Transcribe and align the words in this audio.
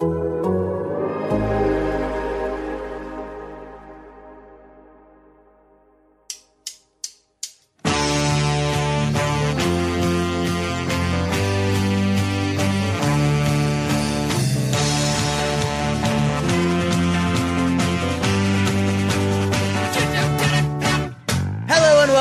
Hello 0.00 0.33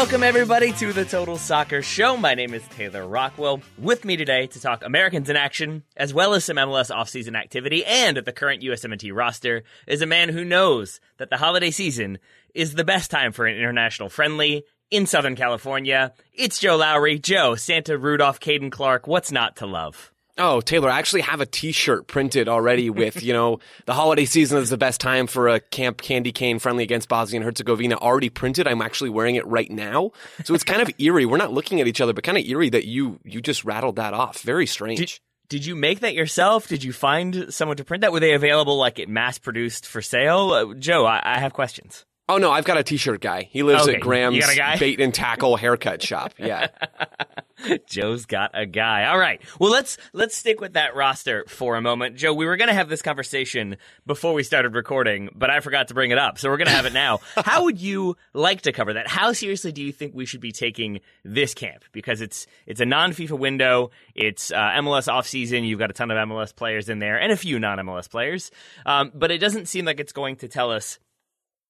welcome 0.03 0.21
everybody 0.21 0.73
to 0.73 0.91
the 0.91 1.05
Total 1.05 1.37
Soccer 1.37 1.81
Show. 1.81 2.17
My 2.17 2.35
name 2.35 2.53
is 2.53 2.67
Taylor 2.67 3.07
Rockwell. 3.07 3.61
With 3.77 4.03
me 4.03 4.17
today 4.17 4.47
to 4.47 4.59
talk 4.59 4.83
Americans 4.83 5.29
in 5.29 5.37
action, 5.37 5.83
as 5.95 6.13
well 6.13 6.33
as 6.33 6.43
some 6.43 6.57
MLS 6.57 6.93
offseason 6.93 7.37
activity 7.37 7.85
and 7.85 8.17
the 8.17 8.33
current 8.33 8.61
USMNT 8.61 9.15
roster, 9.15 9.63
is 9.87 10.01
a 10.01 10.05
man 10.05 10.27
who 10.27 10.43
knows 10.43 10.99
that 11.19 11.29
the 11.29 11.37
holiday 11.37 11.71
season 11.71 12.19
is 12.53 12.73
the 12.73 12.83
best 12.83 13.11
time 13.11 13.31
for 13.31 13.45
an 13.45 13.55
international 13.55 14.09
friendly 14.09 14.65
in 14.91 15.05
Southern 15.05 15.37
California. 15.37 16.11
It's 16.33 16.59
Joe 16.59 16.75
Lowry. 16.75 17.17
Joe, 17.17 17.55
Santa 17.55 17.97
Rudolph, 17.97 18.41
Caden 18.41 18.73
Clark, 18.73 19.07
what's 19.07 19.31
not 19.31 19.55
to 19.55 19.65
love? 19.65 20.12
Oh, 20.35 20.61
Taylor, 20.61 20.89
I 20.89 20.97
actually 20.97 21.21
have 21.21 21.41
a 21.41 21.45
T-shirt 21.45 22.07
printed 22.07 22.47
already 22.49 22.89
with, 22.89 23.21
you 23.21 23.33
know, 23.33 23.59
the 23.85 23.93
holiday 23.93 24.25
season 24.25 24.57
is 24.57 24.71
the 24.71 24.77
best 24.77 24.99
time 24.99 25.27
for 25.27 25.47
a 25.47 25.59
Camp 25.59 26.01
Candy 26.01 26.31
Cane 26.31 26.57
friendly 26.57 26.83
against 26.83 27.07
Bosnia 27.07 27.39
and 27.39 27.45
Herzegovina 27.45 27.95
already 27.97 28.29
printed. 28.29 28.67
I'm 28.67 28.81
actually 28.81 29.11
wearing 29.11 29.35
it 29.35 29.45
right 29.45 29.69
now. 29.69 30.11
So 30.43 30.55
it's 30.55 30.63
kind 30.63 30.81
of 30.81 30.89
eerie. 30.99 31.27
We're 31.27 31.37
not 31.37 31.53
looking 31.53 31.81
at 31.81 31.87
each 31.87 32.01
other, 32.01 32.13
but 32.13 32.23
kind 32.23 32.37
of 32.37 32.45
eerie 32.45 32.71
that 32.71 32.85
you, 32.85 33.19
you 33.23 33.41
just 33.41 33.63
rattled 33.63 33.97
that 33.97 34.15
off. 34.15 34.41
Very 34.41 34.65
strange. 34.65 34.99
Did, 34.99 35.19
did 35.49 35.65
you 35.67 35.75
make 35.75 35.99
that 35.99 36.15
yourself? 36.15 36.67
Did 36.67 36.83
you 36.83 36.93
find 36.93 37.53
someone 37.53 37.77
to 37.77 37.83
print 37.83 38.01
that? 38.01 38.11
Were 38.11 38.19
they 38.19 38.33
available 38.33 38.77
like 38.77 38.97
it 38.97 39.09
mass 39.09 39.37
produced 39.37 39.85
for 39.85 40.01
sale? 40.01 40.49
Uh, 40.51 40.73
Joe, 40.73 41.05
I, 41.05 41.21
I 41.23 41.39
have 41.39 41.53
questions. 41.53 42.05
Oh 42.29 42.37
no, 42.37 42.51
I've 42.51 42.63
got 42.63 42.77
a 42.77 42.83
T-shirt 42.83 43.19
guy. 43.19 43.49
He 43.51 43.63
lives 43.63 43.83
Okay, 43.83 43.95
at 43.95 44.01
Graham's 44.01 44.35
you 44.37 44.41
got 44.41 44.53
a 44.53 44.55
guy? 44.55 44.77
bait 44.79 45.01
and 45.01 45.13
tackle 45.13 45.57
haircut 45.57 46.01
shop. 46.01 46.33
Yeah. 46.37 46.67
Joe's 47.87 48.25
got 48.25 48.51
a 48.53 48.65
guy. 48.65 49.05
All 49.05 49.17
right. 49.17 49.41
Well, 49.59 49.71
let's 49.71 49.97
let's 50.13 50.35
stick 50.35 50.59
with 50.61 50.73
that 50.73 50.95
roster 50.95 51.45
for 51.47 51.75
a 51.75 51.81
moment. 51.81 52.15
Joe, 52.15 52.33
we 52.33 52.45
were 52.45 52.57
going 52.57 52.67
to 52.69 52.73
have 52.73 52.89
this 52.89 53.01
conversation 53.01 53.77
before 54.05 54.33
we 54.33 54.43
started 54.43 54.73
recording, 54.73 55.29
but 55.35 55.49
I 55.49 55.59
forgot 55.59 55.89
to 55.89 55.93
bring 55.93 56.11
it 56.11 56.17
up. 56.17 56.37
So 56.37 56.49
we're 56.49 56.57
going 56.57 56.67
to 56.67 56.73
have 56.73 56.85
it 56.85 56.93
now. 56.93 57.19
How 57.37 57.65
would 57.65 57.79
you 57.79 58.15
like 58.33 58.61
to 58.63 58.71
cover 58.71 58.93
that? 58.93 59.07
How 59.07 59.33
seriously 59.33 59.71
do 59.71 59.81
you 59.81 59.91
think 59.91 60.13
we 60.13 60.25
should 60.25 60.41
be 60.41 60.51
taking 60.51 61.01
this 61.23 61.53
camp? 61.53 61.83
Because 61.91 62.21
it's 62.21 62.47
it's 62.65 62.81
a 62.81 62.85
non-FIFA 62.85 63.37
window. 63.37 63.91
It's 64.15 64.51
uh, 64.51 64.57
MLS 64.57 65.07
offseason. 65.11 65.67
You've 65.67 65.79
got 65.79 65.89
a 65.89 65.93
ton 65.93 66.09
of 66.09 66.17
MLS 66.29 66.55
players 66.55 66.89
in 66.89 66.99
there 66.99 67.19
and 67.19 67.31
a 67.31 67.37
few 67.37 67.59
non-MLS 67.59 68.09
players. 68.09 68.49
Um, 68.85 69.11
but 69.13 69.29
it 69.31 69.39
doesn't 69.39 69.67
seem 69.67 69.85
like 69.85 69.99
it's 69.99 70.13
going 70.13 70.37
to 70.37 70.47
tell 70.47 70.71
us 70.71 70.99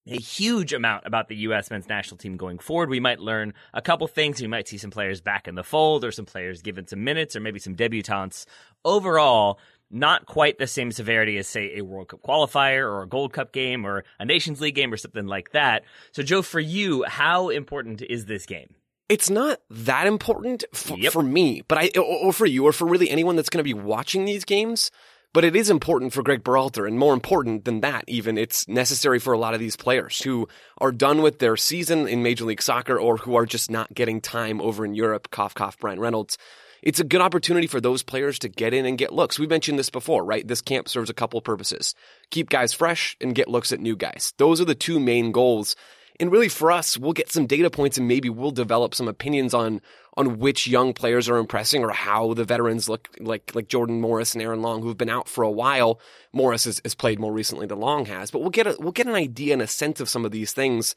a 0.08 0.18
huge 0.18 0.74
amount 0.74 1.06
about 1.06 1.30
the 1.30 1.36
U.S. 1.38 1.70
men's 1.72 1.88
national 1.88 2.18
team 2.18 2.36
going 2.36 2.60
forward. 2.60 2.90
We 2.90 3.00
might 3.00 3.20
learn 3.20 3.54
a 3.74 3.82
couple 3.82 4.06
things. 4.08 4.42
We 4.42 4.48
might 4.48 4.68
see 4.68 4.78
some 4.78 4.92
players 4.92 5.22
back 5.22 5.48
in 5.48 5.56
the 5.56 5.64
fold 5.64 6.04
or 6.04 6.12
some 6.12 6.26
players 6.26 6.62
given 6.62 6.88
some 6.88 7.04
minutes 7.04 7.36
or 7.36 7.40
maybe 7.40 7.60
some 7.60 7.76
debutantes. 7.76 8.46
Overall, 8.84 9.60
not 9.90 10.26
quite 10.26 10.58
the 10.58 10.68
same 10.68 10.92
severity 10.92 11.38
as, 11.38 11.48
say, 11.48 11.78
a 11.78 11.82
World 11.84 12.10
Cup 12.10 12.22
qualifier 12.22 12.80
or 12.84 13.04
a 13.04 13.08
Gold 13.08 13.32
Cup 13.34 13.54
game 13.54 13.86
or 13.86 14.04
a 14.20 14.26
Nations 14.26 14.60
League 14.60 14.76
game 14.76 14.92
or 14.92 14.98
something 14.98 15.28
like 15.28 15.52
that. 15.52 15.84
So, 16.12 16.22
Joe, 16.24 16.42
for 16.42 16.60
you, 16.60 17.04
how 17.08 17.50
important 17.50 18.02
is 18.02 18.26
this 18.26 18.46
game? 18.46 18.74
It's 19.10 19.30
not 19.30 19.60
that 19.70 20.08
important 20.08 20.64
f- 20.74 20.92
Yep. 20.98 21.14
for 21.14 21.22
me, 21.24 21.62
but 21.68 21.78
I, 21.78 21.92
or, 21.96 22.02
or 22.04 22.34
for 22.34 22.46
you, 22.46 22.66
or 22.66 22.72
for 22.74 22.88
really 22.88 23.10
anyone 23.10 23.36
that's 23.36 23.50
going 23.50 23.60
to 23.60 23.64
be 23.64 23.74
watching 23.74 24.26
these 24.26 24.44
games. 24.44 24.92
But 25.34 25.44
it 25.44 25.56
is 25.56 25.72
important 25.72 26.14
for 26.14 26.22
Greg 26.22 26.44
Berhalter, 26.44 26.88
and 26.88 27.00
more 27.00 27.16
important 27.16 27.66
than 27.66 27.82
that, 27.82 28.04
even, 28.08 28.38
it's 28.38 28.68
necessary 28.68 29.18
for 29.18 29.34
a 29.34 29.38
lot 29.40 29.56
of 29.56 29.60
these 29.60 29.76
players 29.76 30.22
who 30.22 30.48
are 30.78 30.92
done 30.92 31.24
with 31.24 31.40
their 31.40 31.58
season 31.58 32.08
in 32.08 32.22
Major 32.22 32.46
League 32.46 32.62
Soccer 32.62 33.00
or 33.00 33.18
who 33.18 33.34
are 33.34 33.48
just 33.48 33.72
not 33.72 33.92
getting 33.96 34.22
time 34.22 34.62
over 34.62 34.86
in 34.86 34.94
Europe. 34.94 35.32
Cough, 35.32 35.56
cough, 35.56 35.80
Brian 35.80 36.00
Reynolds. 36.00 36.38
It's 36.84 37.00
a 37.00 37.04
good 37.04 37.22
opportunity 37.22 37.66
for 37.66 37.82
those 37.82 38.04
players 38.04 38.38
to 38.40 38.50
get 38.50 38.76
in 38.76 38.86
and 38.86 38.96
get 38.96 39.12
looks. 39.12 39.40
We 39.40 39.48
mentioned 39.48 39.80
this 39.80 39.90
before, 39.90 40.24
right? 40.24 40.48
This 40.48 40.62
camp 40.62 40.88
serves 40.88 41.10
a 41.10 41.16
couple 41.16 41.42
purposes. 41.42 41.96
Keep 42.30 42.50
guys 42.50 42.74
fresh 42.74 43.18
and 43.20 43.34
get 43.34 43.48
looks 43.48 43.72
at 43.72 43.80
new 43.80 43.96
guys. 43.96 44.34
Those 44.38 44.62
are 44.62 44.66
the 44.66 44.76
two 44.76 45.00
main 45.00 45.32
goals. 45.32 45.76
And 46.20 46.32
really 46.32 46.50
for 46.50 46.72
us, 46.72 46.98
we'll 46.98 47.14
get 47.14 47.32
some 47.32 47.48
data 47.48 47.70
points 47.70 47.98
and 47.98 48.08
maybe 48.08 48.30
we'll 48.30 48.52
develop 48.52 48.94
some 48.96 49.08
opinions 49.08 49.54
on 49.54 49.82
on 50.16 50.38
which 50.38 50.68
young 50.68 50.94
players 50.94 51.28
are 51.28 51.38
impressing 51.38 51.84
or 51.84 51.90
how 51.90 52.36
the 52.36 52.46
veterans 52.46 52.88
look 52.88 53.10
like 53.20 53.52
like 53.56 53.68
Jordan 53.68 54.00
Morris 54.00 54.34
and 54.34 54.42
Aaron 54.44 54.62
Long 54.62 54.82
who've 54.84 54.98
been 54.98 55.10
out 55.10 55.28
for 55.28 55.44
a 55.44 55.50
while. 55.52 56.00
Morris 56.32 56.66
has, 56.66 56.80
has 56.84 56.94
played 56.94 57.20
more 57.20 57.34
recently 57.34 57.66
than 57.66 57.80
Long 57.80 58.06
has, 58.06 58.30
but 58.30 58.40
we'll 58.42 58.52
get 58.52 58.68
a 58.68 58.76
we'll 58.80 58.92
get 58.92 59.08
an 59.08 59.16
idea 59.16 59.54
and 59.54 59.62
a 59.62 59.68
sense 59.68 60.00
of 60.00 60.08
some 60.10 60.24
of 60.24 60.32
these 60.32 60.54
things. 60.54 60.96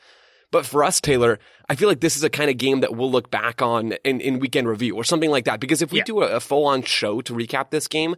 But 0.52 0.64
for 0.64 0.84
us, 0.84 1.00
Taylor, 1.00 1.40
I 1.68 1.74
feel 1.74 1.88
like 1.88 2.00
this 2.00 2.16
is 2.16 2.22
a 2.22 2.30
kind 2.30 2.48
of 2.50 2.56
game 2.56 2.80
that 2.80 2.94
we'll 2.94 3.10
look 3.10 3.32
back 3.32 3.60
on 3.62 3.92
in, 4.04 4.20
in 4.20 4.38
weekend 4.38 4.68
review 4.68 4.94
or 4.94 5.02
something 5.02 5.30
like 5.30 5.44
that. 5.46 5.58
Because 5.58 5.82
if 5.82 5.90
we 5.90 5.98
Yeah. 5.98 6.04
do 6.04 6.22
a, 6.22 6.36
a 6.36 6.40
full 6.40 6.66
on 6.66 6.82
show 6.82 7.20
to 7.22 7.32
recap 7.32 7.70
this 7.70 7.88
game, 7.88 8.14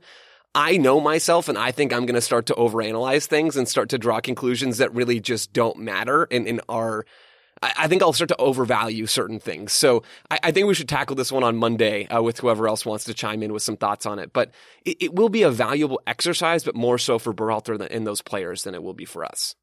I 0.59 0.77
know 0.77 0.99
myself 0.99 1.49
and 1.49 1.57
I 1.57 1.71
think 1.71 1.93
I'm 1.93 2.05
going 2.05 2.17
to 2.17 2.21
start 2.21 2.47
to 2.47 2.55
overanalyze 2.55 3.27
things 3.27 3.57
and 3.57 3.69
start 3.69 3.91
to 3.91 3.99
draw 3.99 4.19
conclusions 4.19 4.79
that 4.79 4.93
really 4.93 5.21
just 5.21 5.53
don't 5.53 5.79
matter 5.79 6.27
and, 6.33 6.49
and 6.49 6.61
are. 6.69 7.07
I 7.63 7.87
think 7.87 8.03
I'll 8.03 8.13
start 8.13 8.29
to 8.29 8.37
overvalue 8.41 9.07
certain 9.07 9.39
things. 9.39 9.73
So 9.73 10.03
I, 10.31 10.39
I 10.45 10.51
think 10.53 10.67
we 10.67 10.75
should 10.75 10.89
tackle 10.89 11.15
this 11.15 11.31
one 11.31 11.45
on 11.45 11.57
Monday 11.57 12.07
uh, 12.09 12.23
with 12.23 12.39
whoever 12.39 12.67
else 12.67 12.85
wants 12.85 13.05
to 13.05 13.15
chime 13.15 13.45
in 13.45 13.53
with 13.53 13.63
some 13.63 13.77
thoughts 13.77 14.05
on 14.05 14.19
it. 14.19 14.33
But 14.33 14.51
it, 14.85 14.97
it 15.01 15.15
will 15.15 15.29
be 15.29 15.43
a 15.43 15.51
valuable 15.51 16.01
exercise, 16.09 16.65
but 16.65 16.75
more 16.75 16.99
so 16.99 17.21
for 17.21 17.33
Berhalter 17.33 17.81
and 17.89 18.05
those 18.05 18.23
players 18.23 18.65
than 18.65 18.75
it 18.75 18.83
will 18.83 18.95
be 18.95 19.05
for 19.05 19.25
us. 19.25 19.55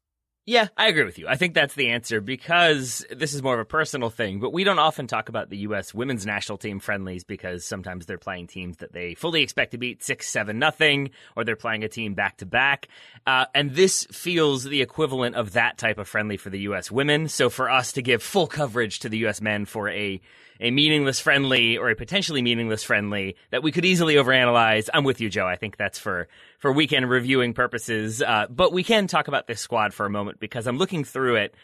Yeah, 0.48 0.68
I 0.76 0.86
agree 0.86 1.02
with 1.02 1.18
you. 1.18 1.26
I 1.26 1.34
think 1.34 1.54
that's 1.54 1.74
the 1.74 1.88
answer 1.88 2.20
because 2.20 3.04
this 3.10 3.34
is 3.34 3.42
more 3.42 3.54
of 3.54 3.58
a 3.58 3.64
personal 3.64 4.10
thing, 4.10 4.38
but 4.38 4.52
we 4.52 4.62
don't 4.62 4.78
often 4.78 5.08
talk 5.08 5.28
about 5.28 5.50
the 5.50 5.56
U.S. 5.58 5.92
women's 5.92 6.24
national 6.24 6.56
team 6.56 6.78
friendlies 6.78 7.24
because 7.24 7.64
sometimes 7.64 8.06
they're 8.06 8.16
playing 8.16 8.46
teams 8.46 8.76
that 8.76 8.92
they 8.92 9.14
fully 9.14 9.42
expect 9.42 9.72
to 9.72 9.78
beat 9.78 10.04
six, 10.04 10.28
seven, 10.28 10.60
nothing, 10.60 11.10
or 11.34 11.42
they're 11.42 11.56
playing 11.56 11.82
a 11.82 11.88
team 11.88 12.14
back 12.14 12.36
to 12.36 12.46
back. 12.46 12.86
Uh, 13.26 13.46
and 13.56 13.74
this 13.74 14.04
feels 14.12 14.62
the 14.62 14.82
equivalent 14.82 15.34
of 15.34 15.54
that 15.54 15.78
type 15.78 15.98
of 15.98 16.06
friendly 16.06 16.36
for 16.36 16.48
the 16.48 16.60
U.S. 16.60 16.92
women. 16.92 17.26
So 17.26 17.50
for 17.50 17.68
us 17.68 17.90
to 17.94 18.02
give 18.02 18.22
full 18.22 18.46
coverage 18.46 19.00
to 19.00 19.08
the 19.08 19.18
U.S. 19.18 19.40
men 19.40 19.64
for 19.64 19.88
a 19.90 20.20
a 20.60 20.70
meaningless 20.70 21.20
friendly 21.20 21.76
or 21.76 21.90
a 21.90 21.94
potentially 21.94 22.42
meaningless 22.42 22.82
friendly 22.82 23.36
that 23.50 23.62
we 23.62 23.72
could 23.72 23.84
easily 23.84 24.14
overanalyze. 24.14 24.88
I'm 24.92 25.04
with 25.04 25.20
you, 25.20 25.28
Joe. 25.28 25.46
I 25.46 25.56
think 25.56 25.76
that's 25.76 25.98
for 25.98 26.28
for 26.66 26.72
weekend 26.72 27.08
reviewing 27.08 27.54
purposes. 27.54 28.20
Uh, 28.20 28.46
but 28.50 28.72
we 28.72 28.82
can 28.82 29.06
talk 29.06 29.28
about 29.28 29.46
this 29.46 29.60
squad 29.60 29.94
for 29.94 30.04
a 30.04 30.10
moment 30.10 30.40
because 30.40 30.66
I'm 30.66 30.78
looking 30.78 31.04
through 31.04 31.36
it. 31.36 31.54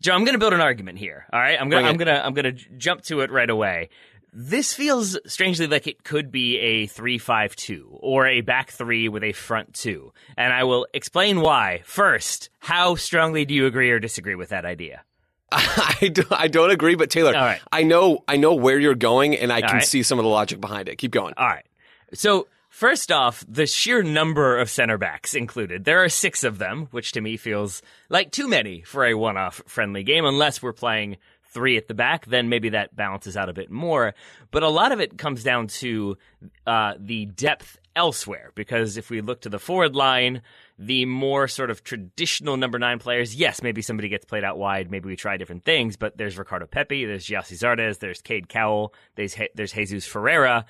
Joe, 0.00 0.14
I'm 0.14 0.22
going 0.22 0.34
to 0.34 0.38
build 0.38 0.52
an 0.52 0.60
argument 0.60 0.98
here. 0.98 1.26
All 1.32 1.40
right, 1.40 1.60
I'm 1.60 1.68
gonna 1.68 1.88
I'm 1.88 1.96
going 1.96 2.06
to 2.06 2.24
I'm 2.24 2.32
going 2.32 2.56
to 2.56 2.64
jump 2.78 3.02
to 3.04 3.22
it 3.22 3.32
right 3.32 3.50
away. 3.50 3.88
This 4.32 4.72
feels 4.72 5.18
strangely 5.26 5.66
like 5.66 5.88
it 5.88 6.04
could 6.04 6.30
be 6.30 6.58
a 6.58 6.86
3-5-2 6.86 7.86
or 7.90 8.28
a 8.28 8.40
back 8.42 8.70
3 8.70 9.08
with 9.08 9.24
a 9.24 9.32
front 9.32 9.74
2. 9.74 10.12
And 10.36 10.52
I 10.52 10.62
will 10.62 10.86
explain 10.94 11.40
why. 11.40 11.80
First, 11.84 12.50
how 12.60 12.94
strongly 12.94 13.46
do 13.46 13.54
you 13.54 13.66
agree 13.66 13.90
or 13.90 13.98
disagree 13.98 14.36
with 14.36 14.50
that 14.50 14.64
idea? 14.64 15.02
I, 15.50 16.10
do, 16.12 16.22
I 16.30 16.46
don't 16.46 16.70
agree, 16.70 16.94
but 16.94 17.10
Taylor, 17.10 17.34
All 17.34 17.44
right. 17.44 17.60
I 17.72 17.82
know 17.82 18.22
I 18.28 18.36
know 18.36 18.54
where 18.54 18.78
you're 18.78 18.94
going, 18.94 19.36
and 19.36 19.52
I 19.52 19.60
can 19.60 19.76
right. 19.76 19.84
see 19.84 20.04
some 20.04 20.20
of 20.20 20.24
the 20.24 20.30
logic 20.30 20.60
behind 20.60 20.88
it. 20.88 20.98
Keep 20.98 21.10
going. 21.10 21.34
All 21.36 21.48
right. 21.48 21.66
So, 22.14 22.46
first 22.76 23.10
off, 23.10 23.42
the 23.48 23.66
sheer 23.66 24.02
number 24.02 24.58
of 24.58 24.68
center 24.68 24.98
backs 24.98 25.34
included. 25.34 25.84
There 25.84 26.04
are 26.04 26.10
six 26.10 26.44
of 26.44 26.58
them, 26.58 26.88
which 26.90 27.12
to 27.12 27.22
me 27.22 27.38
feels 27.38 27.80
like 28.10 28.30
too 28.30 28.48
many 28.48 28.82
for 28.82 29.06
a 29.06 29.14
one 29.14 29.38
off 29.38 29.62
friendly 29.66 30.02
game, 30.02 30.26
unless 30.26 30.62
we're 30.62 30.74
playing 30.74 31.16
three 31.48 31.78
at 31.78 31.88
the 31.88 31.94
back, 31.94 32.26
then 32.26 32.50
maybe 32.50 32.68
that 32.68 32.94
balances 32.94 33.34
out 33.34 33.48
a 33.48 33.54
bit 33.54 33.70
more. 33.70 34.14
But 34.50 34.62
a 34.62 34.68
lot 34.68 34.92
of 34.92 35.00
it 35.00 35.16
comes 35.16 35.42
down 35.42 35.68
to 35.68 36.18
uh, 36.66 36.94
the 36.98 37.24
depth 37.24 37.78
elsewhere, 37.96 38.52
because 38.54 38.98
if 38.98 39.08
we 39.08 39.22
look 39.22 39.40
to 39.40 39.48
the 39.48 39.58
forward 39.58 39.96
line, 39.96 40.42
the 40.78 41.06
more 41.06 41.48
sort 41.48 41.70
of 41.70 41.82
traditional 41.82 42.58
number 42.58 42.78
nine 42.78 42.98
players, 42.98 43.34
yes, 43.34 43.62
maybe 43.62 43.80
somebody 43.80 44.10
gets 44.10 44.26
played 44.26 44.44
out 44.44 44.58
wide, 44.58 44.90
maybe 44.90 45.08
we 45.08 45.16
try 45.16 45.38
different 45.38 45.64
things, 45.64 45.96
but 45.96 46.18
there's 46.18 46.36
Ricardo 46.36 46.66
Pepi, 46.66 47.06
there's 47.06 47.26
Gyasi 47.26 47.56
Zardes, 47.56 48.00
there's 48.00 48.20
Cade 48.20 48.50
Cowell, 48.50 48.92
there's, 49.14 49.34
there's 49.54 49.72
Jesus 49.72 50.04
Ferreira 50.04 50.66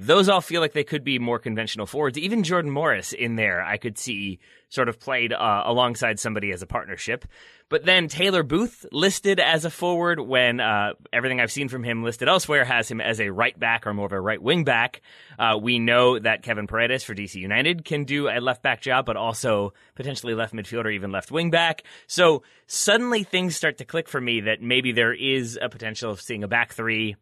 those 0.00 0.30
all 0.30 0.40
feel 0.40 0.62
like 0.62 0.72
they 0.72 0.82
could 0.82 1.04
be 1.04 1.18
more 1.18 1.38
conventional 1.38 1.84
forwards. 1.84 2.16
Even 2.16 2.42
Jordan 2.42 2.70
Morris 2.70 3.12
in 3.12 3.36
there, 3.36 3.62
I 3.62 3.76
could 3.76 3.98
see 3.98 4.38
sort 4.70 4.88
of 4.88 4.98
played 4.98 5.30
uh, 5.30 5.62
alongside 5.66 6.18
somebody 6.18 6.52
as 6.52 6.62
a 6.62 6.66
partnership. 6.66 7.26
But 7.68 7.84
then 7.84 8.08
Taylor 8.08 8.42
Booth 8.42 8.86
listed 8.92 9.38
as 9.38 9.66
a 9.66 9.70
forward 9.70 10.18
when 10.18 10.58
uh, 10.58 10.94
everything 11.12 11.38
I've 11.38 11.52
seen 11.52 11.68
from 11.68 11.84
him 11.84 12.02
listed 12.02 12.28
elsewhere 12.28 12.64
has 12.64 12.90
him 12.90 13.02
as 13.02 13.20
a 13.20 13.28
right 13.28 13.58
back 13.58 13.86
or 13.86 13.92
more 13.92 14.06
of 14.06 14.12
a 14.12 14.20
right 14.20 14.40
wing 14.40 14.64
back. 14.64 15.02
Uh, 15.38 15.58
we 15.60 15.78
know 15.78 16.18
that 16.18 16.42
Kevin 16.42 16.66
Paredes 16.66 17.04
for 17.04 17.14
DC 17.14 17.34
United 17.34 17.84
can 17.84 18.04
do 18.04 18.26
a 18.28 18.40
left 18.40 18.62
back 18.62 18.80
job, 18.80 19.04
but 19.04 19.18
also 19.18 19.74
potentially 19.96 20.32
left 20.34 20.54
midfield 20.54 20.86
or 20.86 20.90
even 20.90 21.12
left 21.12 21.30
wing 21.30 21.50
back. 21.50 21.82
So 22.06 22.42
suddenly 22.66 23.22
things 23.22 23.54
start 23.54 23.76
to 23.78 23.84
click 23.84 24.08
for 24.08 24.20
me 24.20 24.40
that 24.42 24.62
maybe 24.62 24.92
there 24.92 25.12
is 25.12 25.58
a 25.60 25.68
potential 25.68 26.10
of 26.10 26.22
seeing 26.22 26.42
a 26.42 26.48
back 26.48 26.72
three 26.72 27.16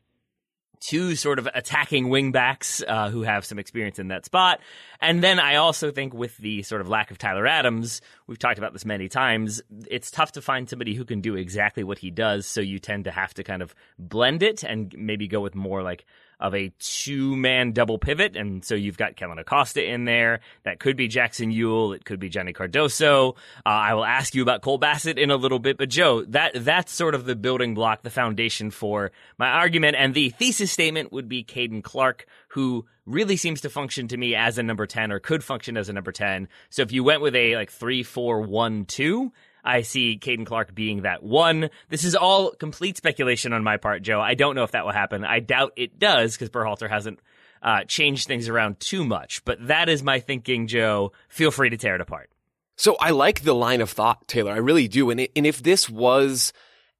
two 0.80 1.14
sort 1.14 1.38
of 1.38 1.48
attacking 1.54 2.08
wingbacks 2.08 2.82
uh, 2.86 3.10
who 3.10 3.22
have 3.22 3.44
some 3.44 3.58
experience 3.58 3.98
in 3.98 4.08
that 4.08 4.24
spot. 4.24 4.60
And 5.00 5.22
then 5.22 5.38
I 5.38 5.56
also 5.56 5.90
think 5.90 6.14
with 6.14 6.36
the 6.38 6.62
sort 6.62 6.80
of 6.80 6.88
lack 6.88 7.10
of 7.10 7.18
Tyler 7.18 7.46
Adams, 7.46 8.00
we've 8.26 8.38
talked 8.38 8.58
about 8.58 8.72
this 8.72 8.84
many 8.84 9.08
times, 9.08 9.62
it's 9.88 10.10
tough 10.10 10.32
to 10.32 10.42
find 10.42 10.68
somebody 10.68 10.94
who 10.94 11.04
can 11.04 11.20
do 11.20 11.36
exactly 11.36 11.84
what 11.84 11.98
he 11.98 12.10
does. 12.10 12.46
So 12.46 12.60
you 12.60 12.78
tend 12.78 13.04
to 13.04 13.10
have 13.10 13.34
to 13.34 13.44
kind 13.44 13.62
of 13.62 13.74
blend 13.98 14.42
it 14.42 14.64
and 14.64 14.94
maybe 14.96 15.28
go 15.28 15.40
with 15.40 15.54
more 15.54 15.82
like 15.82 16.04
of 16.40 16.54
a 16.54 16.72
two 16.78 17.36
man 17.36 17.72
double 17.72 17.98
pivot. 17.98 18.36
And 18.36 18.64
so 18.64 18.74
you've 18.74 18.96
got 18.96 19.16
Kellyn 19.16 19.38
Acosta 19.38 19.84
in 19.84 20.04
there. 20.04 20.40
That 20.64 20.80
could 20.80 20.96
be 20.96 21.08
Jackson 21.08 21.52
Yueill. 21.52 21.94
It 21.94 22.04
could 22.04 22.20
be 22.20 22.28
Johnny 22.28 22.52
Cardoso. 22.52 23.36
Uh, 23.64 23.68
I 23.68 23.94
will 23.94 24.04
ask 24.04 24.34
you 24.34 24.42
about 24.42 24.62
Cole 24.62 24.78
Bassett 24.78 25.18
in 25.18 25.30
a 25.30 25.36
little 25.36 25.58
bit. 25.58 25.78
But 25.78 25.88
Joe, 25.88 26.24
that, 26.26 26.52
that's 26.54 26.92
sort 26.92 27.14
of 27.14 27.24
the 27.24 27.36
building 27.36 27.74
block, 27.74 28.02
the 28.02 28.10
foundation 28.10 28.70
for 28.70 29.12
my 29.38 29.48
argument. 29.48 29.96
And 29.98 30.14
the 30.14 30.30
thesis 30.30 30.72
statement 30.72 31.12
would 31.12 31.28
be 31.28 31.44
Caden 31.44 31.82
Clark, 31.82 32.26
who 32.48 32.86
really 33.06 33.36
seems 33.36 33.62
to 33.62 33.70
function 33.70 34.08
to 34.08 34.16
me 34.16 34.34
as 34.34 34.58
a 34.58 34.62
number 34.62 34.86
10 34.86 35.10
or 35.12 35.18
could 35.18 35.42
function 35.42 35.76
as 35.76 35.88
a 35.88 35.92
number 35.92 36.12
10. 36.12 36.48
So 36.70 36.82
if 36.82 36.92
you 36.92 37.02
went 37.02 37.22
with 37.22 37.34
a 37.34 37.56
like 37.56 37.70
three, 37.70 38.02
four, 38.02 38.40
one, 38.42 38.84
two, 38.84 38.98
4 38.98 39.24
1 39.24 39.30
2, 39.30 39.32
I 39.64 39.82
see 39.82 40.18
Caden 40.18 40.46
Clark 40.46 40.74
being 40.74 41.02
that 41.02 41.22
one. 41.22 41.70
This 41.88 42.04
is 42.04 42.14
all 42.14 42.52
complete 42.52 42.96
speculation 42.96 43.52
on 43.52 43.62
my 43.64 43.76
part, 43.76 44.02
Joe. 44.02 44.20
I 44.20 44.34
don't 44.34 44.54
know 44.54 44.64
if 44.64 44.72
that 44.72 44.84
will 44.84 44.92
happen. 44.92 45.24
I 45.24 45.40
doubt 45.40 45.72
it 45.76 45.98
does 45.98 46.34
because 46.34 46.50
Berhalter 46.50 46.88
hasn't 46.88 47.20
uh, 47.62 47.84
changed 47.84 48.26
things 48.26 48.48
around 48.48 48.80
too 48.80 49.04
much. 49.04 49.44
But 49.44 49.66
that 49.66 49.88
is 49.88 50.02
my 50.02 50.20
thinking, 50.20 50.66
Joe. 50.66 51.12
Feel 51.28 51.50
free 51.50 51.70
to 51.70 51.76
tear 51.76 51.94
it 51.94 52.00
apart. 52.00 52.30
So 52.76 52.96
I 53.00 53.10
like 53.10 53.42
the 53.42 53.54
line 53.54 53.80
of 53.80 53.90
thought, 53.90 54.28
Taylor. 54.28 54.52
I 54.52 54.58
really 54.58 54.86
do. 54.86 55.10
And 55.10 55.20
it, 55.20 55.32
and 55.34 55.44
if 55.44 55.62
this 55.62 55.90
was 55.90 56.52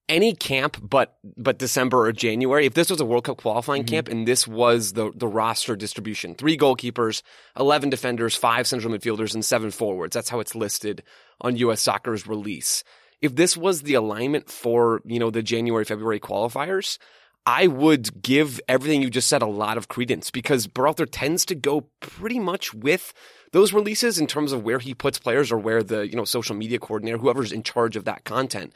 any 0.09 0.35
camp 0.35 0.79
but 0.83 1.17
but 1.37 1.59
December 1.59 2.07
or 2.07 2.13
January, 2.13 2.67
if 2.67 2.75
this 2.75 2.91
was 2.91 3.01
a 3.01 3.05
World 3.05 3.25
Cup 3.25 3.39
qualifying 3.39 3.83
mm-hmm. 3.83 3.95
camp 3.95 4.09
and 4.09 4.27
this 4.27 4.47
was 4.47 4.95
the 4.95 5.13
the 5.15 5.29
roster 5.29 5.77
distribution, 5.77 6.35
three 6.35 6.57
goalkeepers, 6.57 7.23
eleven 7.59 7.91
defenders, 7.91 8.35
five 8.35 8.67
central 8.67 8.93
midfielders, 8.93 9.35
and 9.35 9.45
seven 9.45 9.71
forwards. 9.71 10.15
That's 10.15 10.29
how 10.29 10.41
it's 10.41 10.55
listed 10.55 11.03
on 11.41 11.57
US 11.57 11.81
Soccer's 11.81 12.27
release. 12.27 12.85
If 13.21 13.35
this 13.35 13.57
was 13.57 13.83
the 13.83 13.95
alignment 13.95 14.49
for, 14.49 15.03
you 15.05 15.19
know, 15.19 15.31
the 15.31 15.43
January, 15.43 15.85
February 15.85 16.21
qualifiers, 16.21 16.99
I 17.45 17.67
would 17.67 18.23
give 18.23 18.61
everything 18.69 19.03
you 19.03 19.11
just 19.11 19.29
said 19.29 19.43
a 19.43 19.47
lot 19.47 19.77
of 19.77 19.89
credence 19.89 20.31
because 20.31 20.67
Berhalter 20.67 21.09
tends 21.11 21.45
to 21.47 21.55
go 21.55 21.89
pretty 22.01 22.39
much 22.39 22.75
with 22.75 23.13
those 23.53 23.73
releases 23.73 24.19
in 24.19 24.27
terms 24.27 24.53
of 24.53 24.63
where 24.63 24.79
he 24.79 24.95
puts 24.95 25.19
players 25.19 25.51
or 25.51 25.59
where 25.59 25.83
the, 25.83 26.07
you 26.07 26.15
know, 26.15 26.25
social 26.25 26.55
media 26.55 26.79
coordinator, 26.79 27.19
whoever's 27.19 27.51
in 27.51 27.63
charge 27.63 27.97
of 27.97 28.05
that 28.05 28.25
content 28.25 28.73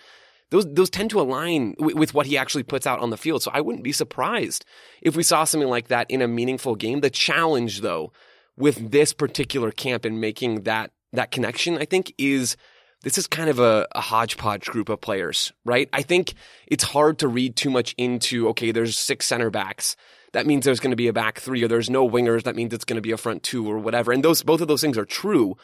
those 0.53 0.71
those 0.71 0.91
tend 0.91 1.09
to 1.11 1.21
align 1.21 1.73
w- 1.79 1.97
with 1.97 2.13
what 2.13 2.27
he 2.27 2.37
actually 2.37 2.63
puts 2.63 2.87
out 2.87 3.01
on 3.01 3.09
the 3.09 3.17
field. 3.17 3.43
So 3.43 3.51
I 3.55 3.63
wouldn't 3.63 3.83
be 3.83 3.91
surprised 3.91 4.67
if 5.01 5.17
we 5.17 5.23
saw 5.23 5.45
something 5.45 5.69
like 5.69 5.89
that 5.89 6.11
in 6.11 6.21
a 6.21 6.29
meaningful 6.29 6.77
game. 6.77 7.01
The 7.01 7.09
challenge, 7.09 7.81
though, 7.81 8.13
with 8.55 8.91
this 8.91 9.15
particular 9.15 9.73
camp 9.73 10.05
and 10.05 10.21
making 10.21 10.65
that 10.65 10.93
that 11.15 11.31
connection, 11.31 11.79
I 11.79 11.87
think, 11.87 12.13
is 12.19 12.59
this 13.03 13.17
is 13.17 13.27
kind 13.27 13.49
of 13.49 13.59
a, 13.59 13.89
a, 13.93 14.01
hodgepodge 14.01 14.67
group 14.67 14.91
of 14.91 15.01
players, 15.01 15.53
right? 15.65 15.89
I 15.93 16.03
think 16.03 16.35
it's 16.67 16.85
hard 16.85 17.19
to 17.21 17.29
read 17.29 17.57
too 17.57 17.71
much 17.71 17.95
into, 17.99 18.49
okay, 18.51 18.71
there's 18.71 18.97
six 18.97 19.27
center 19.27 19.51
backs. 19.51 19.97
That 20.35 20.47
means 20.47 20.65
there's 20.65 20.81
going 20.81 20.93
to 20.93 20.97
be 20.97 21.09
a 21.09 21.13
back 21.13 21.41
three, 21.41 21.65
or 21.65 21.69
there's 21.69 21.91
no 21.91 22.09
wingers. 22.09 22.45
That 22.45 22.57
means 22.57 22.73
it's 22.73 22.85
going 22.85 22.97
to 22.97 23.03
be 23.03 23.11
a 23.11 23.17
front 23.17 23.43
two, 23.43 23.69
or 23.69 23.79
whatever. 23.79 24.13
And 24.13 24.23
those, 24.23 24.43
both 24.43 24.61
of 24.61 24.69
those 24.69 24.83
things 24.83 24.99
are 24.99 25.05
true. 25.05 25.57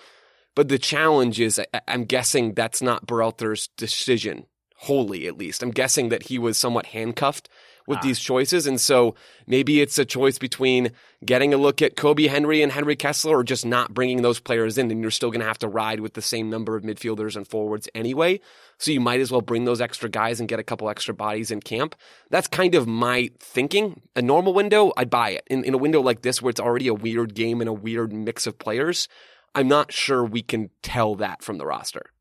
But 0.57 0.69
the 0.69 0.79
challenge 0.79 1.41
is, 1.41 1.61
I, 1.61 1.81
I'm 1.87 2.05
guessing 2.05 2.55
that's 2.55 2.83
not 2.83 3.07
Berhalter's 3.07 3.69
decision 3.77 4.47
wholly, 4.79 5.27
at 5.27 5.37
least. 5.37 5.63
I'm 5.63 5.73
guessing 5.73 6.09
that 6.09 6.25
he 6.25 6.39
was 6.39 6.57
somewhat 6.57 6.87
handcuffed 6.87 7.49
with 7.89 7.99
ah. 7.99 8.03
these 8.03 8.21
choices. 8.21 8.67
And 8.67 8.81
so 8.81 9.17
maybe 9.47 9.81
it's 9.81 9.99
a 9.99 10.05
choice 10.05 10.39
between 10.39 10.93
getting 11.25 11.53
a 11.53 11.57
look 11.57 11.83
at 11.83 11.97
Kobi 11.97 12.29
Henry 12.29 12.63
and 12.63 12.71
Henry 12.71 12.95
Kessler 12.95 13.39
or 13.39 13.43
just 13.43 13.67
not 13.67 13.93
bringing 13.93 14.23
those 14.23 14.39
players 14.39 14.79
in. 14.79 14.89
And 14.91 15.03
you're 15.03 15.11
still 15.11 15.31
going 15.31 15.41
to 15.41 15.47
have 15.47 15.59
to 15.59 15.69
ride 15.69 15.99
with 15.99 16.15
the 16.15 16.23
same 16.23 16.49
number 16.49 16.77
of 16.77 16.85
midfielders 16.85 17.35
and 17.35 17.49
forwards 17.49 17.89
anyway. 17.93 18.41
So 18.79 18.93
you 18.93 19.01
might 19.01 19.21
as 19.21 19.33
well 19.33 19.41
bring 19.41 19.65
those 19.65 19.81
extra 19.81 20.09
guys 20.09 20.39
and 20.39 20.49
get 20.49 20.61
a 20.61 20.65
couple 20.65 20.89
extra 20.89 21.13
bodies 21.13 21.51
in 21.51 21.61
camp. 21.61 21.97
That's 22.31 22.47
kind 22.47 22.77
of 22.77 22.87
my 22.87 23.31
thinking. 23.41 24.01
A 24.15 24.23
normal 24.23 24.55
window, 24.55 24.93
I'd 24.97 25.11
buy 25.11 25.31
it. 25.31 25.45
In, 25.49 25.65
in 25.65 25.75
a 25.75 25.79
window 25.79 26.01
like 26.01 26.23
this 26.23 26.41
where 26.41 26.51
it's 26.51 26.61
already 26.61 26.87
a 26.87 26.95
weird 26.95 27.35
game 27.35 27.61
and 27.61 27.69
a 27.69 27.73
weird 27.73 28.13
mix 28.13 28.47
of 28.47 28.61
players, 28.61 29.09
I'm 29.57 29.67
not 29.67 29.93
sure 29.93 30.25
we 30.25 30.43
can 30.43 30.71
tell 30.83 31.17
that 31.17 31.43
from 31.43 31.59
the 31.59 31.67
roster. 31.67 32.13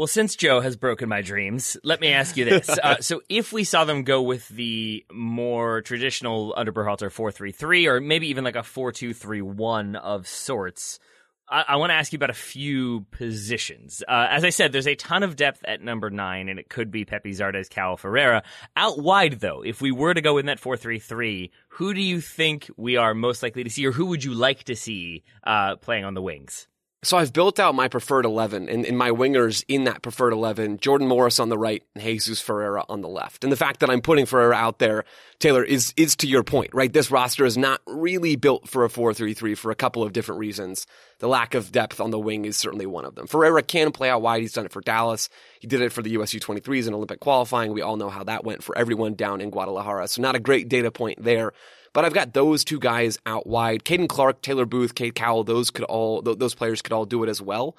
Well, 0.00 0.06
since 0.06 0.34
Joe 0.34 0.62
has 0.62 0.76
broken 0.78 1.10
my 1.10 1.20
dreams, 1.20 1.76
let 1.84 2.00
me 2.00 2.08
ask 2.08 2.34
you 2.38 2.46
this. 2.46 2.70
Uh, 2.82 2.96
so, 3.00 3.20
if 3.28 3.52
we 3.52 3.64
saw 3.64 3.84
them 3.84 4.02
go 4.02 4.22
with 4.22 4.48
the 4.48 5.04
more 5.12 5.82
traditional 5.82 6.54
under 6.56 6.72
Berhalter 6.72 7.10
4-3-3, 7.10 7.86
or 7.86 8.00
maybe 8.00 8.28
even 8.28 8.42
like 8.42 8.56
a 8.56 8.60
4-2-3-1 8.60 9.96
of 9.96 10.26
sorts, 10.26 10.98
I, 11.46 11.64
I 11.68 11.76
want 11.76 11.90
to 11.90 11.94
ask 11.94 12.14
you 12.14 12.16
about 12.16 12.30
a 12.30 12.32
few 12.32 13.02
positions. 13.10 14.02
Uh, 14.08 14.28
as 14.30 14.42
I 14.42 14.48
said, 14.48 14.72
there's 14.72 14.86
a 14.86 14.94
ton 14.94 15.22
of 15.22 15.36
depth 15.36 15.62
at 15.66 15.82
number 15.82 16.08
nine, 16.08 16.48
and 16.48 16.58
it 16.58 16.70
could 16.70 16.90
be 16.90 17.04
Pepi 17.04 17.32
Zardes, 17.32 17.68
Cal 17.68 17.98
Ferreira. 17.98 18.42
Out 18.76 18.98
wide, 18.98 19.40
though, 19.40 19.62
if 19.62 19.82
we 19.82 19.92
were 19.92 20.14
to 20.14 20.22
go 20.22 20.38
in 20.38 20.46
that 20.46 20.62
4-3-3, 20.62 21.50
who 21.68 21.92
do 21.92 22.00
you 22.00 22.22
think 22.22 22.70
we 22.78 22.96
are 22.96 23.12
most 23.12 23.42
likely 23.42 23.64
to 23.64 23.70
see, 23.70 23.84
or 23.84 23.92
who 23.92 24.06
would 24.06 24.24
you 24.24 24.32
like 24.32 24.64
to 24.64 24.74
see 24.74 25.24
uh, 25.44 25.76
playing 25.76 26.06
on 26.06 26.14
the 26.14 26.22
wings? 26.22 26.68
So 27.02 27.16
I've 27.16 27.32
built 27.32 27.58
out 27.58 27.74
my 27.74 27.88
preferred 27.88 28.26
11 28.26 28.68
and, 28.68 28.84
and, 28.84 28.98
my 28.98 29.10
wingers 29.10 29.64
in 29.68 29.84
that 29.84 30.02
preferred 30.02 30.34
11, 30.34 30.80
Jordan 30.80 31.08
Morris 31.08 31.40
on 31.40 31.48
the 31.48 31.56
right 31.56 31.82
and 31.94 32.04
Jesus 32.04 32.42
Ferreira 32.42 32.84
on 32.90 33.00
the 33.00 33.08
left. 33.08 33.42
And 33.42 33.50
the 33.50 33.56
fact 33.56 33.80
that 33.80 33.88
I'm 33.88 34.02
putting 34.02 34.26
Ferreira 34.26 34.54
out 34.54 34.80
there, 34.80 35.04
Taylor, 35.38 35.64
is, 35.64 35.94
is 35.96 36.14
to 36.16 36.26
your 36.26 36.42
point, 36.42 36.74
right? 36.74 36.92
This 36.92 37.10
roster 37.10 37.46
is 37.46 37.56
not 37.56 37.80
really 37.86 38.36
built 38.36 38.68
for 38.68 38.84
a 38.84 38.90
4-3-3 38.90 39.56
for 39.56 39.70
a 39.70 39.74
couple 39.74 40.02
of 40.02 40.12
different 40.12 40.40
reasons. 40.40 40.86
The 41.20 41.26
lack 41.26 41.54
of 41.54 41.72
depth 41.72 42.02
on 42.02 42.10
the 42.10 42.18
wing 42.18 42.44
is 42.44 42.58
certainly 42.58 42.84
one 42.84 43.06
of 43.06 43.14
them. 43.14 43.26
Ferreira 43.26 43.62
can 43.62 43.92
play 43.92 44.10
out 44.10 44.20
wide. 44.20 44.42
He's 44.42 44.52
done 44.52 44.66
it 44.66 44.72
for 44.72 44.82
Dallas. 44.82 45.30
He 45.58 45.68
did 45.68 45.80
it 45.80 45.92
for 45.92 46.02
the 46.02 46.10
USU 46.10 46.38
23s 46.38 46.86
in 46.86 46.92
Olympic 46.92 47.20
qualifying. 47.20 47.72
We 47.72 47.80
all 47.80 47.96
know 47.96 48.10
how 48.10 48.24
that 48.24 48.44
went 48.44 48.62
for 48.62 48.76
everyone 48.76 49.14
down 49.14 49.40
in 49.40 49.48
Guadalajara. 49.48 50.08
So 50.08 50.20
not 50.20 50.36
a 50.36 50.40
great 50.40 50.68
data 50.68 50.90
point 50.90 51.24
there. 51.24 51.54
But 51.92 52.04
I've 52.04 52.14
got 52.14 52.34
those 52.34 52.64
two 52.64 52.78
guys 52.78 53.18
out 53.26 53.46
wide. 53.46 53.84
Caden 53.84 54.08
Clark, 54.08 54.42
Taylor 54.42 54.66
Booth, 54.66 54.94
Cade 54.94 55.14
Cowell, 55.14 55.44
those 55.44 55.70
could 55.70 55.84
all, 55.84 56.22
those 56.22 56.54
players 56.54 56.82
could 56.82 56.92
all 56.92 57.04
do 57.04 57.22
it 57.24 57.28
as 57.28 57.42
well. 57.42 57.76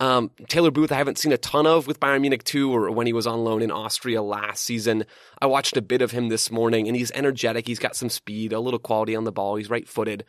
Um, 0.00 0.30
Taylor 0.48 0.70
Booth, 0.70 0.90
I 0.90 0.96
haven't 0.96 1.18
seen 1.18 1.32
a 1.32 1.38
ton 1.38 1.66
of 1.66 1.86
with 1.86 2.00
Bayern 2.00 2.22
Munich 2.22 2.44
2 2.44 2.74
or 2.74 2.90
when 2.90 3.06
he 3.06 3.12
was 3.12 3.26
on 3.26 3.44
loan 3.44 3.62
in 3.62 3.70
Austria 3.70 4.22
last 4.22 4.64
season. 4.64 5.04
I 5.40 5.46
watched 5.46 5.76
a 5.76 5.82
bit 5.82 6.02
of 6.02 6.12
him 6.12 6.28
this 6.28 6.50
morning 6.50 6.88
and 6.88 6.96
he's 6.96 7.10
energetic. 7.12 7.66
He's 7.66 7.78
got 7.78 7.94
some 7.94 8.08
speed, 8.08 8.52
a 8.52 8.60
little 8.60 8.80
quality 8.80 9.14
on 9.14 9.24
the 9.24 9.32
ball. 9.32 9.56
He's 9.56 9.70
right 9.70 9.86
footed. 9.86 10.24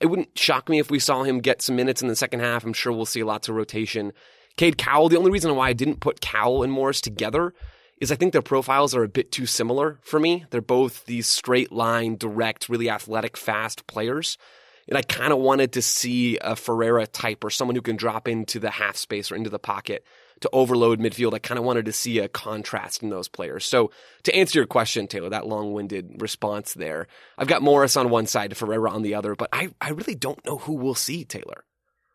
It 0.00 0.06
wouldn't 0.06 0.36
shock 0.36 0.68
me 0.68 0.80
if 0.80 0.90
we 0.90 0.98
saw 0.98 1.22
him 1.22 1.38
get 1.38 1.62
some 1.62 1.76
minutes 1.76 2.02
in 2.02 2.08
the 2.08 2.16
second 2.16 2.40
half. 2.40 2.64
I'm 2.64 2.72
sure 2.72 2.92
we'll 2.92 3.06
see 3.06 3.22
lots 3.22 3.48
of 3.48 3.54
rotation. 3.54 4.12
Cade 4.56 4.78
Cowell, 4.78 5.08
the 5.08 5.16
only 5.16 5.30
reason 5.30 5.54
why 5.54 5.68
I 5.68 5.72
didn't 5.72 6.00
put 6.00 6.20
Cowell 6.20 6.64
and 6.64 6.72
Morris 6.72 7.00
together 7.00 7.54
is 8.00 8.10
I 8.10 8.16
think 8.16 8.32
their 8.32 8.42
profiles 8.42 8.94
are 8.94 9.04
a 9.04 9.08
bit 9.08 9.32
too 9.32 9.46
similar 9.46 9.98
for 10.02 10.18
me. 10.18 10.44
They're 10.50 10.60
both 10.60 11.04
these 11.06 11.26
straight 11.26 11.72
line, 11.72 12.16
direct, 12.16 12.68
really 12.68 12.90
athletic, 12.90 13.36
fast 13.36 13.86
players. 13.86 14.36
And 14.88 14.98
I 14.98 15.02
kind 15.02 15.32
of 15.32 15.38
wanted 15.38 15.72
to 15.72 15.82
see 15.82 16.36
a 16.38 16.56
Ferreira 16.56 17.06
type 17.06 17.42
or 17.42 17.50
someone 17.50 17.74
who 17.74 17.82
can 17.82 17.96
drop 17.96 18.28
into 18.28 18.58
the 18.58 18.70
half 18.70 18.96
space 18.96 19.32
or 19.32 19.36
into 19.36 19.50
the 19.50 19.58
pocket 19.58 20.04
to 20.40 20.50
overload 20.52 21.00
midfield. 21.00 21.32
I 21.32 21.38
kind 21.38 21.58
of 21.58 21.64
wanted 21.64 21.86
to 21.86 21.92
see 21.92 22.18
a 22.18 22.28
contrast 22.28 23.02
in 23.02 23.08
those 23.08 23.28
players. 23.28 23.64
So 23.64 23.90
to 24.24 24.34
answer 24.34 24.58
your 24.58 24.66
question, 24.66 25.06
Taylor, 25.06 25.30
that 25.30 25.46
long-winded 25.46 26.20
response 26.20 26.74
there, 26.74 27.06
I've 27.38 27.48
got 27.48 27.62
Morris 27.62 27.96
on 27.96 28.10
one 28.10 28.26
side, 28.26 28.54
Ferreira 28.54 28.90
on 28.90 29.02
the 29.02 29.14
other, 29.14 29.34
but 29.34 29.48
I, 29.52 29.70
I 29.80 29.90
really 29.90 30.14
don't 30.14 30.44
know 30.44 30.58
who 30.58 30.74
we'll 30.74 30.94
see, 30.94 31.24
Taylor. 31.24 31.64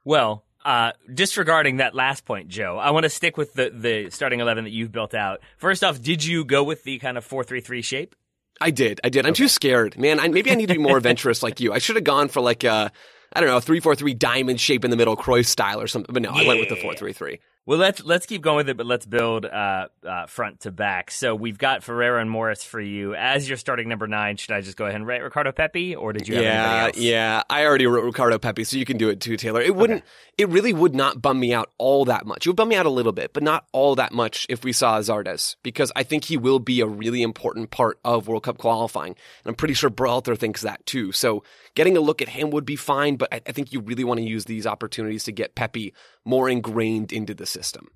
Well, 0.06 0.46
uh, 0.66 0.92
disregarding 1.14 1.78
that 1.78 1.96
last 1.96 2.26
point, 2.26 2.50
Joe, 2.50 2.78
I 2.78 2.92
want 2.92 3.04
to 3.04 3.10
stick 3.10 3.38
with 3.38 3.54
the, 3.54 3.70
the 3.70 4.10
starting 4.10 4.40
11 4.40 4.66
that 4.66 4.72
you've 4.72 4.92
built 4.92 5.14
out. 5.14 5.40
First 5.58 5.84
off, 5.84 6.02
did 6.02 6.24
you 6.24 6.44
go 6.44 6.64
with 6.64 6.84
the 6.84 7.00
kind 7.00 7.18
of 7.18 7.24
4 7.24 7.44
3 7.44 7.62
3 7.62 7.82
shape? 7.82 8.16
I 8.62 8.72
did. 8.72 9.00
I 9.04 9.10
did. 9.10 9.26
I'm 9.26 9.32
okay. 9.32 9.44
too 9.44 9.48
scared, 9.48 9.98
man. 9.98 10.20
I, 10.20 10.28
maybe 10.28 10.52
I 10.52 10.56
need 10.56 10.68
to 10.68 10.74
be 10.74 10.80
more 10.80 10.98
adventurous 10.98 11.42
like 11.42 11.60
you. 11.60 11.72
I 11.72 11.80
should 11.80 11.96
have 11.96 12.04
gone 12.04 12.28
for 12.28 12.42
like 12.42 12.64
a, 12.64 12.92
I 13.32 13.40
don't 13.40 13.50
know, 13.50 13.58
a 13.58 13.62
3 13.62 13.80
4 13.80 13.96
3 13.96 14.14
diamond 14.14 14.60
shape 14.60 14.84
in 14.84 14.92
the 14.92 14.98
middle, 14.98 15.16
Cruyff 15.16 15.46
style 15.46 15.82
or 15.82 15.88
something. 15.88 16.14
But 16.14 16.24
no, 16.24 16.34
yeah. 16.34 16.42
I 16.42 16.48
went 16.48 16.60
with 16.60 16.70
the 16.70 16.76
4 16.76 16.94
3 16.94 17.14
3. 17.14 17.40
Well, 17.70 17.78
let's 17.78 18.04
let's 18.04 18.26
keep 18.26 18.42
going 18.42 18.56
with 18.56 18.70
it, 18.70 18.78
but 18.78 18.88
let's 18.88 19.06
build 19.06 19.46
uh, 19.46 19.90
uh, 20.04 20.26
front 20.26 20.62
to 20.62 20.72
back. 20.72 21.12
So 21.12 21.36
we've 21.36 21.60
got 21.60 21.84
Ferreira 21.84 22.20
and 22.20 22.28
Morris 22.28 22.64
for 22.64 22.82
you 22.82 23.14
as 23.14 23.48
your 23.48 23.60
starting 23.60 23.88
number 23.88 24.08
nine. 24.08 24.38
Should 24.38 24.54
I 24.54 24.62
just 24.62 24.76
go 24.76 24.86
ahead 24.86 24.96
and 24.96 25.06
write 25.06 25.22
Ricardo 25.22 25.52
Pepi, 25.52 25.96
or 25.96 26.12
did 26.12 26.28
you 26.28 26.34
have 26.34 26.44
yeah, 26.44 26.86
else? 26.86 26.98
Yeah, 26.98 27.44
I 27.48 27.66
already 27.66 27.86
wrote 27.86 28.06
Ricardo 28.06 28.40
Pepi, 28.40 28.64
so 28.64 28.76
you 28.76 28.86
can 28.86 28.98
do 28.98 29.10
it 29.10 29.22
too, 29.22 29.38
Taylor. 29.38 29.62
It 29.62 29.76
wouldn't. 29.76 30.02
Okay. 30.02 30.12
It 30.40 30.50
really 30.50 30.74
would 30.74 30.96
not 30.96 31.22
bum 31.22 31.40
me 31.40 31.54
out 31.54 31.70
all 31.78 32.06
that 32.06 32.26
much. 32.26 32.48
It 32.48 32.50
would 32.50 32.56
bum 32.56 32.70
me 32.70 32.76
out 32.76 32.88
a 32.88 32.90
little 32.90 33.12
bit, 33.12 33.34
but 33.34 33.44
not 33.44 33.68
all 33.72 33.94
that 33.98 34.14
much 34.14 34.48
if 34.50 34.64
we 34.64 34.74
saw 34.74 35.00
Zardes, 35.00 35.56
because 35.62 35.92
I 35.96 36.02
think 36.02 36.24
he 36.24 36.38
will 36.38 36.58
be 36.58 36.82
a 36.82 36.88
really 36.88 37.22
important 37.22 37.70
part 37.70 38.00
of 38.04 38.28
World 38.28 38.42
Cup 38.42 38.58
qualifying, 38.58 39.12
and 39.12 39.46
I'm 39.46 39.54
pretty 39.54 39.76
sure 39.76 39.92
Berhalter 39.92 40.36
thinks 40.36 40.62
that 40.62 40.84
too. 40.88 41.12
So 41.12 41.44
getting 41.80 41.96
a 41.96 42.02
look 42.02 42.22
at 42.22 42.28
him 42.28 42.50
would 42.50 42.66
be 42.66 42.76
fine, 42.76 43.16
but 43.16 43.34
I, 43.34 43.40
I 43.48 43.54
think 43.54 43.72
you 43.72 43.80
really 43.80 44.04
want 44.04 44.20
to 44.20 44.26
use 44.26 44.44
these 44.44 44.68
opportunities 44.68 45.24
to 45.24 45.32
get 45.32 45.56
Pepi 45.56 45.94
more 46.26 46.50
ingrained 46.50 47.14
into 47.14 47.34
the 47.34 47.46
system. 47.46 47.88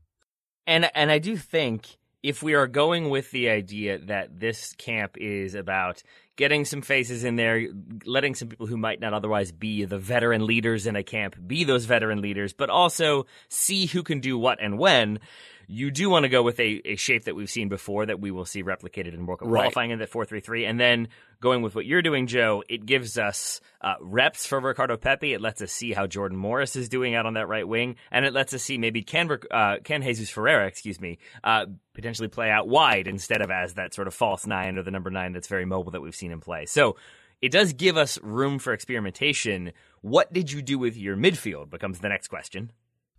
And 0.66 0.90
and 0.96 1.12
I 1.12 1.20
do 1.20 1.36
think 1.36 1.98
if 2.24 2.42
we 2.42 2.54
are 2.54 2.66
going 2.66 3.10
with 3.10 3.30
the 3.32 3.50
idea 3.50 3.98
that 3.98 4.40
this 4.40 4.74
camp 4.78 5.18
is 5.18 5.54
about 5.54 6.02
getting 6.38 6.63
some 6.63 6.82
faces 6.82 7.25
in 7.25 7.36
there, 7.36 7.68
letting 8.06 8.36
some 8.36 8.48
people 8.48 8.68
who 8.68 8.78
might 8.78 9.02
not 9.02 9.13
otherwise 9.13 9.52
be 9.52 9.84
the 9.84 10.00
veteran 10.00 10.46
leaders 10.46 10.88
in 10.88 10.96
a 10.96 11.04
camp 11.04 11.36
be 11.46 11.66
those 11.66 11.84
veteran 11.84 12.22
leaders, 12.22 12.54
but 12.54 12.70
also 12.70 13.25
see 13.50 13.86
who 13.88 14.02
can 14.02 14.22
do 14.22 14.38
what 14.38 14.60
and 14.62 14.80
when, 14.80 15.20
you 15.67 15.91
do 15.91 16.10
want 16.10 16.24
to 16.24 16.29
go 16.29 16.43
with 16.43 16.60
a, 16.60 16.82
a 16.86 16.96
shape 16.96 17.25
that 17.25 17.36
we've 17.36 17.50
seen 17.50 17.70
before 17.70 18.05
that 18.05 18.20
we 18.20 18.32
will 18.32 18.46
see 18.46 18.63
replicated 18.63 19.13
in 19.13 19.25
World 19.25 19.39
Cup 19.39 19.50
right. 19.50 19.62
qualifying 19.62 19.91
in 19.91 20.00
that 20.00 20.12
4-3-3. 20.12 20.70
And 20.70 20.79
then 20.79 21.08
going 21.41 21.62
with 21.62 21.75
what 21.75 21.86
you're 21.86 22.01
doing, 22.01 22.27
Joe, 22.27 22.63
it 22.70 22.86
gives 22.86 23.17
us 23.17 23.62
uh, 23.82 23.96
reps 24.01 24.46
for 24.46 24.60
Ricardo 24.60 24.98
Pepi. 24.98 25.34
It 25.34 25.41
lets 25.41 25.62
us 25.62 25.72
see 25.72 25.93
how 25.93 26.08
Jordan 26.08 26.38
Morris 26.38 26.75
is 26.75 26.89
doing 26.89 27.15
out 27.15 27.25
on 27.25 27.34
that 27.34 27.48
right 27.48 27.67
wing. 27.67 27.96
And 28.12 28.25
it 28.25 28.34
lets 28.34 28.53
us 28.53 28.63
see 28.63 28.77
maybe 28.77 29.03
Ken, 29.03 29.29
uh, 29.51 29.77
Ken 29.84 30.01
Jesus 30.01 30.29
Ferreira, 30.29 30.67
excuse 30.67 31.00
me, 31.00 31.20
uh, 31.43 31.65
potentially 31.93 32.27
play 32.27 32.50
out 32.50 32.67
wide 32.67 33.08
instead 33.08 33.41
of 33.41 33.51
as 33.51 33.75
that 33.75 33.93
sort 33.93 34.08
of 34.08 34.13
false 34.13 34.46
nine 34.46 34.77
or 34.77 34.84
the 34.84 34.91
number 34.91 35.10
nine 35.10 35.34
that's 35.34 35.48
very 35.48 35.65
mobile 35.65 35.91
that 35.91 36.01
we've 36.01 36.15
seen 36.15 36.32
him 36.32 36.41
play. 36.41 36.65
So 36.65 36.98
it 37.41 37.51
does 37.51 37.74
give 37.74 37.98
us 37.98 38.17
room 38.22 38.58
for 38.58 38.72
experimentation. 38.72 39.74
What 40.01 40.32
did 40.32 40.51
you 40.51 40.62
do 40.62 40.79
with 40.79 40.96
your 40.96 41.17
midfield 41.17 41.70
becomes 41.70 42.00
the 42.00 42.08
next 42.08 42.29
question. 42.29 42.72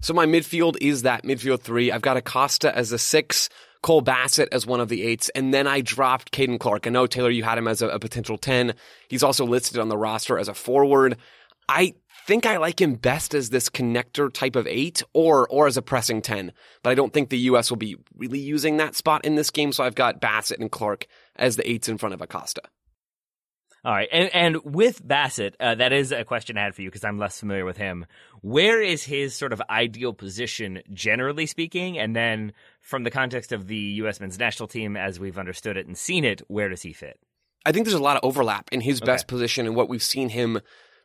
So 0.05 0.13
my 0.13 0.27
midfield 0.27 0.77
is 0.83 1.01
that 1.05 1.25
midfield 1.25 1.63
three. 1.63 1.91
I've 1.91 2.03
got 2.03 2.19
Acosta 2.19 2.77
as 2.77 2.93
a 2.93 2.99
six, 2.99 3.49
Cole 3.83 4.03
Bassett 4.03 4.51
as 4.53 4.67
one 4.67 4.79
of 4.79 4.91
the 4.91 5.03
eights, 5.03 5.31
and 5.31 5.55
then 5.55 5.67
I 5.67 5.81
dropped 5.81 6.31
Caden 6.31 6.61
Clark. 6.61 6.87
I 6.87 6.91
know 6.91 7.07
Taylor, 7.07 7.31
you 7.31 7.43
had 7.43 7.57
him 7.57 7.67
as 7.67 7.81
a, 7.81 7.89
a 7.89 7.99
potential 7.99 8.37
ten. 8.37 8.75
He's 9.09 9.23
also 9.23 9.47
listed 9.47 9.79
on 9.79 9.89
the 9.89 9.97
roster 9.97 10.39
as 10.39 10.49
a 10.49 10.53
forward. 10.53 11.17
I 11.71 11.95
think 12.27 12.45
I 12.45 12.59
like 12.59 12.83
him 12.83 12.97
best 12.97 13.35
as 13.35 13.49
this 13.49 13.71
connector 13.71 14.31
type 14.31 14.57
of 14.57 14.67
eight 14.67 15.03
or 15.15 15.49
or 15.49 15.67
as 15.67 15.79
a 15.79 15.83
pressing 15.83 16.21
ten, 16.21 16.53
but 16.83 16.91
I 16.91 16.95
don't 16.95 17.15
think 17.15 17.31
the 17.31 17.39
US 17.39 17.71
will 17.71 17.79
be 17.79 17.97
really 18.15 18.41
using 18.41 18.77
that 18.77 18.97
spot 18.97 19.25
in 19.25 19.37
this 19.37 19.51
game. 19.51 19.73
So 19.73 19.85
I've 19.85 19.95
got 19.95 20.21
Bassett 20.21 20.61
and 20.61 20.71
Clark 20.71 21.07
as 21.37 21.57
the 21.57 21.67
eights 21.67 21.89
in 21.89 21.97
front 21.97 22.13
of 22.13 22.21
Acosta. 22.21 22.61
All 23.85 23.93
right, 23.93 24.09
and 24.11 24.31
and 24.35 24.65
with 24.65 25.07
Bassett, 25.07 25.57
uh, 25.61 25.75
that 25.75 25.93
is 25.93 26.11
a 26.11 26.25
question 26.25 26.57
I 26.57 26.63
had 26.63 26.75
for 26.75 26.81
you 26.81 26.89
because 26.89 27.05
I'm 27.05 27.19
less 27.19 27.39
familiar 27.39 27.67
with 27.67 27.77
him. 27.77 28.07
Where 28.45 28.83
is 28.83 29.03
his 29.03 29.35
sort 29.35 29.55
of 29.55 29.63
ideal 29.71 30.13
position, 30.13 30.83
generally 30.93 31.47
speaking? 31.47 31.99
And 31.99 32.15
then, 32.15 32.53
from 32.83 33.03
the 33.03 33.11
context 33.11 33.53
of 33.53 33.69
the 33.69 33.77
U.S. 34.03 34.21
men's 34.21 34.39
national 34.39 34.67
team, 34.67 34.99
as 34.99 35.19
we've 35.19 35.39
understood 35.39 35.79
it 35.79 35.87
and 35.87 35.97
seen 35.97 36.27
it, 36.27 36.43
where 36.47 36.69
does 36.69 36.83
he 36.83 36.93
fit? 36.93 37.19
I 37.65 37.73
think 37.73 37.87
there's 37.87 37.95
a 37.95 38.03
lot 38.03 38.19
of 38.19 38.21
overlap 38.23 38.69
in 38.71 38.83
his 38.83 39.01
okay. 39.01 39.07
best 39.07 39.29
position 39.29 39.65
and 39.65 39.75
what 39.75 39.89
we've 39.89 40.03
seen 40.03 40.29
him 40.29 40.61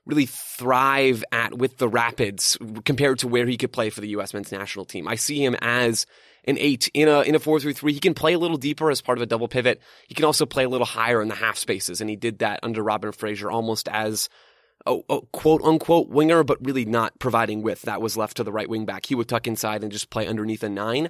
really 0.05 0.25
thrive 0.25 1.24
at 1.31 1.58
with 1.58 1.77
the 1.77 1.88
Rapids 1.88 2.58
compared 2.84 3.19
to 3.19 3.29
where 3.29 3.48
he 3.48 3.55
could 3.55 3.72
play 3.72 3.89
for 3.89 4.01
the 4.01 4.10
U.S. 4.10 4.34
men's 4.34 4.51
national 4.51 4.84
team. 4.84 5.08
I 5.08 5.15
see 5.15 5.41
him 5.41 5.55
as 5.62 6.05
an 6.43 6.58
eight 6.58 6.91
in 6.93 7.08
a 7.08 7.22
in 7.22 7.36
a 7.36 7.39
four 7.39 7.62
three 7.62 7.72
three. 7.72 7.93
He 7.93 8.01
can 8.01 8.15
play 8.15 8.34
a 8.34 8.39
little 8.39 8.58
deeper 8.58 8.91
as 8.91 9.00
part 9.00 9.17
of 9.17 9.22
a 9.22 9.25
double 9.25 9.48
pivot. 9.48 9.81
He 10.10 10.13
can 10.13 10.25
also 10.25 10.46
play 10.46 10.65
a 10.65 10.69
little 10.69 10.86
higher 10.86 11.22
in 11.22 11.29
the 11.29 11.36
half 11.36 11.58
spaces, 11.58 12.01
and 12.01 12.10
he 12.10 12.17
did 12.17 12.39
that 12.39 12.60
under 12.63 12.84
Robin 12.84 13.13
Fraser 13.13 13.50
almost 13.50 13.88
as 13.88 14.27
a, 14.86 14.98
a, 15.09 15.21
quote 15.31 15.62
unquote 15.62 16.09
winger, 16.09 16.43
but 16.43 16.63
really 16.65 16.86
not 16.86 17.17
providing 17.19 17.62
width. 17.62 17.83
That 17.83 18.01
was 18.01 18.17
left 18.17 18.38
to 18.38 18.43
the 18.43 18.51
right 18.51 18.69
wing 18.69 18.86
back. 18.86 19.05
He 19.05 19.15
would 19.15 19.27
tuck 19.27 19.48
inside 19.48 19.83
and 19.83 19.91
just 19.91 20.09
play 20.09 20.27
underneath 20.27 20.63
a 20.63 20.69
nine. 20.69 21.09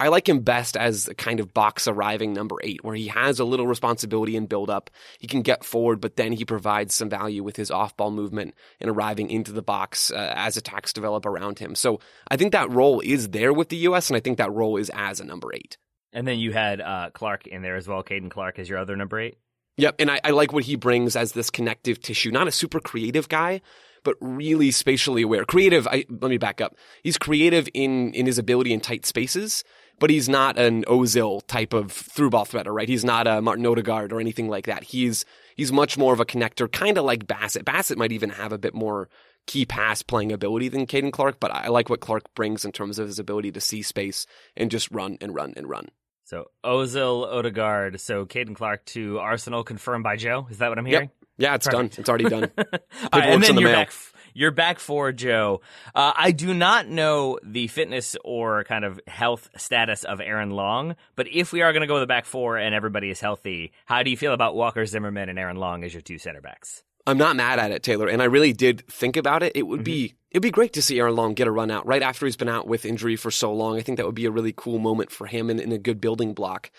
I 0.00 0.08
like 0.08 0.26
him 0.26 0.40
best 0.40 0.78
as 0.78 1.08
a 1.08 1.14
kind 1.14 1.40
of 1.40 1.52
box 1.52 1.86
arriving 1.86 2.32
number 2.32 2.56
eight, 2.62 2.82
where 2.82 2.94
he 2.94 3.08
has 3.08 3.38
a 3.38 3.44
little 3.44 3.66
responsibility 3.66 4.34
and 4.34 4.48
build 4.48 4.70
up. 4.70 4.88
He 5.18 5.26
can 5.26 5.42
get 5.42 5.62
forward, 5.62 6.00
but 6.00 6.16
then 6.16 6.32
he 6.32 6.46
provides 6.46 6.94
some 6.94 7.10
value 7.10 7.44
with 7.44 7.56
his 7.56 7.70
off 7.70 7.94
ball 7.98 8.10
movement 8.10 8.54
and 8.80 8.88
arriving 8.88 9.28
into 9.28 9.52
the 9.52 9.60
box 9.60 10.10
uh, 10.10 10.32
as 10.34 10.56
attacks 10.56 10.94
develop 10.94 11.26
around 11.26 11.58
him. 11.58 11.74
So 11.74 12.00
I 12.30 12.38
think 12.38 12.52
that 12.52 12.70
role 12.70 13.00
is 13.00 13.28
there 13.28 13.52
with 13.52 13.68
the 13.68 13.76
U.S., 13.76 14.08
and 14.08 14.16
I 14.16 14.20
think 14.20 14.38
that 14.38 14.50
role 14.50 14.78
is 14.78 14.90
as 14.94 15.20
a 15.20 15.24
number 15.24 15.52
eight. 15.52 15.76
And 16.14 16.26
then 16.26 16.38
you 16.38 16.52
had 16.52 16.80
uh, 16.80 17.10
Clark 17.12 17.46
in 17.46 17.60
there 17.60 17.76
as 17.76 17.86
well, 17.86 18.02
Caden 18.02 18.30
Clark 18.30 18.58
as 18.58 18.70
your 18.70 18.78
other 18.78 18.96
number 18.96 19.20
eight. 19.20 19.36
Yep, 19.80 19.96
and 19.98 20.10
I, 20.10 20.20
I 20.24 20.30
like 20.30 20.52
what 20.52 20.64
he 20.64 20.76
brings 20.76 21.16
as 21.16 21.32
this 21.32 21.48
connective 21.48 22.00
tissue. 22.00 22.30
Not 22.30 22.46
a 22.46 22.52
super 22.52 22.80
creative 22.80 23.30
guy, 23.30 23.62
but 24.04 24.16
really 24.20 24.70
spatially 24.70 25.22
aware. 25.22 25.46
Creative. 25.46 25.86
I, 25.86 26.04
let 26.08 26.28
me 26.28 26.36
back 26.36 26.60
up. 26.60 26.76
He's 27.02 27.16
creative 27.16 27.66
in 27.72 28.12
in 28.12 28.26
his 28.26 28.38
ability 28.38 28.74
in 28.74 28.80
tight 28.80 29.06
spaces, 29.06 29.64
but 29.98 30.10
he's 30.10 30.28
not 30.28 30.58
an 30.58 30.84
Ozil 30.84 31.40
type 31.46 31.72
of 31.72 31.92
through 31.92 32.28
ball 32.28 32.44
threader, 32.44 32.74
right? 32.74 32.88
He's 32.88 33.06
not 33.06 33.26
a 33.26 33.40
Martin 33.40 33.64
Odegaard 33.64 34.12
or 34.12 34.20
anything 34.20 34.48
like 34.48 34.66
that. 34.66 34.84
He's 34.84 35.24
he's 35.56 35.72
much 35.72 35.96
more 35.96 36.12
of 36.12 36.20
a 36.20 36.26
connector, 36.26 36.70
kind 36.70 36.98
of 36.98 37.04
like 37.04 37.26
Bassett. 37.26 37.64
Bassett 37.64 37.96
might 37.96 38.12
even 38.12 38.30
have 38.30 38.52
a 38.52 38.58
bit 38.58 38.74
more 38.74 39.08
key 39.46 39.64
pass 39.64 40.02
playing 40.02 40.30
ability 40.30 40.68
than 40.68 40.86
Caden 40.86 41.10
Clark, 41.10 41.40
but 41.40 41.50
I 41.50 41.68
like 41.68 41.88
what 41.88 42.00
Clark 42.00 42.34
brings 42.34 42.66
in 42.66 42.72
terms 42.72 42.98
of 42.98 43.06
his 43.06 43.18
ability 43.18 43.52
to 43.52 43.60
see 43.62 43.80
space 43.80 44.26
and 44.56 44.70
just 44.70 44.90
run 44.90 45.16
and 45.22 45.34
run 45.34 45.54
and 45.56 45.68
run. 45.70 45.88
So 46.30 46.48
Ozil, 46.62 47.26
Odegaard, 47.26 48.00
so 48.00 48.24
Caden 48.24 48.54
Clark 48.54 48.84
to 48.86 49.18
Arsenal 49.18 49.64
confirmed 49.64 50.04
by 50.04 50.14
Joe. 50.14 50.46
Is 50.48 50.58
that 50.58 50.68
what 50.68 50.78
I'm 50.78 50.86
hearing? 50.86 51.10
Yep. 51.12 51.28
Yeah, 51.38 51.54
it's 51.56 51.66
Perfect. 51.66 51.94
done. 51.94 52.00
It's 52.00 52.08
already 52.08 52.24
done. 52.26 52.50
right, 52.56 53.24
and 53.24 53.42
then 53.42 53.56
the 53.56 53.62
you're 53.62 53.70
mail. 53.70 53.80
back. 53.80 53.92
You're 54.32 54.50
back 54.52 54.78
for 54.78 55.10
Joe. 55.10 55.60
Uh, 55.92 56.12
I 56.16 56.30
do 56.30 56.54
not 56.54 56.86
know 56.86 57.40
the 57.42 57.66
fitness 57.66 58.16
or 58.24 58.62
kind 58.62 58.84
of 58.84 59.00
health 59.08 59.50
status 59.56 60.04
of 60.04 60.20
Aaron 60.20 60.50
Long, 60.50 60.94
but 61.16 61.26
if 61.26 61.52
we 61.52 61.62
are 61.62 61.72
going 61.72 61.80
to 61.80 61.88
go 61.88 61.94
with 61.94 62.02
the 62.02 62.06
back 62.06 62.26
four 62.26 62.58
and 62.58 62.76
everybody 62.76 63.10
is 63.10 63.18
healthy, 63.18 63.72
how 63.84 64.04
do 64.04 64.10
you 64.10 64.16
feel 64.16 64.32
about 64.32 64.54
Walker 64.54 64.86
Zimmerman 64.86 65.30
and 65.30 65.38
Aaron 65.38 65.56
Long 65.56 65.82
as 65.82 65.92
your 65.92 66.00
two 66.00 66.18
center 66.18 66.40
backs? 66.40 66.84
I'm 67.08 67.18
not 67.18 67.34
mad 67.34 67.58
at 67.58 67.72
it, 67.72 67.82
Taylor, 67.82 68.06
and 68.06 68.22
I 68.22 68.26
really 68.26 68.52
did 68.52 68.86
think 68.86 69.16
about 69.16 69.42
it. 69.42 69.56
It 69.56 69.64
would 69.64 69.78
mm-hmm. 69.80 69.84
be 69.84 70.14
it'd 70.30 70.42
be 70.42 70.50
great 70.50 70.72
to 70.74 70.82
see 70.82 70.98
Aaron 70.98 71.16
Long 71.16 71.34
get 71.34 71.48
a 71.48 71.52
run 71.52 71.70
out 71.70 71.86
right 71.86 72.02
after 72.02 72.26
he's 72.26 72.36
been 72.36 72.48
out 72.48 72.66
with 72.66 72.84
injury 72.84 73.16
for 73.16 73.30
so 73.30 73.52
long. 73.52 73.76
I 73.76 73.82
think 73.82 73.96
that 73.96 74.06
would 74.06 74.14
be 74.14 74.26
a 74.26 74.30
really 74.30 74.54
cool 74.56 74.78
moment 74.78 75.10
for 75.10 75.26
him 75.26 75.50
and, 75.50 75.60
and 75.60 75.72
a 75.72 75.78
good 75.78 76.00
building 76.00 76.34
block. 76.34 76.70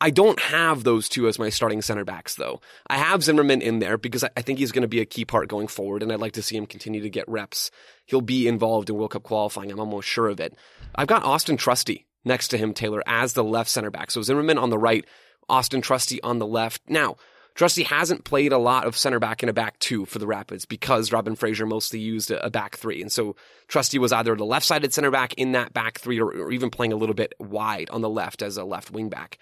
I 0.00 0.10
don't 0.10 0.38
have 0.38 0.84
those 0.84 1.08
two 1.08 1.26
as 1.26 1.40
my 1.40 1.48
starting 1.48 1.82
center 1.82 2.04
backs, 2.04 2.36
though. 2.36 2.60
I 2.86 2.98
have 2.98 3.24
Zimmerman 3.24 3.62
in 3.62 3.80
there 3.80 3.98
because 3.98 4.22
I 4.22 4.42
think 4.42 4.60
he's 4.60 4.70
going 4.70 4.82
to 4.82 4.88
be 4.88 5.00
a 5.00 5.04
key 5.04 5.24
part 5.24 5.48
going 5.48 5.66
forward, 5.66 6.04
and 6.04 6.12
I'd 6.12 6.20
like 6.20 6.34
to 6.34 6.42
see 6.42 6.56
him 6.56 6.66
continue 6.66 7.00
to 7.02 7.10
get 7.10 7.28
reps. 7.28 7.72
He'll 8.06 8.20
be 8.20 8.46
involved 8.46 8.88
in 8.88 8.96
World 8.96 9.10
Cup 9.10 9.24
qualifying. 9.24 9.72
I'm 9.72 9.80
almost 9.80 10.06
sure 10.06 10.28
of 10.28 10.38
it. 10.38 10.54
I've 10.94 11.08
got 11.08 11.24
Austin 11.24 11.56
Trusty 11.56 12.06
next 12.24 12.48
to 12.48 12.58
him, 12.58 12.74
Taylor, 12.74 13.02
as 13.06 13.32
the 13.32 13.42
left 13.42 13.70
center 13.70 13.90
back. 13.90 14.12
So 14.12 14.22
Zimmerman 14.22 14.58
on 14.58 14.70
the 14.70 14.78
right, 14.78 15.04
Austin 15.48 15.80
Trusty 15.80 16.22
on 16.22 16.38
the 16.38 16.46
left. 16.46 16.82
Now, 16.88 17.16
Trusty 17.58 17.82
hasn't 17.82 18.22
played 18.22 18.52
a 18.52 18.56
lot 18.56 18.86
of 18.86 18.96
center 18.96 19.18
back 19.18 19.42
in 19.42 19.48
a 19.48 19.52
back 19.52 19.80
two 19.80 20.04
for 20.04 20.20
the 20.20 20.28
Rapids 20.28 20.64
because 20.64 21.10
Robin 21.10 21.34
Fraser 21.34 21.66
mostly 21.66 21.98
used 21.98 22.30
a, 22.30 22.48
back 22.50 22.76
three. 22.76 23.02
And 23.02 23.10
so 23.10 23.34
Trusty 23.66 23.98
was 23.98 24.12
either 24.12 24.36
the 24.36 24.44
left 24.44 24.64
sided 24.64 24.94
center 24.94 25.10
back 25.10 25.34
in 25.34 25.50
that 25.52 25.72
back 25.72 25.98
three 25.98 26.20
or, 26.20 26.30
or 26.30 26.52
even 26.52 26.70
playing 26.70 26.92
a 26.92 26.96
little 26.96 27.16
bit 27.16 27.32
wide 27.40 27.90
on 27.90 28.00
the 28.00 28.08
left 28.08 28.42
as 28.42 28.58
a 28.58 28.64
left 28.64 28.92
wing 28.92 29.08
back. 29.08 29.38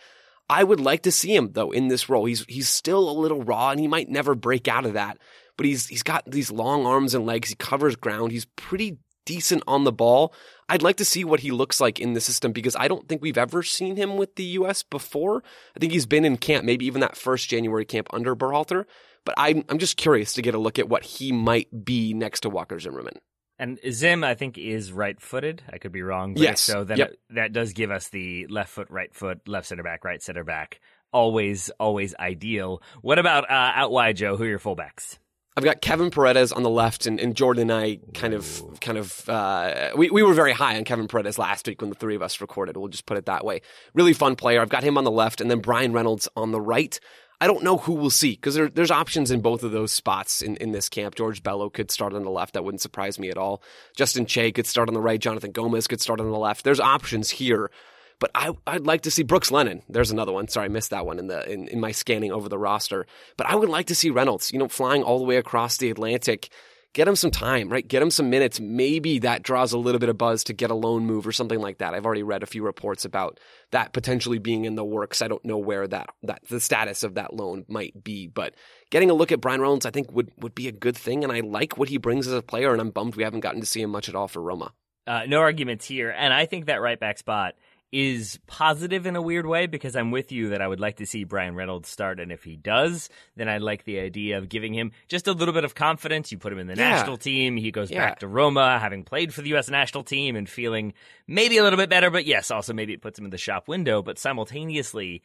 I 0.49 0.65
would 0.65 0.81
like 0.81 1.03
to 1.03 1.13
see 1.13 1.37
him 1.37 1.53
though 1.53 1.73
in 1.73 1.89
this 1.89 2.09
role. 2.09 2.25
He's 2.25 2.47
he's 2.49 2.71
still 2.71 3.11
a 3.11 3.21
little 3.21 3.43
raw 3.43 3.69
and 3.69 3.79
he 3.79 3.87
might 3.87 4.09
never 4.09 4.35
break 4.35 4.67
out 4.67 4.87
of 4.87 4.95
that. 4.95 5.19
But 5.59 5.67
he's 5.67 5.87
he's 5.87 6.03
got 6.03 6.25
these 6.25 6.51
long 6.51 6.87
arms 6.87 7.13
and 7.13 7.27
legs. 7.27 7.51
He 7.51 7.55
covers 7.57 7.97
ground. 7.97 8.33
He's 8.33 8.47
pretty 8.47 8.97
decent 9.27 9.63
on 9.67 9.85
the 9.85 9.93
ball. 9.93 10.33
I'd 10.69 10.83
like 10.83 10.97
to 10.97 11.05
see 11.05 11.23
what 11.23 11.41
he 11.41 11.51
looks 11.51 11.81
like 11.81 12.01
in 12.01 12.15
the 12.15 12.21
system 12.21 12.53
because 12.53 12.75
I 12.75 12.89
don't 12.89 13.07
think 13.07 13.21
we've 13.21 13.37
ever 13.37 13.63
seen 13.63 13.97
him 13.97 14.17
with 14.17 14.37
the 14.37 14.45
US 14.45 14.83
before. 14.83 15.43
I 15.77 15.79
think 15.79 15.93
he's 15.93 16.07
been 16.07 16.25
in 16.25 16.39
camp, 16.39 16.65
maybe 16.65 16.87
even 16.87 17.03
that 17.03 17.17
first 17.17 17.51
January 17.51 17.85
camp 17.85 18.09
under 18.15 18.35
Berhalter. 18.35 18.87
But 19.27 19.35
I'm 19.37 19.65
I'm 19.69 19.79
just 19.79 19.99
curious 19.99 20.33
to 20.35 20.43
get 20.43 20.55
a 20.55 20.59
look 20.59 20.79
at 20.79 20.89
what 20.89 21.05
he 21.05 21.33
might 21.33 21.85
be 21.85 22.15
next 22.15 22.41
to 22.41 22.51
Walker 22.51 22.79
Zimmerman. 22.79 23.19
And 23.59 23.79
Zim, 23.91 24.23
I 24.23 24.35
think, 24.35 24.59
is 24.59 24.93
right-footed. 24.93 25.63
I 25.73 25.79
could 25.79 25.93
be 25.93 26.03
wrong. 26.03 26.35
But 26.35 26.43
yes. 26.43 26.61
So 26.61 26.85
then 26.85 26.99
yep. 26.99 27.13
it, 27.13 27.19
that 27.31 27.53
does 27.53 27.73
give 27.73 27.91
us 27.91 28.11
the 28.11 28.47
left 28.49 28.71
foot, 28.71 28.89
right 28.91 29.15
foot, 29.15 29.49
left 29.49 29.69
center 29.69 29.83
back, 29.83 30.05
right 30.05 30.23
center 30.23 30.45
back. 30.45 30.81
Always, 31.11 31.71
always 31.81 32.15
ideal. 32.17 32.83
What 33.01 33.19
about 33.19 33.51
uh, 33.51 33.73
out 33.75 33.91
wide, 33.91 34.17
Joe? 34.17 34.37
Who 34.37 34.45
are 34.45 34.49
your 34.49 34.59
fullbacks? 34.59 35.17
I've 35.59 35.65
got 35.65 35.81
Kevin 35.81 36.11
Paredes 36.11 36.53
on 36.53 36.63
the 36.63 36.71
left, 36.71 37.07
and, 37.07 37.19
and 37.19 37.35
Jordan 37.35 37.71
and 37.71 37.73
I 37.73 37.99
kind 38.13 38.35
of, 38.35 38.63
kind 38.83 38.99
of, 38.99 39.27
uh, 39.27 39.93
we, 39.97 40.11
we 40.11 40.23
were 40.23 40.35
very 40.35 40.53
high 40.53 40.77
on 40.77 40.85
Kevin 40.85 41.09
Paredes 41.09 41.39
last 41.39 41.67
week 41.67 41.81
when 41.81 41.89
the 41.89 41.97
three 41.97 42.15
of 42.15 42.21
us 42.21 42.43
recorded. 42.43 42.77
We'll 42.77 42.89
just 42.89 43.07
put 43.07 43.17
it 43.17 43.25
that 43.25 43.43
way. 43.43 43.63
Really 43.95 44.13
fun 44.13 44.37
player. 44.37 44.61
I've 44.61 44.69
got 44.69 44.83
him 44.83 44.99
on 44.99 45.05
the 45.05 45.11
left, 45.11 45.41
and 45.41 45.51
then 45.51 45.61
Brian 45.61 45.95
Reynolds 45.95 46.29
on 46.37 46.53
the 46.53 46.61
right. 46.61 47.01
I 47.41 47.47
don't 47.47 47.63
know 47.63 47.79
who 47.79 47.95
we'll 47.95 48.11
see 48.11 48.33
because 48.33 48.55
there, 48.55 48.69
there's 48.69 48.91
options 48.91 49.31
in 49.31 49.41
both 49.41 49.63
of 49.63 49.73
those 49.73 49.93
spots 49.93 50.43
in, 50.43 50.57
in 50.57 50.73
this 50.73 50.91
camp. 50.91 51.15
George 51.15 51.43
Bello 51.43 51.71
could 51.71 51.91
start 51.91 52.13
on 52.13 52.23
the 52.23 52.31
left. 52.31 52.53
That 52.53 52.65
wouldn't 52.65 52.83
surprise 52.83 53.19
me 53.19 53.31
at 53.31 53.39
all. 53.39 53.63
Justin 53.95 54.27
Che 54.27 54.53
could 54.53 54.67
start 54.67 54.89
on 54.89 54.95
the 54.95 55.01
right. 55.01 55.21
Jonathan 55.21 55.53
Gomez 55.53 55.87
could 55.87 56.03
start 56.03 56.21
on 56.21 56.31
the 56.31 56.39
left. 56.39 56.65
There's 56.65 56.81
options 56.81 57.31
here. 57.31 57.71
But 58.19 58.31
I, 58.35 58.53
I'd 58.67 58.87
like 58.87 59.03
to 59.03 59.11
see 59.11 59.23
Brooks 59.23 59.51
Lennon. 59.51 59.83
There's 59.89 60.11
another 60.11 60.33
one. 60.33 60.49
Sorry, 60.49 60.67
I 60.67 60.69
missed 60.69 60.91
that 60.91 61.05
one 61.05 61.19
in 61.19 61.27
the 61.27 61.51
in, 61.51 61.69
in 61.69 61.81
my 61.81 61.93
scanning 61.93 62.33
over 62.33 62.49
the 62.49 62.59
roster. 62.59 63.07
But 63.37 63.47
I 63.47 63.55
would 63.55 63.69
like 63.69 63.87
to 63.87 63.95
see 63.95 64.11
Reynolds, 64.11 64.53
you 64.53 64.59
know, 64.59 64.69
flying 64.69 65.03
all 65.03 65.19
the 65.19 65.25
way 65.25 65.37
across 65.37 65.77
the 65.77 65.91
Atlantic 65.91 66.51
get 66.97 67.07
him 67.07 67.15
some 67.15 67.31
time, 67.31 67.69
right? 67.69 67.87
Get 67.87 68.01
him 68.01 68.11
some 68.11 68.31
minutes. 68.31 68.59
Maybe 68.59 69.19
that 69.19 69.43
draws 69.43 69.75
a 69.75 69.79
little 69.79 69.99
bit 69.99 70.09
of 70.09 70.17
buzz 70.17 70.45
to 70.45 70.55
get 70.55 70.71
a 70.71 70.75
loan 70.75 71.05
move 71.05 71.27
or 71.27 71.33
something 71.33 71.61
like 71.61 71.77
that. 71.79 71.93
I've 71.93 72.07
already 72.07 72.23
read 72.23 72.43
a 72.43 72.47
few 72.47 72.65
reports 72.65 73.05
about 73.05 73.39
that 73.71 73.93
potentially 73.93 74.39
being 74.39 74.65
in 74.65 74.77
the 74.77 74.85
works. 74.85 75.21
I 75.21 75.29
don't 75.29 75.45
know 75.45 75.59
where 75.59 75.87
that, 75.87 76.09
that 76.23 76.41
the 76.49 76.59
status 76.59 77.03
of 77.03 77.17
that 77.17 77.35
loan 77.35 77.67
might 77.69 78.03
be, 78.03 78.29
but 78.29 78.55
getting 78.91 79.11
a 79.11 79.15
look 79.15 79.31
at 79.31 79.43
Brian 79.43 79.61
Reynolds, 79.61 79.85
I 79.85 79.91
think 79.91 80.11
would, 80.11 80.33
would 80.39 80.55
be 80.55 80.69
a 80.69 80.73
good 80.73 80.97
thing. 80.97 81.23
And 81.23 81.31
I 81.31 81.41
like 81.41 81.77
what 81.77 81.91
he 81.91 81.99
brings 81.99 82.27
as 82.27 82.33
a 82.33 82.41
player. 82.41 82.73
And 82.73 82.81
I'm 82.81 82.91
bummed 82.91 83.15
we 83.15 83.25
haven't 83.25 83.41
gotten 83.41 83.61
to 83.61 83.67
see 83.67 83.83
him 83.83 83.91
much 83.91 84.09
at 84.09 84.15
all 84.15 84.27
for 84.27 84.41
Roma. 84.41 84.73
Uh, 85.07 85.25
no 85.29 85.41
arguments 85.41 85.85
here. 85.85 86.15
And 86.17 86.33
I 86.33 86.47
think 86.47 86.65
that 86.65 86.81
right 86.81 86.99
back 86.99 87.19
spot 87.19 87.57
is 87.93 88.39
positive 88.47 89.07
in 89.07 89.17
a 89.17 89.23
weird 89.23 89.47
way 89.47 89.67
because 89.67 89.95
I'm 89.95 90.11
with 90.11 90.33
you 90.33 90.51
that 90.51 90.61
I 90.61 90.67
would 90.67 90.81
like 90.81 90.97
to 90.97 91.07
see 91.07 91.25
Brian 91.25 91.55
Reynolds 91.55 91.89
start. 91.89 92.19
And 92.19 92.33
if 92.33 92.43
he 92.43 92.57
does, 92.57 93.09
then 93.37 93.49
I'd 93.49 93.63
like 93.63 93.85
the 93.85 94.01
idea 94.01 94.39
of 94.39 94.49
giving 94.49 94.75
him 94.75 94.93
just 95.09 95.29
a 95.29 95.33
little 95.33 95.55
bit 95.55 95.65
of 95.65 95.75
confidence. 95.75 96.33
You 96.33 96.39
put 96.39 96.53
him 96.53 96.59
in 96.59 96.67
the 96.67 96.75
yeah. 96.77 96.91
national 96.91 97.17
team. 97.17 97.57
He 97.57 97.71
goes 97.71 97.91
yeah. 97.91 98.09
back 98.09 98.19
to 98.21 98.29
Roma, 98.29 98.79
having 98.79 99.05
played 99.05 99.33
for 99.33 99.43
the 99.43 99.51
U.S. 99.51 99.71
national 99.71 100.03
team 100.03 100.37
and 100.37 100.49
feeling 100.49 100.95
maybe 101.27 101.59
a 101.59 101.63
little 101.63 101.79
bit 101.79 101.89
better. 101.89 102.11
But 102.11 102.27
yes, 102.27 102.51
also 102.51 102.73
maybe 102.73 102.93
it 102.93 103.03
puts 103.03 103.19
him 103.19 103.25
in 103.25 103.31
the 103.31 103.39
shop 103.39 103.69
window. 103.69 104.03
But 104.03 104.19
simultaneously, 104.19 105.23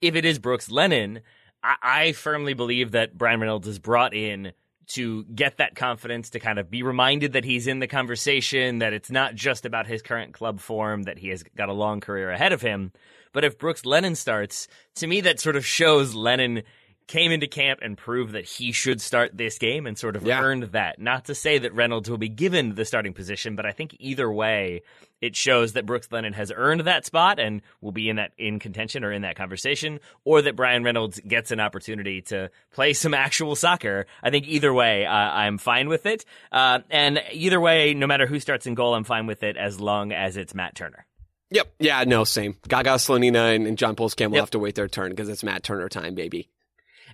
if 0.00 0.14
it 0.14 0.24
is 0.24 0.38
Brooks 0.38 0.70
Lennon, 0.70 1.20
I, 1.62 1.76
I 1.82 2.12
firmly 2.12 2.54
believe 2.54 2.92
that 2.92 3.16
Brian 3.16 3.40
Reynolds 3.40 3.68
is 3.68 3.78
brought 3.78 4.14
in 4.14 4.52
to 4.88 5.24
get 5.24 5.58
that 5.58 5.74
confidence 5.74 6.30
to 6.30 6.40
kind 6.40 6.58
of 6.58 6.70
be 6.70 6.82
reminded 6.82 7.32
that 7.32 7.44
he's 7.44 7.66
in 7.66 7.78
the 7.78 7.86
conversation, 7.86 8.78
that 8.78 8.92
it's 8.92 9.10
not 9.10 9.34
just 9.34 9.64
about 9.64 9.86
his 9.86 10.02
current 10.02 10.34
club 10.34 10.60
form, 10.60 11.04
that 11.04 11.18
he 11.18 11.28
has 11.28 11.42
got 11.56 11.68
a 11.68 11.74
long 11.74 12.00
career 12.00 12.30
ahead 12.30 12.52
of 12.52 12.62
him. 12.62 12.92
But 13.32 13.44
if 13.44 13.58
Brooks 13.58 13.86
Lennon 13.86 14.14
starts, 14.14 14.68
to 14.96 15.06
me, 15.06 15.22
that 15.22 15.40
sort 15.40 15.56
of 15.56 15.64
shows 15.64 16.14
Lennon 16.14 16.62
came 17.06 17.32
into 17.32 17.46
camp 17.46 17.80
and 17.82 17.96
proved 17.96 18.32
that 18.32 18.44
he 18.44 18.72
should 18.72 19.00
start 19.00 19.36
this 19.36 19.58
game 19.58 19.86
and 19.86 19.98
sort 19.98 20.16
of 20.16 20.24
yeah. 20.24 20.40
earned 20.40 20.64
that. 20.72 20.98
Not 20.98 21.26
to 21.26 21.34
say 21.34 21.58
that 21.58 21.74
Reynolds 21.74 22.08
will 22.08 22.18
be 22.18 22.28
given 22.28 22.74
the 22.74 22.84
starting 22.84 23.12
position, 23.12 23.56
but 23.56 23.66
I 23.66 23.72
think 23.72 23.96
either 23.98 24.30
way, 24.30 24.82
it 25.20 25.36
shows 25.36 25.74
that 25.74 25.86
Brooks 25.86 26.08
Lennon 26.10 26.32
has 26.32 26.52
earned 26.54 26.82
that 26.82 27.06
spot 27.06 27.38
and 27.38 27.62
will 27.80 27.92
be 27.92 28.08
in 28.08 28.16
that 28.16 28.32
in 28.36 28.58
contention 28.58 29.04
or 29.04 29.12
in 29.12 29.22
that 29.22 29.36
conversation, 29.36 30.00
or 30.24 30.42
that 30.42 30.56
Brian 30.56 30.82
Reynolds 30.82 31.20
gets 31.20 31.50
an 31.50 31.60
opportunity 31.60 32.22
to 32.22 32.50
play 32.72 32.92
some 32.92 33.14
actual 33.14 33.54
soccer. 33.54 34.06
I 34.22 34.30
think 34.30 34.48
either 34.48 34.72
way, 34.74 35.06
uh, 35.06 35.12
I'm 35.12 35.58
fine 35.58 35.88
with 35.88 36.06
it. 36.06 36.24
Uh, 36.50 36.80
and 36.90 37.22
either 37.32 37.60
way, 37.60 37.94
no 37.94 38.06
matter 38.06 38.26
who 38.26 38.40
starts 38.40 38.66
in 38.66 38.74
goal, 38.74 38.94
I'm 38.94 39.04
fine 39.04 39.26
with 39.26 39.42
it 39.42 39.56
as 39.56 39.80
long 39.80 40.12
as 40.12 40.36
it's 40.36 40.54
Matt 40.54 40.74
Turner. 40.74 41.06
Yep. 41.52 41.74
Yeah, 41.78 42.04
no, 42.04 42.24
same. 42.24 42.56
Gaga 42.66 42.94
Slonina 42.94 43.54
and, 43.54 43.66
and 43.66 43.76
John 43.76 43.94
Pulskamp 43.94 44.28
will 44.28 44.36
yep. 44.36 44.42
have 44.42 44.50
to 44.52 44.58
wait 44.58 44.74
their 44.74 44.88
turn 44.88 45.10
because 45.10 45.28
it's 45.28 45.44
Matt 45.44 45.62
Turner 45.62 45.88
time, 45.88 46.14
baby. 46.14 46.48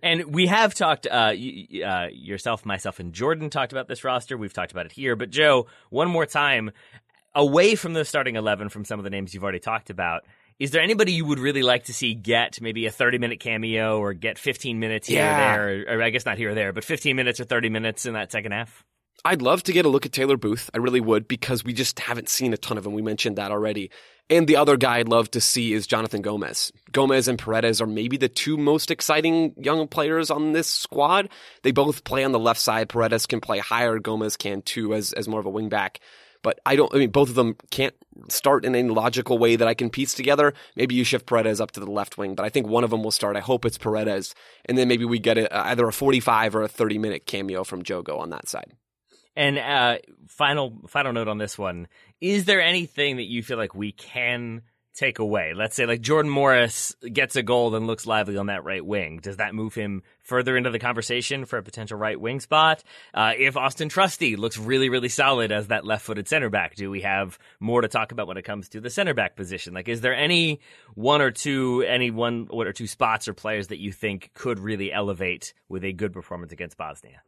And 0.02 0.35
we 0.35 0.47
have 0.47 0.75
talked, 0.75 1.07
uh, 1.07 1.33
uh, 1.33 2.09
yourself, 2.12 2.64
myself, 2.64 3.00
and 3.00 3.12
Jordan 3.12 3.50
talked 3.50 3.73
about 3.73 3.88
this 3.88 4.05
roster. 4.05 4.37
We've 4.37 4.52
talked 4.52 4.73
about 4.73 4.87
it 4.87 4.93
here. 4.93 5.17
But 5.17 5.31
Joe, 5.31 5.67
one 5.90 6.09
more 6.09 6.26
time, 6.26 6.71
away 7.35 7.75
from 7.75 7.93
the 7.93 8.05
starting 8.05 8.37
11 8.37 8.69
from 8.69 8.85
some 8.85 8.99
of 8.99 9.05
the 9.05 9.11
names 9.11 9.35
you've 9.35 9.43
already 9.43 9.61
talked 9.61 9.90
about, 9.90 10.25
is 10.59 10.73
there 10.73 10.83
anybody 10.83 11.12
you 11.12 11.25
would 11.25 11.38
really 11.38 11.62
like 11.62 11.85
to 11.85 11.95
see 11.95 12.14
get 12.14 12.61
maybe 12.61 12.87
a 12.87 12.90
30 12.90 13.19
minute 13.19 13.40
cameo 13.40 13.99
or 13.99 14.12
get 14.12 14.38
15 14.38 14.81
minutes 14.81 15.07
here 15.07 15.19
yeah. 15.19 15.55
or 15.55 15.76
there? 15.85 15.95
Or, 15.95 15.99
or 15.99 16.02
I 16.02 16.11
guess 16.11 16.26
not 16.26 16.37
here 16.37 16.50
or 16.50 16.55
there, 16.55 16.73
but 16.73 16.85
15 16.85 17.14
minutes 17.14 17.38
or 17.38 17.45
30 17.45 17.69
minutes 17.71 18.07
in 18.07 18.14
that 18.14 18.33
second 18.33 18.52
half? 18.52 18.85
I'd 19.25 19.42
love 19.42 19.62
to 19.64 19.72
get 19.72 19.84
a 19.84 19.88
look 19.88 20.06
at 20.06 20.12
Taylor 20.12 20.37
Booth. 20.37 20.70
I 20.72 20.78
really 20.78 21.00
would 21.00 21.26
because 21.26 21.64
we 21.64 21.72
just 21.72 21.98
haven't 21.98 22.28
seen 22.28 22.52
a 22.52 22.56
ton 22.56 22.78
of 22.78 22.87
him. 22.87 22.92
We 22.92 23.02
mentioned 23.02 23.37
that 23.37 23.50
already. 23.50 23.90
And 24.30 24.46
the 24.46 24.56
other 24.56 24.76
guy 24.76 24.98
I'd 24.98 25.08
love 25.08 25.30
to 25.32 25.40
see 25.40 25.72
is 25.72 25.87
Jonathan 25.87 26.22
Gomez. 26.22 26.70
Gomez 26.92 27.28
and 27.28 27.38
Paredes 27.38 27.80
are 27.80 27.87
maybe 27.87 28.16
the 28.16 28.28
two 28.28 28.56
most 28.56 28.90
exciting 28.90 29.54
young 29.56 29.88
players 29.88 30.30
on 30.30 30.52
this 30.52 30.68
squad. 30.68 31.30
They 31.62 31.72
both 31.72 32.04
play 32.04 32.25
on 32.25 32.32
the 32.32 32.38
left 32.38 32.60
side. 32.60 32.90
Paredes 32.90 33.26
can 33.26 33.40
play 33.40 33.58
higher. 33.58 33.98
Gomez 33.98 34.37
can 34.37 34.62
too 34.62 34.94
as, 34.94 35.12
as 35.14 35.28
more 35.28 35.40
of 35.40 35.46
a 35.46 35.50
wingback. 35.50 35.96
But 36.42 36.60
I 36.64 36.76
don't, 36.76 36.94
I 36.94 36.98
mean, 36.98 37.10
both 37.10 37.30
of 37.30 37.34
them 37.34 37.56
can't 37.70 37.94
start 38.28 38.64
in 38.64 38.75
any 38.75 38.88
logical 38.88 39.38
way 39.38 39.56
that 39.56 39.66
I 39.66 39.75
can 39.75 39.90
piece 39.90 40.14
together. 40.14 40.54
Maybe 40.76 40.94
you 40.94 41.04
shift 41.04 41.26
Paredes 41.26 41.60
up 41.60 41.72
to 41.72 41.80
the 41.80 41.90
left 41.90 42.19
wing, 42.19 42.34
but 42.34 42.45
I 42.45 42.49
think 42.49 42.69
one 42.69 42.84
of 42.84 42.90
them 42.90 43.02
will 43.02 43.10
start. 43.10 43.36
I 43.36 43.40
hope 43.40 43.64
it's 43.64 43.78
Paredes. 43.78 44.34
And 44.66 44.78
then 44.78 44.88
maybe 44.88 45.04
we 45.04 45.19
get 45.19 45.38
a, 45.38 45.66
either 45.66 45.88
a 45.88 45.93
45 45.93 46.54
or 46.54 46.62
a 46.62 46.69
30 46.69 46.99
minute 46.99 47.26
cameo 47.26 47.64
from 47.64 47.82
Jogo 47.82 48.19
on 48.19 48.30
that 48.30 48.49
side. 48.49 48.75
And 49.38 49.56
uh, 49.56 49.98
final 50.26 50.80
final 50.88 51.12
note 51.12 51.28
on 51.28 51.38
this 51.38 51.56
one: 51.56 51.86
Is 52.20 52.44
there 52.44 52.60
anything 52.60 53.18
that 53.18 53.28
you 53.28 53.44
feel 53.44 53.56
like 53.56 53.72
we 53.72 53.92
can 53.92 54.62
take 54.96 55.20
away? 55.20 55.52
Let's 55.54 55.76
say 55.76 55.86
like 55.86 56.00
Jordan 56.00 56.28
Morris 56.28 56.96
gets 57.12 57.36
a 57.36 57.44
goal 57.44 57.72
and 57.76 57.86
looks 57.86 58.04
lively 58.04 58.36
on 58.36 58.46
that 58.46 58.64
right 58.64 58.84
wing. 58.84 59.20
Does 59.22 59.36
that 59.36 59.54
move 59.54 59.76
him 59.76 60.02
further 60.24 60.56
into 60.56 60.70
the 60.70 60.80
conversation 60.80 61.44
for 61.44 61.56
a 61.56 61.62
potential 61.62 61.96
right 61.96 62.20
wing 62.20 62.40
spot? 62.40 62.82
Uh, 63.14 63.34
if 63.38 63.56
Austin 63.56 63.88
Trusty 63.88 64.34
looks 64.34 64.58
really 64.58 64.88
really 64.88 65.08
solid 65.08 65.52
as 65.52 65.68
that 65.68 65.86
left 65.86 66.04
footed 66.04 66.26
center 66.26 66.50
back, 66.50 66.74
do 66.74 66.90
we 66.90 67.02
have 67.02 67.38
more 67.60 67.80
to 67.80 67.86
talk 67.86 68.10
about 68.10 68.26
when 68.26 68.38
it 68.38 68.44
comes 68.44 68.68
to 68.70 68.80
the 68.80 68.90
center 68.90 69.14
back 69.14 69.36
position? 69.36 69.72
Like, 69.72 69.86
is 69.86 70.00
there 70.00 70.16
any 70.16 70.58
one 70.96 71.22
or 71.22 71.30
two, 71.30 71.84
any 71.86 72.10
one, 72.10 72.48
one 72.50 72.66
or 72.66 72.72
two 72.72 72.88
spots 72.88 73.28
or 73.28 73.34
players 73.34 73.68
that 73.68 73.78
you 73.78 73.92
think 73.92 74.32
could 74.34 74.58
really 74.58 74.92
elevate 74.92 75.54
with 75.68 75.84
a 75.84 75.92
good 75.92 76.12
performance 76.12 76.50
against 76.50 76.76
Bosnia? 76.76 77.22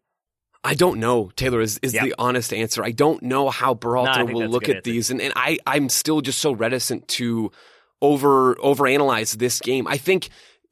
I 0.63 0.75
don't 0.75 1.01
know, 1.01 1.31
Taylor, 1.37 1.61
is, 1.61 1.79
is 1.83 1.95
yep. 1.95 2.05
the 2.05 2.15
honest 2.19 2.53
answer. 2.53 2.85
I 2.85 2.91
don't 2.91 3.23
know 3.23 3.49
how 3.49 3.75
Berhalter 3.75 4.27
no, 4.27 4.35
will 4.35 4.49
look 4.49 4.69
at 4.69 4.77
answer. 4.77 4.91
these. 4.91 5.11
And, 5.11 5.21
and 5.21 5.33
I, 5.35 5.59
I'm 5.67 5.89
still 5.89 6.21
just 6.21 6.39
so 6.39 6.53
reticent 6.53 7.09
to 7.09 7.51
over 8.03 8.55
overanalyze 8.57 9.37
this 9.37 9.61
game. 9.61 9.87
I 9.87 9.97
think 9.97 10.29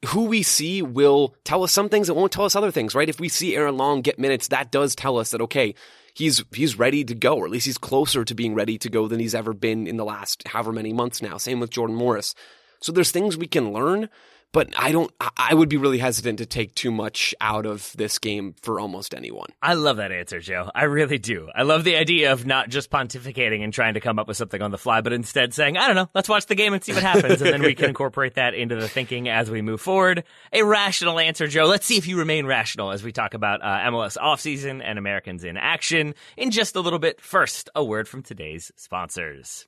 who 0.07 0.25
we 0.25 0.43
see 0.43 0.81
will 0.81 1.35
tell 1.43 1.63
us 1.63 1.71
some 1.71 1.89
things 1.89 2.07
that 2.07 2.13
won't 2.13 2.31
tell 2.31 2.45
us 2.45 2.55
other 2.55 2.71
things, 2.71 2.95
right? 2.95 3.09
If 3.09 3.19
we 3.19 3.29
see 3.29 3.55
Aaron 3.55 3.77
Long 3.77 4.01
get 4.01 4.19
minutes, 4.19 4.49
that 4.49 4.71
does 4.71 4.95
tell 4.95 5.17
us 5.17 5.31
that, 5.31 5.41
okay, 5.41 5.75
he's 6.13 6.43
he's 6.53 6.77
ready 6.77 7.03
to 7.03 7.15
go, 7.15 7.37
or 7.37 7.45
at 7.45 7.51
least 7.51 7.65
he's 7.65 7.77
closer 7.77 8.23
to 8.23 8.35
being 8.35 8.53
ready 8.53 8.77
to 8.77 8.89
go 8.89 9.07
than 9.07 9.19
he's 9.19 9.35
ever 9.35 9.53
been 9.53 9.87
in 9.87 9.97
the 9.97 10.05
last 10.05 10.47
however 10.47 10.71
many 10.71 10.93
months 10.93 11.21
now. 11.21 11.37
Same 11.37 11.59
with 11.59 11.71
Jordan 11.71 11.95
Morris. 11.95 12.35
So 12.81 12.91
there's 12.91 13.11
things 13.11 13.35
we 13.35 13.47
can 13.47 13.73
learn, 13.73 14.09
but 14.51 14.73
I 14.77 14.91
don't. 14.91 15.11
I 15.37 15.53
would 15.53 15.69
be 15.69 15.77
really 15.77 15.99
hesitant 15.99 16.39
to 16.39 16.45
take 16.45 16.73
too 16.75 16.91
much 16.91 17.35
out 17.39 17.65
of 17.65 17.91
this 17.95 18.17
game 18.17 18.55
for 18.61 18.79
almost 18.79 19.13
anyone. 19.13 19.49
I 19.61 19.75
love 19.75 19.97
that 19.97 20.11
answer, 20.11 20.39
Joe. 20.39 20.71
I 20.73 20.85
really 20.85 21.17
do. 21.17 21.49
I 21.55 21.63
love 21.63 21.83
the 21.83 21.95
idea 21.95 22.33
of 22.33 22.45
not 22.45 22.69
just 22.69 22.89
pontificating 22.89 23.63
and 23.63 23.71
trying 23.71 23.93
to 23.93 23.99
come 23.99 24.17
up 24.17 24.27
with 24.27 24.37
something 24.37 24.61
on 24.61 24.71
the 24.71 24.77
fly, 24.77 25.01
but 25.01 25.13
instead 25.13 25.53
saying, 25.53 25.77
"I 25.77 25.87
don't 25.87 25.95
know, 25.95 26.09
let's 26.13 26.29
watch 26.29 26.47
the 26.47 26.55
game 26.55 26.73
and 26.73 26.83
see 26.83 26.93
what 26.93 27.03
happens," 27.03 27.41
and 27.41 27.53
then 27.53 27.61
we 27.61 27.75
can 27.75 27.85
incorporate 27.89 28.35
that 28.35 28.53
into 28.53 28.75
the 28.75 28.87
thinking 28.87 29.29
as 29.29 29.51
we 29.51 29.61
move 29.61 29.81
forward. 29.81 30.23
A 30.51 30.63
rational 30.63 31.19
answer, 31.19 31.47
Joe. 31.47 31.65
Let's 31.65 31.85
see 31.85 31.97
if 31.97 32.07
you 32.07 32.17
remain 32.17 32.45
rational 32.45 32.91
as 32.91 33.03
we 33.03 33.11
talk 33.11 33.33
about 33.33 33.61
uh, 33.61 33.89
MLS 33.91 34.17
offseason 34.17 34.81
and 34.83 34.97
Americans 34.97 35.43
in 35.43 35.57
action 35.57 36.15
in 36.37 36.51
just 36.51 36.75
a 36.75 36.81
little 36.81 36.99
bit. 36.99 37.21
First, 37.21 37.69
a 37.75 37.83
word 37.83 38.07
from 38.07 38.23
today's 38.23 38.71
sponsors. 38.75 39.67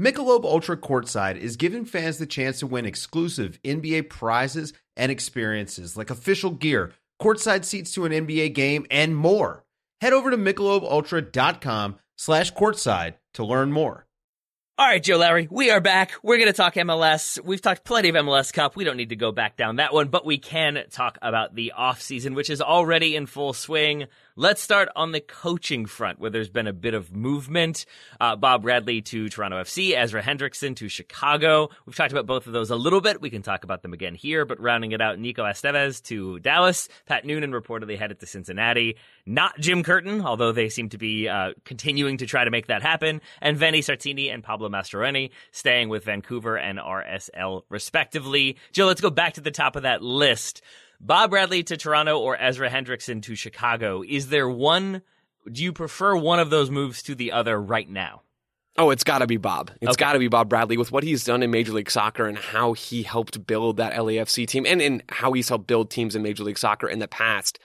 Michelob 0.00 0.44
Ultra 0.44 0.76
Courtside 0.76 1.36
is 1.36 1.56
giving 1.56 1.84
fans 1.84 2.18
the 2.18 2.26
chance 2.26 2.58
to 2.58 2.66
win 2.66 2.84
exclusive 2.84 3.60
NBA 3.62 4.08
prizes 4.08 4.72
and 4.96 5.12
experiences 5.12 5.96
like 5.96 6.10
official 6.10 6.50
gear, 6.50 6.92
courtside 7.22 7.64
seats 7.64 7.92
to 7.92 8.04
an 8.04 8.10
NBA 8.10 8.54
game, 8.54 8.86
and 8.90 9.16
more. 9.16 9.64
Head 10.00 10.12
over 10.12 10.32
to 10.32 10.36
michelobultra.com 10.36 11.94
slash 12.18 12.52
courtside 12.52 13.14
to 13.34 13.44
learn 13.44 13.70
more. 13.70 14.04
All 14.76 14.86
right, 14.86 15.00
Joe 15.00 15.18
Lowry, 15.18 15.46
we 15.48 15.70
are 15.70 15.80
back. 15.80 16.14
We're 16.24 16.38
going 16.38 16.48
to 16.48 16.52
talk 16.52 16.74
MLS. 16.74 17.38
We've 17.40 17.62
talked 17.62 17.84
plenty 17.84 18.08
of 18.08 18.16
MLS 18.16 18.52
Cup. 18.52 18.74
We 18.74 18.82
don't 18.82 18.96
need 18.96 19.10
to 19.10 19.16
go 19.16 19.30
back 19.30 19.56
down 19.56 19.76
that 19.76 19.94
one, 19.94 20.08
but 20.08 20.26
we 20.26 20.38
can 20.38 20.82
talk 20.90 21.18
about 21.22 21.54
the 21.54 21.70
off 21.70 22.02
season, 22.02 22.34
which 22.34 22.50
is 22.50 22.60
already 22.60 23.14
in 23.14 23.26
full 23.26 23.52
swing. 23.52 24.06
Let's 24.36 24.60
start 24.60 24.88
on 24.96 25.12
the 25.12 25.20
coaching 25.20 25.86
front, 25.86 26.18
where 26.18 26.28
there's 26.28 26.48
been 26.48 26.66
a 26.66 26.72
bit 26.72 26.94
of 26.94 27.14
movement. 27.14 27.86
Uh, 28.20 28.34
Bob 28.34 28.62
Bradley 28.62 29.00
to 29.02 29.28
Toronto 29.28 29.62
FC, 29.62 29.96
Ezra 29.96 30.20
Hendrickson 30.20 30.74
to 30.74 30.88
Chicago. 30.88 31.70
We've 31.86 31.94
talked 31.94 32.10
about 32.10 32.26
both 32.26 32.48
of 32.48 32.52
those 32.52 32.70
a 32.70 32.74
little 32.74 33.00
bit. 33.00 33.20
We 33.20 33.30
can 33.30 33.42
talk 33.42 33.62
about 33.62 33.82
them 33.82 33.92
again 33.92 34.16
here, 34.16 34.44
but 34.44 34.58
rounding 34.58 34.90
it 34.90 35.00
out, 35.00 35.20
Nico 35.20 35.44
Estevez 35.44 36.02
to 36.06 36.40
Dallas. 36.40 36.88
Pat 37.06 37.24
Noonan 37.24 37.52
reportedly 37.52 37.96
headed 37.96 38.18
to 38.18 38.26
Cincinnati. 38.26 38.96
Not 39.24 39.56
Jim 39.60 39.84
Curtin, 39.84 40.22
although 40.22 40.50
they 40.50 40.68
seem 40.68 40.88
to 40.88 40.98
be 40.98 41.28
uh, 41.28 41.52
continuing 41.64 42.16
to 42.16 42.26
try 42.26 42.42
to 42.42 42.50
make 42.50 42.66
that 42.66 42.82
happen. 42.82 43.20
And 43.40 43.56
Vanni 43.56 43.82
Sartini 43.82 44.34
and 44.34 44.42
Pablo 44.42 44.68
Mastroeni 44.68 45.30
staying 45.52 45.90
with 45.90 46.06
Vancouver 46.06 46.56
and 46.56 46.80
RSL 46.80 47.62
respectively. 47.68 48.56
Joe, 48.72 48.86
let's 48.86 49.00
go 49.00 49.10
back 49.10 49.34
to 49.34 49.40
the 49.40 49.52
top 49.52 49.76
of 49.76 49.84
that 49.84 50.02
list. 50.02 50.60
Bob 51.00 51.30
Bradley 51.30 51.62
to 51.64 51.76
Toronto 51.76 52.18
or 52.18 52.36
Ezra 52.40 52.70
Hendrickson 52.70 53.22
to 53.22 53.34
Chicago. 53.34 54.02
Is 54.06 54.28
there 54.28 54.48
one? 54.48 55.02
Do 55.50 55.62
you 55.62 55.72
prefer 55.72 56.16
one 56.16 56.38
of 56.38 56.50
those 56.50 56.70
moves 56.70 57.02
to 57.04 57.14
the 57.14 57.32
other 57.32 57.60
right 57.60 57.88
now? 57.88 58.22
Oh, 58.76 58.90
it's 58.90 59.04
got 59.04 59.18
to 59.18 59.26
be 59.26 59.36
Bob. 59.36 59.70
It's 59.80 59.90
Okay. 59.92 60.00
got 60.04 60.14
to 60.14 60.18
be 60.18 60.26
Bob 60.28 60.48
Bradley 60.48 60.76
with 60.76 60.90
what 60.90 61.04
he's 61.04 61.22
done 61.24 61.42
in 61.44 61.50
Major 61.50 61.72
League 61.72 61.90
Soccer 61.90 62.26
and 62.26 62.36
how 62.36 62.72
he 62.72 63.02
helped 63.04 63.46
build 63.46 63.76
that 63.76 63.92
LAFC 63.92 64.48
team 64.48 64.64
and, 64.66 64.82
and 64.82 65.02
how 65.08 65.32
he's 65.32 65.48
helped 65.48 65.66
build 65.68 65.90
teams 65.90 66.16
in 66.16 66.22
Major 66.22 66.42
League 66.42 66.58
Soccer 66.58 66.88
in 66.88 66.98
the 66.98 67.06
past. 67.06 67.58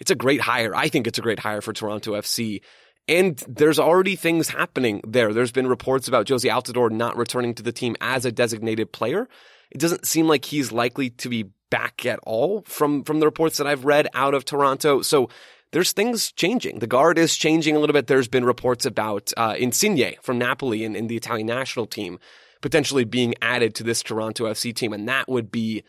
It's 0.00 0.10
a 0.10 0.16
great 0.16 0.40
hire. 0.40 0.74
I 0.74 0.88
think 0.88 1.06
it's 1.06 1.18
a 1.18 1.22
great 1.22 1.38
hire 1.38 1.60
for 1.60 1.72
Toronto 1.72 2.12
FC. 2.14 2.62
And 3.06 3.36
there's 3.46 3.78
already 3.78 4.16
things 4.16 4.48
happening 4.48 5.00
there. 5.06 5.32
There's 5.32 5.52
been 5.52 5.68
reports 5.68 6.08
about 6.08 6.26
Jozy 6.26 6.50
Altidore 6.50 6.90
not 6.90 7.16
returning 7.16 7.54
to 7.54 7.62
the 7.62 7.70
team 7.70 7.94
as 8.00 8.24
a 8.24 8.32
designated 8.32 8.90
player. 8.92 9.28
It 9.70 9.78
doesn't 9.78 10.04
seem 10.06 10.26
like 10.26 10.44
he's 10.44 10.72
likely 10.72 11.10
to 11.10 11.28
be 11.28 11.50
back 11.70 12.06
at 12.06 12.18
all 12.22 12.62
from, 12.62 13.02
from 13.04 13.20
the 13.20 13.26
reports 13.26 13.58
that 13.58 13.66
I've 13.66 13.84
read 13.84 14.08
out 14.14 14.34
of 14.34 14.44
Toronto. 14.44 15.02
So 15.02 15.28
there's 15.72 15.92
things 15.92 16.32
changing. 16.32 16.78
The 16.78 16.86
guard 16.86 17.18
is 17.18 17.36
changing 17.36 17.76
a 17.76 17.78
little 17.78 17.94
bit. 17.94 18.06
There's 18.06 18.28
been 18.28 18.44
reports 18.44 18.86
about 18.86 19.32
uh, 19.36 19.54
Insigne 19.58 20.14
from 20.22 20.38
Napoli 20.38 20.84
and, 20.84 20.96
and 20.96 21.08
the 21.08 21.16
Italian 21.16 21.46
national 21.46 21.86
team 21.86 22.18
potentially 22.60 23.04
being 23.04 23.34
added 23.42 23.74
to 23.76 23.84
this 23.84 24.02
Toronto 24.02 24.46
FC 24.46 24.74
team, 24.74 24.92
and 24.92 25.08
that 25.08 25.28
would 25.28 25.50
be 25.50 25.82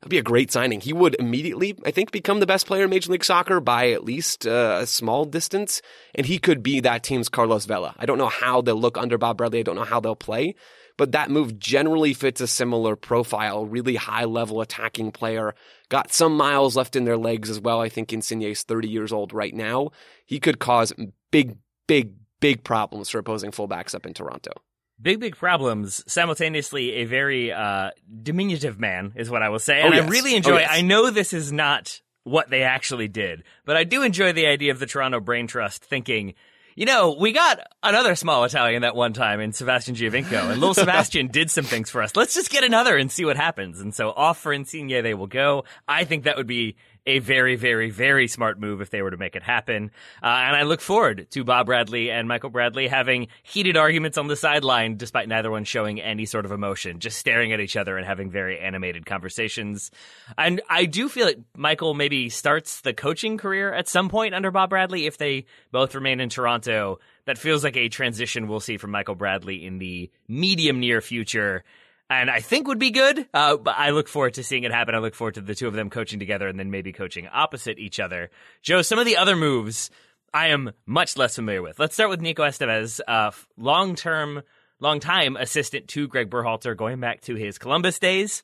that'd 0.00 0.10
be 0.10 0.18
a 0.18 0.22
great 0.22 0.50
signing. 0.50 0.80
He 0.80 0.92
would 0.92 1.16
immediately, 1.18 1.76
I 1.84 1.90
think, 1.90 2.10
become 2.10 2.40
the 2.40 2.46
best 2.46 2.66
player 2.66 2.84
in 2.84 2.90
Major 2.90 3.12
League 3.12 3.24
Soccer 3.24 3.60
by 3.60 3.90
at 3.90 4.04
least 4.04 4.46
uh, 4.46 4.78
a 4.82 4.86
small 4.86 5.24
distance, 5.24 5.82
and 6.14 6.26
he 6.26 6.38
could 6.38 6.62
be 6.62 6.80
that 6.80 7.02
team's 7.02 7.28
Carlos 7.28 7.66
Vela. 7.66 7.94
I 7.98 8.06
don't 8.06 8.18
know 8.18 8.28
how 8.28 8.60
they'll 8.60 8.80
look 8.80 8.96
under 8.96 9.18
Bob 9.18 9.38
Bradley. 9.38 9.60
I 9.60 9.62
don't 9.62 9.76
know 9.76 9.84
how 9.84 10.00
they'll 10.00 10.16
play. 10.16 10.54
But 11.00 11.12
that 11.12 11.30
move 11.30 11.58
generally 11.58 12.12
fits 12.12 12.42
a 12.42 12.46
similar 12.46 12.94
profile, 12.94 13.64
really 13.64 13.96
high 13.96 14.26
level 14.26 14.60
attacking 14.60 15.12
player. 15.12 15.54
Got 15.88 16.12
some 16.12 16.36
miles 16.36 16.76
left 16.76 16.94
in 16.94 17.06
their 17.06 17.16
legs 17.16 17.48
as 17.48 17.58
well. 17.58 17.80
I 17.80 17.88
think 17.88 18.12
Insigne 18.12 18.42
is 18.42 18.64
30 18.64 18.86
years 18.86 19.10
old 19.10 19.32
right 19.32 19.54
now. 19.54 19.92
He 20.26 20.38
could 20.38 20.58
cause 20.58 20.92
big, 21.30 21.56
big, 21.86 22.12
big 22.40 22.64
problems 22.64 23.08
for 23.08 23.18
opposing 23.18 23.50
fullbacks 23.50 23.94
up 23.94 24.04
in 24.04 24.12
Toronto. 24.12 24.52
Big, 25.00 25.20
big 25.20 25.36
problems. 25.36 26.04
Simultaneously, 26.06 26.92
a 26.96 27.04
very 27.06 27.50
uh, 27.50 27.92
diminutive 28.22 28.78
man 28.78 29.14
is 29.16 29.30
what 29.30 29.40
I 29.42 29.48
will 29.48 29.58
say. 29.58 29.80
And 29.80 29.94
Oh, 29.94 29.96
yes. 29.96 30.04
I 30.04 30.08
really 30.10 30.34
Oh, 30.34 30.36
enjoy. 30.36 30.58
yes. 30.58 30.68
I 30.70 30.82
know 30.82 31.08
this 31.08 31.32
is 31.32 31.50
not 31.50 32.02
what 32.24 32.50
they 32.50 32.62
actually 32.62 33.08
did, 33.08 33.44
but 33.64 33.74
I 33.78 33.84
do 33.84 34.02
enjoy 34.02 34.34
the 34.34 34.46
idea 34.48 34.70
of 34.70 34.78
the 34.78 34.84
Toronto 34.84 35.18
Brain 35.18 35.46
Trust 35.46 35.82
thinking. 35.82 36.34
You 36.80 36.86
know, 36.86 37.12
we 37.12 37.32
got 37.32 37.60
another 37.82 38.14
small 38.14 38.44
Italian 38.44 38.80
that 38.80 38.96
one 38.96 39.12
time 39.12 39.38
in 39.40 39.52
Sebastian 39.52 39.96
Giovinco, 39.96 40.50
and 40.50 40.58
little 40.58 40.72
Sebastian 40.82 41.26
did 41.26 41.50
some 41.50 41.66
things 41.66 41.90
for 41.90 42.00
us. 42.00 42.16
Let's 42.16 42.32
just 42.32 42.48
get 42.48 42.64
another 42.64 42.96
and 42.96 43.12
see 43.12 43.26
what 43.26 43.36
happens. 43.36 43.82
And 43.82 43.94
so 43.94 44.08
off 44.08 44.38
for 44.38 44.50
Insigne 44.50 45.02
they 45.02 45.12
will 45.12 45.26
go. 45.26 45.64
I 45.86 46.04
think 46.04 46.24
that 46.24 46.38
would 46.38 46.46
be 46.46 46.76
a 47.06 47.18
very, 47.18 47.56
very, 47.56 47.90
very 47.90 48.28
smart 48.28 48.60
move 48.60 48.80
if 48.80 48.90
they 48.90 49.02
were 49.02 49.10
to 49.10 49.16
make 49.16 49.36
it 49.36 49.42
happen. 49.42 49.90
Uh, 50.22 50.26
and 50.26 50.56
I 50.56 50.62
look 50.62 50.80
forward 50.80 51.26
to 51.30 51.44
Bob 51.44 51.66
Bradley 51.66 52.10
and 52.10 52.28
Michael 52.28 52.50
Bradley 52.50 52.88
having 52.88 53.28
heated 53.42 53.76
arguments 53.76 54.18
on 54.18 54.26
the 54.26 54.36
sideline, 54.36 54.96
despite 54.96 55.28
neither 55.28 55.50
one 55.50 55.64
showing 55.64 56.00
any 56.00 56.26
sort 56.26 56.44
of 56.44 56.52
emotion, 56.52 57.00
just 57.00 57.18
staring 57.18 57.52
at 57.52 57.60
each 57.60 57.76
other 57.76 57.96
and 57.96 58.06
having 58.06 58.30
very 58.30 58.58
animated 58.58 59.06
conversations. 59.06 59.90
And 60.36 60.60
I 60.68 60.84
do 60.84 61.08
feel 61.08 61.26
that 61.26 61.40
Michael 61.56 61.94
maybe 61.94 62.28
starts 62.28 62.80
the 62.82 62.92
coaching 62.92 63.38
career 63.38 63.72
at 63.72 63.88
some 63.88 64.08
point 64.08 64.34
under 64.34 64.50
Bob 64.50 64.70
Bradley 64.70 65.06
if 65.06 65.18
they 65.18 65.46
both 65.72 65.94
remain 65.94 66.20
in 66.20 66.28
Toronto. 66.28 66.98
That 67.26 67.38
feels 67.38 67.62
like 67.62 67.76
a 67.76 67.88
transition 67.88 68.48
we'll 68.48 68.60
see 68.60 68.76
from 68.76 68.90
Michael 68.90 69.14
Bradley 69.14 69.64
in 69.64 69.78
the 69.78 70.10
medium 70.26 70.80
near 70.80 71.00
future 71.00 71.64
and 72.10 72.28
I 72.28 72.40
think 72.40 72.66
would 72.66 72.80
be 72.80 72.90
good. 72.90 73.26
Uh, 73.32 73.56
but 73.56 73.76
I 73.78 73.90
look 73.90 74.08
forward 74.08 74.34
to 74.34 74.42
seeing 74.42 74.64
it 74.64 74.72
happen. 74.72 74.94
I 74.94 74.98
look 74.98 75.14
forward 75.14 75.34
to 75.34 75.40
the 75.40 75.54
two 75.54 75.68
of 75.68 75.74
them 75.74 75.88
coaching 75.88 76.18
together 76.18 76.48
and 76.48 76.58
then 76.58 76.70
maybe 76.70 76.92
coaching 76.92 77.28
opposite 77.32 77.78
each 77.78 78.00
other. 78.00 78.30
Joe, 78.60 78.82
some 78.82 78.98
of 78.98 79.06
the 79.06 79.16
other 79.16 79.36
moves 79.36 79.90
I 80.34 80.48
am 80.48 80.72
much 80.86 81.16
less 81.16 81.36
familiar 81.36 81.62
with. 81.62 81.78
Let's 81.78 81.94
start 81.94 82.10
with 82.10 82.20
Nico 82.20 82.42
Estevez, 82.42 83.00
uh, 83.06 83.30
long 83.56 83.94
term, 83.94 84.42
long 84.80 85.00
time 85.00 85.36
assistant 85.36 85.88
to 85.88 86.08
Greg 86.08 86.28
Berhalter, 86.28 86.76
going 86.76 87.00
back 87.00 87.22
to 87.22 87.36
his 87.36 87.58
Columbus 87.58 87.98
days. 87.98 88.42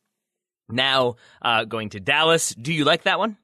Now 0.68 1.16
uh, 1.42 1.64
going 1.64 1.90
to 1.90 2.00
Dallas. 2.00 2.54
Do 2.54 2.72
you 2.72 2.84
like 2.84 3.02
that 3.04 3.18
one? 3.18 3.36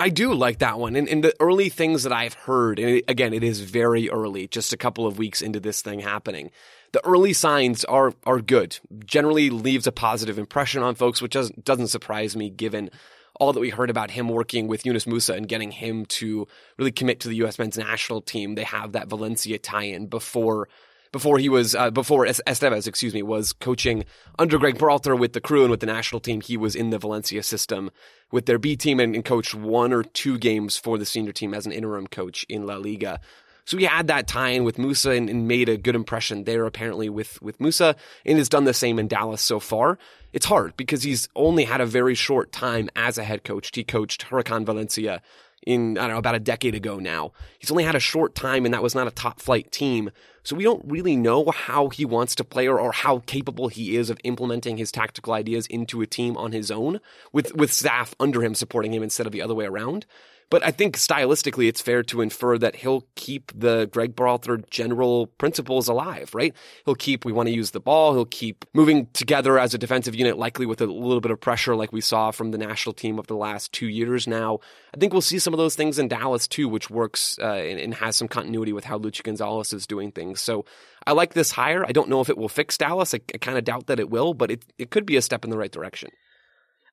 I 0.00 0.10
do 0.10 0.32
like 0.32 0.58
that 0.58 0.78
one. 0.78 0.94
And, 0.94 1.08
and 1.08 1.24
the 1.24 1.34
early 1.40 1.68
things 1.68 2.04
that 2.04 2.12
I've 2.12 2.34
heard, 2.34 2.78
and 2.78 3.02
again, 3.08 3.32
it 3.32 3.42
is 3.42 3.60
very 3.60 4.08
early, 4.08 4.46
just 4.46 4.72
a 4.72 4.76
couple 4.76 5.06
of 5.06 5.18
weeks 5.18 5.42
into 5.42 5.58
this 5.58 5.82
thing 5.82 6.00
happening. 6.00 6.50
The 6.92 7.04
early 7.04 7.32
signs 7.32 7.84
are 7.84 8.14
are 8.24 8.40
good. 8.40 8.78
Generally 9.04 9.50
leaves 9.50 9.86
a 9.86 9.92
positive 9.92 10.38
impression 10.38 10.82
on 10.82 10.94
folks, 10.94 11.20
which 11.20 11.32
doesn't 11.32 11.64
doesn't 11.64 11.88
surprise 11.88 12.36
me 12.36 12.48
given 12.48 12.90
all 13.38 13.52
that 13.52 13.60
we 13.60 13.70
heard 13.70 13.90
about 13.90 14.10
him 14.10 14.28
working 14.28 14.68
with 14.68 14.84
Yunus 14.84 15.04
Musah 15.04 15.36
and 15.36 15.48
getting 15.48 15.70
him 15.70 16.06
to 16.06 16.46
really 16.76 16.90
commit 16.90 17.20
to 17.20 17.28
the 17.28 17.36
U.S. 17.36 17.58
men's 17.58 17.78
national 17.78 18.20
team. 18.20 18.54
They 18.54 18.64
have 18.64 18.92
that 18.92 19.08
Valencia 19.08 19.58
tie-in 19.58 20.06
before 20.06 20.68
before 21.12 21.38
he 21.38 21.48
was 21.48 21.74
uh, 21.74 21.90
before 21.90 22.26
Es- 22.26 22.40
Estevez, 22.46 22.86
excuse 22.86 23.14
me, 23.14 23.22
was 23.22 23.52
coaching 23.52 24.04
under 24.38 24.58
Greg 24.58 24.78
Berhalter 24.78 25.18
with 25.18 25.32
the 25.32 25.40
crew 25.40 25.62
and 25.62 25.70
with 25.70 25.80
the 25.80 25.86
national 25.86 26.20
team. 26.20 26.40
He 26.40 26.56
was 26.56 26.74
in 26.74 26.90
the 26.90 26.98
Valencia 26.98 27.42
system 27.42 27.90
with 28.30 28.46
their 28.46 28.58
B 28.58 28.76
team 28.76 29.00
and, 29.00 29.14
and 29.14 29.24
coached 29.24 29.54
one 29.54 29.92
or 29.92 30.02
two 30.02 30.38
games 30.38 30.76
for 30.76 30.98
the 30.98 31.06
senior 31.06 31.32
team 31.32 31.54
as 31.54 31.66
an 31.66 31.72
interim 31.72 32.06
coach 32.06 32.44
in 32.48 32.66
La 32.66 32.76
Liga. 32.76 33.20
So 33.68 33.76
he 33.76 33.84
had 33.84 34.06
that 34.06 34.26
tie-in 34.26 34.64
with 34.64 34.78
Musah 34.78 35.14
and, 35.14 35.28
and 35.28 35.46
made 35.46 35.68
a 35.68 35.76
good 35.76 35.94
impression 35.94 36.44
there 36.44 36.64
apparently 36.64 37.10
with, 37.10 37.40
with 37.42 37.58
Musah 37.58 37.96
and 38.24 38.38
has 38.38 38.48
done 38.48 38.64
the 38.64 38.72
same 38.72 38.98
in 38.98 39.08
Dallas 39.08 39.42
so 39.42 39.60
far. 39.60 39.98
It's 40.32 40.46
hard 40.46 40.74
because 40.78 41.02
he's 41.02 41.28
only 41.36 41.64
had 41.64 41.82
a 41.82 41.86
very 41.86 42.14
short 42.14 42.50
time 42.50 42.88
as 42.96 43.18
a 43.18 43.24
head 43.24 43.44
coach. 43.44 43.70
He 43.74 43.84
coached 43.84 44.24
Huracan 44.30 44.64
Valencia 44.64 45.20
in, 45.66 45.98
I 45.98 46.02
don't 46.02 46.12
know, 46.12 46.18
about 46.18 46.34
a 46.34 46.40
decade 46.40 46.74
ago 46.74 46.98
now. 46.98 47.32
He's 47.58 47.70
only 47.70 47.84
had 47.84 47.94
a 47.94 48.00
short 48.00 48.34
time 48.34 48.64
and 48.64 48.72
that 48.72 48.82
was 48.82 48.94
not 48.94 49.06
a 49.06 49.10
top 49.10 49.38
flight 49.38 49.70
team. 49.70 50.12
So 50.48 50.56
we 50.56 50.64
don't 50.64 50.82
really 50.86 51.14
know 51.14 51.50
how 51.50 51.90
he 51.90 52.06
wants 52.06 52.34
to 52.36 52.42
play 52.42 52.66
or, 52.66 52.80
or 52.80 52.90
how 52.90 53.18
capable 53.26 53.68
he 53.68 53.96
is 53.96 54.08
of 54.08 54.18
implementing 54.24 54.78
his 54.78 54.90
tactical 54.90 55.34
ideas 55.34 55.66
into 55.66 56.00
a 56.00 56.06
team 56.06 56.38
on 56.38 56.52
his 56.52 56.70
own 56.70 57.00
with, 57.34 57.54
with 57.54 57.70
staff 57.70 58.14
under 58.18 58.42
him 58.42 58.54
supporting 58.54 58.94
him 58.94 59.02
instead 59.02 59.26
of 59.26 59.32
the 59.32 59.42
other 59.42 59.54
way 59.54 59.66
around. 59.66 60.06
But 60.50 60.64
I 60.64 60.70
think 60.70 60.96
stylistically, 60.96 61.68
it's 61.68 61.80
fair 61.80 62.02
to 62.04 62.22
infer 62.22 62.56
that 62.58 62.76
he'll 62.76 63.06
keep 63.16 63.52
the 63.54 63.86
Greg 63.92 64.16
Berhalter 64.16 64.68
general 64.70 65.26
principles 65.26 65.88
alive, 65.88 66.34
right? 66.34 66.54
He'll 66.86 66.94
keep, 66.94 67.26
we 67.26 67.32
want 67.32 67.48
to 67.48 67.54
use 67.54 67.72
the 67.72 67.80
ball. 67.80 68.14
He'll 68.14 68.24
keep 68.24 68.64
moving 68.72 69.08
together 69.12 69.58
as 69.58 69.74
a 69.74 69.78
defensive 69.78 70.14
unit, 70.14 70.38
likely 70.38 70.64
with 70.64 70.80
a 70.80 70.86
little 70.86 71.20
bit 71.20 71.30
of 71.30 71.40
pressure 71.40 71.76
like 71.76 71.92
we 71.92 72.00
saw 72.00 72.30
from 72.30 72.50
the 72.50 72.58
national 72.58 72.94
team 72.94 73.18
over 73.18 73.26
the 73.26 73.36
last 73.36 73.72
two 73.72 73.88
years 73.88 74.26
now. 74.26 74.60
I 74.94 74.96
think 74.98 75.12
we'll 75.12 75.20
see 75.20 75.38
some 75.38 75.52
of 75.52 75.58
those 75.58 75.74
things 75.74 75.98
in 75.98 76.08
Dallas 76.08 76.48
too, 76.48 76.66
which 76.66 76.88
works 76.88 77.38
uh, 77.40 77.52
and, 77.52 77.78
and, 77.78 77.94
has 77.98 78.16
some 78.16 78.28
continuity 78.28 78.72
with 78.72 78.84
how 78.84 78.98
Luchi 78.98 79.22
Gonzalez 79.22 79.72
is 79.72 79.86
doing 79.86 80.12
things. 80.12 80.40
So 80.40 80.64
I 81.06 81.12
like 81.12 81.34
this 81.34 81.50
hire. 81.52 81.84
I 81.84 81.92
don't 81.92 82.08
know 82.08 82.20
if 82.20 82.30
it 82.30 82.38
will 82.38 82.48
fix 82.48 82.78
Dallas. 82.78 83.12
I, 83.12 83.20
I 83.34 83.38
kind 83.38 83.58
of 83.58 83.64
doubt 83.64 83.88
that 83.88 84.00
it 84.00 84.08
will, 84.08 84.34
but 84.34 84.50
it, 84.50 84.64
it 84.78 84.90
could 84.90 85.04
be 85.04 85.16
a 85.16 85.22
step 85.22 85.44
in 85.44 85.50
the 85.50 85.58
right 85.58 85.72
direction. 85.72 86.10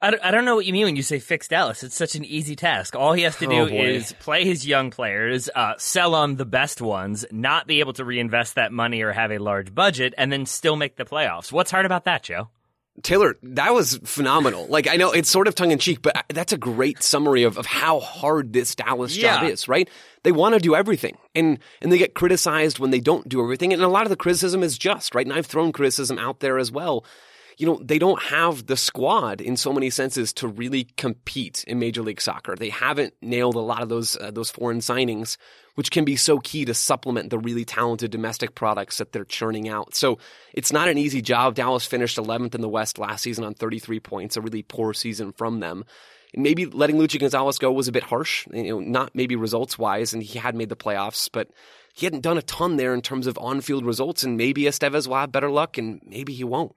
I 0.01 0.31
don't 0.31 0.45
know 0.45 0.55
what 0.55 0.65
you 0.65 0.73
mean 0.73 0.85
when 0.85 0.95
you 0.95 1.03
say 1.03 1.19
fix 1.19 1.47
Dallas. 1.47 1.83
It's 1.83 1.95
such 1.95 2.15
an 2.15 2.25
easy 2.25 2.55
task. 2.55 2.95
All 2.95 3.13
he 3.13 3.23
has 3.23 3.37
to 3.37 3.47
do 3.47 3.61
oh 3.61 3.65
is 3.67 4.13
play 4.19 4.45
his 4.45 4.65
young 4.67 4.91
players, 4.91 5.49
uh, 5.55 5.73
sell 5.77 6.15
on 6.15 6.35
the 6.35 6.45
best 6.45 6.81
ones, 6.81 7.25
not 7.31 7.65
be 7.65 7.79
able 7.79 7.93
to 7.93 8.05
reinvest 8.05 8.55
that 8.55 8.71
money 8.71 9.01
or 9.01 9.11
have 9.11 9.31
a 9.31 9.37
large 9.37 9.73
budget, 9.73 10.13
and 10.17 10.31
then 10.31 10.45
still 10.45 10.75
make 10.75 10.97
the 10.97 11.05
playoffs. 11.05 11.51
What's 11.51 11.71
hard 11.71 11.85
about 11.85 12.05
that, 12.05 12.23
Joe? 12.23 12.49
Taylor, 13.03 13.35
that 13.43 13.73
was 13.73 13.97
phenomenal. 14.05 14.67
Like, 14.67 14.87
I 14.87 14.95
know 14.95 15.11
it's 15.11 15.29
sort 15.29 15.47
of 15.47 15.55
tongue 15.55 15.71
in 15.71 15.79
cheek, 15.79 16.01
but 16.01 16.23
that's 16.29 16.53
a 16.53 16.57
great 16.57 17.03
summary 17.03 17.43
of, 17.43 17.57
of 17.57 17.65
how 17.65 17.99
hard 17.99 18.53
this 18.53 18.73
Dallas 18.73 19.17
yeah. 19.17 19.39
job 19.41 19.49
is, 19.49 19.67
right? 19.67 19.89
They 20.23 20.31
want 20.31 20.53
to 20.55 20.61
do 20.61 20.75
everything 20.75 21.17
and, 21.33 21.59
and 21.81 21.91
they 21.91 21.97
get 21.97 22.13
criticized 22.15 22.79
when 22.79 22.91
they 22.91 23.01
don't 23.01 23.27
do 23.27 23.41
everything. 23.41 23.73
And 23.73 23.81
a 23.81 23.89
lot 23.89 24.03
of 24.03 24.11
the 24.11 24.15
criticism 24.15 24.63
is 24.63 24.77
just, 24.77 25.13
right? 25.13 25.25
And 25.25 25.35
I've 25.35 25.45
thrown 25.45 25.73
criticism 25.73 26.17
out 26.17 26.39
there 26.39 26.57
as 26.57 26.71
well 26.71 27.03
you 27.57 27.65
know, 27.65 27.79
they 27.81 27.99
don't 27.99 28.21
have 28.23 28.65
the 28.65 28.75
squad 28.75 29.39
in 29.39 29.55
so 29.55 29.71
many 29.71 29.89
senses 29.89 30.33
to 30.33 30.47
really 30.47 30.85
compete 30.97 31.63
in 31.65 31.79
Major 31.79 32.01
League 32.01 32.19
Soccer. 32.19 32.55
They 32.55 32.69
haven't 32.69 33.13
nailed 33.21 33.55
a 33.55 33.59
lot 33.59 33.81
of 33.81 33.89
those 33.89 34.17
uh, 34.17 34.31
those 34.31 34.49
foreign 34.49 34.79
signings, 34.79 35.37
which 35.75 35.91
can 35.91 36.03
be 36.03 36.17
so 36.17 36.39
key 36.39 36.65
to 36.65 36.73
supplement 36.73 37.29
the 37.29 37.39
really 37.39 37.63
talented 37.63 38.11
domestic 38.11 38.55
products 38.55 38.97
that 38.97 39.11
they're 39.13 39.25
churning 39.25 39.69
out. 39.69 39.95
So 39.95 40.19
it's 40.53 40.73
not 40.73 40.89
an 40.89 40.97
easy 40.97 41.21
job. 41.21 41.55
Dallas 41.55 41.85
finished 41.85 42.17
11th 42.17 42.55
in 42.55 42.61
the 42.61 42.69
West 42.69 42.99
last 42.99 43.21
season 43.21 43.45
on 43.45 43.53
33 43.53 43.99
points, 44.01 44.35
a 44.35 44.41
really 44.41 44.63
poor 44.63 44.93
season 44.93 45.31
from 45.31 45.61
them. 45.61 45.85
Maybe 46.35 46.65
letting 46.65 46.97
Luchi 46.97 47.19
Gonzalez 47.19 47.59
go 47.59 47.71
was 47.71 47.87
a 47.87 47.93
bit 47.93 48.03
harsh, 48.03 48.45
you 48.51 48.63
know, 48.63 48.79
not 48.81 49.15
maybe 49.15 49.37
results 49.37 49.79
wise, 49.79 50.13
and 50.13 50.21
he 50.21 50.37
had 50.37 50.53
made 50.53 50.67
the 50.67 50.75
playoffs, 50.75 51.29
but 51.31 51.49
he 51.93 52.05
hadn't 52.05 52.23
done 52.23 52.37
a 52.37 52.41
ton 52.41 52.75
there 52.75 52.93
in 52.93 53.01
terms 53.01 53.25
of 53.25 53.37
on 53.37 53.61
field 53.61 53.85
results, 53.85 54.23
and 54.23 54.35
maybe 54.35 54.63
Estevez 54.63 55.07
will 55.07 55.15
have 55.15 55.31
better 55.31 55.49
luck, 55.49 55.77
and 55.77 56.01
maybe 56.05 56.33
he 56.33 56.43
won't. 56.43 56.75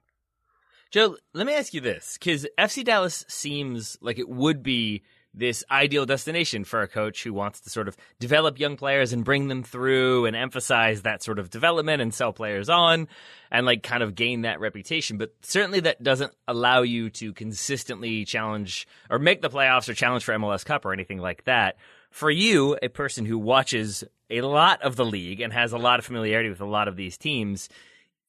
Joe, 0.90 1.16
let 1.34 1.46
me 1.46 1.54
ask 1.54 1.74
you 1.74 1.82
this 1.82 2.16
because 2.18 2.46
FC 2.58 2.82
Dallas 2.82 3.24
seems 3.28 3.98
like 4.00 4.18
it 4.18 4.28
would 4.28 4.62
be 4.62 5.02
this 5.34 5.62
ideal 5.70 6.06
destination 6.06 6.64
for 6.64 6.80
a 6.80 6.88
coach 6.88 7.22
who 7.22 7.34
wants 7.34 7.60
to 7.60 7.70
sort 7.70 7.88
of 7.88 7.96
develop 8.18 8.58
young 8.58 8.76
players 8.76 9.12
and 9.12 9.24
bring 9.24 9.48
them 9.48 9.62
through 9.62 10.24
and 10.24 10.34
emphasize 10.34 11.02
that 11.02 11.22
sort 11.22 11.38
of 11.38 11.50
development 11.50 12.00
and 12.00 12.14
sell 12.14 12.32
players 12.32 12.70
on 12.70 13.06
and 13.50 13.66
like 13.66 13.82
kind 13.82 14.02
of 14.02 14.14
gain 14.14 14.42
that 14.42 14.60
reputation. 14.60 15.18
But 15.18 15.34
certainly 15.42 15.80
that 15.80 16.02
doesn't 16.02 16.32
allow 16.48 16.80
you 16.80 17.10
to 17.10 17.34
consistently 17.34 18.24
challenge 18.24 18.88
or 19.10 19.18
make 19.18 19.42
the 19.42 19.50
playoffs 19.50 19.88
or 19.88 19.94
challenge 19.94 20.24
for 20.24 20.34
MLS 20.34 20.64
Cup 20.64 20.86
or 20.86 20.94
anything 20.94 21.18
like 21.18 21.44
that. 21.44 21.76
For 22.10 22.30
you, 22.30 22.78
a 22.82 22.88
person 22.88 23.26
who 23.26 23.38
watches 23.38 24.04
a 24.30 24.40
lot 24.40 24.80
of 24.82 24.96
the 24.96 25.04
league 25.04 25.40
and 25.40 25.52
has 25.52 25.72
a 25.72 25.78
lot 25.78 25.98
of 25.98 26.06
familiarity 26.06 26.48
with 26.48 26.62
a 26.62 26.66
lot 26.66 26.88
of 26.88 26.96
these 26.96 27.18
teams, 27.18 27.68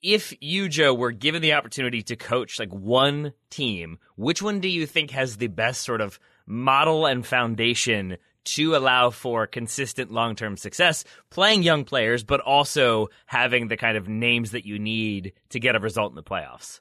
if 0.02 0.34
you, 0.40 0.70
Joe, 0.70 0.94
were 0.94 1.12
given 1.12 1.42
the 1.42 1.54
opportunity 1.54 2.02
to 2.04 2.16
coach 2.16 2.60
like 2.60 2.74
one 2.74 3.34
team, 3.50 4.00
which 4.16 4.42
one 4.42 4.60
do 4.60 4.68
you 4.68 4.86
think 4.86 5.12
has 5.12 5.38
the 5.38 5.48
best 5.48 5.82
sort 5.82 6.02
of 6.02 6.20
model 6.46 7.06
and 7.06 7.26
foundation 7.26 8.18
to 8.46 8.76
allow 8.76 9.10
for 9.10 9.46
consistent 9.46 10.12
long 10.12 10.36
term 10.36 10.58
success, 10.58 11.04
playing 11.30 11.64
young 11.64 11.84
players, 11.84 12.24
but 12.24 12.40
also 12.40 13.10
having 13.26 13.68
the 13.68 13.78
kind 13.78 13.98
of 13.98 14.08
names 14.08 14.52
that 14.52 14.66
you 14.66 14.80
need 14.80 15.34
to 15.50 15.60
get 15.60 15.76
a 15.76 15.80
result 15.80 16.12
in 16.12 16.16
the 16.16 16.24
playoffs? 16.24 16.80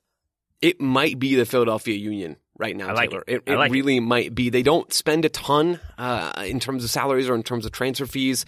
It 0.61 0.81
might 0.81 1.19
be 1.19 1.35
the 1.35 1.45
Philadelphia 1.45 1.95
Union 1.95 2.37
right 2.59 2.77
now, 2.77 2.95
like 2.95 3.11
Taylor. 3.11 3.25
It, 3.27 3.43
it, 3.47 3.53
it 3.53 3.57
like 3.57 3.71
really 3.71 3.99
it. 3.99 4.03
might 4.03 4.35
be. 4.35 4.51
They 4.51 4.63
don't 4.63 4.93
spend 4.93 5.25
a 5.25 5.29
ton 5.29 5.81
uh, 5.97 6.43
in 6.47 6.59
terms 6.59 6.85
of 6.85 6.91
salaries 6.91 7.29
or 7.29 7.35
in 7.35 7.43
terms 7.43 7.65
of 7.65 7.73
transfer 7.73 8.07
fees 8.07 8.45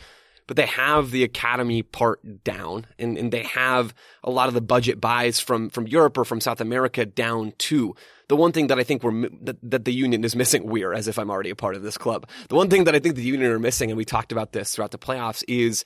but 0.50 0.56
they 0.56 0.66
have 0.66 1.12
the 1.12 1.22
academy 1.22 1.80
part 1.80 2.42
down 2.42 2.84
and, 2.98 3.16
and 3.16 3.32
they 3.32 3.44
have 3.44 3.94
a 4.24 4.30
lot 4.32 4.48
of 4.48 4.54
the 4.54 4.60
budget 4.60 5.00
buys 5.00 5.38
from, 5.38 5.70
from 5.70 5.86
Europe 5.86 6.18
or 6.18 6.24
from 6.24 6.40
South 6.40 6.60
America 6.60 7.06
down 7.06 7.52
too. 7.56 7.94
The 8.26 8.34
one 8.34 8.50
thing 8.50 8.66
that 8.66 8.76
I 8.76 8.82
think 8.82 9.04
we're, 9.04 9.28
that, 9.42 9.58
that 9.62 9.84
the 9.84 9.92
union 9.92 10.24
is 10.24 10.34
missing, 10.42 10.66
we're 10.66 10.92
as 10.92 11.06
if 11.06 11.20
I'm 11.20 11.30
already 11.30 11.50
a 11.50 11.54
part 11.54 11.76
of 11.76 11.84
this 11.84 11.96
club. 11.96 12.28
The 12.48 12.56
one 12.56 12.68
thing 12.68 12.82
that 12.82 12.96
I 12.96 12.98
think 12.98 13.14
the 13.14 13.22
union 13.22 13.48
are 13.52 13.60
missing, 13.60 13.92
and 13.92 13.96
we 13.96 14.04
talked 14.04 14.32
about 14.32 14.50
this 14.50 14.74
throughout 14.74 14.90
the 14.90 14.98
playoffs, 14.98 15.44
is 15.46 15.84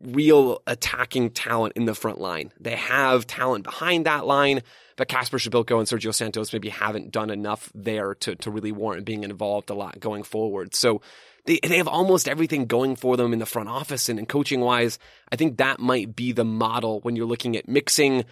real 0.00 0.60
attacking 0.66 1.30
talent 1.30 1.74
in 1.76 1.84
the 1.84 1.94
front 1.94 2.20
line. 2.20 2.52
They 2.58 2.74
have 2.74 3.28
talent 3.28 3.62
behind 3.62 4.06
that 4.06 4.26
line, 4.26 4.62
but 4.96 5.06
Kacper 5.06 5.38
Przybyłko 5.38 5.78
and 5.78 5.86
Sergio 5.86 6.12
Santos 6.12 6.52
maybe 6.52 6.70
haven't 6.70 7.12
done 7.12 7.30
enough 7.30 7.70
there 7.72 8.16
to, 8.16 8.34
to 8.34 8.50
really 8.50 8.72
warrant 8.72 9.04
being 9.06 9.22
involved 9.22 9.70
a 9.70 9.74
lot 9.74 10.00
going 10.00 10.24
forward. 10.24 10.74
So 10.74 11.02
they, 11.44 11.58
they 11.62 11.78
have 11.78 11.88
almost 11.88 12.28
everything 12.28 12.66
going 12.66 12.96
for 12.96 13.16
them 13.16 13.32
in 13.32 13.38
the 13.38 13.46
front 13.46 13.68
office 13.68 14.08
and, 14.08 14.18
and 14.18 14.28
coaching 14.28 14.60
wise. 14.60 14.98
I 15.30 15.36
think 15.36 15.58
that 15.58 15.80
might 15.80 16.14
be 16.14 16.32
the 16.32 16.44
model 16.44 17.00
when 17.00 17.16
you're 17.16 17.26
looking 17.26 17.56
at 17.56 17.68
mixing 17.68 18.24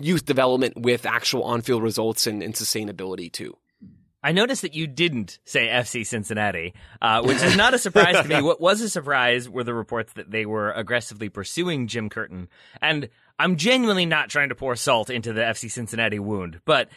youth 0.00 0.24
development 0.24 0.76
with 0.76 1.06
actual 1.06 1.44
on 1.44 1.62
field 1.62 1.82
results 1.82 2.26
and, 2.26 2.42
and 2.42 2.54
sustainability 2.54 3.30
too. 3.30 3.56
I 4.22 4.32
noticed 4.32 4.62
that 4.62 4.74
you 4.74 4.88
didn't 4.88 5.38
say 5.44 5.68
FC 5.68 6.04
Cincinnati, 6.04 6.74
uh, 7.00 7.22
which 7.22 7.40
is 7.40 7.56
not 7.56 7.72
a 7.72 7.78
surprise 7.78 8.20
to 8.20 8.28
me. 8.28 8.42
What 8.48 8.60
was 8.60 8.80
a 8.80 8.88
surprise 8.88 9.48
were 9.48 9.62
the 9.62 9.74
reports 9.74 10.14
that 10.14 10.30
they 10.30 10.44
were 10.44 10.72
aggressively 10.72 11.28
pursuing 11.28 11.86
Jim 11.86 12.08
Curtin. 12.08 12.48
And 12.82 13.10
I'm 13.38 13.56
genuinely 13.56 14.06
not 14.06 14.28
trying 14.28 14.48
to 14.48 14.56
pour 14.56 14.74
salt 14.74 15.08
into 15.08 15.32
the 15.32 15.42
FC 15.42 15.70
Cincinnati 15.70 16.18
wound, 16.18 16.60
but 16.64 16.88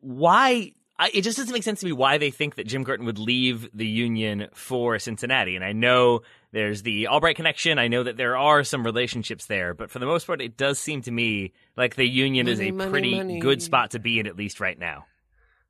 why 0.00 0.72
I, 1.00 1.10
it 1.14 1.22
just 1.22 1.38
doesn't 1.38 1.52
make 1.52 1.62
sense 1.62 1.80
to 1.80 1.86
me 1.86 1.92
why 1.92 2.18
they 2.18 2.30
think 2.30 2.56
that 2.56 2.66
Jim 2.66 2.84
Curtin 2.84 3.06
would 3.06 3.18
leave 3.18 3.70
the 3.72 3.86
Union 3.86 4.48
for 4.52 4.98
Cincinnati. 4.98 5.56
And 5.56 5.64
I 5.64 5.72
know 5.72 6.20
there's 6.52 6.82
the 6.82 7.08
Albright 7.08 7.36
connection. 7.36 7.78
I 7.78 7.88
know 7.88 8.02
that 8.02 8.18
there 8.18 8.36
are 8.36 8.62
some 8.64 8.84
relationships 8.84 9.46
there, 9.46 9.72
but 9.72 9.90
for 9.90 9.98
the 9.98 10.04
most 10.04 10.26
part, 10.26 10.42
it 10.42 10.58
does 10.58 10.78
seem 10.78 11.00
to 11.02 11.10
me 11.10 11.54
like 11.74 11.96
the 11.96 12.04
Union 12.04 12.44
money, 12.44 12.52
is 12.52 12.60
a 12.60 12.70
money, 12.72 12.90
pretty 12.90 13.14
money. 13.16 13.40
good 13.40 13.62
spot 13.62 13.92
to 13.92 13.98
be 13.98 14.20
in, 14.20 14.26
at 14.26 14.36
least 14.36 14.60
right 14.60 14.78
now. 14.78 15.06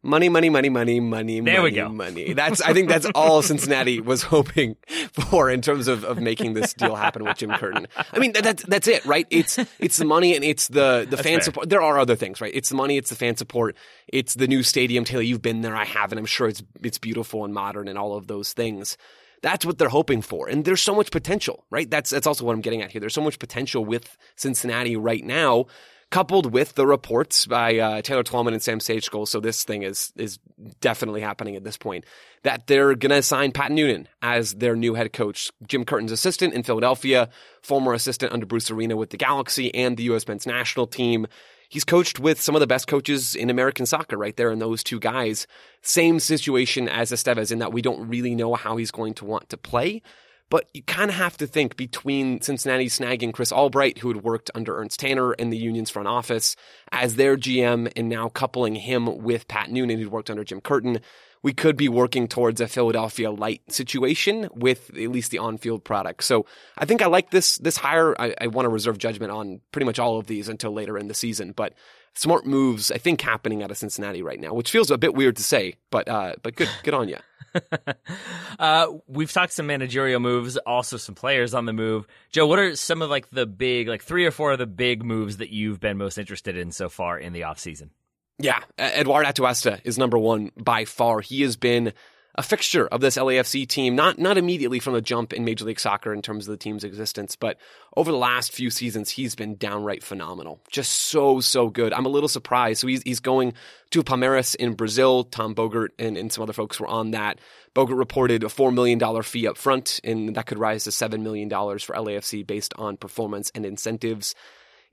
Money, 0.03 0.31
money, 0.31 0.49
money, 0.49 0.71
money, 0.71 0.99
money, 0.99 1.41
there 1.41 1.57
money, 1.59 1.63
we 1.63 1.71
go. 1.73 1.89
money. 1.91 2.33
That's 2.33 2.63
I 2.63 2.73
think 2.73 2.89
that's 2.89 3.07
all 3.15 3.43
Cincinnati 3.43 4.01
was 4.01 4.23
hoping 4.35 4.77
for 5.13 5.51
in 5.51 5.61
terms 5.61 5.89
of, 5.89 6.05
of 6.05 6.19
making 6.19 6.55
this 6.55 6.73
deal 6.73 6.95
happen 6.95 7.23
with 7.23 7.37
Jim 7.37 7.51
Curtin. 7.51 7.87
I 8.11 8.19
mean 8.19 8.33
that, 8.33 8.43
that's 8.43 8.63
that's 8.63 8.89
it, 8.89 9.05
right? 9.05 9.27
It's 9.29 9.59
it's 9.79 9.99
the 9.99 10.07
money 10.07 10.35
and 10.35 10.43
it's 10.43 10.69
the 10.69 11.07
the 11.09 11.17
that's 11.17 11.23
fan 11.23 11.35
fair. 11.35 11.41
support. 11.43 11.69
There 11.69 11.83
are 11.83 11.99
other 11.99 12.17
things, 12.17 12.41
right? 12.41 12.53
It's 12.55 12.71
the 12.71 12.77
money, 12.77 12.97
it's 12.97 13.11
the 13.11 13.17
fan 13.17 13.37
support, 13.37 13.77
it's 14.09 14.35
the 14.37 14.49
new 14.49 14.63
stadium. 14.63 15.05
Taylor, 15.05 15.21
you've 15.23 15.43
been 15.43 15.61
there, 15.61 15.77
I 15.77 15.85
haven't. 15.85 16.17
I'm 16.17 16.25
sure 16.25 16.49
it's 16.49 16.63
it's 16.83 16.97
beautiful 16.99 17.45
and 17.45 17.53
modern 17.53 17.87
and 17.87 17.99
all 17.99 18.17
of 18.17 18.27
those 18.27 18.55
things. 18.55 18.97
That's 19.43 19.67
what 19.67 19.77
they're 19.77 19.89
hoping 19.91 20.23
for. 20.23 20.49
And 20.49 20.65
there's 20.65 20.83
so 20.83 20.95
much 20.95 21.11
potential, 21.11 21.65
right? 21.71 21.91
That's 21.91 22.09
that's 22.09 22.27
also 22.27 22.47
what 22.47 22.55
I'm 22.55 22.63
getting 22.63 22.81
at 22.81 22.91
here. 22.91 23.01
There's 23.01 23.15
so 23.15 23.21
much 23.21 23.39
potential 23.39 23.85
with 23.85 24.17
Cincinnati 24.37 24.97
right 24.97 25.25
now 25.25 25.67
coupled 26.11 26.53
with 26.53 26.75
the 26.75 26.87
reports 26.87 27.47
by 27.47 27.79
uh, 27.79 28.03
Taylor 28.03 28.23
Twellman 28.23 28.53
and 28.53 28.63
Sam 28.63 28.79
Stejskal. 28.79 29.27
So 29.27 29.41
this 29.41 29.65
thing 29.65 29.83
is 29.83 30.13
is 30.17 30.39
definitely 30.81 31.21
happening 31.21 31.57
at 31.57 31.65
this 31.65 31.77
point. 31.77 32.05
That 32.43 32.67
they're 32.67 32.95
going 32.95 33.11
to 33.11 33.23
sign 33.23 33.53
Pat 33.53 33.71
Noonan 33.71 34.09
as 34.23 34.55
their 34.55 34.75
new 34.75 34.95
head 34.95 35.13
coach, 35.13 35.51
Jim 35.67 35.85
Curtin's 35.85 36.13
assistant 36.13 36.55
in 36.55 36.63
Philadelphia, 36.63 37.29
former 37.63 37.93
assistant 37.93 38.33
under 38.33 38.47
Bruce 38.47 38.71
Arena 38.71 38.97
with 38.97 39.11
the 39.11 39.17
Galaxy 39.17 39.75
and 39.75 39.97
the 39.97 40.05
U.S. 40.05 40.27
men's 40.27 40.47
national 40.47 40.87
team. 40.87 41.27
He's 41.69 41.85
coached 41.85 42.19
with 42.19 42.41
some 42.41 42.57
of 42.57 42.61
the 42.61 42.67
best 42.67 42.89
coaches 42.89 43.37
in 43.37 43.49
American 43.49 43.87
soccer 43.87 44.17
right 44.17 44.37
there, 44.37 44.51
and 44.51 44.61
those 44.61 44.83
two 44.83 44.99
guys. 44.99 45.47
Same 45.83 46.19
situation 46.19 46.89
as 46.89 47.13
Estevez 47.13 47.53
in 47.53 47.61
that 47.61 47.73
we 47.73 47.81
don't 47.81 48.09
really 48.09 48.35
know 48.35 48.55
how 48.55 48.77
he's 48.77 48.91
going 48.91 49.15
to 49.15 49.25
want 49.25 49.49
to 49.51 49.57
play. 49.57 50.03
But 50.51 50.69
you 50.75 50.83
kind 50.83 51.11
of 51.11 51.17
have 51.17 51.37
to 51.39 51.47
think 51.47 51.77
between 51.77 52.41
Cincinnati 52.41 52.89
snagging 52.89 53.33
Chris 53.33 53.53
Albright, 53.53 53.99
who 53.99 54.09
had 54.09 54.23
worked 54.23 54.51
under 54.55 54.77
Ernst 54.77 55.01
Tanner 55.01 55.33
in 55.35 55.51
the 55.51 55.57
union's 55.57 55.91
front 55.91 56.09
office, 56.09 56.57
as 56.91 57.15
their 57.17 57.37
GM, 57.37 57.91
and 57.97 58.09
now 58.09 58.29
coupling 58.29 58.75
him 58.75 59.23
with 59.23 59.49
Pat 59.49 59.71
Noonan, 59.71 59.99
who'd 59.99 60.11
worked 60.11 60.29
under 60.29 60.45
Jim 60.45 60.61
Curtin, 60.61 61.01
we 61.43 61.53
could 61.53 61.77
be 61.77 61.89
working 61.89 62.29
towards 62.29 62.61
a 62.61 62.67
Philadelphia 62.67 63.31
light 63.31 63.63
situation 63.73 64.49
with 64.55 64.91
at 64.91 65.09
least 65.09 65.31
the 65.31 65.39
on-field 65.39 65.85
product. 65.85 66.25
So 66.25 66.47
I 66.77 66.85
think 66.85 67.01
I 67.01 67.07
like 67.07 67.31
this 67.31 67.57
this 67.59 67.77
hire. 67.77 68.21
I, 68.21 68.35
I 68.41 68.47
want 68.49 68.67
to 68.67 68.71
reserve 68.71 68.99
judgment 68.99 69.33
on 69.33 69.61
pretty 69.73 69.87
much 69.87 69.99
all 69.99 70.19
of 70.19 70.27
these 70.27 70.49
until 70.49 70.73
later 70.73 70.99
in 70.99 71.09
the 71.09 71.15
season, 71.15 71.53
but 71.53 71.75
smart 72.15 72.45
moves 72.45 72.91
I 72.91 72.99
think 72.99 73.21
happening 73.21 73.63
out 73.63 73.71
of 73.71 73.79
Cincinnati 73.79 74.23
right 74.23 74.41
now, 74.41 74.53
which 74.53 74.71
feels 74.71 74.91
a 74.91 74.99
bit 74.99 75.15
weird 75.15 75.37
to 75.37 75.43
say, 75.43 75.77
but 75.91 76.09
uh, 76.09 76.35
but 76.43 76.57
good 76.57 76.69
good 76.83 76.95
on 76.95 77.09
you. 77.09 77.17
uh, 78.59 78.87
we've 79.07 79.33
talked 79.33 79.53
some 79.53 79.67
managerial 79.67 80.21
moves, 80.21 80.57
also 80.59 80.97
some 80.97 81.15
players 81.15 81.55
on 81.55 81.67
the 81.67 81.73
move. 81.73 82.07
Joe, 82.31 82.47
what 82.47 82.59
are 82.59 82.77
some 82.77 83.03
of 83.03 83.11
like 83.11 83.31
the 83.31 83.47
big, 83.47 83.89
like 83.89 84.03
three 84.03 84.27
or 84.27 84.31
four 84.31 84.53
of 84.53 84.59
the 84.59 84.67
big 84.67 85.05
moves 85.05 85.39
that 85.39 85.51
you've 85.51 85.81
been 85.81 85.99
most 85.99 86.19
interested 86.19 86.57
in 86.57 86.73
so 86.73 86.89
far 86.89 87.19
in 87.19 87.33
the 87.33 87.43
offseason? 87.43 87.91
Yeah, 88.39 88.61
Eduard 88.79 89.27
Atuesta 89.27 89.81
is 89.85 89.99
number 89.99 90.19
one 90.19 90.51
by 90.57 90.87
far. 90.87 91.21
He 91.21 91.43
has 91.43 91.57
been 91.57 91.93
a 92.41 92.43
fixture 92.43 92.87
of 92.87 93.03
this 93.03 93.19
LAFC 93.19 93.69
team, 93.69 93.95
not 93.95 94.19
not 94.19 94.39
immediately 94.39 94.81
from 94.81 94.95
the 94.95 95.03
jump 95.03 95.35
in 95.35 95.45
Major 95.45 95.67
League 95.67 95.79
Soccer 95.79 96.11
in 96.11 96.23
terms 96.23 96.49
of 96.49 96.53
the 96.53 96.57
team's 96.57 96.85
existence, 96.85 97.37
but 97.37 97.59
over 97.95 98.11
the 98.11 98.17
last 98.17 98.53
few 98.53 98.71
seasons, 98.71 99.11
he's 99.11 99.35
been 99.35 99.57
downright 99.57 100.03
phenomenal. 100.03 100.59
Just 100.71 100.91
so, 100.91 101.41
so 101.41 101.69
good. 101.69 101.93
I'm 101.93 102.07
a 102.07 102.09
little 102.09 102.31
surprised. 102.31 102.81
So 102.81 102.87
he's, 102.87 103.03
he's 103.03 103.21
going 103.21 103.53
to 103.91 104.03
Palmeiras 104.03 104.55
in 104.55 104.73
Brazil. 104.73 105.25
Tom 105.25 105.55
Bogert 105.55 105.89
and, 105.99 106.17
and 106.17 106.33
some 106.33 106.43
other 106.43 106.55
folks 106.55 106.81
were 106.81 106.87
on 106.87 107.11
that. 107.11 107.39
Bogert 107.75 107.99
reported 107.99 108.43
a 108.43 108.47
$4 108.47 108.73
million 108.73 109.23
fee 109.23 109.47
up 109.47 109.59
front, 109.59 110.01
and 110.03 110.35
that 110.35 110.47
could 110.47 110.59
rise 110.59 110.85
to 110.85 110.91
$7 110.91 111.21
million 111.21 111.51
for 111.51 111.95
LAFC 111.95 112.47
based 112.47 112.73
on 112.79 112.97
performance 112.97 113.53
and 113.55 113.67
incentives 113.67 114.35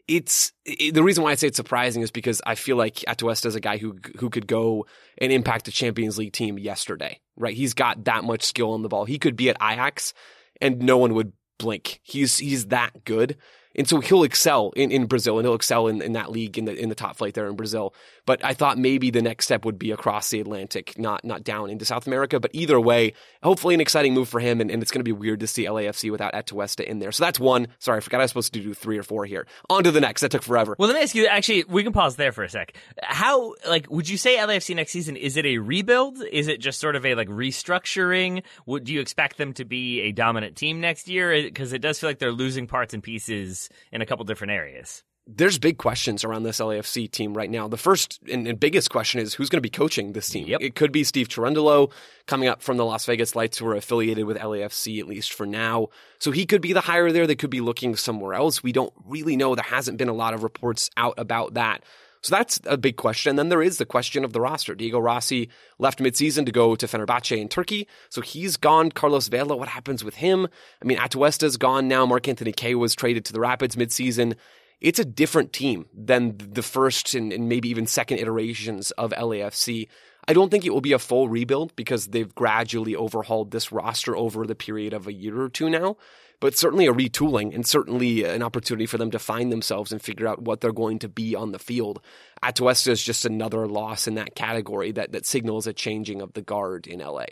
it's 0.07 0.53
it, 0.65 0.93
the 0.93 1.03
reason 1.03 1.23
why 1.23 1.31
I 1.31 1.35
say 1.35 1.47
it's 1.47 1.57
surprising 1.57 2.01
is 2.01 2.11
because 2.11 2.41
I 2.45 2.55
feel 2.55 2.77
like 2.77 2.95
Atuesta 3.07 3.47
is 3.47 3.55
a 3.55 3.59
guy 3.59 3.77
who 3.77 3.97
who 4.17 4.29
could 4.29 4.47
go 4.47 4.85
and 5.17 5.31
impact 5.31 5.67
a 5.67 5.71
Champions 5.71 6.17
League 6.17 6.33
team 6.33 6.57
yesterday, 6.57 7.19
right? 7.35 7.55
He's 7.55 7.73
got 7.73 8.05
that 8.05 8.23
much 8.23 8.43
skill 8.43 8.71
on 8.71 8.81
the 8.81 8.89
ball. 8.89 9.05
He 9.05 9.19
could 9.19 9.35
be 9.35 9.49
at 9.49 9.57
Ajax 9.61 10.13
and 10.61 10.79
no 10.79 10.97
one 10.97 11.13
would 11.13 11.33
blink. 11.57 11.99
He's 12.03 12.37
he's 12.37 12.67
that 12.67 13.03
good. 13.03 13.37
And 13.77 13.87
so 13.87 13.99
he'll 13.99 14.23
excel 14.23 14.71
in, 14.75 14.91
in 14.91 15.05
Brazil 15.05 15.37
and 15.37 15.45
he'll 15.45 15.55
excel 15.55 15.87
in, 15.87 16.01
in 16.01 16.13
that 16.13 16.31
league 16.31 16.57
in 16.57 16.65
the 16.65 16.75
in 16.75 16.89
the 16.89 16.95
top 16.95 17.15
flight 17.17 17.35
there 17.35 17.47
in 17.47 17.55
Brazil. 17.55 17.93
But 18.25 18.43
I 18.43 18.53
thought 18.53 18.77
maybe 18.77 19.11
the 19.11 19.21
next 19.21 19.45
step 19.45 19.65
would 19.65 19.77
be 19.77 19.91
across 19.91 20.29
the 20.29 20.39
Atlantic, 20.39 20.97
not 20.97 21.23
not 21.23 21.43
down 21.43 21.69
into 21.69 21.85
South 21.85 22.07
America. 22.07 22.39
But 22.39 22.51
either 22.53 22.79
way, 22.79 23.13
hopefully 23.43 23.75
an 23.75 23.81
exciting 23.81 24.13
move 24.13 24.29
for 24.29 24.39
him. 24.39 24.61
And, 24.61 24.71
and 24.71 24.81
it's 24.81 24.91
going 24.91 25.01
to 25.01 25.03
be 25.05 25.11
weird 25.11 25.41
to 25.41 25.47
see 25.47 25.65
LAFC 25.65 26.11
without 26.11 26.33
Atuesta 26.33 26.83
in 26.83 26.99
there. 26.99 27.11
So 27.11 27.23
that's 27.23 27.39
one. 27.39 27.67
Sorry, 27.77 27.97
I 27.97 27.99
forgot 27.99 28.19
I 28.19 28.23
was 28.23 28.31
supposed 28.31 28.53
to 28.53 28.59
do 28.59 28.73
three 28.73 28.97
or 28.97 29.03
four 29.03 29.25
here. 29.25 29.45
On 29.69 29.83
to 29.83 29.91
the 29.91 30.01
next. 30.01 30.21
That 30.21 30.31
took 30.31 30.43
forever. 30.43 30.75
Well, 30.79 30.87
let 30.87 30.95
me 30.95 31.03
ask 31.03 31.13
you. 31.13 31.27
Actually, 31.27 31.65
we 31.65 31.83
can 31.83 31.93
pause 31.93 32.15
there 32.15 32.31
for 32.31 32.43
a 32.43 32.49
sec. 32.49 32.75
How 33.03 33.53
like 33.67 33.89
would 33.91 34.09
you 34.09 34.17
say 34.17 34.37
LAFC 34.37 34.75
next 34.75 34.91
season? 34.91 35.15
Is 35.15 35.37
it 35.37 35.45
a 35.45 35.59
rebuild? 35.59 36.17
Is 36.31 36.47
it 36.47 36.59
just 36.59 36.79
sort 36.79 36.95
of 36.95 37.05
a 37.05 37.13
like 37.13 37.29
restructuring? 37.29 38.43
Would 38.65 38.85
do 38.85 38.93
you 38.93 39.01
expect 39.01 39.37
them 39.37 39.53
to 39.53 39.65
be 39.65 40.01
a 40.01 40.11
dominant 40.11 40.55
team 40.55 40.81
next 40.81 41.07
year? 41.07 41.43
Because 41.43 41.73
it 41.73 41.79
does 41.79 41.99
feel 41.99 42.09
like 42.09 42.17
they're 42.17 42.31
losing 42.31 42.65
parts 42.65 42.95
and 42.95 43.03
pieces 43.03 43.66
in 43.91 44.01
a 44.01 44.05
couple 44.05 44.23
different 44.23 44.37
different 44.37 44.51
areas 44.51 45.03
there's 45.29 45.59
big 45.59 45.77
questions 45.77 46.23
around 46.23 46.43
this 46.43 46.61
LAFC 46.61 47.11
team 47.11 47.33
right 47.33 47.49
now. 47.49 47.67
The 47.67 47.75
first 47.75 48.21
and, 48.31 48.47
and 48.47 48.57
biggest 48.57 48.89
question 48.89 49.19
is 49.19 49.33
who's 49.33 49.49
going 49.49 49.57
to 49.57 49.61
be 49.61 49.69
coaching 49.69 50.13
this 50.13 50.29
team. 50.29 50.47
Yep. 50.47 50.61
It 50.61 50.75
could 50.75 50.93
be 50.93 51.03
Steve 51.03 51.27
Cherundolo 51.27 51.91
coming 52.27 52.47
up 52.47 52.61
from 52.61 52.77
the 52.77 52.85
Las 52.85 53.05
Vegas 53.05 53.35
Lights, 53.35 53.57
who 53.57 53.67
are 53.67 53.75
affiliated 53.75 54.23
with 54.23 54.37
LAFC 54.37 55.01
at 55.01 55.05
least 55.05 55.33
for 55.33 55.45
now. 55.45 55.89
So 56.19 56.31
he 56.31 56.45
could 56.45 56.61
be 56.61 56.71
the 56.71 56.79
hire 56.79 57.11
there. 57.11 57.27
They 57.27 57.35
could 57.35 57.49
be 57.49 57.59
looking 57.59 57.97
somewhere 57.97 58.35
else. 58.35 58.63
We 58.63 58.71
don't 58.71 58.93
really 59.05 59.35
know. 59.35 59.53
There 59.53 59.65
hasn't 59.65 59.97
been 59.97 60.07
a 60.07 60.13
lot 60.13 60.33
of 60.33 60.43
reports 60.43 60.89
out 60.95 61.15
about 61.17 61.55
that. 61.55 61.83
So 62.21 62.35
that's 62.35 62.59
a 62.65 62.77
big 62.77 62.97
question. 62.97 63.31
And 63.31 63.39
then 63.39 63.49
there 63.49 63.61
is 63.61 63.77
the 63.77 63.85
question 63.85 64.23
of 64.23 64.33
the 64.33 64.41
roster. 64.41 64.75
Diego 64.75 64.99
Rossi 64.99 65.49
left 65.79 65.99
midseason 65.99 66.45
to 66.45 66.51
go 66.51 66.75
to 66.75 66.87
Fenerbahce 66.87 67.37
in 67.37 67.47
Turkey. 67.47 67.87
So 68.09 68.21
he's 68.21 68.57
gone. 68.57 68.91
Carlos 68.91 69.27
Vela, 69.27 69.55
what 69.55 69.69
happens 69.69 70.03
with 70.03 70.15
him? 70.15 70.47
I 70.81 70.85
mean, 70.85 70.97
Atuesta's 70.97 71.57
gone 71.57 71.87
now. 71.87 72.05
Mark 72.05 72.27
Anthony 72.27 72.51
Kaye 72.51 72.75
was 72.75 72.95
traded 72.95 73.25
to 73.25 73.33
the 73.33 73.39
Rapids 73.39 73.75
midseason 73.75 74.35
it's 74.79 74.99
a 74.99 75.05
different 75.05 75.53
team 75.53 75.87
than 75.93 76.37
the 76.37 76.61
first 76.61 77.15
and, 77.15 77.33
and, 77.33 77.49
maybe 77.49 77.69
even 77.69 77.87
second 77.87 78.19
iterations 78.19 78.91
of 78.91 79.11
LAFC. 79.11 79.87
I 80.27 80.33
don't 80.33 80.49
think 80.49 80.65
it 80.65 80.71
will 80.71 80.81
be 80.81 80.91
a 80.91 80.99
full 80.99 81.29
rebuild 81.29 81.75
because 81.75 82.07
they've 82.07 82.33
gradually 82.33 82.95
overhauled 82.95 83.51
this 83.51 83.71
roster 83.71 84.15
over 84.15 84.45
the 84.45 84.55
period 84.55 84.93
of 84.93 85.07
a 85.07 85.13
year 85.13 85.41
or 85.41 85.49
two 85.49 85.69
now. 85.69 85.97
But 86.39 86.55
certainly 86.55 86.85
a 86.85 86.93
retooling 86.93 87.55
and 87.55 87.65
certainly 87.65 88.23
an 88.23 88.43
opportunity 88.43 88.85
for 88.85 88.99
them 88.99 89.09
to 89.11 89.19
find 89.19 89.51
themselves 89.51 89.91
and 89.91 90.01
figure 90.01 90.27
out 90.27 90.41
what 90.41 90.61
they're 90.61 90.71
going 90.71 90.99
to 90.99 91.09
be 91.09 91.35
on 91.35 91.51
the 91.51 91.59
field. 91.59 91.99
Atuesta 92.43 92.91
is 92.91 93.01
just 93.01 93.25
another 93.25 93.67
loss 93.67 94.07
in 94.07 94.15
that 94.15 94.35
category 94.35 94.91
that, 94.91 95.13
that 95.13 95.25
signals 95.25 95.65
a 95.65 95.73
changing 95.73 96.21
of 96.21 96.33
the 96.33 96.43
guard 96.43 96.85
in 96.85 96.99
LA. 96.99 97.25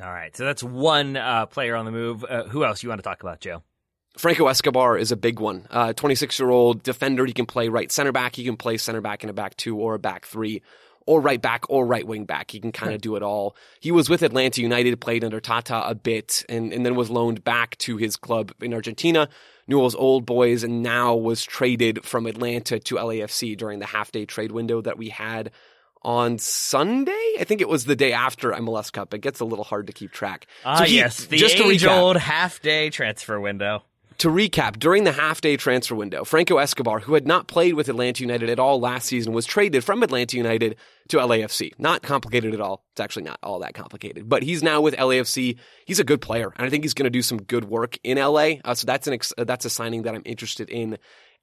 All 0.00 0.12
right. 0.12 0.36
So 0.36 0.44
that's 0.44 0.62
one 0.62 1.16
uh, 1.16 1.46
player 1.46 1.74
on 1.74 1.86
the 1.86 1.90
move. 1.90 2.24
Uh, 2.24 2.44
who 2.44 2.64
else 2.64 2.82
you 2.82 2.88
want 2.88 3.00
to 3.00 3.02
talk 3.02 3.22
about, 3.22 3.40
Joe? 3.40 3.62
Franco 4.18 4.46
Escobar 4.46 4.96
is 4.96 5.12
a 5.12 5.16
big 5.16 5.40
one. 5.40 5.66
26 5.96 6.40
uh, 6.40 6.44
year 6.44 6.50
old 6.50 6.82
defender. 6.82 7.26
He 7.26 7.32
can 7.32 7.46
play 7.46 7.68
right 7.68 7.90
center 7.90 8.12
back. 8.12 8.36
He 8.36 8.44
can 8.44 8.56
play 8.56 8.76
center 8.78 9.00
back 9.00 9.24
in 9.24 9.30
a 9.30 9.34
back 9.34 9.56
two 9.56 9.76
or 9.76 9.94
a 9.94 9.98
back 9.98 10.24
three 10.24 10.62
or 11.06 11.20
right 11.20 11.40
back 11.40 11.64
or 11.68 11.86
right 11.86 12.06
wing 12.06 12.24
back. 12.24 12.50
He 12.50 12.60
can 12.60 12.72
kind 12.72 12.92
of 12.92 13.00
do 13.00 13.16
it 13.16 13.22
all. 13.22 13.56
He 13.80 13.92
was 13.92 14.10
with 14.10 14.22
Atlanta 14.22 14.60
United, 14.60 15.00
played 15.00 15.24
under 15.24 15.40
Tata 15.40 15.86
a 15.88 15.94
bit, 15.94 16.44
and, 16.48 16.72
and 16.72 16.84
then 16.84 16.96
was 16.96 17.10
loaned 17.10 17.44
back 17.44 17.78
to 17.78 17.96
his 17.96 18.16
club 18.16 18.52
in 18.60 18.74
Argentina, 18.74 19.28
Newell's 19.66 19.94
Old 19.94 20.26
Boys, 20.26 20.64
and 20.64 20.82
now 20.82 21.14
was 21.14 21.44
traded 21.44 22.04
from 22.04 22.26
Atlanta 22.26 22.78
to 22.80 22.96
LAFC 22.96 23.56
during 23.56 23.78
the 23.78 23.86
half 23.86 24.12
day 24.12 24.26
trade 24.26 24.52
window 24.52 24.80
that 24.82 24.98
we 24.98 25.08
had 25.08 25.52
on 26.02 26.38
Sunday. 26.38 27.34
I 27.38 27.44
think 27.44 27.60
it 27.60 27.68
was 27.68 27.84
the 27.84 27.96
day 27.96 28.12
after 28.12 28.52
MLS 28.52 28.92
Cup. 28.92 29.12
It 29.14 29.20
gets 29.20 29.40
a 29.40 29.44
little 29.44 29.64
hard 29.64 29.88
to 29.88 29.92
keep 29.92 30.12
track. 30.12 30.46
Ah, 30.64 30.78
so 30.78 30.84
he, 30.84 30.96
yes, 30.96 31.24
the 31.26 31.36
just 31.36 31.56
age 31.56 31.84
old 31.84 32.16
half 32.16 32.60
day 32.62 32.90
transfer 32.90 33.40
window. 33.40 33.82
To 34.18 34.28
recap, 34.28 34.78
during 34.78 35.04
the 35.04 35.12
half 35.12 35.42
day 35.42 35.58
transfer 35.58 35.94
window, 35.94 36.24
Franco 36.24 36.56
Escobar, 36.56 37.00
who 37.00 37.12
had 37.12 37.26
not 37.26 37.48
played 37.48 37.74
with 37.74 37.90
Atlanta 37.90 38.22
United 38.22 38.48
at 38.48 38.58
all 38.58 38.80
last 38.80 39.08
season, 39.08 39.34
was 39.34 39.44
traded 39.44 39.84
from 39.84 40.02
Atlanta 40.02 40.38
United 40.38 40.76
to 41.08 41.18
LAFC. 41.18 41.72
Not 41.78 42.02
complicated 42.02 42.54
at 42.54 42.60
all. 42.62 42.82
It's 42.92 43.00
actually 43.00 43.24
not 43.24 43.38
all 43.42 43.58
that 43.58 43.74
complicated, 43.74 44.26
but 44.26 44.42
he's 44.42 44.62
now 44.62 44.80
with 44.80 44.96
LAFC. 44.96 45.58
He's 45.84 46.00
a 46.00 46.04
good 46.04 46.22
player, 46.22 46.50
and 46.56 46.66
I 46.66 46.70
think 46.70 46.84
he's 46.84 46.94
going 46.94 47.04
to 47.04 47.10
do 47.10 47.20
some 47.20 47.42
good 47.42 47.66
work 47.66 47.98
in 48.02 48.16
LA. 48.16 48.54
Uh, 48.64 48.74
so 48.74 48.86
that's 48.86 49.06
an 49.06 49.12
ex- 49.12 49.34
uh, 49.36 49.44
that's 49.44 49.66
a 49.66 49.70
signing 49.70 50.02
that 50.02 50.14
I'm 50.14 50.22
interested 50.24 50.70
in. 50.70 50.96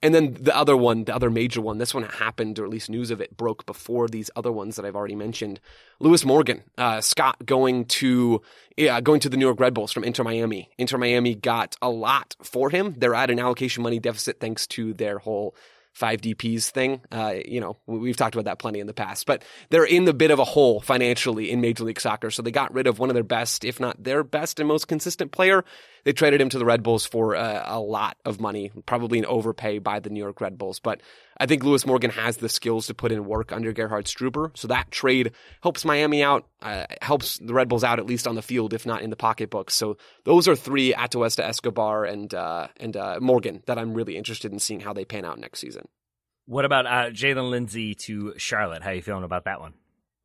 And 0.03 0.13
then 0.13 0.33
the 0.33 0.55
other 0.55 0.75
one, 0.75 1.05
the 1.05 1.15
other 1.15 1.29
major 1.29 1.61
one, 1.61 1.77
this 1.77 1.93
one 1.93 2.03
happened, 2.03 2.59
or 2.59 2.65
at 2.65 2.69
least 2.69 2.89
news 2.89 3.09
of 3.09 3.21
it 3.21 3.37
broke 3.37 3.65
before 3.65 4.09
these 4.09 4.29
other 4.35 4.51
ones 4.51 4.75
that 4.75 4.83
I've 4.85 4.97
already 4.97 5.15
mentioned. 5.15 5.61
Lewis 5.99 6.25
Morgan, 6.25 6.61
uh, 6.77 6.99
Scott 6.99 7.45
going 7.45 7.85
to 7.85 8.41
yeah, 8.75 8.99
going 8.99 9.21
to 9.21 9.29
the 9.29 9.37
New 9.37 9.45
York 9.45 9.61
Red 9.61 9.73
Bulls 9.73 9.93
from 9.93 10.03
Inter 10.03 10.25
Miami. 10.25 10.69
Inter 10.77 10.97
Miami 10.97 11.35
got 11.35 11.77
a 11.81 11.89
lot 11.89 12.35
for 12.43 12.69
him. 12.69 12.95
They're 12.97 13.15
at 13.15 13.31
an 13.31 13.39
allocation 13.39 13.81
money 13.81 13.99
deficit 13.99 14.41
thanks 14.41 14.67
to 14.67 14.93
their 14.93 15.19
whole 15.19 15.55
five 15.93 16.19
DPs 16.21 16.69
thing. 16.69 17.01
Uh, 17.11 17.35
you 17.45 17.61
know, 17.61 17.77
we've 17.85 18.17
talked 18.17 18.35
about 18.35 18.45
that 18.45 18.59
plenty 18.59 18.79
in 18.79 18.87
the 18.87 18.93
past, 18.93 19.25
but 19.25 19.43
they're 19.69 19.85
in 19.85 20.05
the 20.05 20.13
bit 20.13 20.31
of 20.31 20.39
a 20.39 20.43
hole 20.43 20.81
financially 20.81 21.49
in 21.49 21.61
Major 21.61 21.83
League 21.85 22.01
Soccer. 22.01 22.29
So 22.31 22.41
they 22.41 22.51
got 22.51 22.73
rid 22.73 22.87
of 22.87 22.99
one 22.99 23.09
of 23.09 23.13
their 23.13 23.23
best, 23.23 23.63
if 23.63 23.79
not 23.79 24.03
their 24.03 24.23
best 24.23 24.59
and 24.59 24.67
most 24.67 24.87
consistent 24.87 25.31
player. 25.31 25.63
They 26.03 26.13
traded 26.13 26.41
him 26.41 26.49
to 26.49 26.59
the 26.59 26.65
Red 26.65 26.83
Bulls 26.83 27.05
for 27.05 27.35
uh, 27.35 27.63
a 27.65 27.79
lot 27.79 28.17
of 28.25 28.41
money, 28.41 28.71
probably 28.85 29.19
an 29.19 29.25
overpay 29.25 29.79
by 29.79 29.99
the 29.99 30.09
New 30.09 30.19
York 30.19 30.41
Red 30.41 30.57
Bulls. 30.57 30.79
But 30.79 31.01
I 31.37 31.45
think 31.45 31.63
Lewis 31.63 31.85
Morgan 31.85 32.11
has 32.11 32.37
the 32.37 32.49
skills 32.49 32.87
to 32.87 32.93
put 32.93 33.11
in 33.11 33.25
work 33.25 33.51
under 33.51 33.71
Gerhard 33.71 34.05
Struber. 34.05 34.55
So 34.57 34.67
that 34.67 34.91
trade 34.91 35.31
helps 35.61 35.85
Miami 35.85 36.21
out, 36.21 36.45
uh, 36.61 36.85
helps 37.01 37.37
the 37.37 37.53
Red 37.53 37.69
Bulls 37.69 37.83
out 37.83 37.99
at 37.99 38.05
least 38.05 38.27
on 38.27 38.35
the 38.35 38.41
field, 38.41 38.73
if 38.73 38.85
not 38.85 39.01
in 39.01 39.09
the 39.09 39.15
pocketbook. 39.15 39.71
So 39.71 39.97
those 40.25 40.47
are 40.47 40.55
three 40.55 40.93
Atuesta, 40.93 41.43
Escobar, 41.43 42.05
and 42.05 42.33
uh, 42.33 42.67
and 42.77 42.97
uh, 42.97 43.19
Morgan 43.21 43.63
that 43.65 43.77
I'm 43.77 43.93
really 43.93 44.17
interested 44.17 44.51
in 44.51 44.59
seeing 44.59 44.81
how 44.81 44.93
they 44.93 45.05
pan 45.05 45.25
out 45.25 45.39
next 45.39 45.59
season. 45.59 45.87
What 46.45 46.65
about 46.65 46.85
uh, 46.85 47.09
Jaylin 47.11 47.49
Lindsey 47.49 47.95
to 47.95 48.33
Charlotte? 48.37 48.83
How 48.83 48.89
are 48.89 48.95
you 48.95 49.01
feeling 49.01 49.23
about 49.23 49.45
that 49.45 49.61
one? 49.61 49.73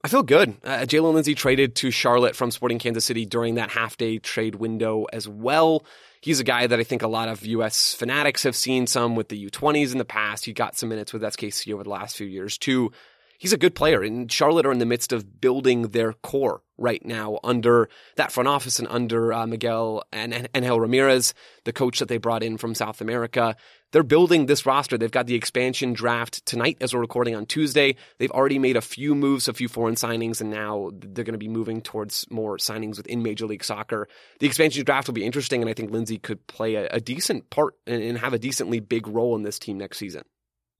I 0.09 0.11
feel 0.11 0.23
good. 0.23 0.57
Uh, 0.64 0.79
Jaylin 0.87 1.12
Lindsey 1.12 1.35
traded 1.35 1.75
to 1.75 1.90
Charlotte 1.90 2.35
from 2.35 2.51
Sporting 2.51 2.79
Kansas 2.79 3.05
City 3.05 3.27
during 3.27 3.57
that 3.57 3.68
half 3.68 3.99
day 3.99 4.16
trade 4.16 4.55
window 4.55 5.05
as 5.12 5.29
well. 5.29 5.85
He's 6.23 6.40
a 6.40 6.44
guy 6.44 6.66
that 6.66 6.81
I 6.81 6.83
think 6.83 7.03
a 7.03 7.09
lot 7.09 7.29
of 7.29 7.44
U.S. 7.44 7.92
fanatics 7.92 8.42
have 8.44 8.57
seen 8.57 8.87
some 8.87 9.16
with 9.16 9.29
the 9.29 9.51
U20s 9.51 9.92
in 9.92 9.99
the 9.99 10.07
past. 10.07 10.47
He 10.47 10.55
got 10.55 10.79
some 10.79 10.88
minutes 10.88 11.12
with 11.12 11.21
SKC 11.21 11.75
over 11.75 11.85
the 11.85 11.90
last 11.90 12.16
few 12.16 12.27
years 12.27 12.57
too. 12.57 12.90
He's 13.37 13.53
a 13.53 13.59
good 13.59 13.75
player, 13.75 14.03
and 14.03 14.33
Charlotte 14.33 14.64
are 14.64 14.73
in 14.73 14.79
the 14.79 14.87
midst 14.87 15.12
of 15.12 15.42
building 15.42 15.83
their 15.83 16.14
core 16.14 16.62
right 16.79 17.05
now 17.05 17.38
under 17.44 17.90
that 18.16 18.33
front 18.33 18.49
office 18.49 18.79
and 18.79 18.88
under 18.88 19.31
uh, 19.35 19.47
Miguel 19.47 20.05
and 20.11 20.49
Angel 20.55 20.81
Ramirez, 20.81 21.35
the 21.64 21.73
coach 21.75 21.99
that 21.99 22.09
they 22.09 22.16
brought 22.16 22.42
in 22.42 22.57
from 22.57 22.75
South 22.75 23.03
America 23.03 23.57
they're 23.92 24.03
building 24.03 24.46
this 24.46 24.66
roster. 24.66 24.98
They've 24.98 25.11
got 25.11 25.27
the 25.27 25.35
expansion 25.35 25.92
draft 25.92 26.44
tonight 26.44 26.79
as 26.81 26.92
we're 26.92 27.01
recording 27.01 27.35
on 27.35 27.46
Tuesday. 27.46 27.96
They've 28.18 28.31
already 28.31 28.59
made 28.59 28.77
a 28.77 28.81
few 28.81 29.14
moves, 29.14 29.48
a 29.48 29.53
few 29.53 29.68
foreign 29.68 29.94
signings, 29.94 30.40
and 30.40 30.51
now 30.51 30.90
they're 30.92 31.24
going 31.24 31.33
to 31.33 31.38
be 31.38 31.48
moving 31.48 31.81
towards 31.81 32.27
more 32.31 32.59
signings 32.59 32.96
within 32.98 33.22
Major 33.22 33.46
League 33.46 33.64
Soccer. 33.64 34.09
The 34.40 34.46
expansion 34.46 34.85
draft 34.85 35.09
will 35.09 35.14
be 35.14 35.24
interesting, 35.24 35.62
and 35.62 35.70
I 35.70 35.74
think 35.74 35.90
Lindsey 35.90 36.18
could 36.18 36.46
play 36.46 36.74
a, 36.74 36.88
a 36.88 37.01
decent 37.01 37.51
part 37.51 37.74
and 37.87 38.18
have 38.18 38.35
a 38.35 38.38
decently 38.38 38.81
big 38.81 39.07
role 39.07 39.37
in 39.37 39.42
this 39.42 39.59
team 39.59 39.79
next 39.79 39.98
season. 39.98 40.24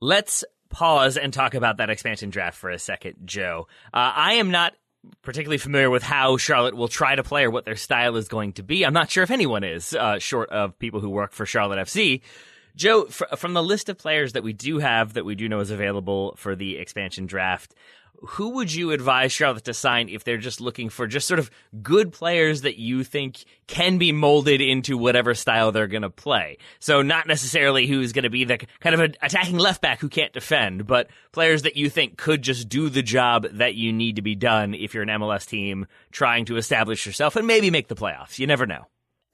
Let's 0.01 0.45
pause 0.69 1.17
and 1.17 1.33
talk 1.33 1.55
about 1.55 1.79
that 1.79 1.91
expansion 1.91 2.31
draft 2.31 2.59
for 2.59 2.71
a 2.71 2.79
second, 2.79 3.17
Joe. 3.25 3.69
Uh, 3.93 4.13
I 4.15 4.35
am 4.35 4.51
not 4.51 4.75
particularly 5.23 5.59
familiar 5.59 5.91
with 5.91 6.03
how 6.03 6.37
Charlotte 6.37 6.77
will 6.77 6.89
try 6.89 7.15
to 7.15 7.23
play 7.23 7.45
or 7.45 7.51
what 7.51 7.65
their 7.65 7.77
style 7.77 8.17
is 8.17 8.29
going 8.29 8.53
to 8.55 8.63
be. 8.63 8.85
I'm 8.85 8.93
not 8.93 9.11
sure 9.11 9.23
if 9.23 9.31
anyone 9.31 9.65
is, 9.65 9.95
uh, 9.95 10.19
short 10.19 10.51
of 10.51 10.79
people 10.79 11.01
who 11.01 11.09
work 11.09 11.33
for 11.33 11.47
Charlotte 11.47 11.79
FC. 11.79 12.21
Joe, 12.79 13.07
fr- 13.07 13.25
from 13.37 13.55
the 13.55 13.63
list 13.63 13.89
of 13.89 13.99
players 13.99 14.35
that 14.35 14.45
we 14.45 14.53
do 14.53 14.79
have 14.79 15.15
that 15.15 15.25
we 15.25 15.35
do 15.35 15.49
know 15.49 15.59
is 15.59 15.73
available 15.73 16.35
for 16.37 16.55
the 16.55 16.79
expansion 16.79 17.27
draft, 17.27 17.75
who 18.23 18.51
would 18.51 18.73
you 18.73 18.93
advise 18.93 19.33
Charlotte 19.33 19.65
to 19.65 19.75
sign 19.75 20.09
if 20.09 20.23
they're 20.23 20.39
just 20.39 20.61
looking 20.61 20.89
for 20.89 21.09
just 21.09 21.27
sort 21.27 21.41
of 21.41 21.51
good 21.83 22.13
players 22.13 22.63
that 22.63 22.79
you 22.79 23.03
think 23.03 23.45
can 23.67 23.99
be 23.99 24.13
molded 24.13 24.61
into 24.61 24.97
whatever 24.97 25.35
style 25.35 25.73
they're 25.73 25.89
going 25.89 26.03
to 26.03 26.11
play? 26.11 26.59
So 26.79 27.03
not 27.03 27.27
necessarily 27.27 27.89
who's 27.89 28.13
going 28.13 28.23
to 28.23 28.31
be 28.31 28.45
the 28.45 28.59
kind 28.79 28.95
of 28.95 29.01
an 29.01 29.15
attacking 29.23 29.59
left 29.59 29.83
back 29.83 29.99
who 29.99 30.09
can't 30.09 30.33
defend, 30.33 30.87
but 30.87 31.11
players 31.33 31.63
that 31.63 31.77
you 31.77 31.91
think 31.91 32.17
could 32.17 32.43
just 32.43 32.69
do 32.69 32.89
the 32.89 33.03
job 33.03 33.47
that 33.55 33.75
you 33.75 33.93
need 33.93 34.17
to 34.17 34.23
be 34.23 34.37
done 34.37 34.75
if 34.75 34.95
you're 34.95 35.03
an 35.03 35.09
MLS 35.09 35.47
team 35.47 35.89
trying 36.13 36.45
to 36.45 36.57
establish 36.57 37.07
yourself 37.07 37.35
and 37.35 37.47
maybe 37.47 37.71
make 37.71 37.89
the 37.89 37.97
playoffs. 37.97 38.39
You 38.39 38.47
never 38.47 38.67
know. 38.67 38.87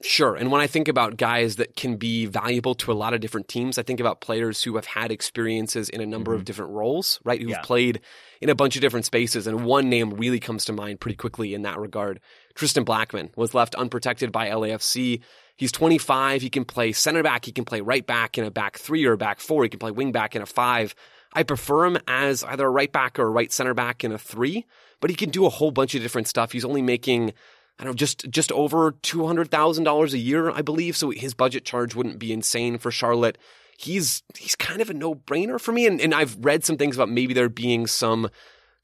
Sure. 0.07 0.35
And 0.35 0.51
when 0.51 0.61
I 0.61 0.67
think 0.67 0.87
about 0.87 1.17
guys 1.17 1.55
that 1.55 1.75
can 1.75 1.95
be 1.97 2.27
valuable 2.27 2.75
to 2.75 2.91
a 2.91 2.93
lot 2.93 3.15
of 3.15 3.21
different 3.21 3.47
teams, 3.47 3.79
I 3.79 3.81
think 3.81 3.99
about 3.99 4.21
players 4.21 4.61
who 4.61 4.75
have 4.75 4.85
had 4.85 5.11
experiences 5.11 5.89
in 5.89 5.99
a 5.99 6.05
number 6.05 6.31
mm-hmm. 6.31 6.41
of 6.41 6.45
different 6.45 6.73
roles, 6.73 7.19
right? 7.23 7.41
Who've 7.41 7.49
yeah. 7.49 7.61
played 7.61 8.01
in 8.39 8.49
a 8.49 8.55
bunch 8.55 8.75
of 8.75 8.81
different 8.81 9.07
spaces. 9.07 9.47
And 9.47 9.65
one 9.65 9.89
name 9.89 10.11
really 10.11 10.39
comes 10.39 10.65
to 10.65 10.73
mind 10.73 10.99
pretty 10.99 11.15
quickly 11.15 11.55
in 11.55 11.63
that 11.63 11.79
regard. 11.79 12.19
Tristan 12.53 12.85
Blackmon 12.85 13.35
was 13.35 13.55
left 13.55 13.73
unprotected 13.73 14.31
by 14.31 14.49
LAFC. 14.49 15.21
He's 15.55 15.71
25. 15.71 16.43
He 16.43 16.51
can 16.51 16.65
play 16.65 16.91
center 16.91 17.23
back. 17.23 17.45
He 17.45 17.51
can 17.51 17.65
play 17.65 17.81
right 17.81 18.05
back 18.05 18.37
in 18.37 18.45
a 18.45 18.51
back 18.51 18.77
three 18.77 19.05
or 19.05 19.13
a 19.13 19.17
back 19.17 19.39
four. 19.39 19.63
He 19.63 19.69
can 19.69 19.79
play 19.79 19.91
wing 19.91 20.11
back 20.11 20.35
in 20.35 20.43
a 20.43 20.45
five. 20.45 20.93
I 21.33 21.41
prefer 21.41 21.85
him 21.85 21.97
as 22.07 22.43
either 22.43 22.67
a 22.67 22.69
right 22.69 22.91
back 22.91 23.17
or 23.17 23.23
a 23.23 23.31
right 23.31 23.51
center 23.51 23.73
back 23.73 24.03
in 24.03 24.11
a 24.11 24.17
three, 24.19 24.65
but 25.01 25.09
he 25.09 25.15
can 25.15 25.31
do 25.31 25.45
a 25.45 25.49
whole 25.49 25.71
bunch 25.71 25.95
of 25.95 26.01
different 26.01 26.27
stuff. 26.27 26.51
He's 26.51 26.63
only 26.63 26.81
making 26.81 27.33
I 27.77 27.83
don't 27.83 27.91
know, 27.91 27.95
just 27.95 28.29
just 28.29 28.51
over 28.51 28.91
two 29.01 29.25
hundred 29.25 29.51
thousand 29.51 29.83
dollars 29.83 30.13
a 30.13 30.17
year, 30.17 30.49
I 30.49 30.61
believe. 30.61 30.95
So 30.95 31.09
his 31.09 31.33
budget 31.33 31.65
charge 31.65 31.93
wouldn't 31.93 32.19
be 32.19 32.31
insane 32.31 32.77
for 32.77 32.91
Charlotte. 32.91 33.37
He's 33.77 34.23
he's 34.37 34.55
kind 34.55 34.81
of 34.81 34.89
a 34.89 34.93
no 34.93 35.15
brainer 35.15 35.59
for 35.59 35.71
me, 35.71 35.85
and 35.85 35.99
and 35.99 36.13
I've 36.13 36.37
read 36.43 36.63
some 36.63 36.77
things 36.77 36.95
about 36.95 37.09
maybe 37.09 37.33
there 37.33 37.49
being 37.49 37.87
some 37.87 38.29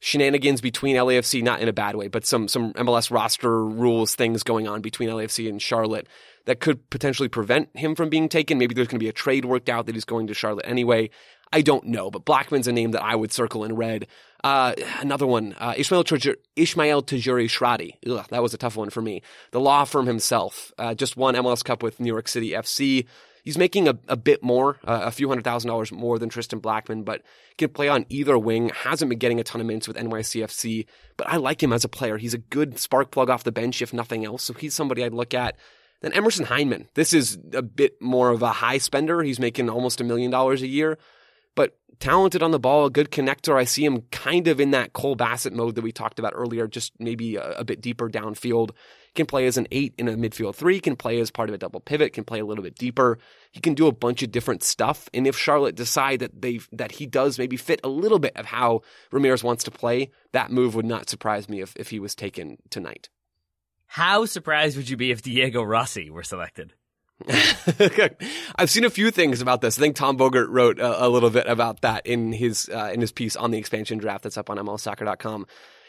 shenanigans 0.01 0.61
between 0.61 0.95
LAFC, 0.95 1.41
not 1.41 1.61
in 1.61 1.69
a 1.69 1.73
bad 1.73 1.95
way, 1.95 2.09
but 2.09 2.25
some 2.25 2.47
some 2.49 2.73
MLS 2.73 3.09
roster 3.09 3.63
rules 3.65 4.15
things 4.15 4.43
going 4.43 4.67
on 4.67 4.81
between 4.81 5.09
LAFC 5.09 5.47
and 5.47 5.61
Charlotte 5.61 6.07
that 6.45 6.59
could 6.59 6.89
potentially 6.89 7.29
prevent 7.29 7.69
him 7.77 7.95
from 7.95 8.09
being 8.09 8.27
taken. 8.27 8.57
Maybe 8.57 8.73
there's 8.73 8.87
going 8.87 8.99
to 8.99 9.03
be 9.03 9.09
a 9.09 9.13
trade 9.13 9.45
worked 9.45 9.69
out 9.69 9.85
that 9.85 9.95
he's 9.95 10.05
going 10.05 10.27
to 10.27 10.33
Charlotte 10.33 10.65
anyway. 10.67 11.11
I 11.53 11.61
don't 11.61 11.85
know, 11.85 12.09
but 12.09 12.25
Blackmon's 12.25 12.67
a 12.67 12.71
name 12.71 12.91
that 12.91 13.03
I 13.03 13.15
would 13.15 13.31
circle 13.31 13.63
in 13.63 13.75
red. 13.75 14.07
Uh, 14.43 14.73
another 14.99 15.27
one, 15.27 15.53
uh, 15.59 15.73
Ishmael, 15.77 16.03
Tajur- 16.03 16.37
Ishmael 16.55 17.03
Shradi. 17.03 17.93
Ugh, 18.09 18.25
that 18.29 18.41
was 18.41 18.53
a 18.53 18.57
tough 18.57 18.75
one 18.75 18.89
for 18.89 19.01
me. 19.01 19.21
The 19.51 19.59
law 19.59 19.85
firm 19.85 20.07
himself, 20.07 20.71
uh, 20.77 20.95
just 20.95 21.15
won 21.15 21.35
MLS 21.35 21.63
Cup 21.63 21.83
with 21.83 21.99
New 21.99 22.11
York 22.11 22.27
City 22.27 22.51
FC. 22.51 23.05
He's 23.43 23.57
making 23.57 23.87
a, 23.87 23.97
a 24.07 24.17
bit 24.17 24.43
more, 24.43 24.77
uh, 24.83 25.01
a 25.03 25.11
few 25.11 25.27
hundred 25.27 25.43
thousand 25.43 25.67
dollars 25.69 25.91
more 25.91 26.19
than 26.19 26.29
Tristan 26.29 26.61
Blackmon, 26.61 27.03
but 27.03 27.21
can 27.57 27.69
play 27.69 27.87
on 27.87 28.05
either 28.09 28.37
wing. 28.37 28.69
Hasn't 28.69 29.09
been 29.09 29.19
getting 29.19 29.39
a 29.39 29.43
ton 29.43 29.61
of 29.61 29.67
minutes 29.67 29.87
with 29.87 29.97
NYCFC, 29.97 30.85
but 31.17 31.27
I 31.27 31.37
like 31.37 31.61
him 31.61 31.73
as 31.73 31.83
a 31.83 31.89
player. 31.89 32.17
He's 32.17 32.33
a 32.33 32.39
good 32.39 32.79
spark 32.79 33.11
plug 33.11 33.29
off 33.29 33.43
the 33.43 33.51
bench, 33.51 33.81
if 33.81 33.93
nothing 33.93 34.25
else. 34.25 34.43
So 34.43 34.53
he's 34.53 34.73
somebody 34.75 35.03
I'd 35.03 35.13
look 35.13 35.33
at. 35.33 35.57
Then 36.01 36.13
Emerson 36.13 36.45
Hyndman. 36.45 36.87
This 36.95 37.13
is 37.13 37.37
a 37.53 37.61
bit 37.61 38.01
more 38.01 38.29
of 38.29 38.41
a 38.41 38.51
high 38.51 38.79
spender. 38.79 39.21
He's 39.21 39.39
making 39.39 39.69
almost 39.69 40.01
a 40.01 40.03
million 40.03 40.31
dollars 40.31 40.61
a 40.61 40.67
year 40.67 40.97
but 41.55 41.77
talented 41.99 42.43
on 42.43 42.51
the 42.51 42.59
ball, 42.59 42.85
a 42.85 42.89
good 42.89 43.11
connector. 43.11 43.55
I 43.55 43.63
see 43.63 43.85
him 43.85 44.01
kind 44.11 44.47
of 44.47 44.59
in 44.59 44.71
that 44.71 44.93
Cole 44.93 45.15
Bassett 45.15 45.53
mode 45.53 45.75
that 45.75 45.83
we 45.83 45.91
talked 45.91 46.19
about 46.19 46.33
earlier, 46.35 46.67
just 46.67 46.93
maybe 46.99 47.35
a, 47.37 47.51
a, 47.51 47.63
bit 47.63 47.79
deeper 47.79 48.09
downfield. 48.09 48.71
Can 49.13 49.25
play 49.25 49.45
as 49.45 49.57
an 49.57 49.67
eight 49.71 49.93
in 49.97 50.07
a 50.07 50.13
midfield 50.13 50.55
three, 50.55 50.79
can 50.79 50.95
play 50.95 51.19
as 51.19 51.31
part 51.31 51.49
of 51.49 51.55
a 51.55 51.57
double 51.57 51.81
pivot, 51.81 52.13
can 52.13 52.23
play 52.23 52.39
a 52.39 52.45
little 52.45 52.63
bit 52.63 52.75
deeper. 52.75 53.19
He 53.51 53.59
can 53.59 53.73
do 53.73 53.87
a 53.87 53.91
bunch 53.91 54.23
of 54.23 54.31
different 54.31 54.63
stuff. 54.63 55.09
And 55.13 55.27
if 55.27 55.37
Charlotte 55.37 55.75
decide 55.75 56.19
that 56.19 56.41
they 56.41 56.61
that 56.71 56.93
he 56.93 57.05
does 57.05 57.37
maybe 57.37 57.57
fit 57.57 57.81
a 57.83 57.89
little 57.89 58.19
bit 58.19 58.35
of 58.37 58.45
how 58.45 58.81
Ramirez 59.11 59.43
wants 59.43 59.65
to 59.65 59.71
play, 59.71 60.11
that 60.31 60.51
move 60.51 60.75
would 60.75 60.85
not 60.85 61.09
surprise 61.09 61.49
me 61.49 61.59
if, 61.59 61.75
if 61.75 61.89
he 61.89 61.99
was 61.99 62.15
taken 62.15 62.57
tonight. 62.69 63.09
How 63.85 64.23
surprised 64.23 64.77
would 64.77 64.89
you 64.89 64.95
be 64.95 65.11
if 65.11 65.21
Diego 65.21 65.61
Rossi 65.61 66.09
were 66.09 66.23
selected? 66.23 66.73
I've 68.55 68.69
seen 68.69 68.83
a 68.83 68.89
few 68.89 69.11
things 69.11 69.41
about 69.41 69.61
this. 69.61 69.77
I 69.77 69.81
think 69.81 69.95
Tom 69.95 70.17
Bogert 70.17 70.47
wrote 70.49 70.79
a, 70.79 71.05
a 71.05 71.09
little 71.09 71.29
bit 71.29 71.47
about 71.47 71.81
that 71.81 72.05
in 72.05 72.33
his 72.33 72.69
uh, 72.69 72.91
in 72.93 73.01
his 73.01 73.11
piece 73.11 73.35
on 73.35 73.51
the 73.51 73.57
expansion 73.57 73.97
draft 73.97 74.23
that's 74.23 74.37
up 74.37 74.49
on 74.49 74.57
MLSsoccer.com. 74.57 75.45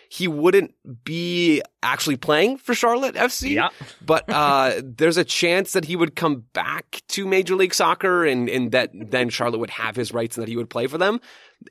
He 0.09 0.29
wouldn't 0.29 0.75
be 1.05 1.63
actually 1.83 2.19
playing 2.19 2.59
for 2.59 2.75
Charlotte 2.75 3.15
FC, 3.15 3.53
yeah. 3.53 3.71
but 4.05 4.29
uh, 4.29 4.83
there's 4.85 5.17
a 5.17 5.25
chance 5.25 5.73
that 5.73 5.87
he 5.87 5.97
would 5.97 6.15
come 6.15 6.45
back 6.53 7.01
to 7.09 7.27
Major 7.27 7.55
League 7.55 7.73
Soccer, 7.73 8.25
and 8.25 8.49
and 8.49 8.73
that 8.73 8.91
then 8.93 9.31
Charlotte 9.31 9.59
would 9.59 9.71
have 9.71 9.97
his 9.97 10.13
rights 10.13 10.37
and 10.37 10.43
that 10.43 10.51
he 10.51 10.57
would 10.57 10.69
play 10.69 10.87
for 10.87 10.99
them. 10.99 11.21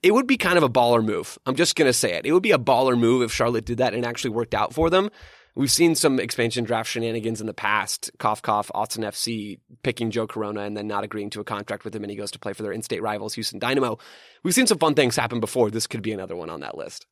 It 0.02 0.14
would 0.14 0.26
be 0.26 0.38
kind 0.38 0.58
of 0.58 0.64
a 0.64 0.70
baller 0.70 1.06
move. 1.06 1.38
I'm 1.46 1.56
just 1.56 1.76
gonna 1.76 1.94
say 1.94 2.14
it. 2.14 2.26
It 2.26 2.34
would 2.34 2.44
be 2.44 2.52
a 2.52 2.58
baller 2.58 2.98
move 2.98 3.22
if 3.22 3.32
Charlotte 3.32 3.66
did 3.66 3.78
that 3.78 3.94
and 3.94 4.06
actually 4.06 4.32
worked 4.32 4.56
out 4.56 4.74
for 4.74 4.90
them. 4.90 5.12
We've 5.56 5.72
seen 5.72 5.96
some 5.96 6.20
expansion 6.20 6.64
draft 6.64 6.90
shenanigans 6.90 7.42
in 7.42 7.48
the 7.48 7.54
past. 7.54 8.10
Cough, 8.20 8.42
cough, 8.42 8.72
Austin 8.74 9.04
FC 9.04 9.60
picking 9.84 10.10
Joe 10.12 10.28
Corona 10.28 10.62
and 10.62 10.78
then 10.78 10.88
not 10.88 11.04
agreeing 11.04 11.30
to 11.32 11.42
a 11.42 11.44
contract 11.44 11.84
with 11.84 11.94
him, 11.94 12.04
and 12.04 12.12
he 12.12 12.18
goes 12.18 12.32
to 12.32 12.40
play 12.40 12.54
for 12.54 12.64
their 12.64 12.72
in-state 12.72 13.02
rivals, 13.02 13.34
Houston 13.34 13.60
Dynamo. 13.60 13.98
We've 14.44 14.56
seen 14.56 14.68
some 14.68 14.78
fun 14.78 14.94
things 14.94 15.16
happen 15.16 15.40
before. 15.40 15.70
This 15.70 15.88
could 15.88 16.02
be 16.02 16.14
another 16.14 16.36
one 16.36 16.50
on 16.50 16.62
that 16.62 16.78
list. 16.78 17.06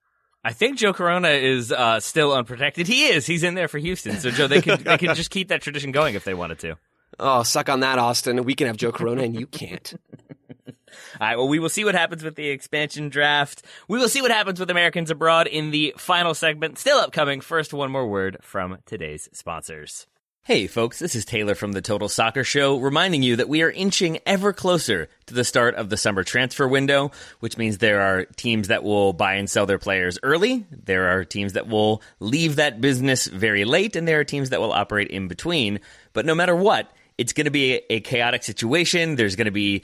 I 0.44 0.54
think 0.54 0.78
Joe 0.78 0.94
Corona 0.94 1.30
is 1.30 1.72
uh, 1.72 2.00
still 2.00 2.32
unprotected. 2.32 2.88
He 2.88 3.08
is. 3.08 3.26
He's 3.26 3.44
in 3.44 3.56
there 3.56 3.68
for 3.68 3.78
Houston. 3.78 4.18
So 4.20 4.32
Joe, 4.32 4.48
they 4.48 4.62
could 4.62 4.80
they 4.80 4.98
could 4.98 5.16
just 5.16 5.32
keep 5.32 5.50
that 5.50 5.62
tradition 5.62 5.92
going 5.92 6.16
if 6.16 6.24
they 6.24 6.34
wanted 6.34 6.60
to. 6.60 6.78
Oh, 7.20 7.44
suck 7.44 7.68
on 7.68 7.82
that, 7.82 8.00
Austin. 8.00 8.44
We 8.46 8.56
can 8.56 8.68
have 8.68 8.78
Joe 8.78 8.94
Corona 8.94 9.24
and 9.24 9.38
you 9.38 9.48
can't. 9.48 9.94
All 11.20 11.28
right. 11.28 11.38
Well, 11.38 11.48
we 11.48 11.60
will 11.60 11.70
see 11.70 11.86
what 11.86 11.96
happens 11.96 12.24
with 12.24 12.36
the 12.36 12.50
expansion 12.50 13.10
draft. 13.10 13.64
We 13.88 13.98
will 13.98 14.10
see 14.10 14.22
what 14.22 14.32
happens 14.32 14.60
with 14.60 14.70
Americans 14.70 15.12
abroad 15.12 15.48
in 15.48 15.72
the 15.72 15.94
final 15.98 16.34
segment. 16.34 16.78
Still 16.78 16.98
upcoming. 16.98 17.42
First, 17.42 17.74
one 17.74 17.92
more 17.92 18.08
word 18.08 18.38
from 18.42 18.78
today's 18.86 19.30
sponsors. 19.34 20.08
Hey 20.50 20.66
folks, 20.66 20.98
this 20.98 21.14
is 21.14 21.26
Taylor 21.26 21.54
from 21.54 21.74
the 21.74 21.82
Total 21.82 22.10
Soccer 22.10 22.44
Show 22.44 22.80
reminding 22.80 23.22
you 23.22 23.36
that 23.36 23.50
we 23.50 23.62
are 23.62 23.70
inching 23.70 24.18
ever 24.26 24.52
closer 24.52 25.08
to 25.28 25.34
the 25.36 25.44
start 25.44 25.76
of 25.76 25.92
the 25.92 25.98
summer 25.98 26.24
transfer 26.24 26.68
window, 26.68 27.12
which 27.40 27.56
means 27.56 27.78
there 27.78 28.02
are 28.02 28.26
teams 28.26 28.70
that 28.70 28.84
will 28.84 29.14
buy 29.14 29.36
and 29.36 29.48
sell 29.48 29.68
their 29.68 29.78
players 29.78 30.18
early, 30.24 30.66
there 30.72 31.10
are 31.10 31.24
teams 31.24 31.54
that 31.54 31.68
will 31.68 32.02
leave 32.20 32.56
that 32.56 32.82
business 32.82 33.28
very 33.28 33.64
late, 33.64 33.96
and 33.96 34.08
there 34.08 34.20
are 34.22 34.24
teams 34.24 34.50
that 34.50 34.60
will 34.60 34.72
operate 34.72 35.10
in 35.10 35.28
between. 35.28 35.82
But 36.14 36.26
no 36.26 36.34
matter 36.34 36.56
what, 36.56 36.90
it's 37.20 37.34
going 37.34 37.46
to 37.46 37.52
be 37.52 37.82
a 37.90 38.00
chaotic 38.00 38.42
situation. 38.42 39.18
There's 39.18 39.36
going 39.36 39.46
to 39.46 39.52
be 39.52 39.84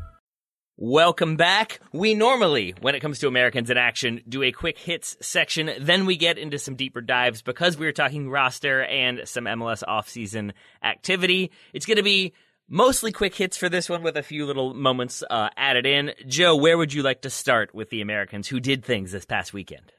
Welcome 0.83 1.35
back. 1.35 1.79
We 1.93 2.15
normally, 2.15 2.73
when 2.81 2.95
it 2.95 3.01
comes 3.01 3.19
to 3.19 3.27
Americans 3.27 3.69
in 3.69 3.77
action, 3.77 4.23
do 4.27 4.41
a 4.41 4.51
quick 4.51 4.79
hits 4.79 5.15
section. 5.21 5.69
Then 5.79 6.07
we 6.07 6.17
get 6.17 6.39
into 6.39 6.57
some 6.57 6.75
deeper 6.75 7.01
dives 7.01 7.43
because 7.43 7.77
we 7.77 7.85
are 7.85 7.91
talking 7.91 8.31
roster 8.31 8.81
and 8.81 9.21
some 9.25 9.43
MLS 9.43 9.83
offseason 9.87 10.53
activity. 10.83 11.51
It's 11.71 11.85
going 11.85 11.97
to 11.97 12.03
be 12.03 12.33
mostly 12.67 13.11
quick 13.11 13.35
hits 13.35 13.57
for 13.57 13.69
this 13.69 13.89
one 13.89 14.01
with 14.01 14.17
a 14.17 14.23
few 14.23 14.47
little 14.47 14.73
moments 14.73 15.23
uh, 15.29 15.49
added 15.55 15.85
in. 15.85 16.13
Joe, 16.25 16.55
where 16.55 16.79
would 16.79 16.95
you 16.95 17.03
like 17.03 17.21
to 17.21 17.29
start 17.29 17.75
with 17.75 17.91
the 17.91 18.01
Americans 18.01 18.47
who 18.47 18.59
did 18.59 18.83
things 18.83 19.11
this 19.11 19.23
past 19.23 19.53
weekend? 19.53 19.91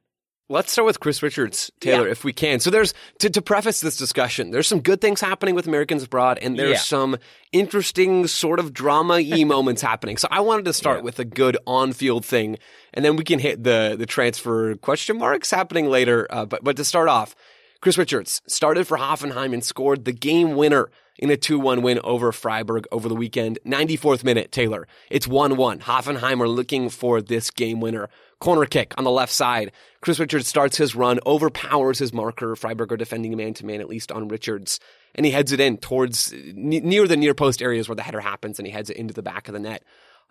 Let's 0.48 0.72
start 0.72 0.84
with 0.86 1.00
Chris 1.00 1.22
Richards, 1.22 1.70
Taylor, 1.80 2.06
Yeah. 2.06 2.12
if 2.12 2.24
we 2.24 2.32
can. 2.32 2.60
So 2.60 2.68
there's 2.70 2.92
to, 3.20 3.30
to 3.30 3.40
preface 3.40 3.80
this 3.80 3.96
discussion, 3.96 4.50
there's 4.50 4.66
some 4.66 4.80
good 4.80 5.00
things 5.00 5.20
happening 5.20 5.54
with 5.54 5.66
Americans 5.66 6.02
abroad, 6.02 6.38
and 6.42 6.58
there's 6.58 6.70
Yeah. 6.72 6.76
some 6.78 7.16
interesting 7.52 8.26
sort 8.26 8.58
of 8.58 8.72
drama 8.74 9.14
y 9.22 9.44
moments 9.46 9.80
happening. 9.82 10.16
So 10.18 10.28
I 10.30 10.40
wanted 10.40 10.64
to 10.66 10.72
start 10.72 10.98
Yeah. 10.98 11.04
with 11.04 11.18
a 11.18 11.24
good 11.24 11.56
on-field 11.66 12.24
thing, 12.24 12.58
and 12.92 13.04
then 13.04 13.16
we 13.16 13.24
can 13.24 13.38
hit 13.38 13.62
the 13.64 13.94
the 13.98 14.04
transfer 14.06 14.74
question 14.76 15.16
marks 15.18 15.50
happening 15.50 15.86
later. 15.88 16.26
Uh, 16.28 16.44
but 16.44 16.62
but 16.64 16.76
to 16.76 16.84
start 16.84 17.08
off, 17.08 17.34
Chris 17.80 17.96
Richards 17.96 18.42
started 18.46 18.86
for 18.86 18.98
Hoffenheim 18.98 19.54
and 19.54 19.64
scored 19.64 20.04
the 20.04 20.12
game 20.12 20.54
winner 20.56 20.90
in 21.18 21.30
a 21.30 21.36
2-1 21.36 21.82
win 21.82 22.00
over 22.04 22.32
Freiburg 22.32 22.86
over 22.90 23.08
the 23.08 23.14
weekend. 23.14 23.58
94th 23.66 24.24
minute, 24.24 24.50
Taylor. 24.50 24.88
It's 25.10 25.26
1-1. 25.28 25.80
Hoffenheim 25.82 26.40
are 26.40 26.48
looking 26.48 26.88
for 26.88 27.20
this 27.20 27.50
game 27.50 27.80
winner. 27.80 28.08
Corner 28.42 28.66
kick 28.66 28.92
on 28.98 29.04
the 29.04 29.10
left 29.10 29.32
side. 29.32 29.70
Chris 30.00 30.18
Richards 30.18 30.48
starts 30.48 30.76
his 30.76 30.96
run, 30.96 31.20
overpowers 31.24 32.00
his 32.00 32.12
marker. 32.12 32.56
Freiburg 32.56 32.92
are 32.92 32.96
defending 32.96 33.36
man 33.36 33.54
to 33.54 33.64
man, 33.64 33.80
at 33.80 33.88
least 33.88 34.10
on 34.10 34.26
Richards. 34.26 34.80
And 35.14 35.24
he 35.24 35.30
heads 35.30 35.52
it 35.52 35.60
in 35.60 35.76
towards 35.76 36.32
ne- 36.32 36.80
near 36.80 37.06
the 37.06 37.16
near 37.16 37.34
post 37.34 37.62
areas 37.62 37.88
where 37.88 37.94
the 37.94 38.02
header 38.02 38.18
happens, 38.18 38.58
and 38.58 38.66
he 38.66 38.72
heads 38.72 38.90
it 38.90 38.96
into 38.96 39.14
the 39.14 39.22
back 39.22 39.46
of 39.46 39.54
the 39.54 39.60
net. 39.60 39.84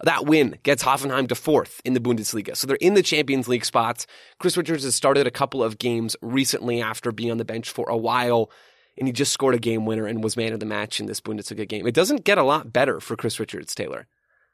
That 0.04 0.26
win 0.26 0.58
gets 0.64 0.84
Hoffenheim 0.84 1.30
to 1.30 1.36
fourth 1.36 1.80
in 1.86 1.94
the 1.94 2.02
Bundesliga. 2.02 2.58
So 2.58 2.68
they're 2.68 2.76
in 2.78 2.96
the 2.96 3.02
Champions 3.02 3.48
League 3.48 3.64
spots. 3.64 4.06
Chris 4.40 4.58
Richards 4.58 4.84
has 4.84 4.94
started 4.94 5.26
a 5.26 5.32
couple 5.32 5.64
of 5.64 5.78
games 5.78 6.18
recently 6.22 6.82
after 6.82 7.14
being 7.14 7.32
on 7.32 7.38
the 7.38 7.46
bench 7.46 7.70
for 7.70 7.90
a 7.90 7.96
while, 7.96 8.52
and 8.98 9.08
he 9.08 9.14
just 9.14 9.32
scored 9.32 9.56
a 9.56 9.60
game 9.60 9.86
winner 9.86 10.06
and 10.06 10.22
was 10.22 10.36
man 10.36 10.52
of 10.52 10.60
the 10.60 10.66
match 10.66 11.00
in 11.00 11.06
this 11.06 11.22
Bundesliga 11.22 11.66
game. 11.66 11.88
It 11.88 11.96
doesn't 11.96 12.26
get 12.26 12.38
a 12.38 12.44
lot 12.44 12.74
better 12.74 13.00
for 13.00 13.16
Chris 13.16 13.40
Richards, 13.40 13.74
Taylor. 13.74 14.08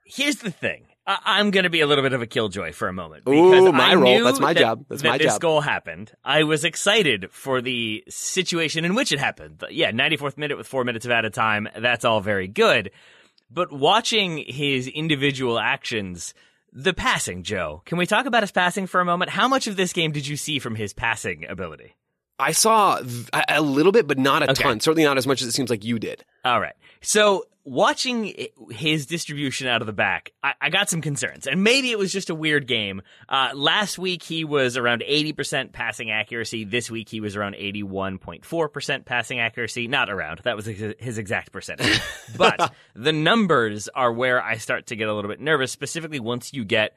Here's 0.05 0.37
the 0.37 0.51
thing. 0.51 0.89
I- 1.07 1.19
I'm 1.39 1.51
going 1.51 1.63
to 1.63 1.69
be 1.69 1.79
a 1.81 1.87
little 1.87 2.03
bit 2.03 2.11
of 2.13 2.21
a 2.21 2.27
killjoy 2.27 2.73
for 2.73 2.87
a 2.89 2.93
moment. 2.93 3.23
Ooh, 3.29 3.49
because 3.49 3.71
my 3.73 3.91
I 3.91 3.95
role. 3.95 4.23
That's 4.25 4.39
my 4.39 4.53
that- 4.53 4.59
job. 4.59 4.85
That's 4.89 5.01
that 5.01 5.07
my 5.09 5.17
this 5.17 5.33
job. 5.33 5.41
goal 5.41 5.61
happened. 5.61 6.11
I 6.23 6.43
was 6.43 6.63
excited 6.65 7.31
for 7.31 7.61
the 7.61 8.03
situation 8.09 8.83
in 8.85 8.93
which 8.93 9.11
it 9.11 9.19
happened. 9.19 9.63
Yeah, 9.71 9.91
94th 9.91 10.37
minute 10.37 10.57
with 10.57 10.67
four 10.67 10.83
minutes 10.83 11.05
of 11.05 11.11
added 11.11 11.33
time. 11.33 11.67
That's 11.79 12.03
all 12.05 12.19
very 12.21 12.47
good. 12.47 12.91
But 13.49 13.71
watching 13.71 14.43
his 14.45 14.87
individual 14.87 15.57
actions, 15.57 16.33
the 16.73 16.93
passing, 16.93 17.43
Joe, 17.43 17.81
can 17.85 17.97
we 17.97 18.05
talk 18.05 18.25
about 18.25 18.43
his 18.43 18.51
passing 18.51 18.85
for 18.87 18.99
a 18.99 19.05
moment? 19.05 19.31
How 19.31 19.47
much 19.47 19.67
of 19.67 19.77
this 19.77 19.93
game 19.93 20.11
did 20.11 20.27
you 20.27 20.35
see 20.35 20.59
from 20.59 20.75
his 20.75 20.91
passing 20.93 21.45
ability? 21.47 21.95
I 22.39 22.51
saw 22.51 22.99
a 23.49 23.61
little 23.61 23.91
bit, 23.91 24.07
but 24.07 24.17
not 24.19 24.43
a 24.43 24.51
Okay. 24.51 24.63
ton. 24.63 24.79
Certainly 24.79 25.05
not 25.05 25.17
as 25.17 25.25
much 25.25 25.41
as 25.41 25.47
it 25.47 25.51
seems 25.53 25.69
like 25.69 25.83
you 25.83 25.97
did. 25.99 26.23
All 26.45 26.59
right. 26.61 26.75
So 27.01 27.45
watching 27.63 28.47
his 28.71 29.05
distribution 29.07 29.67
out 29.67 29.81
of 29.81 29.87
the 29.87 29.93
back, 29.93 30.31
I, 30.43 30.53
I 30.61 30.69
got 30.69 30.89
some 30.89 31.01
concerns, 31.01 31.47
and 31.47 31.63
maybe 31.63 31.91
it 31.91 31.97
was 31.99 32.13
just 32.13 32.29
a 32.29 32.35
weird 32.35 32.65
game. 32.67 33.01
Uh, 33.27 33.49
last 33.53 33.97
week 33.99 34.23
he 34.23 34.45
was 34.45 34.77
around 34.77 35.01
80% 35.01 35.73
passing 35.73 36.09
accuracy. 36.11 36.63
This 36.63 36.89
week 36.89 37.09
he 37.09 37.19
was 37.19 37.35
around 37.35 37.55
81.4% 37.55 39.05
passing 39.05 39.39
accuracy. 39.39 39.87
Not 39.87 40.09
around. 40.09 40.41
That 40.43 40.55
was 40.55 40.65
his 40.65 40.95
his 40.99 41.17
exact 41.17 41.51
percentage. 41.51 41.99
but 42.37 42.73
the 42.95 43.13
numbers 43.13 43.89
are 43.93 44.11
where 44.13 44.41
I 44.41 44.57
start 44.57 44.87
to 44.87 44.95
get 44.95 45.07
a 45.07 45.13
little 45.13 45.29
bit 45.29 45.39
nervous, 45.39 45.71
specifically 45.71 46.19
once 46.19 46.53
you 46.53 46.63
get 46.65 46.95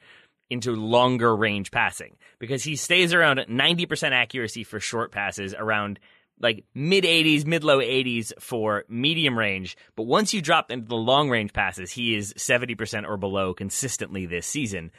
into 0.51 0.75
longer 0.75 1.33
range 1.33 1.71
passing 1.71 2.17
because 2.37 2.61
he 2.61 2.75
stays 2.75 3.13
around 3.13 3.39
90% 3.39 4.11
accuracy 4.11 4.65
for 4.65 4.81
short 4.81 5.11
passes, 5.13 5.53
around 5.53 5.97
like 6.41 6.65
mid 6.75 7.05
80s, 7.05 7.45
mid 7.45 7.63
low 7.63 7.79
80s 7.79 8.33
for 8.37 8.83
medium 8.89 9.39
range. 9.39 9.77
But 9.95 10.03
once 10.03 10.33
you 10.33 10.41
drop 10.41 10.69
into 10.69 10.87
the 10.87 10.95
long 10.95 11.29
range 11.29 11.53
passes, 11.53 11.91
he 11.91 12.15
is 12.15 12.33
70% 12.33 13.07
or 13.07 13.15
below 13.15 13.53
consistently 13.53 14.25
this 14.25 14.45
season. 14.45 14.91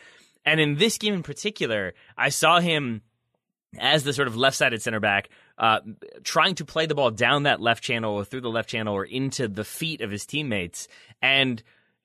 And 0.47 0.59
in 0.59 0.77
this 0.77 0.97
game 0.97 1.13
in 1.13 1.23
particular, 1.23 1.93
I 2.17 2.31
saw 2.31 2.59
him 2.59 3.03
as 3.79 4.05
the 4.05 4.15
sort 4.15 4.29
of 4.29 4.37
left 4.37 4.57
sided 4.57 4.81
center 4.81 5.01
back, 5.01 5.29
uh, 5.59 5.81
trying 6.25 6.55
to 6.57 6.65
play 6.65 6.87
the 6.87 6.95
ball 6.95 7.11
down 7.11 7.43
that 7.43 7.61
left 7.61 7.85
channel 7.85 8.15
or 8.15 8.25
through 8.25 8.41
the 8.41 8.51
left 8.51 8.71
channel 8.71 8.95
or 8.95 9.05
into 9.05 9.49
the 9.49 9.65
feet 9.65 10.01
of 10.01 10.11
his 10.11 10.25
teammates. 10.25 10.89
And 11.21 11.63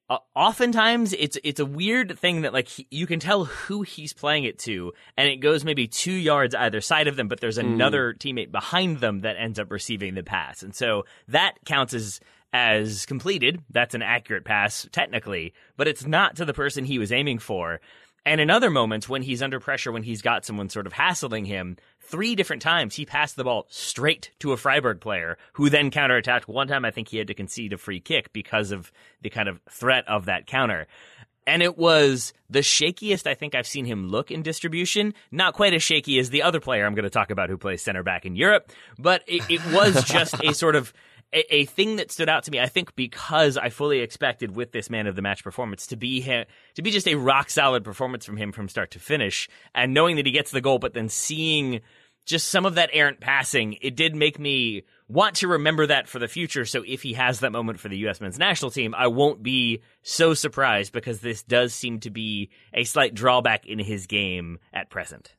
uh, 0.09 0.19
oftentimes 0.35 1.13
it's 1.13 1.37
it's 1.43 1.59
a 1.59 1.65
weird 1.65 2.17
thing 2.17 2.41
that 2.41 2.53
like 2.53 2.67
he, 2.67 2.87
you 2.89 3.05
can 3.05 3.19
tell 3.19 3.45
who 3.45 3.81
he's 3.81 4.13
playing 4.13 4.45
it 4.45 4.57
to, 4.59 4.93
and 5.17 5.27
it 5.27 5.37
goes 5.37 5.65
maybe 5.65 5.87
two 5.87 6.13
yards 6.13 6.55
either 6.55 6.79
side 6.79 7.07
of 7.07 7.17
them, 7.17 7.27
but 7.27 7.41
there's 7.41 7.57
another 7.57 8.13
teammate 8.13 8.51
behind 8.51 8.99
them 8.99 9.21
that 9.21 9.35
ends 9.37 9.59
up 9.59 9.69
receiving 9.69 10.15
the 10.15 10.23
pass, 10.23 10.63
and 10.63 10.73
so 10.73 11.03
that 11.27 11.55
counts 11.65 11.93
as 11.93 12.21
as 12.53 13.05
completed. 13.05 13.61
That's 13.69 13.95
an 13.95 14.01
accurate 14.01 14.45
pass 14.45 14.87
technically, 14.91 15.53
but 15.75 15.89
it's 15.89 16.05
not 16.05 16.37
to 16.37 16.45
the 16.45 16.53
person 16.53 16.85
he 16.85 16.99
was 16.99 17.11
aiming 17.11 17.39
for. 17.39 17.81
And 18.25 18.41
in 18.41 18.49
other 18.49 18.69
moments, 18.69 19.07
when 19.07 19.21
he's 19.21 19.41
under 19.41 19.59
pressure, 19.61 19.89
when 19.89 20.03
he's 20.03 20.21
got 20.21 20.43
someone 20.43 20.67
sort 20.67 20.85
of 20.85 20.91
hassling 20.91 21.45
him, 21.45 21.77
three 22.07 22.35
different 22.35 22.61
times 22.61 22.95
he 22.95 23.05
passed 23.05 23.35
the 23.35 23.43
ball 23.43 23.67
straight 23.69 24.31
to 24.39 24.53
a 24.53 24.57
Freiburg 24.57 25.01
player 25.01 25.37
who 25.53 25.69
then 25.69 25.91
counterattacked. 25.91 26.47
One 26.47 26.67
time, 26.67 26.85
I 26.85 26.91
think 26.91 27.09
he 27.09 27.17
had 27.17 27.27
to 27.27 27.33
concede 27.33 27.73
a 27.73 27.77
free 27.77 27.99
kick 27.99 28.33
because 28.33 28.71
of 28.71 28.91
the 29.21 29.29
kind 29.29 29.49
of 29.49 29.59
threat 29.69 30.07
of 30.07 30.25
that 30.25 30.47
counter. 30.47 30.87
And 31.45 31.63
it 31.63 31.77
was 31.77 32.33
the 32.49 32.59
shakiest 32.59 33.25
I 33.25 33.33
think 33.33 33.55
I've 33.55 33.67
seen 33.67 33.85
him 33.85 34.09
look 34.09 34.31
in 34.31 34.41
distribution. 34.41 35.13
Not 35.31 35.53
quite 35.53 35.73
as 35.73 35.81
shaky 35.81 36.19
as 36.19 36.29
the 36.29 36.43
other 36.43 36.59
player 36.59 36.85
I'm 36.85 36.93
going 36.93 37.03
to 37.03 37.09
talk 37.09 37.31
about 37.31 37.49
who 37.49 37.57
plays 37.57 37.81
center 37.81 38.03
back 38.03 38.25
in 38.25 38.35
Europe, 38.35 38.71
but 38.99 39.23
it, 39.27 39.43
it 39.49 39.65
was 39.71 40.03
just 40.03 40.35
a 40.43 40.53
sort 40.53 40.75
of 40.75 40.93
a, 41.33 41.55
a, 41.55 41.65
thing 41.65 41.97
that 41.97 42.11
stood 42.11 42.29
out 42.29 42.43
to 42.43 42.51
me, 42.51 42.59
I 42.59 42.67
think, 42.67 42.95
because 42.95 43.57
I 43.57 43.69
fully 43.69 43.99
expected 43.99 44.55
with 44.55 44.71
this 44.71 44.89
man 44.89 45.07
of 45.07 45.15
the 45.15 45.21
match 45.21 45.43
performance 45.43 45.87
to 45.87 45.95
be 45.95 46.21
him, 46.21 46.45
to 46.75 46.81
be 46.81 46.91
just 46.91 47.07
a 47.07 47.15
rock 47.15 47.49
solid 47.49 47.83
performance 47.83 48.25
from 48.25 48.37
him 48.37 48.51
from 48.51 48.69
start 48.69 48.91
to 48.91 48.99
finish, 48.99 49.49
and 49.75 49.93
knowing 49.93 50.15
that 50.15 50.25
he 50.25 50.31
gets 50.31 50.51
the 50.51 50.61
goal, 50.61 50.79
but 50.79 50.93
then 50.93 51.09
seeing 51.09 51.81
just 52.25 52.49
some 52.49 52.65
of 52.65 52.75
that 52.75 52.89
errant 52.91 53.19
passing, 53.21 53.77
it 53.81 53.95
did 53.95 54.13
make 54.13 54.37
me 54.37 54.83
want 55.07 55.35
to 55.37 55.47
remember 55.47 55.87
that 55.87 56.09
for 56.09 56.19
the 56.19 56.27
future. 56.27 56.65
So 56.65 56.83
if 56.85 57.01
he 57.01 57.13
has 57.13 57.39
that 57.39 57.53
moment 57.53 57.79
for 57.79 57.87
the 57.87 57.97
U.S. 57.99 58.19
men's 58.19 58.37
national 58.37 58.71
team, 58.71 58.93
I 58.93 59.07
won't 59.07 59.41
be 59.41 59.81
so 60.03 60.33
surprised 60.33 60.91
because 60.91 61.21
this 61.21 61.41
does 61.41 61.73
seem 61.73 62.01
to 62.01 62.09
be 62.09 62.49
a 62.73 62.83
slight 62.83 63.13
drawback 63.13 63.65
in 63.65 63.79
his 63.79 64.07
game 64.07 64.59
at 64.73 64.89
present. 64.89 65.36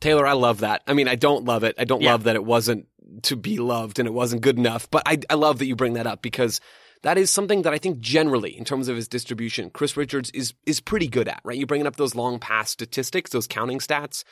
Taylor, 0.00 0.26
I 0.26 0.34
love 0.34 0.60
that. 0.60 0.82
I 0.86 0.92
mean, 0.92 1.08
I 1.08 1.14
don't 1.14 1.44
love 1.44 1.64
it. 1.64 1.74
I 1.78 1.84
don't 1.84 2.02
yeah. 2.02 2.12
love 2.12 2.24
that 2.24 2.36
it 2.36 2.44
wasn't 2.44 2.86
to 3.22 3.36
be 3.36 3.58
loved 3.58 3.98
and 3.98 4.06
it 4.06 4.12
wasn't 4.12 4.42
good 4.42 4.58
enough, 4.58 4.90
but 4.90 5.02
I, 5.06 5.18
I 5.30 5.34
love 5.34 5.58
that 5.58 5.66
you 5.66 5.76
bring 5.76 5.94
that 5.94 6.06
up 6.06 6.22
because 6.22 6.60
that 7.02 7.18
is 7.18 7.30
something 7.30 7.62
that 7.62 7.72
I 7.72 7.78
think 7.78 8.00
generally, 8.00 8.56
in 8.56 8.64
terms 8.64 8.88
of 8.88 8.96
his 8.96 9.08
distribution, 9.08 9.70
Chris 9.70 9.96
Richards 9.96 10.30
is 10.30 10.54
is 10.64 10.80
pretty 10.80 11.08
good 11.08 11.28
at, 11.28 11.40
right? 11.44 11.56
You're 11.56 11.66
bringing 11.66 11.86
up 11.86 11.96
those 11.96 12.14
long 12.14 12.38
pass 12.38 12.70
statistics, 12.70 13.30
those 13.30 13.46
counting 13.46 13.78
stats 13.78 14.24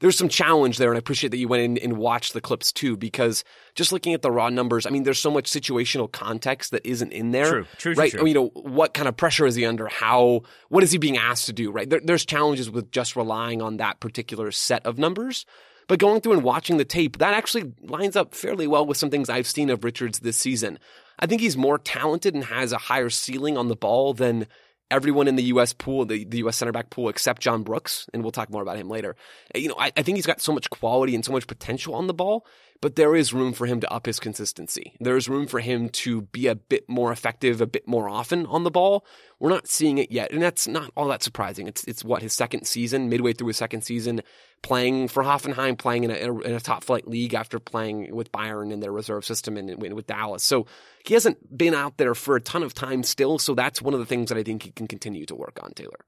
there's 0.00 0.16
some 0.16 0.28
challenge 0.28 0.78
there, 0.78 0.90
and 0.90 0.96
I 0.96 1.00
appreciate 1.00 1.30
that 1.30 1.38
you 1.38 1.48
went 1.48 1.62
in 1.62 1.78
and 1.78 1.98
watched 1.98 2.32
the 2.32 2.40
clips 2.40 2.72
too, 2.72 2.96
because 2.96 3.44
just 3.74 3.92
looking 3.92 4.14
at 4.14 4.22
the 4.22 4.30
raw 4.30 4.48
numbers, 4.48 4.86
I 4.86 4.90
mean, 4.90 5.02
there's 5.02 5.18
so 5.18 5.30
much 5.30 5.50
situational 5.50 6.10
context 6.10 6.70
that 6.70 6.86
isn't 6.86 7.12
in 7.12 7.32
there. 7.32 7.50
True, 7.50 7.66
true, 7.76 7.94
right? 7.94 8.10
True. 8.12 8.26
you 8.26 8.34
know, 8.34 8.48
what 8.54 8.94
kind 8.94 9.08
of 9.08 9.16
pressure 9.16 9.46
is 9.46 9.54
he 9.54 9.64
under? 9.64 9.88
How, 9.88 10.42
what 10.68 10.82
is 10.82 10.92
he 10.92 10.98
being 10.98 11.16
asked 11.16 11.46
to 11.46 11.52
do? 11.52 11.70
Right? 11.70 11.88
There, 11.88 12.00
there's 12.02 12.24
challenges 12.24 12.70
with 12.70 12.90
just 12.90 13.16
relying 13.16 13.60
on 13.60 13.78
that 13.78 14.00
particular 14.00 14.50
set 14.52 14.84
of 14.86 14.98
numbers. 14.98 15.46
But 15.88 15.98
going 15.98 16.20
through 16.20 16.34
and 16.34 16.44
watching 16.44 16.76
the 16.76 16.84
tape, 16.84 17.16
that 17.18 17.32
actually 17.32 17.72
lines 17.80 18.14
up 18.14 18.34
fairly 18.34 18.66
well 18.66 18.84
with 18.84 18.98
some 18.98 19.08
things 19.08 19.30
I've 19.30 19.46
seen 19.46 19.70
of 19.70 19.84
Richards 19.84 20.18
this 20.18 20.36
season. 20.36 20.78
I 21.18 21.26
think 21.26 21.40
he's 21.40 21.56
more 21.56 21.78
talented 21.78 22.34
and 22.34 22.44
has 22.44 22.72
a 22.72 22.78
higher 22.78 23.10
ceiling 23.10 23.56
on 23.56 23.68
the 23.68 23.74
ball 23.74 24.12
than 24.12 24.46
everyone 24.90 25.28
in 25.28 25.36
the 25.36 25.44
U.S. 25.44 25.72
pool, 25.72 26.04
the, 26.04 26.24
the 26.24 26.38
U.S. 26.38 26.56
center 26.56 26.72
back 26.72 26.90
pool, 26.90 27.08
except 27.08 27.42
John 27.42 27.62
Brooks, 27.62 28.06
and 28.12 28.22
we'll 28.22 28.32
talk 28.32 28.50
more 28.50 28.62
about 28.62 28.76
him 28.76 28.88
later. 28.88 29.16
You 29.54 29.68
know, 29.68 29.76
I, 29.78 29.92
I 29.96 30.02
think 30.02 30.16
he's 30.16 30.26
got 30.26 30.40
so 30.40 30.52
much 30.52 30.70
quality 30.70 31.14
and 31.14 31.24
so 31.24 31.32
much 31.32 31.46
potential 31.46 31.94
on 31.94 32.06
the 32.06 32.14
ball, 32.14 32.46
but 32.80 32.96
there 32.96 33.14
is 33.16 33.32
room 33.32 33.52
for 33.52 33.66
him 33.66 33.80
to 33.80 33.92
up 33.92 34.06
his 34.06 34.20
consistency. 34.20 34.94
There's 35.00 35.28
room 35.28 35.46
for 35.46 35.60
him 35.60 35.88
to 35.90 36.22
be 36.22 36.46
a 36.46 36.54
bit 36.54 36.88
more 36.88 37.12
effective, 37.12 37.60
a 37.60 37.66
bit 37.66 37.86
more 37.88 38.08
often 38.08 38.46
on 38.46 38.64
the 38.64 38.70
ball. 38.70 39.04
We're 39.38 39.50
not 39.50 39.66
seeing 39.66 39.98
it 39.98 40.10
yet, 40.10 40.32
and 40.32 40.42
that's 40.42 40.68
not 40.68 40.90
all 40.96 41.08
that 41.08 41.22
surprising. 41.22 41.66
It's 41.66 41.84
it's 41.84 42.04
what 42.04 42.22
his 42.22 42.32
second 42.32 42.66
season, 42.66 43.08
midway 43.08 43.32
through 43.32 43.48
his 43.48 43.56
second 43.56 43.82
season, 43.82 44.22
playing 44.62 45.08
for 45.08 45.22
Hoffenheim, 45.22 45.78
playing 45.78 46.04
in 46.04 46.10
a, 46.10 46.38
in 46.40 46.54
a 46.54 46.60
top 46.60 46.84
flight 46.84 47.06
league 47.06 47.34
after 47.34 47.58
playing 47.58 48.14
with 48.14 48.32
Bayern 48.32 48.72
in 48.72 48.80
their 48.80 48.92
reserve 48.92 49.24
system 49.24 49.56
and 49.56 49.80
with 49.92 50.06
Dallas. 50.06 50.44
So 50.44 50.66
he 51.04 51.14
hasn't 51.14 51.56
been 51.56 51.74
out 51.74 51.96
there 51.96 52.14
for 52.14 52.36
a 52.36 52.40
ton 52.40 52.62
of 52.62 52.74
time 52.74 53.02
still. 53.02 53.38
So 53.38 53.54
that's 53.54 53.80
one 53.80 53.94
of 53.94 54.00
the 54.00 54.06
things 54.06 54.28
that 54.28 54.38
I 54.38 54.42
think 54.42 54.62
he 54.64 54.70
can 54.70 54.86
continue 54.86 55.26
to 55.26 55.34
work 55.34 55.58
on, 55.62 55.72
Taylor. 55.72 56.00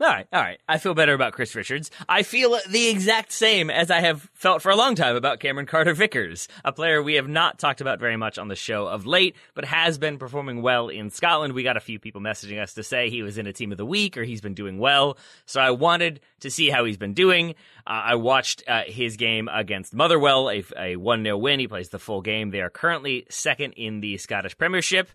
All 0.00 0.08
right, 0.08 0.26
all 0.32 0.42
right. 0.42 0.58
I 0.68 0.78
feel 0.78 0.94
better 0.94 1.14
about 1.14 1.34
Chris 1.34 1.54
Richards. 1.54 1.88
I 2.08 2.24
feel 2.24 2.58
the 2.68 2.88
exact 2.88 3.30
same 3.30 3.70
as 3.70 3.92
I 3.92 4.00
have 4.00 4.28
felt 4.34 4.60
for 4.60 4.70
a 4.70 4.76
long 4.76 4.96
time 4.96 5.14
about 5.14 5.38
Cameron 5.38 5.66
Carter 5.66 5.94
Vickers, 5.94 6.48
a 6.64 6.72
player 6.72 7.00
we 7.00 7.14
have 7.14 7.28
not 7.28 7.60
talked 7.60 7.80
about 7.80 8.00
very 8.00 8.16
much 8.16 8.36
on 8.36 8.48
the 8.48 8.56
show 8.56 8.88
of 8.88 9.06
late, 9.06 9.36
but 9.54 9.64
has 9.64 9.96
been 9.96 10.18
performing 10.18 10.62
well 10.62 10.88
in 10.88 11.10
Scotland. 11.10 11.54
We 11.54 11.62
got 11.62 11.76
a 11.76 11.80
few 11.80 12.00
people 12.00 12.20
messaging 12.20 12.60
us 12.60 12.74
to 12.74 12.82
say 12.82 13.08
he 13.08 13.22
was 13.22 13.38
in 13.38 13.46
a 13.46 13.52
team 13.52 13.70
of 13.70 13.78
the 13.78 13.86
week 13.86 14.16
or 14.16 14.24
he's 14.24 14.40
been 14.40 14.54
doing 14.54 14.78
well. 14.78 15.16
So 15.46 15.60
I 15.60 15.70
wanted 15.70 16.18
to 16.40 16.50
see 16.50 16.70
how 16.70 16.84
he's 16.84 16.96
been 16.96 17.14
doing. 17.14 17.50
Uh, 17.86 18.02
I 18.04 18.14
watched 18.16 18.64
uh, 18.66 18.82
his 18.88 19.16
game 19.16 19.48
against 19.48 19.94
Motherwell, 19.94 20.50
a 20.50 20.96
1 20.96 21.22
0 21.22 21.38
win. 21.38 21.60
He 21.60 21.68
plays 21.68 21.90
the 21.90 22.00
full 22.00 22.20
game. 22.20 22.50
They 22.50 22.62
are 22.62 22.70
currently 22.70 23.26
second 23.30 23.74
in 23.74 24.00
the 24.00 24.18
Scottish 24.18 24.58
Premiership. 24.58 25.08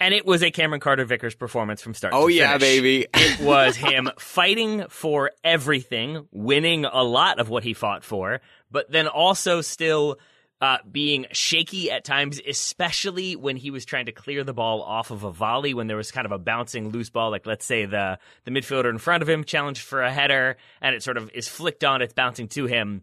And 0.00 0.14
it 0.14 0.24
was 0.24 0.42
a 0.42 0.50
Cameron 0.50 0.80
Carter 0.80 1.04
Vickers 1.04 1.34
performance 1.34 1.82
from 1.82 1.92
start 1.92 2.14
oh, 2.14 2.26
yeah, 2.26 2.56
baby. 2.56 3.06
it 3.14 3.40
was 3.40 3.76
him 3.76 4.10
fighting 4.18 4.86
for 4.88 5.30
everything, 5.44 6.26
winning 6.32 6.86
a 6.86 7.02
lot 7.02 7.38
of 7.38 7.50
what 7.50 7.62
he 7.64 7.74
fought 7.74 8.02
for, 8.02 8.40
but 8.70 8.90
then 8.90 9.06
also 9.06 9.60
still 9.60 10.18
uh, 10.62 10.78
being 10.90 11.26
shaky 11.32 11.90
at 11.90 12.04
times, 12.04 12.40
especially 12.46 13.36
when 13.36 13.56
he 13.56 13.70
was 13.70 13.84
trying 13.84 14.06
to 14.06 14.12
clear 14.12 14.42
the 14.42 14.52
ball 14.52 14.82
off 14.82 15.10
of 15.10 15.24
a 15.24 15.30
volley 15.30 15.74
when 15.74 15.86
there 15.86 15.96
was 15.96 16.10
kind 16.10 16.26
of 16.26 16.32
a 16.32 16.38
bouncing 16.38 16.90
loose 16.90 17.10
ball, 17.10 17.30
like 17.30 17.46
let's 17.46 17.64
say 17.64 17.86
the 17.86 18.18
the 18.44 18.50
midfielder 18.50 18.90
in 18.90 18.98
front 18.98 19.22
of 19.22 19.28
him 19.28 19.44
challenged 19.44 19.82
for 19.82 20.02
a 20.02 20.12
header, 20.12 20.56
and 20.80 20.94
it 20.94 21.02
sort 21.02 21.16
of 21.16 21.30
is 21.32 21.48
flicked 21.48 21.84
on, 21.84 22.02
it's 22.02 22.12
bouncing 22.12 22.48
to 22.48 22.66
him 22.66 23.02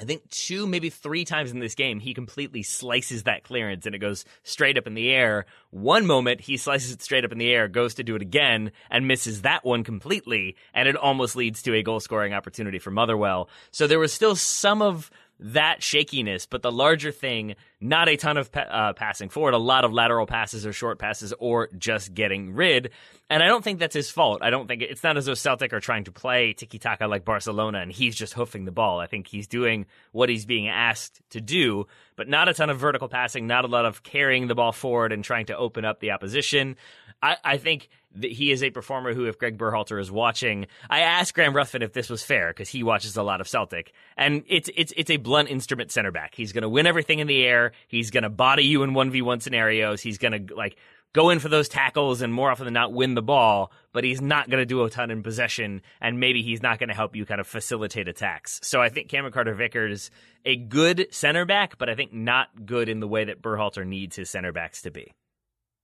I 0.00 0.04
think 0.04 0.30
two, 0.30 0.64
maybe 0.68 0.90
three 0.90 1.24
times 1.24 1.50
in 1.50 1.58
this 1.58 1.74
game, 1.74 1.98
he 1.98 2.14
completely 2.14 2.62
slices 2.62 3.24
that 3.24 3.42
clearance 3.42 3.84
and 3.84 3.96
it 3.96 3.98
goes 3.98 4.24
straight 4.44 4.78
up 4.78 4.86
in 4.86 4.94
the 4.94 5.10
air. 5.10 5.44
One 5.70 6.06
moment, 6.06 6.40
he 6.40 6.56
slices 6.56 6.92
it 6.92 7.02
straight 7.02 7.24
up 7.24 7.32
in 7.32 7.38
the 7.38 7.50
air, 7.50 7.66
goes 7.66 7.94
to 7.94 8.04
do 8.04 8.14
it 8.14 8.22
again, 8.22 8.70
and 8.90 9.08
misses 9.08 9.42
that 9.42 9.64
one 9.64 9.82
completely, 9.82 10.54
and 10.72 10.88
it 10.88 10.94
almost 10.94 11.34
leads 11.34 11.62
to 11.62 11.74
a 11.74 11.82
goal 11.82 11.98
scoring 11.98 12.32
opportunity 12.32 12.78
for 12.78 12.92
Motherwell. 12.92 13.48
So 13.72 13.88
there 13.88 13.98
was 13.98 14.12
still 14.12 14.36
some 14.36 14.82
of 14.82 15.10
that 15.40 15.82
shakiness, 15.82 16.46
but 16.46 16.62
the 16.62 16.72
larger 16.72 17.12
thing, 17.12 17.54
not 17.80 18.08
a 18.08 18.16
ton 18.16 18.36
of 18.36 18.50
pa- 18.50 18.60
uh, 18.60 18.92
passing 18.92 19.28
forward, 19.28 19.54
a 19.54 19.58
lot 19.58 19.84
of 19.84 19.92
lateral 19.92 20.26
passes 20.26 20.66
or 20.66 20.72
short 20.72 20.98
passes 20.98 21.32
or 21.38 21.68
just 21.78 22.12
getting 22.12 22.54
rid. 22.54 22.90
And 23.30 23.42
I 23.42 23.46
don't 23.46 23.62
think 23.62 23.78
that's 23.78 23.94
his 23.94 24.10
fault. 24.10 24.42
I 24.42 24.50
don't 24.50 24.66
think 24.66 24.82
it's 24.82 25.04
not 25.04 25.16
as 25.16 25.26
though 25.26 25.34
Celtic 25.34 25.72
are 25.72 25.80
trying 25.80 26.04
to 26.04 26.12
play 26.12 26.54
tiki 26.54 26.78
taka 26.78 27.06
like 27.06 27.24
Barcelona 27.24 27.78
and 27.78 27.92
he's 27.92 28.16
just 28.16 28.34
hoofing 28.34 28.64
the 28.64 28.72
ball. 28.72 28.98
I 28.98 29.06
think 29.06 29.28
he's 29.28 29.46
doing 29.46 29.86
what 30.12 30.28
he's 30.28 30.46
being 30.46 30.68
asked 30.68 31.20
to 31.30 31.40
do, 31.40 31.86
but 32.16 32.28
not 32.28 32.48
a 32.48 32.54
ton 32.54 32.70
of 32.70 32.78
vertical 32.78 33.08
passing, 33.08 33.46
not 33.46 33.64
a 33.64 33.68
lot 33.68 33.84
of 33.84 34.02
carrying 34.02 34.48
the 34.48 34.54
ball 34.54 34.72
forward 34.72 35.12
and 35.12 35.22
trying 35.22 35.46
to 35.46 35.56
open 35.56 35.84
up 35.84 36.00
the 36.00 36.10
opposition. 36.10 36.76
I, 37.22 37.36
I 37.44 37.56
think 37.56 37.88
that 38.16 38.30
he 38.30 38.50
is 38.50 38.62
a 38.62 38.70
performer 38.70 39.14
who, 39.14 39.26
if 39.26 39.38
Greg 39.38 39.58
Berhalter 39.58 40.00
is 40.00 40.10
watching, 40.10 40.66
I 40.88 41.00
asked 41.00 41.34
Graham 41.34 41.54
Ruthven 41.54 41.82
if 41.82 41.92
this 41.92 42.08
was 42.08 42.22
fair 42.22 42.48
because 42.48 42.68
he 42.68 42.82
watches 42.82 43.16
a 43.16 43.22
lot 43.22 43.40
of 43.40 43.48
Celtic, 43.48 43.92
and 44.16 44.44
it's 44.46 44.70
it's 44.76 44.92
it's 44.96 45.10
a 45.10 45.16
blunt 45.16 45.50
instrument 45.50 45.90
center 45.90 46.10
back. 46.10 46.34
He's 46.34 46.52
going 46.52 46.62
to 46.62 46.68
win 46.68 46.86
everything 46.86 47.18
in 47.18 47.26
the 47.26 47.44
air. 47.44 47.72
He's 47.88 48.10
going 48.10 48.22
to 48.22 48.30
body 48.30 48.64
you 48.64 48.82
in 48.82 48.94
one 48.94 49.10
v 49.10 49.22
one 49.22 49.40
scenarios. 49.40 50.00
He's 50.00 50.18
going 50.18 50.46
to 50.46 50.54
like 50.54 50.76
go 51.12 51.30
in 51.30 51.38
for 51.38 51.48
those 51.48 51.68
tackles 51.68 52.22
and 52.22 52.32
more 52.32 52.50
often 52.50 52.64
than 52.64 52.74
not 52.74 52.92
win 52.92 53.14
the 53.14 53.22
ball, 53.22 53.72
but 53.92 54.04
he's 54.04 54.20
not 54.20 54.50
going 54.50 54.60
to 54.60 54.66
do 54.66 54.84
a 54.84 54.90
ton 54.90 55.10
in 55.10 55.22
possession, 55.22 55.82
and 56.00 56.20
maybe 56.20 56.42
he's 56.42 56.62
not 56.62 56.78
going 56.78 56.88
to 56.88 56.94
help 56.94 57.16
you 57.16 57.24
kind 57.24 57.40
of 57.40 57.46
facilitate 57.46 58.08
attacks. 58.08 58.60
So 58.62 58.80
I 58.80 58.88
think 58.88 59.08
Cameron 59.08 59.32
Carter 59.32 59.54
Vickers 59.54 60.10
a 60.44 60.56
good 60.56 61.08
center 61.10 61.44
back, 61.44 61.78
but 61.78 61.88
I 61.88 61.94
think 61.94 62.12
not 62.12 62.66
good 62.66 62.88
in 62.88 63.00
the 63.00 63.08
way 63.08 63.24
that 63.24 63.42
Berhalter 63.42 63.86
needs 63.86 64.16
his 64.16 64.30
center 64.30 64.52
backs 64.52 64.82
to 64.82 64.90
be 64.90 65.12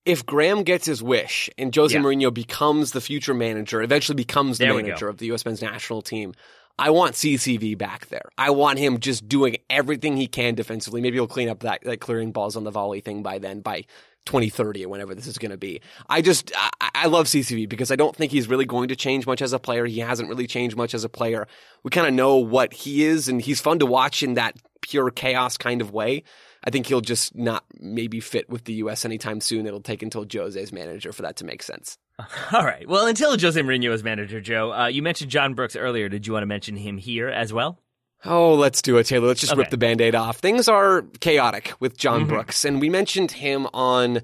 if 0.05 0.25
Graham 0.25 0.63
gets 0.63 0.85
his 0.85 1.01
wish 1.01 1.49
and 1.57 1.75
Jose 1.75 1.95
yeah. 1.95 2.01
Mourinho 2.01 2.33
becomes 2.33 2.91
the 2.91 3.01
future 3.01 3.33
manager, 3.33 3.81
eventually 3.81 4.15
becomes 4.15 4.59
the 4.59 4.65
there 4.65 4.73
manager 4.73 5.09
of 5.09 5.17
the 5.17 5.25
U.S. 5.27 5.45
men's 5.45 5.61
national 5.61 6.01
team, 6.01 6.33
I 6.77 6.89
want 6.89 7.15
CCV 7.15 7.77
back 7.77 8.07
there. 8.07 8.29
I 8.37 8.49
want 8.51 8.79
him 8.79 8.99
just 8.99 9.27
doing 9.29 9.57
everything 9.69 10.17
he 10.17 10.27
can 10.27 10.55
defensively. 10.55 11.01
Maybe 11.01 11.15
he'll 11.15 11.27
clean 11.27 11.49
up 11.49 11.61
that, 11.61 11.81
that 11.83 12.01
clearing 12.01 12.31
balls 12.31 12.55
on 12.55 12.65
the 12.65 12.71
volley 12.71 12.99
thing 12.99 13.23
by 13.23 13.39
then, 13.39 13.61
by 13.61 13.85
2030 14.25 14.85
or 14.85 14.89
whenever 14.89 15.15
this 15.15 15.27
is 15.27 15.37
going 15.37 15.51
to 15.51 15.57
be. 15.57 15.81
I 16.09 16.21
just, 16.21 16.51
I, 16.55 16.89
I, 16.95 17.07
love 17.07 17.27
CCV 17.27 17.69
because 17.69 17.91
I 17.91 17.95
don't 17.95 18.15
think 18.15 18.31
he's 18.31 18.47
really 18.47 18.65
going 18.65 18.89
to 18.89 18.95
change 18.95 19.25
much 19.25 19.41
as 19.41 19.53
a 19.53 19.59
player. 19.59 19.85
He 19.85 19.99
hasn't 19.99 20.27
really 20.27 20.47
changed 20.47 20.75
much 20.75 20.93
as 20.93 21.03
a 21.03 21.09
player. 21.09 21.47
We 21.83 21.91
kind 21.91 22.07
of 22.07 22.13
know 22.13 22.37
what 22.37 22.73
he 22.73 23.05
is 23.05 23.29
and 23.29 23.41
he's 23.41 23.61
fun 23.61 23.79
to 23.79 23.85
watch 23.85 24.21
in 24.23 24.33
that 24.33 24.57
pure 24.81 25.11
chaos 25.11 25.57
kind 25.57 25.79
of 25.79 25.91
way. 25.91 26.23
I 26.65 26.71
think 26.71 26.87
he'll 26.87 27.01
just 27.01 27.35
not 27.35 27.63
maybe 27.79 28.19
fit 28.19 28.49
with 28.49 28.63
the 28.65 28.73
U.S. 28.73 29.05
anytime 29.05 29.39
soon. 29.39 29.67
It'll 29.67 29.81
take 29.81 30.01
until 30.01 30.25
Jose's 30.25 30.71
manager 30.71 31.11
for 31.11 31.21
that 31.21 31.37
to 31.37 31.45
make 31.45 31.61
sense. 31.61 31.97
All 32.51 32.65
right. 32.65 32.87
Well, 32.87 33.05
until 33.07 33.37
Jose 33.37 33.59
Mourinho 33.61 33.91
is 33.91 34.03
manager, 34.03 34.41
Joe, 34.41 34.73
uh, 34.73 34.87
you 34.87 35.01
mentioned 35.01 35.29
John 35.29 35.53
Brooks 35.53 35.75
earlier. 35.75 36.09
Did 36.09 36.25
you 36.25 36.33
want 36.33 36.43
to 36.43 36.47
mention 36.47 36.75
him 36.75 36.97
here 36.97 37.29
as 37.29 37.53
well? 37.53 37.79
Oh, 38.23 38.55
let's 38.55 38.81
do 38.81 38.97
it, 38.97 39.05
Taylor. 39.05 39.27
Let's 39.27 39.41
just 39.41 39.53
okay. 39.53 39.59
rip 39.59 39.69
the 39.69 39.77
band 39.77 40.01
aid 40.01 40.15
off. 40.15 40.37
Things 40.37 40.67
are 40.67 41.03
chaotic 41.19 41.73
with 41.79 41.97
John 41.97 42.21
mm-hmm. 42.21 42.29
Brooks, 42.29 42.65
and 42.65 42.81
we 42.81 42.89
mentioned 42.89 43.31
him 43.31 43.67
on 43.73 44.21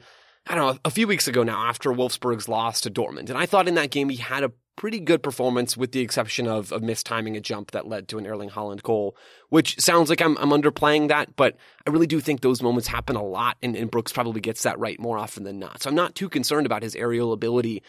I 0.48 0.56
don't 0.56 0.74
know, 0.74 0.80
a 0.84 0.90
few 0.90 1.08
weeks 1.08 1.28
ago 1.28 1.44
now 1.44 1.68
after 1.68 1.92
Wolfsburg's 1.92 2.50
loss 2.50 2.82
to 2.82 2.92
Dortmund. 2.92 3.30
And 3.30 3.38
I 3.38 3.46
thought 3.46 3.68
in 3.68 3.76
that 3.76 3.92
game 3.92 4.10
he 4.10 4.18
had 4.18 4.44
a 4.44 4.52
pretty 4.76 5.00
good 5.00 5.22
performance 5.22 5.76
with 5.78 5.92
the 5.92 6.00
exception 6.00 6.48
of, 6.48 6.72
of 6.72 6.82
mistiming 6.82 7.36
a 7.36 7.42
jump 7.42 7.72
that 7.72 7.88
led 7.88 8.08
to 8.08 8.18
an 8.18 8.26
Erling 8.26 8.50
Haaland 8.50 8.82
goal, 8.84 9.16
which 9.50 9.80
sounds 9.80 10.10
like 10.10 10.22
I'm, 10.22 10.38
I'm 10.38 10.50
underplaying 10.50 11.10
that, 11.10 11.36
but 11.36 11.56
I 11.86 11.90
really 11.90 12.08
do 12.08 12.20
think 12.20 12.42
those 12.42 12.62
moments 12.62 12.88
happen 12.88 13.16
a 13.16 13.24
lot 13.24 13.58
and, 13.62 13.76
and 13.76 13.92
Brooks 13.92 14.12
probably 14.12 14.42
gets 14.42 14.64
that 14.64 14.80
right 14.80 15.00
more 15.00 15.18
often 15.18 15.44
than 15.44 15.60
not. 15.60 15.84
So 15.84 15.90
I'm 15.90 15.96
not 15.96 16.16
too 16.16 16.30
concerned 16.30 16.66
about 16.66 16.84
his 16.84 16.96
aerial 16.96 17.34
ability. 17.34 17.84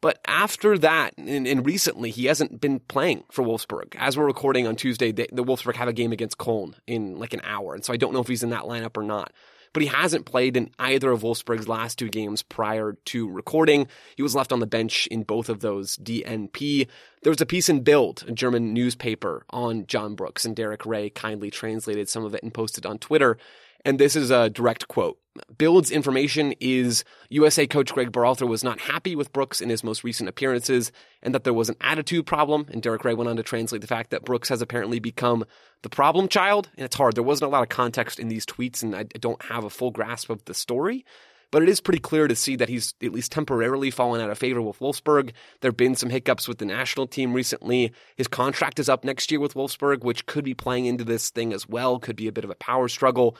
But 0.00 0.18
after 0.26 0.76
that, 0.78 1.16
and, 1.16 1.46
and, 1.46 1.64
recently, 1.64 2.10
he 2.10 2.26
hasn't 2.26 2.60
been 2.60 2.78
playing 2.78 3.24
for 3.30 3.42
Wolfsburg. 3.42 3.94
As 3.96 4.18
we're 4.18 4.26
recording 4.26 4.66
on 4.66 4.76
Tuesday, 4.76 5.12
the, 5.12 5.28
Wolfsburg 5.32 5.76
have 5.76 5.88
a 5.88 5.94
game 5.94 6.12
against 6.12 6.36
Köln 6.36 6.74
in 6.86 7.18
like 7.18 7.32
an 7.32 7.40
hour. 7.42 7.74
And 7.74 7.82
so 7.82 7.90
I 7.90 7.96
don't 7.96 8.12
know 8.12 8.20
if 8.20 8.28
he's 8.28 8.42
in 8.42 8.50
that 8.50 8.64
lineup 8.64 8.98
or 8.98 9.02
not 9.02 9.32
but 9.74 9.82
he 9.82 9.88
hasn't 9.88 10.24
played 10.24 10.56
in 10.56 10.70
either 10.78 11.10
of 11.10 11.22
Wolfsburg's 11.22 11.68
last 11.68 11.98
two 11.98 12.08
games 12.08 12.42
prior 12.42 12.96
to 13.06 13.28
recording. 13.28 13.88
He 14.16 14.22
was 14.22 14.34
left 14.34 14.52
on 14.52 14.60
the 14.60 14.66
bench 14.66 15.06
in 15.08 15.24
both 15.24 15.50
of 15.50 15.60
those 15.60 15.98
DNP. 15.98 16.88
There 17.22 17.30
was 17.30 17.40
a 17.40 17.46
piece 17.46 17.68
in 17.68 17.82
Bild, 17.82 18.24
a 18.26 18.32
German 18.32 18.72
newspaper, 18.72 19.44
on 19.50 19.86
John 19.86 20.14
Brooks, 20.14 20.44
and 20.44 20.54
Derek 20.54 20.86
Rae 20.86 21.10
kindly 21.10 21.50
translated 21.50 22.08
some 22.08 22.24
of 22.24 22.34
it 22.34 22.42
and 22.42 22.54
posted 22.54 22.86
on 22.86 22.98
Twitter. 22.98 23.36
And 23.84 23.98
this 23.98 24.16
is 24.16 24.30
a 24.30 24.48
direct 24.48 24.88
quote. 24.88 25.18
Bild's 25.58 25.90
information 25.90 26.54
is 26.60 27.04
USA 27.28 27.66
coach 27.66 27.92
Greg 27.92 28.12
Berhalter 28.12 28.48
was 28.48 28.62
not 28.62 28.80
happy 28.80 29.16
with 29.16 29.32
Brooks 29.32 29.60
in 29.60 29.68
his 29.68 29.82
most 29.82 30.04
recent 30.04 30.28
appearances 30.28 30.92
and 31.22 31.34
that 31.34 31.44
there 31.44 31.52
was 31.52 31.68
an 31.68 31.76
attitude 31.80 32.24
problem. 32.24 32.66
And 32.70 32.80
Derek 32.80 33.04
Rae 33.04 33.14
went 33.14 33.28
on 33.28 33.36
to 33.36 33.42
translate 33.42 33.80
the 33.80 33.88
fact 33.88 34.10
that 34.10 34.24
Brooks 34.24 34.48
has 34.48 34.62
apparently 34.62 35.00
become 35.00 35.44
the 35.82 35.88
problem 35.88 36.28
child. 36.28 36.70
And 36.76 36.84
it's 36.84 36.96
hard. 36.96 37.14
There 37.14 37.24
wasn't 37.24 37.48
a 37.48 37.52
lot 37.52 37.64
of 37.64 37.68
context 37.68 38.20
in 38.20 38.28
these 38.28 38.46
tweets 38.46 38.82
and 38.82 38.94
I 38.94 39.02
don't 39.02 39.42
have 39.42 39.64
a 39.64 39.70
full 39.70 39.90
grasp 39.90 40.30
of 40.30 40.44
the 40.44 40.54
story. 40.54 41.04
But 41.50 41.62
it 41.62 41.68
is 41.68 41.80
pretty 41.80 42.00
clear 42.00 42.26
to 42.26 42.34
see 42.34 42.56
that 42.56 42.68
he's 42.68 42.94
at 43.02 43.12
least 43.12 43.30
temporarily 43.30 43.90
fallen 43.90 44.20
out 44.20 44.30
of 44.30 44.38
favor 44.38 44.62
with 44.62 44.80
Wolfsburg. 44.80 45.32
There 45.60 45.68
have 45.68 45.76
been 45.76 45.94
some 45.94 46.10
hiccups 46.10 46.48
with 46.48 46.58
the 46.58 46.64
national 46.64 47.06
team 47.06 47.32
recently. 47.32 47.92
His 48.16 48.28
contract 48.28 48.80
is 48.80 48.88
up 48.88 49.04
next 49.04 49.30
year 49.30 49.38
with 49.40 49.54
Wolfsburg, 49.54 50.02
which 50.02 50.26
could 50.26 50.44
be 50.44 50.54
playing 50.54 50.86
into 50.86 51.04
this 51.04 51.30
thing 51.30 51.52
as 51.52 51.68
well, 51.68 52.00
could 52.00 52.16
be 52.16 52.26
a 52.26 52.32
bit 52.32 52.44
of 52.44 52.50
a 52.50 52.56
power 52.56 52.88
struggle. 52.88 53.36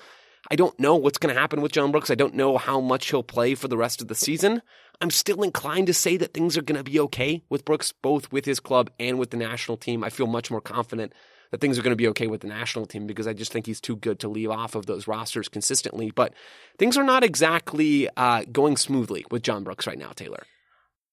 I 0.50 0.56
don't 0.56 0.78
know 0.78 0.96
what's 0.96 1.18
going 1.18 1.34
to 1.34 1.40
happen 1.40 1.60
with 1.62 1.72
John 1.72 1.90
Brooks. 1.90 2.10
I 2.10 2.14
don't 2.14 2.34
know 2.34 2.58
how 2.58 2.80
much 2.80 3.10
he'll 3.10 3.22
play 3.22 3.54
for 3.54 3.68
the 3.68 3.76
rest 3.76 4.02
of 4.02 4.08
the 4.08 4.14
season. 4.14 4.62
I'm 5.00 5.10
still 5.10 5.42
inclined 5.42 5.86
to 5.88 5.94
say 5.94 6.16
that 6.16 6.34
things 6.34 6.56
are 6.56 6.62
going 6.62 6.76
to 6.76 6.84
be 6.84 7.00
okay 7.00 7.42
with 7.48 7.64
Brooks, 7.64 7.92
both 7.92 8.30
with 8.30 8.44
his 8.44 8.60
club 8.60 8.90
and 8.98 9.18
with 9.18 9.30
the 9.30 9.36
national 9.36 9.76
team. 9.76 10.04
I 10.04 10.10
feel 10.10 10.26
much 10.26 10.50
more 10.50 10.60
confident 10.60 11.12
that 11.50 11.60
things 11.60 11.78
are 11.78 11.82
going 11.82 11.92
to 11.92 11.96
be 11.96 12.08
okay 12.08 12.26
with 12.26 12.40
the 12.40 12.48
national 12.48 12.86
team 12.86 13.06
because 13.06 13.26
I 13.26 13.32
just 13.32 13.52
think 13.52 13.66
he's 13.66 13.80
too 13.80 13.96
good 13.96 14.18
to 14.20 14.28
leave 14.28 14.50
off 14.50 14.74
of 14.74 14.86
those 14.86 15.06
rosters 15.06 15.48
consistently. 15.48 16.10
But 16.10 16.34
things 16.78 16.96
are 16.96 17.04
not 17.04 17.24
exactly 17.24 18.08
uh, 18.16 18.44
going 18.50 18.76
smoothly 18.76 19.24
with 19.30 19.42
John 19.42 19.64
Brooks 19.64 19.86
right 19.86 19.98
now, 19.98 20.10
Taylor. 20.10 20.44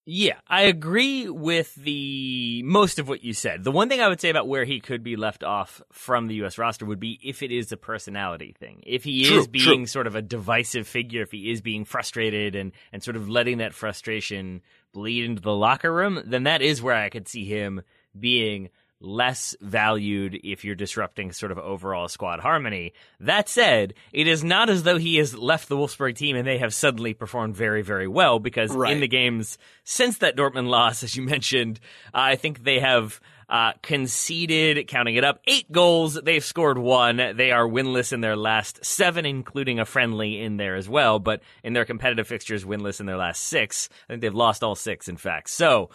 Yeah, 0.05 0.39
I 0.47 0.63
agree 0.63 1.29
with 1.29 1.75
the 1.75 2.63
most 2.63 2.97
of 2.97 3.07
what 3.07 3.23
you 3.23 3.33
said. 3.33 3.63
The 3.63 3.71
one 3.71 3.87
thing 3.87 4.01
I 4.01 4.07
would 4.07 4.19
say 4.19 4.29
about 4.29 4.47
where 4.47 4.65
he 4.65 4.79
could 4.79 5.03
be 5.03 5.15
left 5.15 5.43
off 5.43 5.79
from 5.91 6.27
the 6.27 6.35
U.S. 6.35 6.57
roster 6.57 6.85
would 6.87 6.99
be 6.99 7.19
if 7.23 7.43
it 7.43 7.51
is 7.51 7.71
a 7.71 7.77
personality 7.77 8.55
thing. 8.59 8.81
If 8.85 9.03
he 9.03 9.25
True, 9.25 9.39
is 9.39 9.47
being 9.47 9.81
true. 9.81 9.85
sort 9.85 10.07
of 10.07 10.15
a 10.15 10.21
divisive 10.21 10.87
figure, 10.87 11.21
if 11.21 11.31
he 11.31 11.51
is 11.51 11.61
being 11.61 11.85
frustrated 11.85 12.55
and, 12.55 12.71
and 12.91 13.03
sort 13.03 13.15
of 13.15 13.29
letting 13.29 13.59
that 13.59 13.75
frustration 13.75 14.61
bleed 14.91 15.23
into 15.23 15.41
the 15.41 15.55
locker 15.55 15.93
room, 15.93 16.21
then 16.25 16.43
that 16.43 16.63
is 16.63 16.81
where 16.81 16.95
I 16.95 17.09
could 17.09 17.27
see 17.27 17.45
him 17.45 17.83
being 18.19 18.69
less 19.01 19.55
valued 19.61 20.39
if 20.43 20.63
you're 20.63 20.75
disrupting 20.75 21.31
sort 21.31 21.51
of 21.51 21.57
overall 21.57 22.07
squad 22.07 22.39
harmony. 22.39 22.93
That 23.19 23.49
said, 23.49 23.93
it 24.13 24.27
is 24.27 24.43
not 24.43 24.69
as 24.69 24.83
though 24.83 24.97
he 24.97 25.17
has 25.17 25.35
left 25.35 25.67
the 25.69 25.75
Wolfsburg 25.75 26.15
team 26.15 26.35
and 26.35 26.47
they 26.47 26.59
have 26.59 26.73
suddenly 26.73 27.13
performed 27.13 27.55
very, 27.55 27.81
very 27.81 28.07
well 28.07 28.39
because 28.39 28.71
Right. 28.75 28.93
in 28.93 28.99
the 29.01 29.07
games 29.07 29.57
since 29.83 30.19
that 30.19 30.37
Dortmund 30.37 30.67
loss, 30.67 31.03
as 31.03 31.15
you 31.15 31.23
mentioned, 31.27 31.79
I 32.13 32.35
think 32.35 32.63
they 32.63 32.79
have 32.79 33.19
uh, 33.49 33.73
conceded, 33.81 34.87
counting 34.87 35.15
it 35.15 35.25
up, 35.25 35.41
eight 35.45 35.69
goals. 35.71 36.13
They've 36.13 36.43
scored 36.43 36.77
one. 36.77 37.17
They 37.17 37.51
are 37.51 37.67
winless 37.67 38.13
in 38.13 38.21
their 38.21 38.37
last 38.37 38.85
seven, 38.85 39.25
including 39.25 39.77
a 39.77 39.83
friendly 39.85 40.39
in 40.39 40.55
there 40.55 40.75
as 40.77 40.87
well. 40.87 41.19
But 41.19 41.41
in 41.61 41.73
their 41.73 41.83
competitive 41.83 42.27
fixtures, 42.27 42.63
winless 42.63 43.01
in 43.01 43.07
their 43.07 43.17
last 43.17 43.41
six. 43.41 43.89
I 44.07 44.13
think 44.13 44.21
they've 44.21 44.33
lost 44.33 44.63
all 44.63 44.75
six, 44.75 45.09
in 45.09 45.17
fact. 45.17 45.49
So 45.49 45.89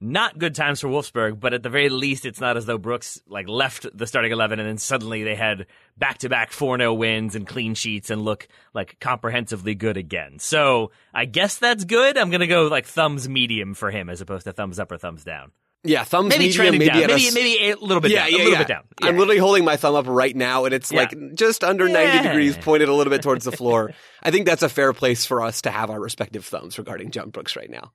not 0.00 0.38
good 0.38 0.54
times 0.54 0.80
for 0.80 0.88
Wolfsburg, 0.88 1.38
but 1.40 1.52
at 1.52 1.62
the 1.62 1.68
very 1.68 1.88
least, 1.90 2.24
it's 2.24 2.40
not 2.40 2.56
as 2.56 2.66
though 2.66 2.78
Brooks 2.78 3.20
like 3.26 3.48
left 3.48 3.86
the 3.96 4.06
starting 4.06 4.32
eleven 4.32 4.58
and 4.58 4.68
then 4.68 4.78
suddenly 4.78 5.24
they 5.24 5.34
had 5.34 5.66
back 5.98 6.18
to 6.18 6.28
back 6.28 6.52
four 6.52 6.78
0 6.78 6.94
wins 6.94 7.34
and 7.34 7.46
clean 7.46 7.74
sheets 7.74 8.08
and 8.10 8.22
look 8.22 8.48
like 8.72 8.98
comprehensively 9.00 9.74
good 9.74 9.96
again. 9.96 10.38
So 10.38 10.90
I 11.12 11.26
guess 11.26 11.58
that's 11.58 11.84
good. 11.84 12.16
I'm 12.16 12.30
gonna 12.30 12.46
go 12.46 12.68
like 12.68 12.86
thumbs 12.86 13.28
medium 13.28 13.74
for 13.74 13.90
him 13.90 14.08
as 14.08 14.20
opposed 14.20 14.44
to 14.44 14.52
thumbs 14.52 14.78
up 14.78 14.90
or 14.90 14.96
thumbs 14.98 15.22
down. 15.24 15.52
Yeah, 15.82 16.04
thumbs 16.04 16.28
Maybe 16.28 16.44
medium, 16.44 16.56
trending 16.56 16.78
maybe 16.80 16.90
down. 16.90 17.02
at 17.04 17.10
a 17.10 17.34
Maybe 17.34 17.70
a 17.70 17.74
little 17.76 18.02
bit 18.02 18.10
yeah, 18.10 18.24
down. 18.24 18.30
yeah, 18.32 18.36
a 18.36 18.38
little 18.38 18.52
yeah. 18.52 18.58
bit 18.58 18.68
down. 18.68 18.82
I'm 19.00 19.16
literally 19.16 19.38
holding 19.38 19.64
my 19.64 19.76
thumb 19.78 19.94
up 19.94 20.06
right 20.06 20.36
now, 20.36 20.66
and 20.66 20.74
it's 20.74 20.92
Yeah. 20.92 21.00
like 21.00 21.14
just 21.34 21.64
under 21.64 21.88
90 21.88 22.28
degrees, 22.28 22.58
pointed 22.58 22.90
a 22.90 22.94
little 22.94 23.10
bit 23.10 23.22
towards 23.22 23.46
the 23.46 23.52
floor. 23.52 23.92
I 24.22 24.30
think 24.30 24.44
that's 24.44 24.62
a 24.62 24.68
fair 24.68 24.92
place 24.92 25.24
for 25.24 25.40
us 25.40 25.62
to 25.62 25.70
have 25.70 25.88
our 25.88 25.98
respective 25.98 26.44
thumbs 26.44 26.76
regarding 26.78 27.12
John 27.12 27.30
Brooks 27.30 27.56
right 27.56 27.70
now. 27.70 27.92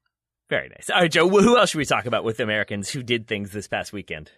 Very 0.49 0.69
nice. 0.69 0.89
All 0.89 1.01
right, 1.01 1.11
Joe. 1.11 1.27
wh- 1.29 1.43
Who 1.43 1.57
else 1.57 1.71
should 1.71 1.79
we 1.79 1.85
talk 1.85 2.05
about 2.05 2.23
with 2.23 2.39
Americans 2.39 2.89
who 2.89 3.01
did 3.03 3.27
things 3.27 3.51
this 3.51 3.67
past 3.67 3.91
weekend? 3.93 4.31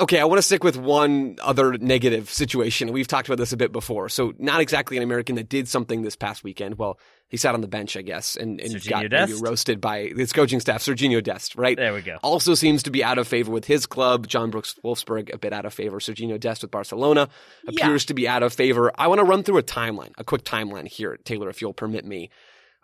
Okay, 0.00 0.18
I 0.18 0.24
want 0.24 0.38
to 0.38 0.42
stick 0.42 0.64
with 0.64 0.78
one 0.78 1.36
other 1.42 1.76
negative 1.76 2.30
situation. 2.30 2.92
We've 2.92 3.06
talked 3.06 3.28
about 3.28 3.36
this 3.36 3.52
a 3.52 3.58
bit 3.58 3.72
before. 3.72 4.08
So, 4.08 4.32
not 4.38 4.62
exactly 4.62 4.96
an 4.96 5.02
American 5.02 5.34
that 5.36 5.50
did 5.50 5.68
something 5.68 6.00
this 6.00 6.16
past 6.16 6.42
weekend. 6.42 6.78
Well, 6.78 6.98
he 7.28 7.36
sat 7.36 7.52
on 7.54 7.60
the 7.60 7.68
bench, 7.68 7.94
I 7.94 8.00
guess, 8.00 8.34
and, 8.34 8.58
and 8.58 8.82
got 8.88 9.10
Dest? 9.10 9.42
roasted 9.44 9.82
by 9.82 10.04
his 10.16 10.32
coaching 10.32 10.60
staff, 10.60 10.82
Serginho 10.82 11.22
Dest, 11.22 11.56
right? 11.56 11.76
There 11.76 11.92
we 11.92 12.00
go. 12.00 12.16
Also 12.22 12.54
seems 12.54 12.82
to 12.84 12.90
be 12.90 13.04
out 13.04 13.18
of 13.18 13.28
favor 13.28 13.52
with 13.52 13.66
his 13.66 13.84
club. 13.84 14.28
John 14.28 14.50
Brooks 14.50 14.76
Wolfsburg, 14.82 15.30
a 15.34 15.36
bit 15.36 15.52
out 15.52 15.66
of 15.66 15.74
favor. 15.74 15.98
Serginho 15.98 16.40
Dest 16.40 16.62
with 16.62 16.70
Barcelona 16.70 17.28
appears 17.68 18.06
to 18.06 18.14
be 18.14 18.26
out 18.26 18.42
of 18.42 18.54
favor. 18.54 18.92
I 18.96 19.08
want 19.08 19.18
to 19.18 19.24
run 19.24 19.42
through 19.42 19.58
a 19.58 19.62
timeline, 19.62 20.12
a 20.16 20.24
quick 20.24 20.42
timeline 20.44 20.88
here, 20.88 21.18
Taylor, 21.24 21.50
if 21.50 21.60
you'll 21.60 21.74
permit 21.74 22.06
me. 22.06 22.30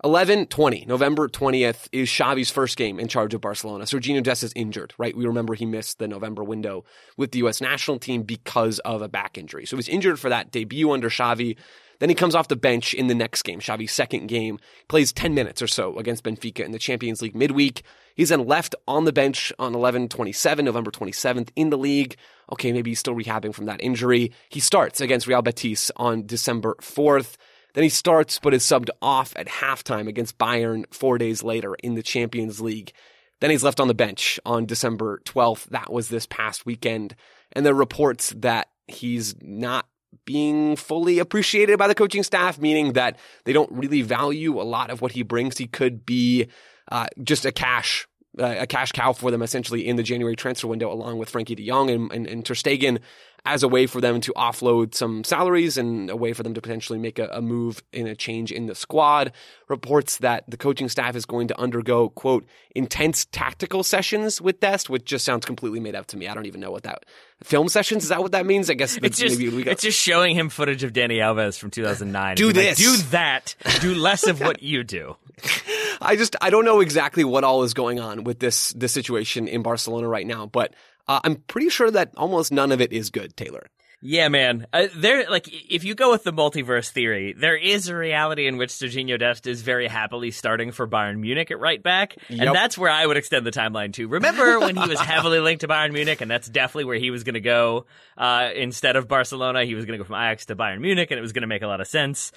11 0.05 0.47
20, 0.47 0.85
November 0.87 1.29
20th 1.29 1.89
is 1.91 2.09
Xavi's 2.09 2.51
first 2.51 2.77
game 2.77 3.01
in 3.01 3.09
charge 3.09 3.35
of 3.35 3.41
Barcelona. 3.41 3.85
Serginho 3.85 4.23
Dest 4.23 4.45
is 4.45 4.53
injured, 4.55 4.95
right? 4.97 5.17
We 5.17 5.27
remember 5.27 5.55
he 5.55 5.67
missed 5.67 5.99
the 5.99 6.07
November 6.07 6.45
window 6.45 6.85
with 7.17 7.33
the 7.33 7.39
U.S. 7.39 7.61
national 7.61 7.99
team 7.99 8.23
because 8.23 8.79
of 8.81 9.03
a 9.03 9.09
back 9.09 9.37
injury. 9.37 9.67
So 9.67 9.75
he 9.75 9.79
was 9.79 9.89
injured 9.89 10.21
for 10.21 10.29
that 10.29 10.53
debut 10.53 10.93
under 10.93 11.11
Xavi. 11.11 11.57
Then 11.99 12.11
he 12.11 12.15
comes 12.15 12.37
off 12.37 12.47
the 12.47 12.55
bench 12.55 12.95
in 12.95 13.09
the 13.09 13.15
next 13.15 13.43
game, 13.43 13.59
Xavi's 13.59 13.91
second 13.91 14.29
game, 14.29 14.61
plays 14.87 15.13
10 15.13 15.35
minutes 15.35 15.61
or 15.61 15.67
so 15.67 15.99
against 15.99 16.23
Benfica 16.23 16.65
in 16.65 16.71
the 16.71 16.79
Champions 16.79 17.21
League 17.21 17.35
midweek. 17.35 17.83
He's 18.15 18.29
then 18.29 18.47
left 18.47 18.77
on 18.87 19.05
the 19.05 19.13
bench 19.13 19.53
on 19.59 19.75
11 19.75 20.11
27, 20.11 20.65
November 20.65 20.93
27th 20.93 21.49
in 21.57 21.71
the 21.71 21.79
league. 21.79 22.15
Okay, 22.53 22.73
maybe 22.73 22.93
he's 22.93 23.01
still 23.01 23.17
rehabbing 23.17 23.53
from 23.53 23.67
that 23.67 23.83
injury. 23.83 24.33
He 24.49 24.61
starts 24.61 25.01
against 25.01 25.27
Real 25.27 25.43
Betis 25.43 25.91
on 25.97 26.25
December 26.25 26.77
4th. 26.81 27.37
Then 27.79 27.85
he 27.85 27.91
starts, 27.91 28.41
but 28.41 28.55
is 28.55 28.65
subbed 28.65 28.89
off 29.01 29.33
at 29.37 29.47
halftime 29.47 30.09
against 30.09 30.37
Bayern 30.37 30.83
four 30.93 31.17
days 31.17 31.45
later 31.45 31.77
in 31.77 31.95
the 31.95 32.03
Champions 32.03 32.61
League. 32.61 32.91
Then 33.39 33.51
he's 33.51 33.63
left 33.63 33.79
on 33.79 33.87
the 33.87 33.95
bench 33.95 34.41
on 34.45 34.67
December 34.67 35.21
12th. 35.25 35.67
That 35.67 35.93
was 35.93 36.09
this 36.09 36.27
past 36.27 36.67
weekend. 36.67 37.15
And 37.53 37.65
there 37.65 37.73
are 37.73 37.77
reports 37.77 38.35
that 38.39 38.67
he's 38.89 39.37
not 39.41 39.87
being 40.25 40.75
fully 40.75 41.21
appreciated 41.21 41.79
by 41.79 41.87
the 41.87 41.95
coaching 41.95 42.25
staff, 42.25 42.59
meaning 42.59 42.95
that 42.95 43.17
they 43.45 43.53
don't 43.53 43.71
really 43.71 44.03
value 44.03 44.61
a 44.61 44.65
lot 44.65 44.91
of 44.91 45.01
what 45.01 45.13
he 45.13 45.23
brings. 45.23 45.57
He 45.57 45.69
could 45.69 46.05
be 46.05 46.49
uh, 46.91 47.07
just 47.23 47.47
a 47.47 47.53
cash 47.53 48.09
uh, 48.41 48.57
a 48.59 48.67
cash 48.67 48.93
cow 48.93 49.13
for 49.13 49.31
them 49.31 49.43
essentially 49.43 49.87
in 49.87 49.95
the 49.95 50.03
January 50.03 50.37
transfer 50.37 50.67
window, 50.67 50.93
along 50.93 51.19
with 51.19 51.31
Frenkie 51.31 51.57
De 51.57 51.67
Jong 51.67 51.91
and, 51.91 52.13
and, 52.13 52.27
and 52.27 52.45
Ter 52.45 52.55
Stegen, 52.55 52.99
as 53.45 53.63
a 53.63 53.69
way 53.69 53.87
for 53.87 54.01
them 54.01 54.21
to 54.21 54.33
offload 54.35 54.95
some 54.95 55.25
salaries 55.25 55.79
and 55.79 56.11
a 56.11 56.17
way 56.17 56.33
for 56.33 56.43
them 56.43 56.55
to 56.55 56.61
potentially 56.61 56.99
make 56.99 57.19
a, 57.19 57.29
a 57.33 57.41
move 57.41 57.83
in 57.93 58.07
a 58.07 58.15
change 58.15 58.53
in 58.53 58.67
the 58.67 58.75
squad. 58.75 59.33
Reports 59.69 60.19
that 60.19 60.45
the 60.49 60.57
coaching 60.57 60.89
staff 60.89 61.15
is 61.17 61.25
going 61.27 61.49
to 61.49 61.59
undergo 61.61 62.09
quote 62.11 62.47
intense 62.75 63.27
tactical 63.27 63.83
sessions 63.83 64.41
with 64.41 64.61
Dest, 64.61 64.89
which 64.91 65.05
just 65.05 65.25
sounds 65.25 65.45
completely 65.45 65.81
made 65.81 65.95
up 65.95 66.07
to 66.09 66.17
me. 66.17 66.27
I 66.29 66.35
don't 66.35 66.47
even 66.47 66.61
know 66.61 66.71
what 66.71 66.83
that 66.85 67.05
film 67.43 67.69
sessions 67.69 68.03
is 68.03 68.09
that 68.09 68.21
what 68.21 68.33
that 68.33 68.47
means? 68.47 68.69
I 68.69 68.75
guess 68.75 68.97
It's 68.97 69.19
just, 69.19 69.39
maybe 69.39 69.55
we 69.55 69.63
got 69.63 69.73
it's 69.73 69.83
just 69.83 69.99
showing 69.99 70.35
him 70.35 70.49
footage 70.49 70.83
of 70.83 70.93
Dani 70.93 71.19
Alves 71.19 71.59
from 71.59 71.71
2009. 71.71 72.35
Do 72.37 72.53
Being 72.53 72.67
like, 72.67 72.77
this. 72.77 72.97
do 72.97 73.03
that. 73.11 73.55
Do 73.81 73.95
less 73.95 74.27
of 74.27 74.41
what 74.41 74.63
you 74.63 74.83
do. 74.85 75.17
I 76.01 76.17
just 76.17 76.37
I 76.41 76.51
don't 76.51 76.65
know 76.65 76.81
exactly 76.81 77.25
what 77.25 77.45
all 77.45 77.63
is 77.63 77.75
going 77.75 78.01
on 78.01 78.25
with 78.25 78.39
this 78.39 78.73
this 78.73 78.93
situation 78.93 79.49
in 79.49 79.63
Barcelona 79.63 80.09
right 80.09 80.27
now, 80.27 80.47
but 80.47 80.75
uh, 81.09 81.21
I'm 81.25 81.37
pretty 81.37 81.71
sure 81.71 81.91
that 81.91 82.13
almost 82.17 82.53
none 82.53 82.71
of 82.73 82.81
it 82.81 82.93
is 82.93 83.11
good, 83.11 83.37
Taylor. 83.37 83.67
Yeah, 84.01 84.29
man. 84.29 84.69
Uh, 84.73 84.87
there, 84.95 85.29
like, 85.29 85.49
if 85.49 85.83
you 85.83 85.97
go 85.97 86.13
with 86.13 86.23
the 86.23 86.33
multiverse 86.33 86.89
theory, 86.91 87.35
there 87.37 87.57
is 87.57 87.89
a 87.89 87.97
reality 87.97 88.47
in 88.47 88.57
which 88.57 88.71
Serginho 88.71 89.19
Dest 89.19 89.49
is 89.49 89.63
very 89.63 89.89
happily 89.89 90.31
starting 90.31 90.71
for 90.71 90.87
Bayern 90.87 91.19
Munich 91.19 91.51
at 91.51 91.59
right 91.59 91.83
back, 91.83 92.17
Yep. 92.29 92.47
and 92.47 92.55
that's 92.55 92.79
where 92.79 92.93
I 92.93 93.05
would 93.05 93.17
extend 93.17 93.45
the 93.45 93.51
timeline 93.51 93.93
to. 93.95 94.07
Remember 94.07 94.61
when 94.61 94.77
he 94.77 94.89
was 94.89 95.01
heavily 95.01 95.41
linked 95.41 95.63
to 95.63 95.69
Bayern 95.69 95.93
Munich, 95.93 96.21
and 96.21 96.31
that's 96.31 96.49
definitely 96.49 96.85
where 96.85 96.99
he 96.99 97.11
was 97.11 97.25
going 97.25 97.35
to 97.35 97.41
go 97.41 97.87
uh, 98.17 98.51
instead 98.55 98.95
of 98.95 99.09
Barcelona. 99.09 99.65
He 99.65 99.75
was 99.75 99.85
going 99.85 99.99
to 99.99 100.05
go 100.05 100.07
from 100.07 100.15
Ajax 100.15 100.47
to 100.47 100.55
Bayern 100.55 100.81
Munich, 100.81 101.11
and 101.11 101.19
it 101.19 101.23
was 101.23 101.33
going 101.33 101.43
to 101.43 101.49
make 101.49 101.63
a 101.63 101.67
lot 101.67 101.81
of 101.81 101.89
sense. 101.89 102.31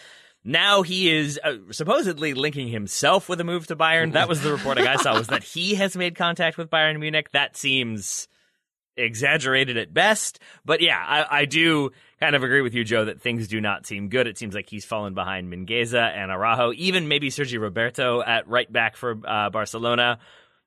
Now 0.43 0.82
he 0.82 1.15
is 1.15 1.39
uh, 1.43 1.57
supposedly 1.69 2.34
linking 2.34 2.69
himself 2.69 3.30
with 3.30 3.39
a 3.39 3.43
move 3.43 3.67
to 3.67 3.76
Bayern. 3.76 4.13
That 4.13 4.28
was 4.28 4.41
the 4.41 4.51
reporting 4.51 4.88
I 4.88 4.95
saw 4.95 5.15
was 5.15 5.28
that 5.28 5.43
he 5.43 5.76
has 5.76 5.95
made 5.95 6.15
contact 6.15 6.57
with 6.57 6.72
Bayern 6.72 6.99
Munich. 6.99 7.30
That 7.34 7.55
seems 7.55 8.28
exaggerated 8.98 9.78
at 9.78 9.94
best. 9.94 10.39
But 10.66 10.82
yeah, 10.82 10.98
I, 10.98 11.42
I 11.42 11.46
do 11.46 11.92
kind 12.20 12.36
of 12.36 12.44
agree 12.44 12.62
with 12.62 12.74
you, 12.74 12.84
Joe, 12.84 13.06
that 13.06 13.22
things 13.22 13.48
do 13.48 13.60
not 13.62 13.86
seem 13.86 14.10
good. 14.10 14.28
It 14.28 14.38
seems 14.38 14.54
like 14.54 14.70
he's 14.70 14.86
fallen 14.86 15.14
behind 15.14 15.52
Mingueza 15.52 16.16
and 16.16 16.32
Araujo, 16.32 16.74
even 16.74 17.08
maybe 17.08 17.30
Sergi 17.30 17.58
Roberto 17.58 18.22
at 18.22 18.48
right 18.48 18.72
back 18.72 18.96
for 18.96 19.20
uh, 19.26 19.50
Barcelona. 19.50 20.20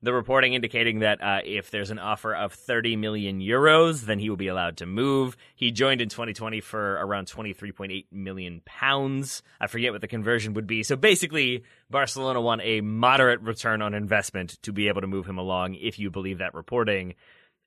The 0.02 0.12
reporting 0.12 0.52
indicating 0.52 0.98
that 0.98 1.22
uh, 1.22 1.38
if 1.46 1.70
there's 1.70 1.90
an 1.90 1.98
offer 1.98 2.34
of 2.34 2.52
30 2.52 2.96
million 2.96 3.40
euros, 3.40 4.02
then 4.02 4.18
he 4.18 4.28
will 4.28 4.36
be 4.36 4.48
allowed 4.48 4.76
to 4.78 4.86
move. 4.86 5.34
He 5.54 5.70
joined 5.70 6.02
in 6.02 6.10
2020 6.10 6.60
for 6.60 6.92
around 6.96 7.26
23.8 7.26 8.04
million 8.12 8.60
pounds. 8.66 9.42
I 9.58 9.66
forget 9.66 9.92
what 9.92 10.02
the 10.02 10.06
conversion 10.06 10.52
would 10.54 10.66
be. 10.66 10.82
So 10.82 10.96
basically, 10.96 11.64
Barcelona 11.88 12.42
want 12.42 12.60
a 12.62 12.82
moderate 12.82 13.40
return 13.40 13.80
on 13.80 13.94
investment 13.94 14.60
to 14.64 14.74
be 14.74 14.88
able 14.88 15.00
to 15.00 15.06
move 15.06 15.24
him 15.24 15.38
along, 15.38 15.76
if 15.76 15.98
you 15.98 16.10
believe 16.10 16.36
that 16.36 16.52
reporting. 16.52 17.14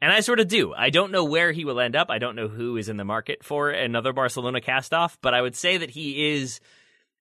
And 0.01 0.11
I 0.11 0.19
sort 0.19 0.39
of 0.39 0.47
do. 0.47 0.73
I 0.73 0.91
don't 0.91 1.11
know 1.11 1.23
where 1.23 1.51
he 1.51 1.65
will 1.65 1.79
end 1.79 1.95
up. 1.95 2.09
I 2.09 2.19
don't 2.19 2.35
know 2.35 2.47
who 2.47 2.77
is 2.77 2.87
in 2.87 2.97
the 2.97 3.03
market 3.03 3.43
for 3.43 3.71
another 3.71 4.13
Barcelona 4.13 4.61
castoff, 4.61 5.17
but 5.21 5.33
I 5.33 5.41
would 5.41 5.55
say 5.55 5.77
that 5.77 5.89
he 5.89 6.33
is 6.33 6.59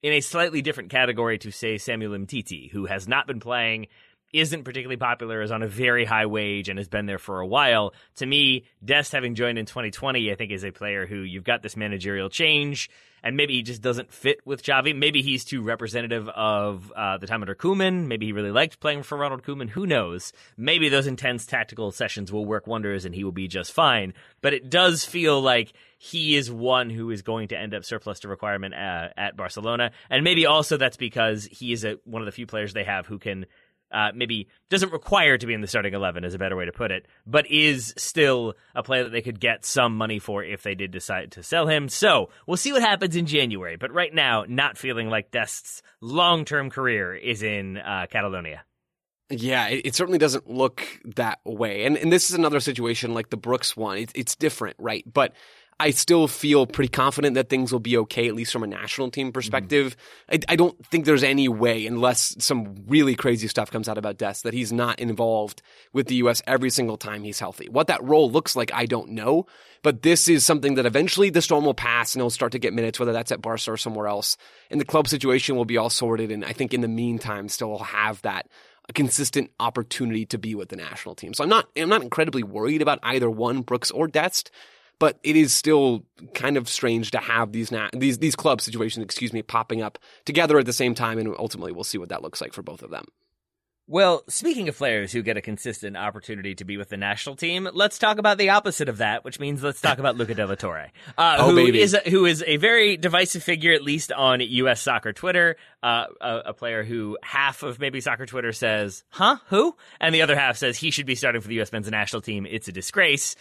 in 0.03 0.13
a 0.13 0.21
slightly 0.21 0.61
different 0.61 0.91
category 0.91 1.39
to 1.39 1.51
say 1.51 1.79
Samuel 1.79 2.13
Umtiti, 2.13 2.71
who 2.71 2.85
has 2.85 3.09
not 3.09 3.27
been 3.27 3.41
playing, 3.41 3.87
isn't 4.33 4.65
particularly 4.65 4.99
popular, 4.99 5.41
is 5.41 5.51
on 5.51 5.63
a 5.63 5.69
very 5.69 6.05
high 6.05 6.27
wage, 6.27 6.69
and 6.69 6.79
has 6.79 6.89
been 6.89 7.07
there 7.07 7.19
for 7.19 7.41
a 7.41 7.47
while. 7.47 7.95
To 8.17 8.27
me, 8.27 8.65
Dest 8.85 9.13
having 9.13 9.35
joined 9.35 9.59
in 9.59 9.65
2020, 9.65 10.31
I 10.31 10.35
think 10.35 10.53
is 10.53 10.65
a 10.65 10.71
player 10.71 11.07
who 11.07 11.21
you've 11.21 11.45
got 11.45 11.63
this 11.63 11.77
managerial 11.77 12.29
change 12.29 12.91
and 13.27 13.37
maybe 13.37 13.55
he 13.55 13.63
just 13.63 13.83
doesn't 13.83 14.13
fit 14.13 14.39
with 14.45 14.63
Xavi. 14.63 14.95
Maybe 14.95 15.21
he's 15.21 15.45
too 15.45 15.61
representative 15.61 16.29
of 16.29 16.93
uh, 16.95 17.19
the 17.19 17.27
time 17.27 17.43
under 17.43 17.57
Koeman. 17.57 18.07
Maybe 18.07 18.27
he 18.27 18.33
really 18.33 18.53
liked 18.53 18.79
playing 18.79 19.03
for 19.03 19.19
Ronald 19.19 19.43
Koeman. 19.43 19.69
Who 19.71 19.85
knows? 19.85 20.33
Maybe 20.57 20.89
those 20.89 21.09
intense 21.09 21.45
tactical 21.45 21.91
sessions 21.91 22.31
will 22.31 22.47
work 22.47 22.69
wonders 22.69 23.05
and 23.05 23.13
he 23.13 23.25
will 23.25 23.33
be 23.33 23.49
just 23.49 23.73
fine. 23.73 24.15
But 24.43 24.55
it 24.55 24.71
does 24.71 25.05
feel 25.05 25.41
like 25.41 25.73
he 25.99 26.37
is 26.37 26.53
one 26.53 26.89
who 26.89 27.11
is 27.11 27.23
going 27.23 27.49
to 27.49 27.59
end 27.59 27.75
up 27.75 27.85
surplus 27.85 28.21
to 28.21 28.29
requirement 28.29 28.75
at, 28.75 29.07
uh, 29.07 29.13
at 29.17 29.37
Barcelona. 29.37 29.91
And 30.09 30.23
maybe 30.23 30.47
also 30.47 30.77
that's 30.77 30.97
because 30.97 31.47
he 31.47 31.73
is 31.73 31.85
a, 31.85 31.99
one 32.05 32.23
of 32.23 32.27
the 32.27 32.33
few 32.33 32.47
players 32.47 32.75
they 32.75 32.85
have 32.85 33.07
who 33.07 33.19
can 33.19 33.47
uh, 33.93 34.11
maybe 34.15 34.49
doesn't 34.69 34.93
require 34.93 35.39
to 35.39 35.47
be 35.47 35.55
in 35.55 35.61
the 35.61 35.67
starting 35.67 35.95
11 35.95 36.25
is 36.25 36.35
a 36.35 36.39
better 36.39 36.57
way 36.57 36.65
to 36.65 36.73
put 36.73 36.91
it, 36.91 37.07
but 37.27 37.51
is 37.51 37.95
still 37.97 38.55
a 38.75 38.83
player 38.83 39.05
that 39.05 39.11
they 39.11 39.23
could 39.23 39.41
get 39.41 39.65
some 39.65 39.97
money 39.97 40.19
for 40.19 40.43
if 40.43 40.63
they 40.63 40.75
did 40.75 40.91
decide 40.91 41.33
to 41.33 41.43
sell 41.43 41.67
him. 41.67 41.89
So 41.89 42.31
we'll 42.47 42.57
see 42.57 42.73
what 42.73 42.83
happens 42.83 43.17
in 43.17 43.27
January. 43.27 43.77
But 43.77 43.93
right 43.93 44.13
now, 44.13 44.45
not 44.49 44.77
feeling 44.77 45.09
like 45.09 45.31
Dest's 45.31 45.83
long 46.01 46.45
term 46.45 46.71
career 46.71 47.15
is 47.15 47.43
in 47.43 47.79
uh, 47.79 48.07
Catalonia. 48.11 48.65
Yeah, 49.29 49.69
it, 49.69 49.87
it, 49.87 49.95
certainly 49.97 50.19
doesn't 50.19 50.49
look 50.49 50.87
that 51.17 51.41
way. 51.45 51.85
And 51.85 51.97
and 51.97 52.13
this 52.13 52.31
is 52.31 52.37
another 52.37 52.61
situation 52.61 53.13
like 53.13 53.29
the 53.29 53.37
Brooks 53.37 53.77
one. 53.77 53.99
It, 53.99 54.13
it's 54.15 54.37
different, 54.37 54.77
right? 54.79 55.03
But 55.13 55.33
I 55.79 55.91
still 55.91 56.27
feel 56.27 56.67
pretty 56.67 56.89
confident 56.89 57.35
that 57.35 57.51
things 57.51 57.71
will 57.71 57.81
be 57.81 57.99
okay, 57.99 58.29
at 58.29 58.35
least 58.35 58.53
from 58.53 58.63
a 58.63 58.67
national 58.67 59.11
team 59.11 59.31
perspective. 59.31 59.97
Mm-hmm. 60.31 60.35
I, 60.49 60.53
I, 60.53 60.57
don't 60.57 60.87
think 60.87 61.05
there's 61.05 61.23
any 61.23 61.49
way, 61.49 61.87
unless 61.87 62.35
some 62.43 62.77
really 62.87 63.15
crazy 63.15 63.47
stuff 63.47 63.71
comes 63.71 63.87
out 63.87 63.99
about 63.99 64.17
Dest, 64.17 64.45
that 64.45 64.55
he's 64.55 64.73
not 64.73 64.99
involved 64.99 65.61
with 65.93 66.07
the 66.07 66.15
U.S. 66.17 66.43
every 66.47 66.71
single 66.71 66.97
time 66.97 67.25
he's 67.25 67.39
healthy. 67.39 67.69
What 67.69 67.89
that 67.89 68.03
role 68.03 68.31
looks 68.31 68.57
like, 68.57 68.73
I 68.73 68.87
don't 68.87 69.11
know. 69.11 69.47
But 69.83 70.03
this 70.03 70.29
is 70.29 70.47
something 70.47 70.77
that 70.77 70.87
eventually 70.87 71.29
the 71.29 71.43
storm 71.43 71.67
will 71.67 71.75
pass 71.75 72.15
and 72.15 72.23
he'll 72.23 72.31
start 72.31 72.53
to 72.53 72.59
get 72.59 72.73
minutes, 72.73 72.99
whether 72.99 73.13
that's 73.13 73.31
at 73.31 73.43
Barca 73.43 73.71
or 73.71 73.77
somewhere 73.77 74.07
else. 74.07 74.39
And 74.71 74.81
the 74.81 74.87
club 74.87 75.09
situation 75.09 75.57
will 75.57 75.67
be 75.67 75.77
all 75.77 75.91
sorted. 75.91 76.33
And 76.33 76.45
I 76.45 76.53
think 76.53 76.73
in 76.73 76.81
the 76.81 76.89
meantime, 76.89 77.49
still 77.49 77.79
have 77.79 78.23
that 78.23 78.49
a 78.89 78.93
consistent 78.93 79.51
opportunity 79.59 80.25
to 80.27 80.39
be 80.39 80.55
with 80.55 80.69
the 80.71 80.77
national 80.77 81.15
team. 81.15 81.35
So 81.35 81.43
I'm 81.45 81.51
not, 81.51 81.69
I'm 81.77 81.89
not 81.89 82.03
incredibly 82.03 82.43
worried 82.43 82.83
about 82.83 83.01
either 83.03 83.29
one, 83.29 83.63
Brooks 83.63 83.91
or 83.91 84.07
Dest 84.07 84.51
but 84.99 85.19
it 85.23 85.37
is 85.37 85.53
still 85.53 86.05
kind 86.35 86.57
of 86.57 86.69
strange 86.69 87.11
to 87.13 87.19
have 87.19 87.53
these 87.53 87.71
na- 87.71 87.91
these 87.93 88.19
these 88.19 88.37
club 88.37 88.61
situations, 88.61 89.05
excuse 89.05 89.33
me, 89.33 89.43
popping 89.43 89.83
up 89.83 89.99
together 90.25 90.59
at 90.59 90.67
the 90.67 90.73
same 90.73 90.95
time, 90.95 91.19
and 91.19 91.35
ultimately 91.39 91.73
we'll 91.73 91.85
see 91.85 91.99
what 91.99 92.09
that 92.09 92.23
looks 92.23 92.41
like 92.41 92.53
for 92.53 92.63
both 92.63 92.83
of 92.83 92.91
them. 92.91 93.07
Well, 93.89 94.25
speaking 94.29 94.69
of 94.69 94.77
players 94.77 95.13
who 95.13 95.23
get 95.23 95.37
a 95.37 95.41
consistent 95.41 95.97
opportunity 95.97 96.57
to 96.57 96.65
be 96.65 96.77
with 96.77 96.89
the 96.89 96.97
national 96.97 97.37
team, 97.37 97.69
let's 97.73 98.01
talk 98.01 98.19
about 98.19 98.37
the 98.37 98.51
opposite 98.51 98.89
of 98.89 98.99
that, 98.99 99.25
which 99.25 99.39
means 99.39 99.63
let's 99.63 99.81
talk 99.81 99.99
about 100.01 100.17
Luca 100.17 100.35
De 100.35 100.45
La 100.45 100.57
Torre, 100.57 100.91
uh, 101.17 101.37
oh, 101.39 101.51
who 101.51 101.57
baby. 101.57 101.81
is 101.81 101.95
a, 101.95 102.01
who 102.01 102.27
is 102.27 102.43
a 102.45 102.57
very 102.57 102.97
divisive 102.97 103.45
figure, 103.45 103.73
at 103.73 103.83
least 103.83 104.11
on 104.11 104.41
U.S. 104.41 104.81
soccer 104.81 105.13
Twitter. 105.13 105.55
Uh, 105.85 106.07
a, 106.21 106.37
a, 106.47 106.53
player 106.53 106.83
who 106.83 107.17
half 107.23 107.63
of 107.63 107.79
maybe 107.79 108.01
soccer 108.01 108.27
Twitter 108.27 108.53
says, 108.53 109.05
"Huh, 109.09 109.37
who?" 109.51 109.77
and 110.01 110.13
the 110.13 110.23
other 110.23 110.35
half 110.35 110.57
says 110.57 110.77
he 110.77 110.91
should 110.91 111.07
be 111.07 111.15
starting 111.15 111.41
for 111.41 111.47
the 111.47 111.55
U.S. 111.57 111.71
men's 111.71 111.89
national 111.89 112.23
team. 112.23 112.45
It's 112.45 112.67
a 112.67 112.73
disgrace. 112.73 113.37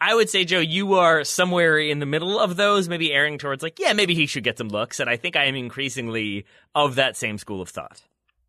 I 0.00 0.14
would 0.14 0.30
say, 0.30 0.44
Joe, 0.44 0.60
you 0.60 0.94
are 0.94 1.24
somewhere 1.24 1.78
in 1.78 1.98
the 1.98 2.06
middle 2.06 2.38
of 2.38 2.56
those, 2.56 2.88
maybe 2.88 3.12
erring 3.12 3.36
towards 3.36 3.62
like, 3.62 3.78
yeah, 3.78 3.92
maybe 3.92 4.14
he 4.14 4.26
should 4.26 4.44
get 4.44 4.56
some 4.56 4.68
looks. 4.68 4.98
And 4.98 5.10
I 5.10 5.16
think 5.16 5.36
I 5.36 5.44
am 5.44 5.54
increasingly 5.54 6.46
of 6.74 6.94
that 6.94 7.16
same 7.16 7.36
school 7.36 7.60
of 7.60 7.68
thought. 7.68 8.02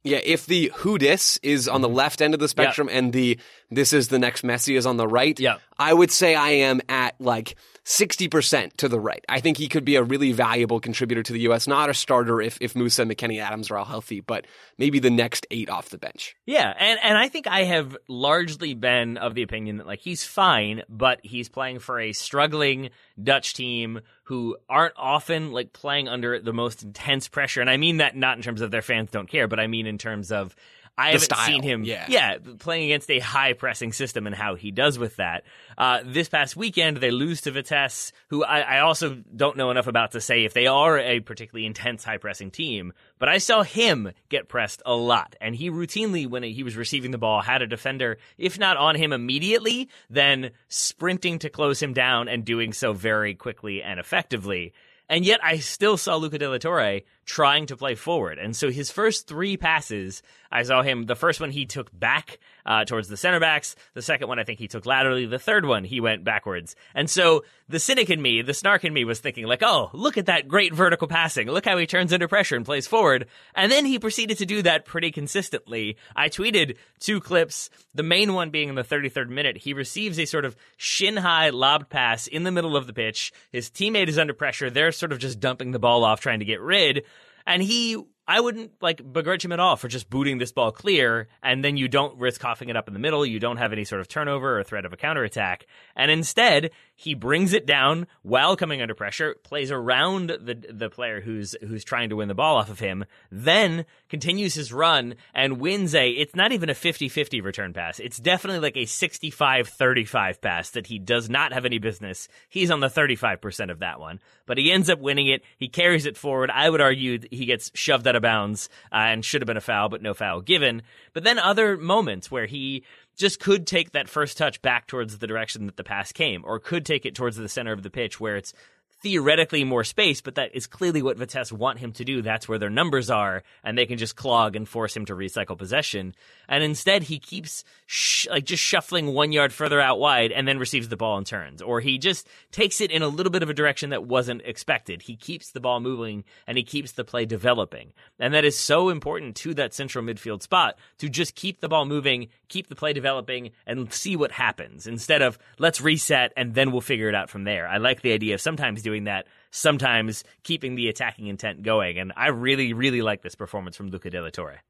Yeah, 0.04 0.20
if 0.24 0.48
the 0.48 0.72
who 0.78 0.98
dis 0.98 1.40
is 1.44 1.68
on 1.68 1.82
the 1.82 1.88
mm-hmm. 1.88 1.98
left 1.98 2.22
end 2.22 2.34
of 2.34 2.40
the 2.40 2.48
spectrum 2.48 2.88
yep. 2.88 2.98
and 2.98 3.14
the 3.14 3.40
this 3.70 3.94
is 3.94 4.08
the 4.08 4.18
next 4.18 4.44
Messi 4.44 4.76
is 4.76 4.86
on 4.86 4.98
the 4.98 5.08
right, 5.08 5.40
yep. 5.40 5.62
I 5.78 5.94
would 5.94 6.12
say 6.12 6.34
I 6.34 6.50
am 6.50 6.82
at 6.90 7.14
like 7.20 7.56
60% 7.92 8.78
to 8.78 8.88
the 8.88 9.00
right. 9.00 9.24
I 9.28 9.42
think 9.42 9.58
he 9.58 9.68
could 9.68 9.84
be 9.84 9.98
a 9.98 10.04
really 10.04 10.32
valuable 10.32 10.80
contributor 10.80 11.24
to 11.24 11.34
the 11.34 11.42
U.S. 11.42 11.68
Not 11.68 11.90
a 11.90 11.94
starter 11.94 12.42
if, 12.42 12.58
if 12.62 12.74
Musah 12.74 13.00
and 13.00 13.12
McKennie 13.12 13.42
Adams 13.42 13.70
are 13.70 13.78
all 13.78 13.84
healthy, 13.84 14.22
but 14.22 14.48
maybe 14.78 15.00
the 15.00 15.10
next 15.10 15.46
eight 15.52 15.70
off 15.70 15.90
the 15.90 15.98
bench. 15.98 16.38
Yeah, 16.46 16.74
and, 16.80 17.00
and 17.04 17.18
I 17.18 17.28
think 17.28 17.48
I 17.48 17.64
have 17.64 17.98
largely 18.08 18.76
been 18.76 19.18
of 19.18 19.36
the 19.36 19.42
opinion 19.42 19.78
that 19.78 19.88
like 19.88 20.00
he's 20.00 20.24
fine, 20.24 20.84
but 20.88 21.20
he's 21.22 21.50
playing 21.50 21.80
for 21.80 22.00
a 22.00 22.14
struggling 22.14 22.92
Dutch 23.22 23.56
team 23.56 24.00
who 24.24 24.56
aren't 24.70 24.96
often 24.96 25.52
like 25.52 25.74
playing 25.74 26.08
under 26.08 26.40
the 26.40 26.54
most 26.54 26.84
intense 26.84 27.28
pressure. 27.28 27.60
And 27.60 27.70
I 27.70 27.76
mean 27.76 27.98
that 27.98 28.16
not 28.16 28.38
in 28.38 28.44
terms 28.44 28.62
of 28.62 28.72
their 28.72 28.82
fans 28.82 29.12
don't 29.12 29.30
care, 29.30 29.50
but 29.50 29.60
I 29.60 29.68
mean 29.68 29.86
in 29.86 29.98
terms 29.98 30.32
of 30.32 30.56
I 31.02 31.06
haven't 31.08 31.22
style. 31.22 31.46
seen 31.46 31.64
him, 31.64 31.84
yeah. 31.84 32.06
yeah, 32.08 32.38
playing 32.60 32.86
against 32.86 33.10
a 33.10 33.20
high 33.20 33.54
pressing 33.54 33.92
system 33.92 34.28
and 34.28 34.36
how 34.36 34.56
he 34.56 34.72
does 34.72 35.00
with 35.00 35.16
that. 35.18 35.44
Uh, 35.78 36.02
this 36.06 36.30
past 36.30 36.56
weekend, 36.56 36.98
they 36.98 37.12
lose 37.12 37.42
to 37.42 37.52
Vitesse, 37.52 38.12
who 38.30 38.44
I, 38.44 38.60
I, 38.60 38.80
also 38.80 39.22
don't 39.36 39.58
know 39.58 39.72
enough 39.72 39.88
about 39.88 40.12
to 40.12 40.22
say 40.22 40.46
if 40.46 40.54
they 40.54 40.68
are 40.68 41.00
a 41.00 41.20
particularly 41.20 41.66
intense 41.66 42.04
high 42.04 42.18
pressing 42.18 42.52
team. 42.52 42.94
But 43.18 43.30
I 43.30 43.40
saw 43.40 43.64
him 43.64 44.12
get 44.30 44.48
pressed 44.48 44.82
a 44.86 44.94
lot, 44.94 45.36
and 45.42 45.56
he 45.56 45.70
routinely, 45.70 46.28
when 46.28 46.44
he 46.44 46.64
was 46.64 46.78
receiving 46.78 47.12
the 47.12 47.18
ball, 47.18 47.42
had 47.42 47.62
a 47.62 47.68
defender, 47.68 48.18
if 48.38 48.60
not 48.60 48.78
on 48.78 48.96
him 48.96 49.14
immediately, 49.14 49.90
then 50.10 50.52
sprinting 50.68 51.40
to 51.40 51.50
close 51.50 51.82
him 51.82 51.94
down 51.94 52.28
and 52.28 52.46
doing 52.46 52.74
so 52.74 52.94
very 52.94 53.34
quickly 53.34 53.82
and 53.82 54.00
effectively. 54.00 54.74
And 55.12 55.26
yet 55.26 55.44
I 55.44 55.58
still 55.58 55.98
saw 55.98 56.16
Luca 56.16 56.38
De 56.38 56.50
La 56.50 56.58
Torre 56.58 57.02
trying 57.26 57.66
to 57.66 57.76
play 57.76 57.96
forward. 57.96 58.40
And 58.40 58.56
so 58.56 58.72
his 58.72 58.90
first 58.92 59.28
three 59.28 59.58
passes, 59.58 60.24
I 60.50 60.64
saw 60.64 60.84
him, 60.84 61.04
the 61.04 61.18
first 61.18 61.42
one 61.42 61.52
he 61.52 61.66
took 61.66 61.90
back 61.92 62.40
uh, 62.66 62.86
towards 62.86 63.08
the 63.08 63.18
center 63.18 63.40
backs. 63.40 63.76
The 63.94 64.02
second 64.02 64.28
one 64.28 64.40
I 64.40 64.44
think 64.44 64.60
he 64.60 64.68
took 64.68 64.86
laterally. 64.86 65.26
The 65.26 65.40
third 65.40 65.66
one 65.66 65.84
he 65.84 66.00
went 66.00 66.24
backwards. 66.24 66.76
And 66.94 67.10
so 67.10 67.44
the 67.70 67.80
cynic 67.80 68.10
in 68.10 68.22
me, 68.22 68.42
the 68.42 68.54
snark 68.54 68.84
in 68.84 68.94
me 68.94 69.06
was 69.06 69.20
thinking 69.20 69.46
like, 69.46 69.64
oh, 69.64 69.90
look 69.94 70.18
at 70.18 70.26
that 70.28 70.48
great 70.48 70.74
vertical 70.74 71.08
passing. 71.08 71.48
Look 71.48 71.66
how 71.66 71.78
he 71.78 71.88
turns 71.88 72.14
under 72.14 72.28
pressure 72.28 72.56
and 72.56 72.66
plays 72.66 72.88
forward. 72.88 73.28
And 73.56 73.72
then 73.72 73.86
he 73.86 74.00
proceeded 74.00 74.38
to 74.40 74.46
do 74.46 74.62
that 74.64 74.86
pretty 74.86 75.12
consistently. 75.12 75.98
I 76.16 76.30
tweeted 76.30 76.78
two 77.00 77.20
clips, 77.20 77.70
the 77.94 78.04
main 78.04 78.34
one 78.34 78.50
being 78.50 78.70
in 78.70 78.76
the 78.76 78.84
33rd 78.84 79.30
minute. 79.30 79.58
He 79.58 79.74
receives 79.74 80.20
a 80.20 80.26
sort 80.26 80.46
of 80.46 80.56
shin 80.78 81.18
high 81.18 81.50
lobbed 81.50 81.90
pass 81.90 82.28
in 82.28 82.44
the 82.44 82.52
middle 82.52 82.76
of 82.76 82.88
the 82.88 82.94
pitch. 82.94 83.32
His 83.52 83.70
teammate 83.70 84.08
is 84.08 84.20
under 84.20 84.34
pressure. 84.34 84.70
They're 84.70 84.92
sort 84.92 85.12
of 85.12 85.20
just 85.20 85.40
dumping 85.40 85.72
the 85.72 85.80
ball 85.80 86.04
off, 86.04 86.22
trying 86.22 86.40
to 86.40 86.46
get 86.46 86.62
rid 86.62 87.04
and 87.46 87.62
he 87.62 87.98
I 88.28 88.40
wouldn't 88.40 88.72
like 88.82 89.02
begrudge 89.12 89.44
him 89.44 89.52
at 89.52 89.60
all 89.60 89.76
for 89.76 89.88
just 89.88 90.10
booting 90.10 90.38
this 90.38 90.52
ball 90.52 90.72
clear, 90.72 91.28
and 91.42 91.64
then 91.64 91.76
you 91.76 91.88
don't 91.88 92.18
risk 92.20 92.40
coughing 92.40 92.70
it 92.70 92.78
up 92.78 92.88
in 92.88 92.94
the 92.94 93.00
middle. 93.00 93.26
You 93.26 93.40
don't 93.40 93.58
have 93.58 93.74
any 93.74 93.84
sort 93.84 94.00
of 94.00 94.08
turnover 94.08 94.60
or 94.60 94.64
threat 94.64 94.86
of 94.86 94.94
a 94.94 94.98
counterattack. 94.98 95.66
And 95.96 96.12
instead, 96.12 96.72
he 97.02 97.16
brings 97.16 97.52
it 97.52 97.66
down 97.66 98.06
while 98.22 98.56
coming 98.56 98.80
under 98.80 98.94
pressure, 98.94 99.36
plays 99.42 99.72
around 99.72 100.30
the 100.30 100.54
the 100.70 100.90
player 100.90 101.20
who's 101.20 101.56
who's 101.68 101.84
trying 101.84 102.10
to 102.10 102.16
win 102.16 102.28
the 102.28 102.36
ball 102.36 102.58
off 102.58 102.70
of 102.70 102.80
him, 102.80 103.06
then 103.32 103.86
continues 104.08 104.54
his 104.54 104.72
run 104.72 105.16
and 105.34 105.60
wins 105.60 105.96
a 105.96 106.12
it's 106.12 106.36
not 106.36 106.52
even 106.52 106.70
a 106.70 106.76
50-50 106.76 107.44
return 107.44 107.74
pass. 107.74 108.00
It's 108.00 108.20
definitely 108.20 108.60
like 108.60 108.78
a 108.78 108.86
65-35 108.86 110.42
pass 110.42 110.70
that 110.70 110.88
he 110.88 111.00
does 111.00 111.28
not 111.28 111.54
have 111.54 111.66
any 111.66 111.80
business. 111.80 112.28
He's 112.48 112.70
on 112.70 112.82
the 112.82 112.88
35% 112.88 113.72
of 113.72 113.80
that 113.80 114.00
one, 114.00 114.20
but 114.46 114.60
he 114.60 114.72
ends 114.72 114.90
up 114.90 115.00
winning 115.00 115.28
it. 115.28 115.42
He 115.58 115.70
carries 115.70 116.06
it 116.06 116.18
forward. 116.18 116.52
I 116.52 116.70
would 116.70 116.82
argue 116.82 117.18
he 117.32 117.46
gets 117.46 117.72
shoved 117.74 118.08
out 118.08 118.16
of 118.16 118.22
bounds 118.22 118.70
uh, 118.92 118.98
and 118.98 119.26
should 119.26 119.42
have 119.42 119.48
been 119.48 119.58
a 119.58 119.62
foul, 119.62 119.90
but 119.90 120.04
no 120.04 120.14
foul 120.14 120.42
given. 120.42 120.84
But 121.14 121.24
then 121.24 121.40
other 121.40 121.78
moments 121.78 122.30
where 122.30 122.46
he 122.46 122.84
just 123.16 123.40
could 123.40 123.68
take 123.68 123.92
that 123.92 124.10
first 124.10 124.38
touch 124.38 124.62
back 124.62 124.88
towards 124.88 125.18
the 125.18 125.28
direction 125.28 125.66
that 125.66 125.78
the 125.78 125.84
pass 125.84 126.12
came, 126.12 126.44
or 126.46 126.60
could 126.60 126.86
take 126.86 127.06
it 127.06 127.16
towards 127.16 127.38
the 127.38 127.50
center 127.50 127.72
of 127.72 127.84
the 127.84 127.90
pitch 127.90 128.20
where 128.20 128.36
it's 128.36 128.54
theoretically 129.02 129.64
more 129.64 129.84
space, 129.84 130.22
but 130.22 130.36
that 130.36 130.56
is 130.56 130.68
clearly 130.68 131.02
what 131.02 131.18
Vitesse 131.18 131.52
want 131.52 131.80
him 131.80 131.92
to 131.94 132.06
do. 132.06 132.22
That's 132.22 132.48
where 132.48 132.60
their 132.60 132.70
numbers 132.70 133.10
are, 133.10 133.44
and 133.64 133.78
they 133.78 133.86
can 133.86 133.98
just 133.98 134.16
clog 134.16 134.56
and 134.56 134.68
force 134.68 134.96
him 134.96 135.06
to 135.06 135.16
recycle 135.16 135.58
possession. 135.58 136.14
And 136.48 136.64
instead, 136.64 137.04
he 137.04 137.18
keeps 137.20 137.64
sh- 137.88 138.28
like 138.30 138.46
just 138.46 138.64
shuffling 138.64 139.14
one 139.14 139.32
yard 139.32 139.54
further 139.54 139.82
out 139.82 140.00
wide, 140.00 140.32
and 140.32 140.48
then 140.48 140.60
receives 140.60 140.90
the 140.90 140.98
ball 140.98 141.18
and 141.18 141.26
turns, 141.26 141.62
or 141.62 141.80
he 141.80 141.98
just 141.98 142.28
takes 142.52 142.80
it 142.80 142.92
in 142.92 143.02
a 143.02 143.08
little 143.08 143.32
bit 143.32 143.44
of 143.44 143.50
a 143.50 143.54
direction 143.54 143.90
that 143.90 144.06
wasn't 144.06 144.44
expected. 144.46 145.02
He 145.02 145.16
keeps 145.16 145.52
the 145.52 145.60
ball 145.60 145.80
moving 145.80 146.24
and 146.46 146.58
he 146.58 146.64
keeps 146.64 146.92
the 146.92 147.04
play 147.04 147.26
developing, 147.26 147.94
and 148.20 148.34
that 148.34 148.46
is 148.46 148.58
so 148.58 148.90
important 148.90 149.36
to 149.38 149.54
that 149.56 149.74
central 149.74 150.06
midfield 150.06 150.42
spot 150.42 150.78
to 151.00 151.10
just 151.10 151.36
keep 151.36 151.60
the 151.60 151.70
ball 151.70 151.86
moving, 151.86 152.28
keep 152.50 152.68
the 152.68 152.76
play 152.76 152.94
developing, 152.94 153.52
and 153.66 153.92
see 153.92 154.16
what 154.16 154.32
happens 154.32 154.86
instead 154.86 155.22
of 155.22 155.40
let's 155.58 155.82
reset 155.82 156.34
and 156.38 156.54
then 156.54 156.72
we'll 156.72 156.82
figure 156.82 157.10
it 157.10 157.16
out 157.16 157.30
from 157.30 157.46
there. 157.46 157.68
I 157.68 157.78
like 157.78 158.02
the 158.02 158.14
idea 158.14 158.36
of 158.36 158.42
sometimes 158.42 158.84
doing 158.84 158.91
doing 158.92 159.06
that, 159.06 159.26
sometimes 159.52 160.24
keeping 160.44 160.76
the 160.76 160.90
attacking 160.90 161.28
intent 161.28 161.64
going. 161.64 161.98
And 161.98 162.12
I 162.16 162.28
really, 162.28 162.74
really 162.74 163.02
like 163.02 163.22
this 163.22 163.36
performance 163.36 163.76
from 163.78 163.90
Luca 163.90 164.10
De 164.10 164.22
La 164.22 164.30
Torre. 164.30 164.62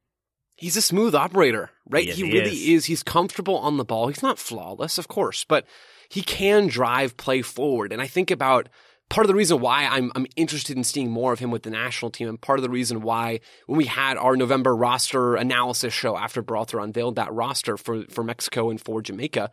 he's 0.62 0.78
a 0.78 0.82
smooth 0.82 1.16
operator, 1.16 1.72
right? 1.90 2.06
Yes, 2.06 2.16
he, 2.16 2.26
he 2.26 2.34
really 2.34 2.52
is. 2.52 2.84
is. 2.84 2.86
He's 2.86 3.04
comfortable 3.04 3.58
on 3.58 3.78
the 3.78 3.86
ball. 3.86 4.08
He's 4.08 4.24
not 4.24 4.40
flawless, 4.40 4.98
of 4.98 5.08
course, 5.08 5.44
but 5.44 5.66
he 6.10 6.22
can 6.22 6.68
drive 6.68 7.18
play 7.18 7.42
forward. 7.42 7.92
And 7.92 8.02
I 8.02 8.08
think 8.08 8.32
about 8.32 8.70
part 9.10 9.26
of 9.26 9.28
the 9.28 9.36
reason 9.36 9.60
why 9.60 9.86
I'm 9.86 10.12
I'm 10.16 10.28
interested 10.36 10.78
in 10.78 10.84
seeing 10.84 11.12
more 11.12 11.34
of 11.34 11.40
him 11.40 11.52
with 11.52 11.64
the 11.64 11.70
national 11.72 12.12
team, 12.12 12.30
and 12.30 12.40
part 12.40 12.60
of 12.60 12.64
the 12.64 12.70
reason 12.70 13.02
why 13.02 13.40
when 13.66 13.78
we 13.78 13.86
had 13.86 14.18
our 14.18 14.38
November 14.38 14.76
roster 14.76 15.36
analysis 15.36 15.94
show 15.94 16.16
after 16.16 16.44
Berhalter 16.44 16.82
unveiled 16.82 17.16
that 17.16 17.34
roster 17.34 17.76
for 17.76 18.04
for 18.10 18.24
Mexico 18.24 18.70
and 18.70 18.80
for 18.80 19.02
Jamaica, 19.02 19.52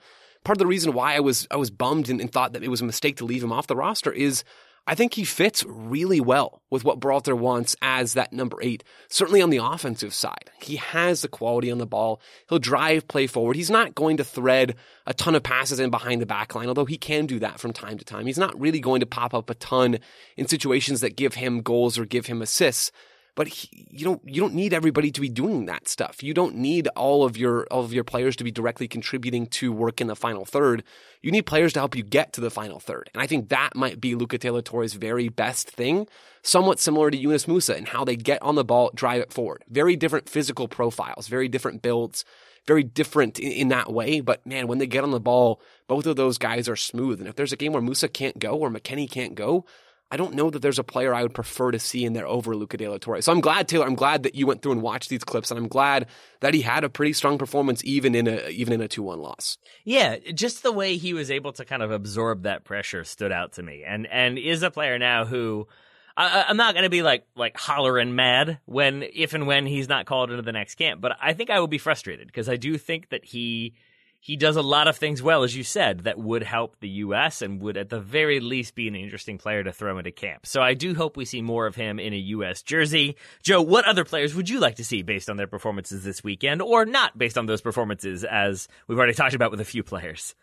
part 0.48 0.56
of 0.56 0.60
the 0.60 0.66
reason 0.66 0.94
why 0.94 1.14
I 1.14 1.20
was 1.20 1.46
I 1.50 1.56
was 1.56 1.70
bummed 1.70 2.08
and, 2.08 2.22
and 2.22 2.32
thought 2.32 2.54
that 2.54 2.64
it 2.64 2.68
was 2.68 2.80
a 2.80 2.86
mistake 2.86 3.18
to 3.18 3.26
leave 3.26 3.44
him 3.44 3.52
off 3.52 3.66
the 3.66 3.76
roster 3.76 4.10
is 4.10 4.44
I 4.86 4.94
think 4.94 5.12
he 5.12 5.24
fits 5.24 5.62
really 5.68 6.22
well 6.22 6.62
with 6.70 6.84
what 6.84 7.00
Berhalter 7.00 7.36
wants 7.36 7.76
as 7.82 8.14
that 8.14 8.32
number 8.32 8.56
eight. 8.62 8.82
Certainly 9.10 9.42
on 9.42 9.50
the 9.50 9.62
offensive 9.62 10.14
side, 10.14 10.50
he 10.62 10.76
has 10.76 11.20
the 11.20 11.28
quality 11.28 11.70
on 11.70 11.76
the 11.76 11.84
ball. 11.84 12.22
He'll 12.48 12.58
drive 12.58 13.06
play 13.06 13.26
forward. 13.26 13.56
He's 13.56 13.68
not 13.68 13.94
going 13.94 14.16
to 14.16 14.24
thread 14.24 14.76
a 15.06 15.12
ton 15.12 15.34
of 15.34 15.42
passes 15.42 15.80
in 15.80 15.90
behind 15.90 16.22
the 16.22 16.26
back 16.26 16.54
line, 16.54 16.68
although 16.68 16.86
he 16.86 16.96
can 16.96 17.26
do 17.26 17.38
that 17.40 17.60
from 17.60 17.74
time 17.74 17.98
to 17.98 18.04
time. 18.06 18.24
He's 18.24 18.38
not 18.38 18.58
really 18.58 18.80
going 18.80 19.00
to 19.00 19.06
pop 19.06 19.34
up 19.34 19.50
a 19.50 19.54
ton 19.54 19.98
in 20.38 20.48
situations 20.48 21.02
that 21.02 21.14
give 21.14 21.34
him 21.34 21.60
goals 21.60 21.98
or 21.98 22.06
give 22.06 22.24
him 22.24 22.40
assists. 22.40 22.90
But 23.38 23.46
he, 23.46 23.86
you 23.88 24.04
don't 24.04 24.20
you 24.24 24.40
don't 24.40 24.54
need 24.54 24.74
everybody 24.74 25.12
to 25.12 25.20
be 25.20 25.28
doing 25.28 25.66
that 25.66 25.86
stuff. 25.86 26.24
You 26.24 26.34
don't 26.34 26.56
need 26.56 26.88
all 26.96 27.22
of 27.22 27.36
your 27.36 27.68
all 27.70 27.84
of 27.84 27.92
your 27.92 28.02
players 28.02 28.34
to 28.34 28.42
be 28.42 28.50
directly 28.50 28.88
contributing 28.88 29.46
to 29.46 29.72
work 29.72 30.00
in 30.00 30.08
the 30.08 30.16
final 30.16 30.44
third. 30.44 30.82
You 31.22 31.30
need 31.30 31.42
players 31.46 31.72
to 31.74 31.78
help 31.78 31.94
you 31.94 32.02
get 32.02 32.32
to 32.32 32.40
the 32.40 32.50
final 32.50 32.80
third. 32.80 33.10
And 33.14 33.22
I 33.22 33.28
think 33.28 33.50
that 33.50 33.76
might 33.76 34.00
be 34.00 34.16
Luca 34.16 34.38
De 34.38 34.50
La 34.50 34.60
Torre's 34.60 34.94
very 34.94 35.28
best 35.28 35.70
thing, 35.70 36.08
somewhat 36.42 36.80
similar 36.80 37.12
to 37.12 37.16
Yunus 37.16 37.46
Musah 37.46 37.76
and 37.76 37.86
how 37.86 38.04
they 38.04 38.16
get 38.16 38.42
on 38.42 38.56
the 38.56 38.64
ball, 38.64 38.90
drive 38.92 39.20
it 39.20 39.32
forward. 39.32 39.62
Very 39.68 39.94
different 39.94 40.28
physical 40.28 40.66
profiles, 40.66 41.28
very 41.28 41.46
different 41.46 41.80
builds, 41.80 42.24
very 42.66 42.82
different 42.82 43.38
in, 43.38 43.52
in 43.52 43.68
that 43.68 43.92
way. 43.92 44.20
But 44.20 44.44
man, 44.48 44.66
when 44.66 44.78
they 44.78 44.88
get 44.88 45.04
on 45.04 45.12
the 45.12 45.20
ball, 45.20 45.62
both 45.86 46.06
of 46.06 46.16
those 46.16 46.38
guys 46.38 46.68
are 46.68 46.74
smooth. 46.74 47.20
And 47.20 47.28
if 47.28 47.36
there's 47.36 47.52
a 47.52 47.56
game 47.56 47.72
where 47.72 47.82
Musah 47.82 48.12
can't 48.12 48.40
go 48.40 48.56
or 48.58 48.68
McKennie 48.68 49.08
can't 49.08 49.36
go, 49.36 49.64
I 50.10 50.16
don't 50.16 50.34
know 50.34 50.48
that 50.48 50.62
there's 50.62 50.78
a 50.78 50.84
player 50.84 51.14
I 51.14 51.22
would 51.22 51.34
prefer 51.34 51.70
to 51.70 51.78
see 51.78 52.04
in 52.04 52.14
there 52.14 52.26
over 52.26 52.56
Luca 52.56 52.78
De 52.78 52.88
La 52.88 52.96
Torre. 52.96 53.20
So 53.20 53.30
I'm 53.30 53.40
glad, 53.40 53.68
Taylor. 53.68 53.86
I'm 53.86 53.94
glad 53.94 54.22
that 54.22 54.34
you 54.34 54.46
went 54.46 54.62
through 54.62 54.72
and 54.72 54.82
watched 54.82 55.10
these 55.10 55.24
clips, 55.24 55.50
and 55.50 55.58
I'm 55.58 55.68
glad 55.68 56.06
that 56.40 56.54
he 56.54 56.62
had 56.62 56.82
a 56.82 56.88
pretty 56.88 57.12
strong 57.12 57.36
performance 57.36 57.84
even 57.84 58.14
in 58.14 58.26
a 58.26 58.48
even 58.48 58.72
in 58.72 58.80
a 58.80 58.88
two 58.88 59.02
one 59.02 59.20
loss. 59.20 59.58
Yeah, 59.84 60.16
just 60.34 60.62
the 60.62 60.72
way 60.72 60.96
he 60.96 61.12
was 61.12 61.30
able 61.30 61.52
to 61.52 61.64
kind 61.64 61.82
of 61.82 61.90
absorb 61.90 62.44
that 62.44 62.64
pressure 62.64 63.04
stood 63.04 63.32
out 63.32 63.52
to 63.54 63.62
me, 63.62 63.84
and 63.86 64.06
and 64.06 64.38
is 64.38 64.62
a 64.62 64.70
player 64.70 64.98
now 64.98 65.24
who. 65.24 65.66
I, 66.20 66.46
I'm 66.48 66.56
not 66.56 66.74
going 66.74 66.82
to 66.82 66.90
be 66.90 67.02
like 67.02 67.26
like 67.36 67.56
hollering 67.56 68.16
mad 68.16 68.58
when 68.64 69.04
if 69.04 69.34
and 69.34 69.46
when 69.46 69.66
he's 69.66 69.88
not 69.88 70.04
called 70.04 70.30
into 70.32 70.42
the 70.42 70.50
next 70.50 70.74
camp, 70.74 71.00
but 71.00 71.16
I 71.22 71.32
think 71.32 71.48
I 71.48 71.60
will 71.60 71.68
be 71.68 71.78
frustrated 71.78 72.26
because 72.26 72.48
I 72.48 72.56
do 72.56 72.76
think 72.76 73.10
that 73.10 73.24
he 73.24 73.74
he 74.20 74.36
does 74.36 74.56
a 74.56 74.62
lot 74.62 74.88
of 74.88 74.96
things 74.96 75.22
well, 75.22 75.42
as 75.42 75.56
you 75.56 75.62
said, 75.62 76.00
that 76.00 76.18
would 76.18 76.42
help 76.42 76.76
the 76.80 76.88
U.S. 76.88 77.42
and 77.42 77.60
would 77.60 77.76
at 77.76 77.88
the 77.88 78.00
very 78.00 78.40
least 78.40 78.74
be 78.74 78.88
an 78.88 78.96
interesting 78.96 79.38
player 79.38 79.62
to 79.62 79.72
throw 79.72 79.98
into 79.98 80.10
camp. 80.10 80.46
So 80.46 80.60
I 80.60 80.74
do 80.74 80.94
hope 80.94 81.16
we 81.16 81.24
see 81.24 81.42
more 81.42 81.66
of 81.66 81.76
him 81.76 81.98
in 81.98 82.12
a 82.12 82.16
U.S. 82.16 82.62
jersey. 82.62 83.16
Joe, 83.42 83.62
what 83.62 83.86
other 83.86 84.04
players 84.04 84.34
would 84.34 84.48
you 84.48 84.60
like 84.60 84.76
to 84.76 84.84
see 84.84 85.02
based 85.02 85.30
on 85.30 85.36
their 85.36 85.46
performances 85.46 86.04
this 86.04 86.24
weekend, 86.24 86.62
or 86.62 86.84
not 86.84 87.16
based 87.16 87.38
on 87.38 87.46
those 87.46 87.60
performances, 87.60 88.24
as 88.24 88.68
we've 88.86 88.98
already 88.98 89.14
talked 89.14 89.34
about 89.34 89.50
with 89.50 89.60
a 89.60 89.64
few 89.64 89.82
players? 89.82 90.34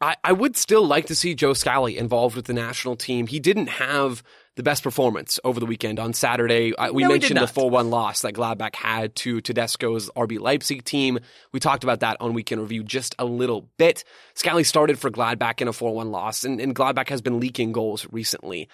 I, 0.00 0.16
I 0.22 0.32
would 0.32 0.56
still 0.56 0.86
like 0.86 1.06
to 1.06 1.14
see 1.14 1.34
Joe 1.34 1.54
Scally 1.54 1.98
involved 1.98 2.36
with 2.36 2.46
the 2.46 2.52
national 2.52 2.96
team. 2.96 3.26
He 3.26 3.40
didn't 3.40 3.66
have 3.66 4.22
the 4.54 4.62
best 4.62 4.82
performance 4.82 5.40
over 5.44 5.58
the 5.60 5.66
weekend 5.66 5.98
on 5.98 6.12
Saturday. 6.12 6.76
I, 6.76 6.90
we 6.90 7.02
No, 7.02 7.08
mentioned 7.10 7.36
the 7.36 7.42
not. 7.42 7.50
4 7.50 7.70
1 7.70 7.90
loss 7.90 8.22
that 8.22 8.34
Gladbach 8.34 8.74
had 8.76 9.14
to 9.16 9.40
Tedesco's 9.40 10.10
RB 10.16 10.38
Leipzig 10.38 10.84
team. 10.84 11.18
We 11.52 11.60
talked 11.60 11.84
about 11.84 12.00
that 12.00 12.16
on 12.20 12.32
Weekend 12.34 12.60
Review 12.60 12.84
just 12.84 13.14
a 13.18 13.24
little 13.24 13.68
bit. 13.76 14.04
Scally 14.34 14.64
started 14.64 14.98
for 14.98 15.10
Gladbach 15.10 15.60
in 15.60 15.68
a 15.68 15.72
4 15.72 15.94
1 15.94 16.10
loss, 16.10 16.44
and, 16.44 16.60
and 16.60 16.74
Gladbach 16.74 17.08
has 17.08 17.20
been 17.20 17.40
leaking 17.40 17.72
goals 17.72 18.06
recently. 18.10 18.68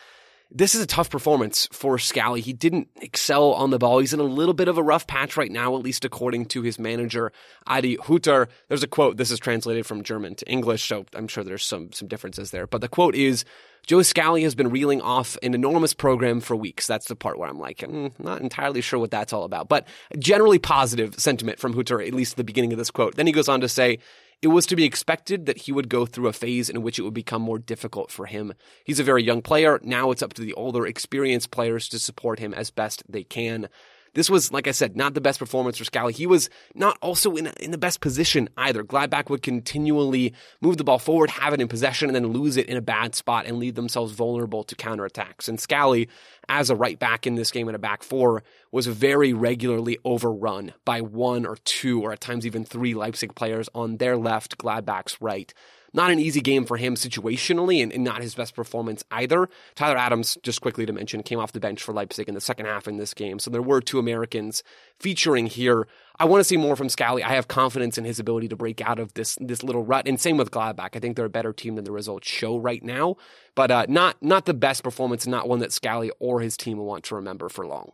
This 0.50 0.74
is 0.74 0.82
a 0.82 0.86
tough 0.86 1.10
performance 1.10 1.68
for 1.72 1.98
Scally. 1.98 2.40
He 2.40 2.52
didn't 2.52 2.88
excel 3.00 3.52
on 3.54 3.70
the 3.70 3.78
ball. 3.78 3.98
He's 3.98 4.14
in 4.14 4.20
a 4.20 4.24
little 4.24 4.54
bit 4.54 4.68
of 4.68 4.78
a 4.78 4.82
rough 4.82 5.06
patch 5.06 5.36
right 5.36 5.50
now, 5.50 5.74
at 5.76 5.82
least 5.82 6.04
according 6.04 6.46
to 6.46 6.62
his 6.62 6.78
manager, 6.78 7.32
Adi 7.66 7.96
Hutter. 7.96 8.48
There's 8.68 8.82
a 8.82 8.88
quote. 8.88 9.16
This 9.16 9.30
is 9.30 9.40
translated 9.40 9.84
from 9.84 10.04
German 10.04 10.36
to 10.36 10.48
English, 10.48 10.84
so 10.84 11.06
I'm 11.14 11.26
sure 11.28 11.42
there's 11.42 11.64
some 11.64 11.92
some 11.92 12.06
differences 12.06 12.52
there. 12.52 12.68
But 12.68 12.82
the 12.82 12.88
quote 12.88 13.16
is, 13.16 13.44
Joe 13.86 14.02
Scally 14.02 14.44
has 14.44 14.54
been 14.54 14.70
reeling 14.70 15.00
off 15.02 15.36
an 15.42 15.54
enormous 15.54 15.92
program 15.92 16.40
for 16.40 16.54
weeks. 16.54 16.86
That's 16.86 17.06
the 17.06 17.16
part 17.16 17.38
where 17.38 17.48
I'm 17.48 17.58
like, 17.58 17.82
I'm 17.82 18.12
not 18.18 18.40
entirely 18.40 18.80
sure 18.80 18.98
what 18.98 19.10
that's 19.10 19.32
all 19.32 19.44
about. 19.44 19.68
But 19.68 19.88
generally 20.18 20.58
positive 20.58 21.18
sentiment 21.18 21.58
from 21.58 21.74
Hutter, 21.74 22.00
at 22.00 22.14
least 22.14 22.34
at 22.34 22.36
the 22.36 22.44
beginning 22.44 22.72
of 22.72 22.78
this 22.78 22.90
quote. 22.90 23.16
Then 23.16 23.26
he 23.26 23.32
goes 23.32 23.48
on 23.48 23.60
to 23.60 23.68
say, 23.68 23.98
it 24.44 24.48
was 24.48 24.66
to 24.66 24.76
be 24.76 24.84
expected 24.84 25.46
that 25.46 25.62
he 25.62 25.72
would 25.72 25.88
go 25.88 26.04
through 26.04 26.28
a 26.28 26.32
phase 26.34 26.68
in 26.68 26.82
which 26.82 26.98
it 26.98 27.02
would 27.02 27.14
become 27.14 27.40
more 27.40 27.58
difficult 27.58 28.10
for 28.10 28.26
him. 28.26 28.52
He's 28.84 29.00
a 29.00 29.04
very 29.04 29.22
young 29.22 29.40
player. 29.40 29.80
Now 29.82 30.10
it's 30.10 30.22
up 30.22 30.34
to 30.34 30.42
the 30.42 30.52
older, 30.52 30.86
experienced 30.86 31.50
players 31.50 31.88
to 31.88 31.98
support 31.98 32.38
him 32.38 32.52
as 32.52 32.70
best 32.70 33.02
they 33.08 33.24
can. 33.24 33.70
This 34.12 34.28
was, 34.28 34.52
like 34.52 34.68
I 34.68 34.72
said, 34.72 34.96
not 34.96 35.14
the 35.14 35.20
best 35.22 35.38
performance 35.38 35.78
for 35.78 35.84
Scally. 35.84 36.12
He 36.12 36.26
was 36.26 36.50
not 36.74 36.98
also 37.00 37.36
in, 37.36 37.46
in 37.58 37.70
the 37.70 37.78
best 37.78 38.00
position 38.00 38.50
either. 38.56 38.84
Gladbach 38.84 39.30
would 39.30 39.42
continually 39.42 40.34
move 40.60 40.76
the 40.76 40.84
ball 40.84 40.98
forward, 40.98 41.30
have 41.30 41.54
it 41.54 41.60
in 41.60 41.66
possession, 41.66 42.10
and 42.10 42.14
then 42.14 42.26
lose 42.28 42.58
it 42.58 42.68
in 42.68 42.76
a 42.76 42.82
bad 42.82 43.14
spot 43.14 43.46
and 43.46 43.58
leave 43.58 43.74
themselves 43.74 44.12
vulnerable 44.12 44.62
to 44.64 44.76
counterattacks. 44.76 45.48
And 45.48 45.58
Scally, 45.58 46.08
as 46.48 46.70
a 46.70 46.76
right 46.76 46.98
back 46.98 47.26
in 47.26 47.34
this 47.34 47.50
game 47.50 47.68
in 47.68 47.74
a 47.74 47.78
back 47.78 48.02
four, 48.02 48.42
was 48.72 48.86
very 48.86 49.32
regularly 49.32 49.98
overrun 50.04 50.72
by 50.84 51.00
one 51.00 51.46
or 51.46 51.56
two, 51.64 52.02
or 52.02 52.12
at 52.12 52.20
times 52.20 52.46
even 52.46 52.64
three 52.64 52.94
Leipzig 52.94 53.34
players 53.34 53.68
on 53.74 53.96
their 53.96 54.16
left, 54.16 54.58
Gladbach's 54.58 55.20
right. 55.20 55.52
Not 55.94 56.10
an 56.10 56.18
easy 56.18 56.40
game 56.40 56.64
for 56.64 56.76
him 56.76 56.96
situationally 56.96 57.80
and, 57.80 57.92
and 57.92 58.02
not 58.02 58.20
his 58.20 58.34
best 58.34 58.56
performance 58.56 59.04
either. 59.12 59.48
Tyler 59.76 59.96
Adams, 59.96 60.36
just 60.42 60.60
quickly 60.60 60.84
to 60.86 60.92
mention, 60.92 61.22
came 61.22 61.38
off 61.38 61.52
the 61.52 61.60
bench 61.60 61.80
for 61.82 61.92
Leipzig 61.92 62.28
in 62.28 62.34
the 62.34 62.40
second 62.40 62.66
half 62.66 62.88
in 62.88 62.96
this 62.96 63.14
game. 63.14 63.38
So 63.38 63.48
there 63.48 63.62
were 63.62 63.80
two 63.80 64.00
Americans 64.00 64.64
featuring 64.98 65.46
here. 65.46 65.86
I 66.18 66.26
want 66.26 66.40
to 66.40 66.44
see 66.44 66.56
more 66.56 66.76
from 66.76 66.88
Scally. 66.88 67.24
I 67.24 67.34
have 67.34 67.48
confidence 67.48 67.98
in 67.98 68.04
his 68.04 68.20
ability 68.20 68.48
to 68.48 68.56
break 68.56 68.80
out 68.80 68.98
of 68.98 69.14
this 69.14 69.36
this 69.40 69.62
little 69.62 69.84
rut. 69.84 70.06
And 70.06 70.20
same 70.20 70.36
with 70.36 70.50
Gladbach. 70.50 70.90
I 70.94 71.00
think 71.00 71.16
they're 71.16 71.24
a 71.24 71.30
better 71.30 71.52
team 71.52 71.74
than 71.74 71.84
the 71.84 71.92
results 71.92 72.28
show 72.28 72.56
right 72.56 72.82
now. 72.82 73.16
But 73.54 73.70
uh, 73.70 73.86
not 73.88 74.22
not 74.22 74.46
the 74.46 74.54
best 74.54 74.84
performance, 74.84 75.26
not 75.26 75.48
one 75.48 75.58
that 75.58 75.72
Scally 75.72 76.12
or 76.20 76.40
his 76.40 76.56
team 76.56 76.78
will 76.78 76.86
want 76.86 77.04
to 77.04 77.16
remember 77.16 77.48
for 77.48 77.66
long. 77.66 77.92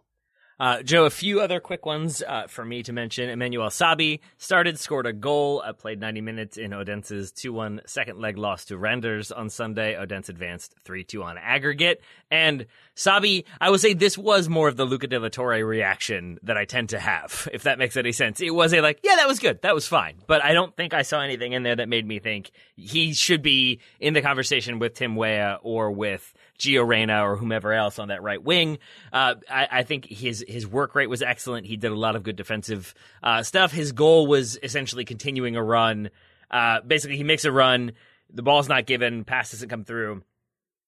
Uh, 0.61 0.83
Joe, 0.83 1.07
a 1.07 1.11
few 1.11 1.41
other 1.41 1.59
quick 1.59 1.87
ones 1.87 2.23
uh, 2.23 2.47
for 2.47 2.67
me 2.67 2.83
to 2.83 2.93
mention. 2.93 3.31
Emmanuel 3.31 3.71
Sabbi 3.71 4.21
started, 4.37 4.79
scored 4.79 5.07
a 5.07 5.13
goal, 5.15 5.63
uh, 5.65 5.73
played 5.73 5.99
90 5.99 6.21
minutes 6.21 6.59
in 6.59 6.75
Odense's 6.75 7.33
2 7.33 7.51
1 7.51 7.81
second 7.87 8.21
leg 8.21 8.37
loss 8.37 8.67
to 8.67 8.77
Randers 8.77 9.33
on 9.33 9.49
Sunday. 9.49 9.97
Odense 9.97 10.29
advanced 10.29 10.75
3 10.85 11.03
2 11.03 11.23
on 11.23 11.39
aggregate. 11.39 12.03
And 12.31 12.67
Sabbi, 12.95 13.47
I 13.59 13.71
would 13.71 13.81
say 13.81 13.95
this 13.95 14.19
was 14.19 14.51
more 14.51 14.69
of 14.69 14.77
the 14.77 14.85
Luca 14.85 15.07
de 15.07 15.19
la 15.19 15.31
Torre 15.31 15.65
reaction 15.65 16.39
that 16.43 16.59
I 16.59 16.67
tend 16.67 16.91
to 16.91 17.01
have, 17.01 17.49
if 17.55 17.63
that 17.63 17.79
makes 17.79 17.97
any 17.97 18.13
sense. 18.13 18.43
It 18.43 18.55
was 18.55 18.75
a 18.75 18.83
like, 18.83 19.01
yeah, 19.03 19.17
that 19.17 19.29
was 19.29 19.39
good. 19.39 19.63
That 19.63 19.75
was 19.75 19.89
fine. 19.89 20.17
But 20.27 20.45
I 20.45 20.53
don't 20.53 20.77
think 20.77 20.93
I 20.93 21.03
saw 21.03 21.23
anything 21.23 21.55
in 21.55 21.63
there 21.63 21.77
that 21.77 21.89
made 21.89 22.07
me 22.07 22.19
think 22.19 22.51
he 22.77 23.15
should 23.15 23.41
be 23.41 23.81
in 23.99 24.13
the 24.13 24.21
conversation 24.21 24.79
with 24.79 24.93
Tim 24.93 25.17
Weah 25.17 25.59
or 25.63 25.91
with 25.91 26.35
Gio 26.61 26.87
Reyna 26.87 27.27
or 27.27 27.37
whomever 27.37 27.73
else 27.73 27.99
on 27.99 28.09
that 28.09 28.23
right 28.23 28.43
wing. 28.43 28.79
Uh, 29.13 29.35
I, 29.51 29.69
I 29.71 29.83
think 29.83 30.07
his 30.07 30.45
his 30.47 30.67
work 30.67 30.95
rate 30.95 31.09
was 31.09 31.23
excellent. 31.23 31.67
He 31.67 31.77
did 31.77 31.91
a 31.91 31.97
lot 31.97 32.17
of 32.17 32.23
good 32.23 32.37
defensive 32.37 32.95
uh, 33.23 33.43
stuff. 33.43 33.73
His 33.73 33.93
goal 33.93 34.27
was 34.27 34.59
essentially 34.63 35.05
continuing 35.05 35.57
a 35.57 35.63
run. 35.63 36.11
Uh, 36.51 36.81
basically, 36.87 37.17
he 37.17 37.25
makes 37.25 37.45
a 37.45 37.53
run. 37.53 37.93
The 38.33 38.43
ball's 38.43 38.69
not 38.69 38.87
given. 38.87 39.25
Pass 39.25 39.51
doesn't 39.53 39.69
come 39.69 39.85
through. 39.85 40.23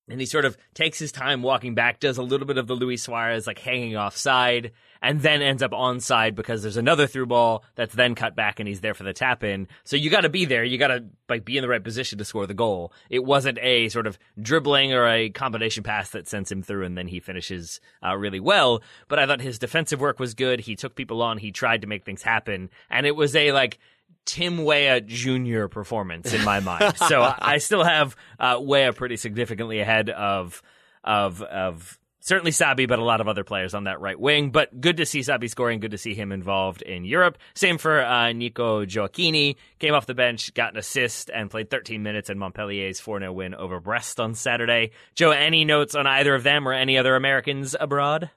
And 0.09 0.21
he 0.21 0.27
sort 0.27 0.45
of 0.45 0.57
takes 0.75 0.99
his 0.99 1.13
time 1.13 1.43
walking 1.43 1.75
back, 1.75 2.01
does 2.01 2.19
a 2.19 2.23
little 2.23 2.47
bit 2.47 2.59
of 2.59 2.67
the 2.67 2.75
Luis 2.75 3.03
Suarez 3.03 3.47
like 3.47 3.59
hanging 3.59 3.97
offside, 3.97 4.73
and 5.01 5.21
then 5.21 5.43
ends 5.43 5.63
up 5.63 5.73
onside 5.73 6.35
because 6.35 6.63
there's 6.63 6.77
another 6.77 7.07
through 7.07 7.27
ball 7.27 7.65
that's 7.75 7.95
then 7.95 8.15
cut 8.15 8.37
back 8.37 8.61
and 8.61 8.69
he's 8.69 8.81
there 8.81 8.95
for 8.95 9.05
the 9.05 9.13
tap 9.13 9.43
in. 9.43 9.69
So 9.85 9.97
you 9.97 10.11
got 10.11 10.21
to 10.21 10.29
be 10.29 10.45
there. 10.45 10.65
You 10.65 10.79
got 10.79 10.89
to 10.89 11.05
like 11.29 11.45
be 11.45 11.57
in 11.57 11.63
the 11.63 11.69
right 11.69 11.83
position 11.83 12.19
to 12.19 12.25
score 12.25 12.47
the 12.47 12.55
goal. 12.55 12.93
It 13.11 13.25
wasn't 13.25 13.59
a 13.61 13.89
sort 13.89 14.07
of 14.07 14.19
dribbling 14.41 14.93
or 14.93 15.09
a 15.09 15.31
combination 15.31 15.83
pass 15.83 16.11
that 16.11 16.29
sends 16.29 16.51
him 16.51 16.63
through 16.63 16.85
and 16.85 16.97
then 16.97 17.09
he 17.09 17.21
finishes 17.21 17.81
uh, 18.05 18.17
really 18.17 18.41
well. 18.41 18.83
But 19.09 19.19
I 19.19 19.27
thought 19.27 19.41
his 19.41 19.59
defensive 19.59 20.01
work 20.01 20.21
was 20.21 20.35
good. 20.35 20.61
He 20.61 20.77
took 20.77 20.95
people 20.95 21.23
on. 21.23 21.39
He 21.39 21.53
tried 21.53 21.83
to 21.83 21.87
make 21.87 22.05
things 22.05 22.23
happen, 22.23 22.71
and 22.91 23.07
it 23.07 23.17
was 23.17 23.35
a 23.35 23.53
like 23.53 23.79
Tim 24.25 24.65
Weah 24.65 25.01
Jr. 25.01 25.67
performance 25.67 26.33
in 26.33 26.45
my 26.45 26.61
mind. 26.61 26.97
So 26.97 27.23
I 27.39 27.59
still 27.59 27.85
have 27.85 28.17
uh, 28.39 28.59
Weah 28.61 28.93
pretty 28.93 29.17
significantly 29.17 29.81
ahead 29.81 30.11
of 30.11 30.63
of 31.05 31.43
of 31.43 31.99
certainly 32.23 32.53
Sabbi, 32.53 32.87
but 32.87 32.99
a 32.99 33.05
lot 33.05 33.21
of 33.21 33.29
other 33.29 33.45
players 33.45 33.75
on 33.75 33.85
that 33.85 34.01
right 34.01 34.19
wing. 34.19 34.51
But 34.51 34.81
good 34.81 34.97
to 34.99 35.07
see 35.07 35.21
Sabbi 35.21 35.51
scoring. 35.51 35.81
Good 35.81 35.91
to 35.91 35.99
see 35.99 36.15
him 36.15 36.33
involved 36.33 36.83
in 36.83 37.05
Europe. 37.05 37.37
Same 37.55 37.79
for 37.79 38.01
uh, 38.01 38.33
Nico 38.33 38.85
Gioacchini. 38.85 39.57
Came 39.79 39.95
off 39.95 40.07
the 40.07 40.15
bench, 40.15 40.55
got 40.55 40.73
an 40.73 40.79
assist, 40.79 41.31
and 41.31 41.51
played 41.51 41.69
13 41.71 42.03
minutes 42.03 42.31
in 42.31 42.39
Montpellier's 42.39 43.01
4 43.01 43.21
0 43.21 43.33
win 43.33 43.55
over 43.55 43.81
Brest 43.81 44.19
on 44.21 44.35
Saturday. 44.35 44.93
Joe, 45.15 45.31
any 45.31 45.65
notes 45.65 45.95
on 45.95 46.07
either 46.07 46.35
of 46.35 46.43
them 46.43 46.67
or 46.67 46.73
any 46.73 46.97
other 46.97 47.17
Americans 47.17 47.77
abroad? 47.79 48.31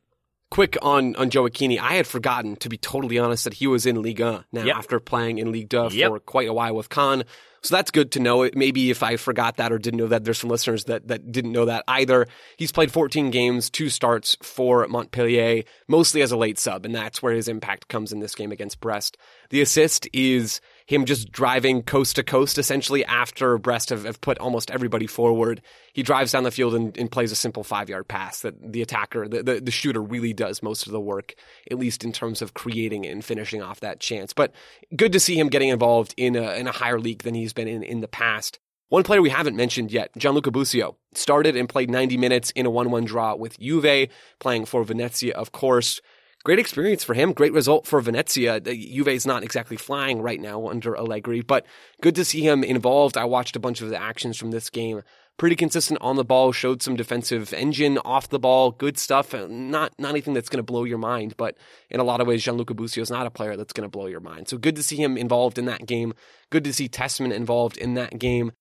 Quick 0.51 0.77
on 0.81 1.15
on 1.15 1.29
Gioacchini, 1.31 1.79
I 1.79 1.93
had 1.95 2.07
forgotten, 2.07 2.55
to 2.57 2.69
be 2.69 2.77
totally 2.77 3.17
honest, 3.17 3.43
that 3.45 3.55
he 3.55 3.67
was 3.67 3.85
in 3.85 4.01
Liga 4.01 4.45
now 4.51 4.63
Yep. 4.63 4.75
after 4.77 4.99
playing 4.99 5.39
in 5.39 5.51
Ligue 5.51 5.69
2 5.69 5.89
Yep. 5.91 6.09
for 6.11 6.19
quite 6.19 6.47
a 6.47 6.53
while 6.53 6.75
with 6.75 6.89
Caen. 6.89 7.23
So 7.63 7.75
that's 7.75 7.89
good 7.89 8.11
to 8.11 8.19
know. 8.19 8.43
It 8.43 8.55
maybe 8.55 8.91
if 8.91 9.01
I 9.01 9.17
forgot 9.17 9.57
that 9.57 9.71
or 9.73 9.79
didn't 9.79 9.97
know 9.97 10.07
that, 10.07 10.23
there's 10.23 10.37
some 10.37 10.51
listeners 10.51 10.83
that 10.85 11.07
that 11.07 11.31
didn't 11.31 11.51
know 11.51 11.65
that 11.65 11.83
either. 11.87 12.27
He's 12.57 12.71
played 12.71 12.91
14 12.91 13.31
games, 13.31 13.71
two 13.71 13.89
starts 13.89 14.37
for 14.43 14.87
Montpellier, 14.87 15.63
mostly 15.87 16.21
as 16.21 16.31
a 16.31 16.37
late 16.37 16.59
sub, 16.59 16.85
and 16.85 16.93
that's 16.93 17.23
where 17.23 17.33
his 17.33 17.47
impact 17.47 17.87
comes 17.87 18.13
in 18.13 18.19
this 18.19 18.35
game 18.35 18.51
against 18.51 18.79
Brest. 18.79 19.17
The 19.49 19.61
assist 19.61 20.07
is 20.13 20.61
him 20.85 21.05
just 21.05 21.31
driving 21.31 21.81
coast 21.81 22.15
to 22.15 22.23
coast 22.23 22.57
essentially 22.57 23.03
after 23.05 23.57
Brest 23.57 23.89
have, 23.89 24.05
have 24.05 24.21
put 24.21 24.37
almost 24.37 24.69
everybody 24.69 25.07
forward. 25.07 25.61
He 25.93 26.03
drives 26.03 26.31
down 26.31 26.43
the 26.43 26.51
field 26.51 26.75
and, 26.75 26.95
and 26.97 27.11
plays 27.11 27.31
a 27.31 27.35
simple 27.35 27.63
five 27.63 27.89
yard 27.89 28.07
pass 28.07 28.41
that 28.41 28.55
the 28.71 28.81
attacker, 28.81 29.27
the, 29.27 29.41
the, 29.41 29.61
the 29.61 29.71
shooter 29.71 30.01
really 30.01 30.33
does 30.33 30.61
most 30.61 30.85
of 30.85 30.91
the 30.91 30.99
work, 30.99 31.33
at 31.71 31.79
least 31.79 32.03
in 32.03 32.11
terms 32.11 32.41
of 32.41 32.53
creating 32.53 33.05
and 33.05 33.25
finishing 33.25 33.61
off 33.61 33.79
that 33.79 33.99
chance. 33.99 34.33
But 34.33 34.53
good 34.95 35.11
to 35.13 35.19
see 35.19 35.39
him 35.39 35.49
getting 35.49 35.69
involved 35.69 36.13
in 36.17 36.35
a, 36.35 36.53
in 36.53 36.67
a 36.67 36.71
higher 36.71 36.99
league 36.99 37.23
than 37.23 37.33
he's 37.33 37.53
been 37.53 37.67
in 37.67 37.83
in 37.83 38.01
the 38.01 38.07
past. 38.07 38.59
One 38.89 39.03
player 39.03 39.21
we 39.21 39.31
haven't 39.31 39.55
mentioned 39.55 39.91
yet, 39.91 40.11
Gianluca 40.15 40.51
Busio, 40.51 40.95
started 41.15 41.55
and 41.55 41.67
played 41.67 41.89
90 41.89 42.17
minutes 42.17 42.51
in 42.51 42.67
a 42.67 42.71
1-1 42.71 43.05
draw 43.05 43.33
with 43.33 43.59
Juve, 43.59 44.09
playing 44.39 44.65
for 44.65 44.83
Venezia, 44.83 45.33
of 45.33 45.51
course. 45.51 46.01
Great 46.45 46.59
experience 46.59 47.03
for 47.03 47.15
him. 47.15 47.33
Great 47.33 47.53
result 47.53 47.87
for 47.87 47.99
Venezia. 47.99 48.59
Juve 48.59 49.07
is 49.07 49.25
not 49.25 49.41
exactly 49.41 49.77
flying 49.77 50.21
right 50.21 50.39
now 50.39 50.67
under 50.67 50.95
Allegri, 50.95 51.41
but 51.41 51.65
good 52.01 52.13
to 52.13 52.23
see 52.23 52.41
him 52.41 52.63
involved. 52.63 53.17
I 53.17 53.25
watched 53.25 53.55
a 53.55 53.59
bunch 53.59 53.81
of 53.81 53.89
the 53.89 53.99
actions 53.99 54.37
from 54.37 54.51
this 54.51 54.69
game. 54.69 55.01
Pretty 55.37 55.55
consistent 55.55 55.99
on 56.01 56.17
the 56.17 56.23
ball, 56.23 56.51
showed 56.51 56.83
some 56.83 56.95
defensive 56.95 57.51
engine 57.51 57.97
off 57.97 58.29
the 58.29 58.37
ball, 58.37 58.69
good 58.69 58.99
stuff. 58.99 59.33
Uh, 59.33 59.47
Not 59.49 59.93
not 59.97 60.11
anything 60.11 60.35
that's 60.35 60.47
going 60.47 60.59
to 60.59 60.71
blow 60.71 60.83
your 60.83 60.99
mind, 60.99 61.35
but 61.35 61.57
in 61.89 61.99
a 61.99 62.03
lot 62.03 62.21
of 62.21 62.27
ways, 62.27 62.43
Gianluca 62.43 62.75
Busio 62.75 63.01
is 63.01 63.09
not 63.09 63.25
a 63.25 63.31
player 63.31 63.57
that's 63.57 63.73
going 63.73 63.89
to 63.89 63.89
blow 63.89 64.05
your 64.05 64.19
mind. 64.19 64.47
So 64.47 64.59
good 64.59 64.75
to 64.75 64.83
see 64.83 64.97
him 64.97 65.17
involved 65.17 65.57
in 65.57 65.65
that 65.65 65.87
game. 65.87 66.13
Good 66.51 66.63
to 66.65 66.73
see 66.73 66.87
Tessmann 66.87 67.33
involved 67.33 67.75
in 67.75 67.95
that 67.95 68.19
game. 68.19 68.51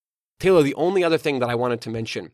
Taylor, 0.41 0.63
the 0.63 0.75
only 0.77 1.05
other 1.05 1.19
thing 1.19 1.39
that 1.41 1.51
I 1.51 1.55
wanted 1.55 1.83
to 1.83 1.91
mention 1.91 2.33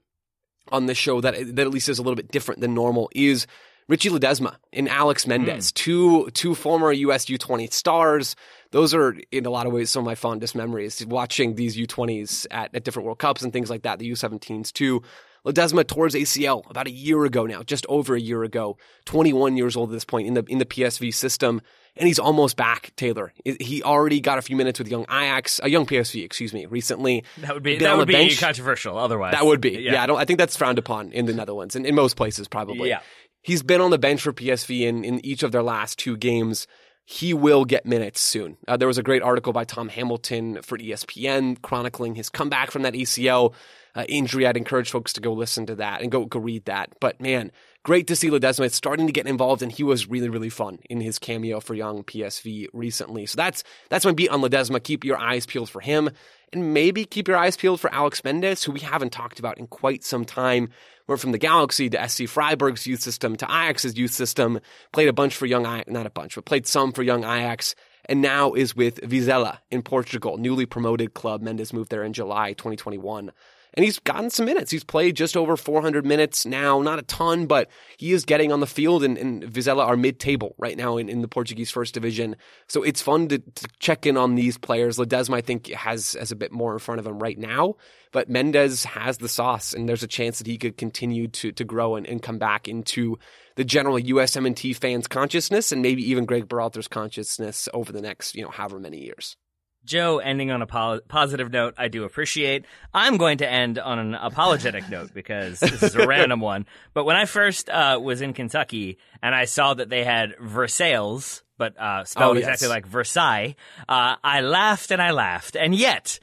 on 0.70 0.86
this 0.86 0.96
show 0.96 1.20
that 1.20 1.34
that 1.56 1.66
at 1.66 1.70
least 1.72 1.88
is 1.88 1.98
a 1.98 2.02
little 2.02 2.14
bit 2.14 2.30
different 2.30 2.60
than 2.60 2.72
normal 2.72 3.10
is 3.16 3.48
Richie 3.88 4.10
Ledezma 4.10 4.56
and 4.72 4.88
Alex 4.88 5.24
hmm. 5.24 5.30
Mendez, 5.30 5.72
two 5.72 6.30
two 6.30 6.54
former 6.54 6.92
US 6.92 7.26
U20 7.26 7.72
stars. 7.72 8.36
Those 8.70 8.94
are 8.94 9.16
in 9.32 9.46
a 9.46 9.50
lot 9.50 9.66
of 9.66 9.72
ways 9.72 9.90
some 9.90 10.00
of 10.00 10.06
my 10.06 10.14
fondest 10.14 10.54
memories 10.54 11.04
watching 11.04 11.56
these 11.56 11.76
U20s 11.76 12.46
at, 12.50 12.74
at 12.74 12.84
different 12.84 13.06
World 13.06 13.18
Cups 13.18 13.42
and 13.42 13.52
things 13.52 13.68
like 13.68 13.82
that. 13.82 13.98
The 13.98 14.10
U17s 14.10 14.72
too. 14.72 15.02
Ledezma 15.44 16.12
his 16.12 16.14
ACL 16.14 16.68
about 16.70 16.86
a 16.86 16.90
year 16.90 17.24
ago 17.24 17.46
now, 17.46 17.62
just 17.62 17.86
over 17.88 18.14
a 18.14 18.20
year 18.20 18.42
ago. 18.42 18.76
21 19.06 19.56
years 19.56 19.76
old 19.76 19.90
at 19.90 19.92
this 19.92 20.04
point 20.04 20.28
in 20.28 20.34
the 20.34 20.44
in 20.48 20.58
the 20.58 20.66
PSV 20.66 21.14
system, 21.14 21.62
and 21.96 22.06
he's 22.06 22.18
almost 22.18 22.56
back. 22.56 22.92
Taylor, 22.96 23.32
he 23.44 23.82
already 23.82 24.20
got 24.20 24.38
a 24.38 24.42
few 24.42 24.56
minutes 24.56 24.78
with 24.78 24.88
young 24.88 25.04
Ajax, 25.04 25.60
a 25.62 25.70
young 25.70 25.86
PSV, 25.86 26.24
excuse 26.24 26.52
me, 26.52 26.66
recently. 26.66 27.24
That 27.38 27.54
would 27.54 27.62
be 27.62 27.78
that 27.78 27.96
would 27.96 28.08
be 28.08 28.14
bench. 28.14 28.38
controversial. 28.38 28.98
Otherwise, 28.98 29.32
That 29.32 29.46
would 29.46 29.60
be. 29.60 29.70
Yeah. 29.70 30.02
I 30.02 30.06
don't 30.06 30.18
I 30.18 30.24
think 30.26 30.38
that's 30.38 30.56
frowned 30.56 30.78
upon 30.78 31.12
in 31.12 31.26
the 31.26 31.32
Netherlands 31.32 31.74
and 31.74 31.86
in 31.86 31.94
most 31.94 32.16
places 32.16 32.46
probably. 32.46 32.90
Yeah. 32.90 33.00
He's 33.42 33.62
been 33.62 33.80
on 33.80 33.90
the 33.90 33.98
bench 33.98 34.22
for 34.22 34.32
PSV 34.32 34.82
in, 34.82 35.04
in 35.04 35.24
each 35.24 35.42
of 35.42 35.52
their 35.52 35.62
last 35.62 35.98
two 35.98 36.16
games. 36.16 36.66
He 37.04 37.34
will 37.34 37.64
get 37.64 37.86
minutes 37.86 38.20
soon. 38.20 38.56
Uh, 38.68 38.76
there 38.76 38.86
was 38.86 38.98
a 38.98 39.02
great 39.02 39.22
article 39.22 39.52
by 39.52 39.64
Tom 39.64 39.88
Hamilton 39.88 40.62
for 40.62 40.78
ESPN 40.78 41.60
chronicling 41.60 42.14
his 42.14 42.28
comeback 42.28 42.70
from 42.70 42.82
that 42.82 42.94
ACL 42.94 43.54
uh, 43.94 44.04
injury. 44.08 44.46
I'd 44.46 44.56
encourage 44.56 44.90
folks 44.90 45.12
to 45.14 45.20
go 45.20 45.32
listen 45.32 45.66
to 45.66 45.74
that 45.76 46.02
and 46.02 46.10
go 46.10 46.24
go 46.24 46.38
read 46.38 46.66
that. 46.66 46.90
But 47.00 47.20
man, 47.20 47.50
great 47.82 48.06
to 48.08 48.16
see 48.16 48.30
Ledezma 48.30 48.70
starting 48.70 49.06
to 49.06 49.12
get 49.12 49.26
involved, 49.26 49.62
and 49.62 49.72
he 49.72 49.82
was 49.82 50.08
really 50.08 50.28
really 50.28 50.50
fun 50.50 50.78
in 50.88 51.00
his 51.00 51.18
cameo 51.18 51.60
for 51.60 51.74
young 51.74 52.04
PSV 52.04 52.68
recently. 52.72 53.26
So 53.26 53.36
that's 53.36 53.64
that's 53.88 54.04
my 54.04 54.12
beat 54.12 54.30
on 54.30 54.40
Ledezma. 54.40 54.82
Keep 54.82 55.04
your 55.04 55.18
eyes 55.18 55.46
peeled 55.46 55.70
for 55.70 55.80
him, 55.80 56.10
and 56.52 56.72
maybe 56.72 57.04
keep 57.04 57.28
your 57.28 57.36
eyes 57.36 57.56
peeled 57.56 57.80
for 57.80 57.92
Alex 57.92 58.22
Mendez, 58.22 58.62
who 58.62 58.72
we 58.72 58.80
haven't 58.80 59.10
talked 59.10 59.38
about 59.38 59.58
in 59.58 59.66
quite 59.66 60.04
some 60.04 60.24
time. 60.24 60.68
Went 61.10 61.20
from 61.20 61.32
the 61.32 61.38
Galaxy 61.38 61.90
to 61.90 62.08
SC 62.08 62.28
Freiburg's 62.28 62.86
youth 62.86 63.00
system 63.00 63.34
to 63.34 63.44
Ajax's 63.44 63.98
youth 63.98 64.12
system. 64.12 64.60
Played 64.92 65.08
a 65.08 65.12
bunch 65.12 65.34
for 65.34 65.44
young 65.44 65.66
Ajax, 65.66 65.90
not 65.90 66.06
a 66.06 66.10
bunch, 66.10 66.36
but 66.36 66.44
played 66.44 66.68
some 66.68 66.92
for 66.92 67.02
young 67.02 67.24
Ajax. 67.24 67.74
And 68.04 68.22
now 68.22 68.52
is 68.52 68.76
with 68.76 69.00
Vizela 69.00 69.58
in 69.72 69.82
Portugal, 69.82 70.38
newly 70.38 70.66
promoted 70.66 71.12
club. 71.12 71.42
Mendez 71.42 71.72
moved 71.72 71.90
there 71.90 72.04
in 72.04 72.12
July 72.12 72.52
2021. 72.52 73.32
And 73.74 73.84
he's 73.84 73.98
gotten 73.98 74.30
some 74.30 74.46
minutes. 74.46 74.70
He's 74.70 74.84
played 74.84 75.16
just 75.16 75.36
over 75.36 75.56
400 75.56 76.04
minutes 76.04 76.44
now. 76.44 76.82
Not 76.82 76.98
a 76.98 77.02
ton, 77.02 77.46
but 77.46 77.70
he 77.98 78.12
is 78.12 78.24
getting 78.24 78.52
on 78.52 78.60
the 78.60 78.66
field. 78.66 79.04
And, 79.04 79.16
and 79.16 79.42
Vizela 79.44 79.86
are 79.86 79.96
mid-table 79.96 80.54
right 80.58 80.76
now 80.76 80.96
in, 80.96 81.08
in 81.08 81.22
the 81.22 81.28
Portuguese 81.28 81.70
first 81.70 81.94
division. 81.94 82.36
So 82.68 82.82
it's 82.82 83.00
fun 83.00 83.28
to, 83.28 83.38
to 83.38 83.68
check 83.78 84.06
in 84.06 84.16
on 84.16 84.34
these 84.34 84.58
players. 84.58 84.98
Ledezma, 84.98 85.36
I 85.36 85.40
think, 85.40 85.68
has, 85.68 86.14
has 86.14 86.32
a 86.32 86.36
bit 86.36 86.52
more 86.52 86.72
in 86.72 86.78
front 86.78 86.98
of 86.98 87.06
him 87.06 87.18
right 87.18 87.38
now. 87.38 87.76
But 88.12 88.28
Mendez 88.28 88.84
has 88.84 89.18
the 89.18 89.28
sauce, 89.28 89.72
and 89.72 89.88
there's 89.88 90.02
a 90.02 90.08
chance 90.08 90.38
that 90.38 90.46
he 90.48 90.58
could 90.58 90.76
continue 90.76 91.28
to, 91.28 91.52
to 91.52 91.64
grow 91.64 91.94
and, 91.94 92.06
and 92.08 92.20
come 92.20 92.38
back 92.38 92.66
into 92.66 93.18
the 93.54 93.64
general 93.64 93.98
USMNT 93.98 94.74
fans' 94.76 95.06
consciousness 95.06 95.70
and 95.70 95.80
maybe 95.80 96.02
even 96.10 96.24
Greg 96.24 96.48
Berhalter's 96.48 96.88
consciousness 96.88 97.68
over 97.72 97.92
the 97.92 98.02
next, 98.02 98.34
you 98.34 98.42
know, 98.42 98.50
however 98.50 98.80
many 98.80 99.04
years. 99.04 99.36
Joe 99.84 100.18
ending 100.18 100.50
on 100.50 100.62
a 100.62 100.66
po- 100.66 101.00
positive 101.08 101.50
note, 101.50 101.74
I 101.78 101.88
do 101.88 102.04
appreciate. 102.04 102.64
I'm 102.92 103.16
going 103.16 103.38
to 103.38 103.50
end 103.50 103.78
on 103.78 103.98
an 103.98 104.14
apologetic 104.14 104.88
note 104.90 105.12
because 105.14 105.60
this 105.60 105.82
is 105.82 105.94
a 105.94 106.06
random 106.06 106.40
one. 106.40 106.66
But 106.94 107.04
when 107.04 107.16
I 107.16 107.24
first 107.24 107.68
uh, 107.70 107.98
was 108.02 108.20
in 108.20 108.32
Kentucky 108.32 108.98
and 109.22 109.34
I 109.34 109.46
saw 109.46 109.74
that 109.74 109.88
they 109.88 110.04
had 110.04 110.34
Versailles, 110.40 111.42
but 111.58 111.78
uh, 111.78 112.04
spelled 112.04 112.36
Oh, 112.36 112.38
yes. 112.40 112.48
exactly 112.48 112.68
like 112.68 112.86
Versailles, 112.86 113.56
uh, 113.88 114.16
I 114.22 114.40
laughed 114.42 114.90
and 114.90 115.00
I 115.02 115.10
laughed. 115.10 115.56
And 115.56 115.74
yet, 115.74 116.18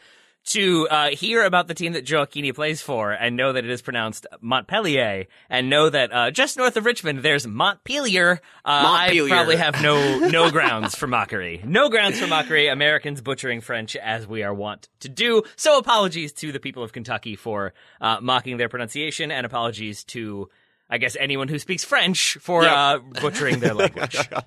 to 0.48 0.88
uh, 0.90 1.10
hear 1.10 1.44
about 1.44 1.68
the 1.68 1.74
team 1.74 1.94
that 1.94 2.06
Gioacchini 2.06 2.54
plays 2.54 2.82
for 2.82 3.12
and 3.12 3.36
know 3.36 3.54
that 3.54 3.64
it 3.64 3.70
is 3.70 3.82
pronounced 3.82 4.26
Montpellier 4.42 5.26
and 5.50 5.70
know 5.70 5.90
that 5.90 6.14
uh, 6.14 6.32
just 6.32 6.58
north 6.58 6.78
of 6.78 6.86
Richmond 6.86 7.20
there's 7.20 7.46
Montpelier, 7.46 8.42
uh, 8.66 8.84
Montpelier. 8.84 9.34
I 9.34 9.38
probably 9.38 9.56
have 9.58 9.82
no 9.82 10.20
no 10.30 10.50
grounds 10.50 10.96
for 10.96 11.08
mockery. 11.08 11.62
No 11.66 11.90
grounds 11.90 12.20
for 12.20 12.28
mockery. 12.28 12.68
Americans 12.68 13.22
butchering 13.22 13.62
French 13.62 13.96
as 13.96 14.26
we 14.26 14.44
are 14.44 14.54
wont 14.54 14.90
to 15.02 15.10
do. 15.10 15.44
So 15.56 15.78
apologies 15.78 16.34
to 16.34 16.52
the 16.52 16.60
people 16.60 16.84
of 16.84 16.94
Kentucky 16.94 17.36
for 17.36 17.74
uh, 18.02 18.20
mocking 18.22 18.58
their 18.58 18.70
pronunciation, 18.70 19.32
and 19.32 19.46
apologies 19.46 20.04
to. 20.06 20.50
I 20.90 20.98
guess 21.00 21.18
anyone 21.20 21.48
who 21.50 21.60
speaks 21.60 21.84
French 21.84 22.38
for 22.40 22.64
Yep. 22.64 22.72
uh, 22.74 23.00
butchering 23.22 23.60
their 23.60 23.74
language. 23.76 24.18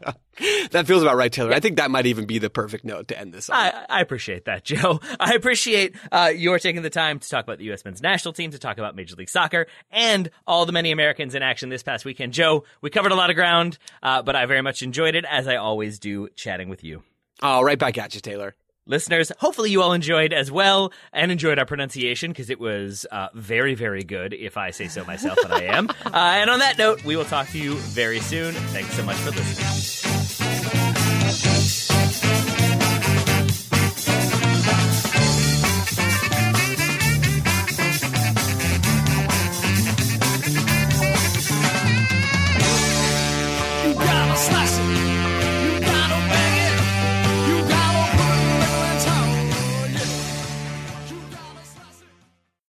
That 0.71 0.87
feels 0.87 1.03
about 1.03 1.17
right, 1.17 1.31
Taylor. 1.31 1.53
I 1.53 1.61
think 1.61 1.77
that 1.77 1.91
might 1.91 2.07
even 2.07 2.25
be 2.25 2.39
the 2.39 2.49
perfect 2.49 2.83
note 2.83 3.09
to 3.09 3.19
end 3.19 3.35
this 3.35 3.51
on. 3.51 3.57
I, 3.57 3.85
I 3.91 4.01
appreciate 4.01 4.47
that, 4.47 4.65
Joe. 4.71 4.99
I 5.19 5.35
appreciate 5.35 5.95
uh, 6.11 6.33
your 6.35 6.59
taking 6.59 6.81
the 6.81 6.89
time 6.89 7.19
to 7.19 7.29
talk 7.29 7.45
about 7.45 7.59
the 7.59 7.65
U.S. 7.65 7.85
men's 7.85 8.01
national 8.01 8.33
team, 8.33 8.51
to 8.53 8.59
talk 8.59 8.79
about 8.79 8.97
Major 8.97 9.17
League 9.17 9.29
Soccer, 9.29 9.67
and 9.91 10.31
all 10.47 10.65
the 10.65 10.73
many 10.73 10.93
Americans 10.93 11.35
in 11.35 11.43
action 11.43 11.69
this 11.69 11.83
past 11.83 12.07
weekend. 12.07 12.33
Joe, 12.33 12.65
we 12.81 12.89
covered 12.89 13.13
a 13.13 13.17
lot 13.17 13.29
of 13.29 13.37
ground, 13.37 13.77
uh, 14.03 14.23
but 14.23 14.35
I 14.35 14.47
very 14.47 14.63
much 14.63 14.81
enjoyed 14.83 15.15
it, 15.15 15.27
as 15.29 15.47
I 15.47 15.57
always 15.57 15.99
do, 15.99 16.29
chatting 16.37 16.71
with 16.71 16.85
you. 16.85 17.03
oh, 17.43 17.61
right 17.61 17.79
back 17.79 17.99
at 17.99 18.15
you, 18.15 18.23
Taylor. 18.23 18.55
Listeners, 18.91 19.31
hopefully 19.39 19.71
you 19.71 19.83
all 19.83 19.93
enjoyed 19.93 20.33
as 20.33 20.51
well 20.51 20.93
and 21.13 21.31
enjoyed 21.31 21.61
our 21.61 21.65
pronunciation 21.65 22.33
because 22.33 22.51
it 22.51 22.59
was 22.59 23.07
uh, 23.13 23.29
very, 23.35 23.77
very 23.77 24.03
good, 24.03 24.35
if 24.35 24.57
I 24.57 24.73
say 24.73 24.89
so 24.89 25.05
myself, 25.05 25.39
but 25.41 25.53
I 25.53 25.63
am. 25.67 25.89
Uh, 26.11 26.17
and 26.17 26.51
on 26.51 26.59
that 26.59 26.77
note, 26.77 27.05
we 27.05 27.15
will 27.15 27.25
talk 27.25 27.49
to 27.51 27.59
you 27.59 27.75
very 27.77 28.19
soon. 28.19 28.53
Thanks 28.53 28.93
so 28.95 29.05
much 29.05 29.17
for 29.19 29.31
listening. 29.31 30.10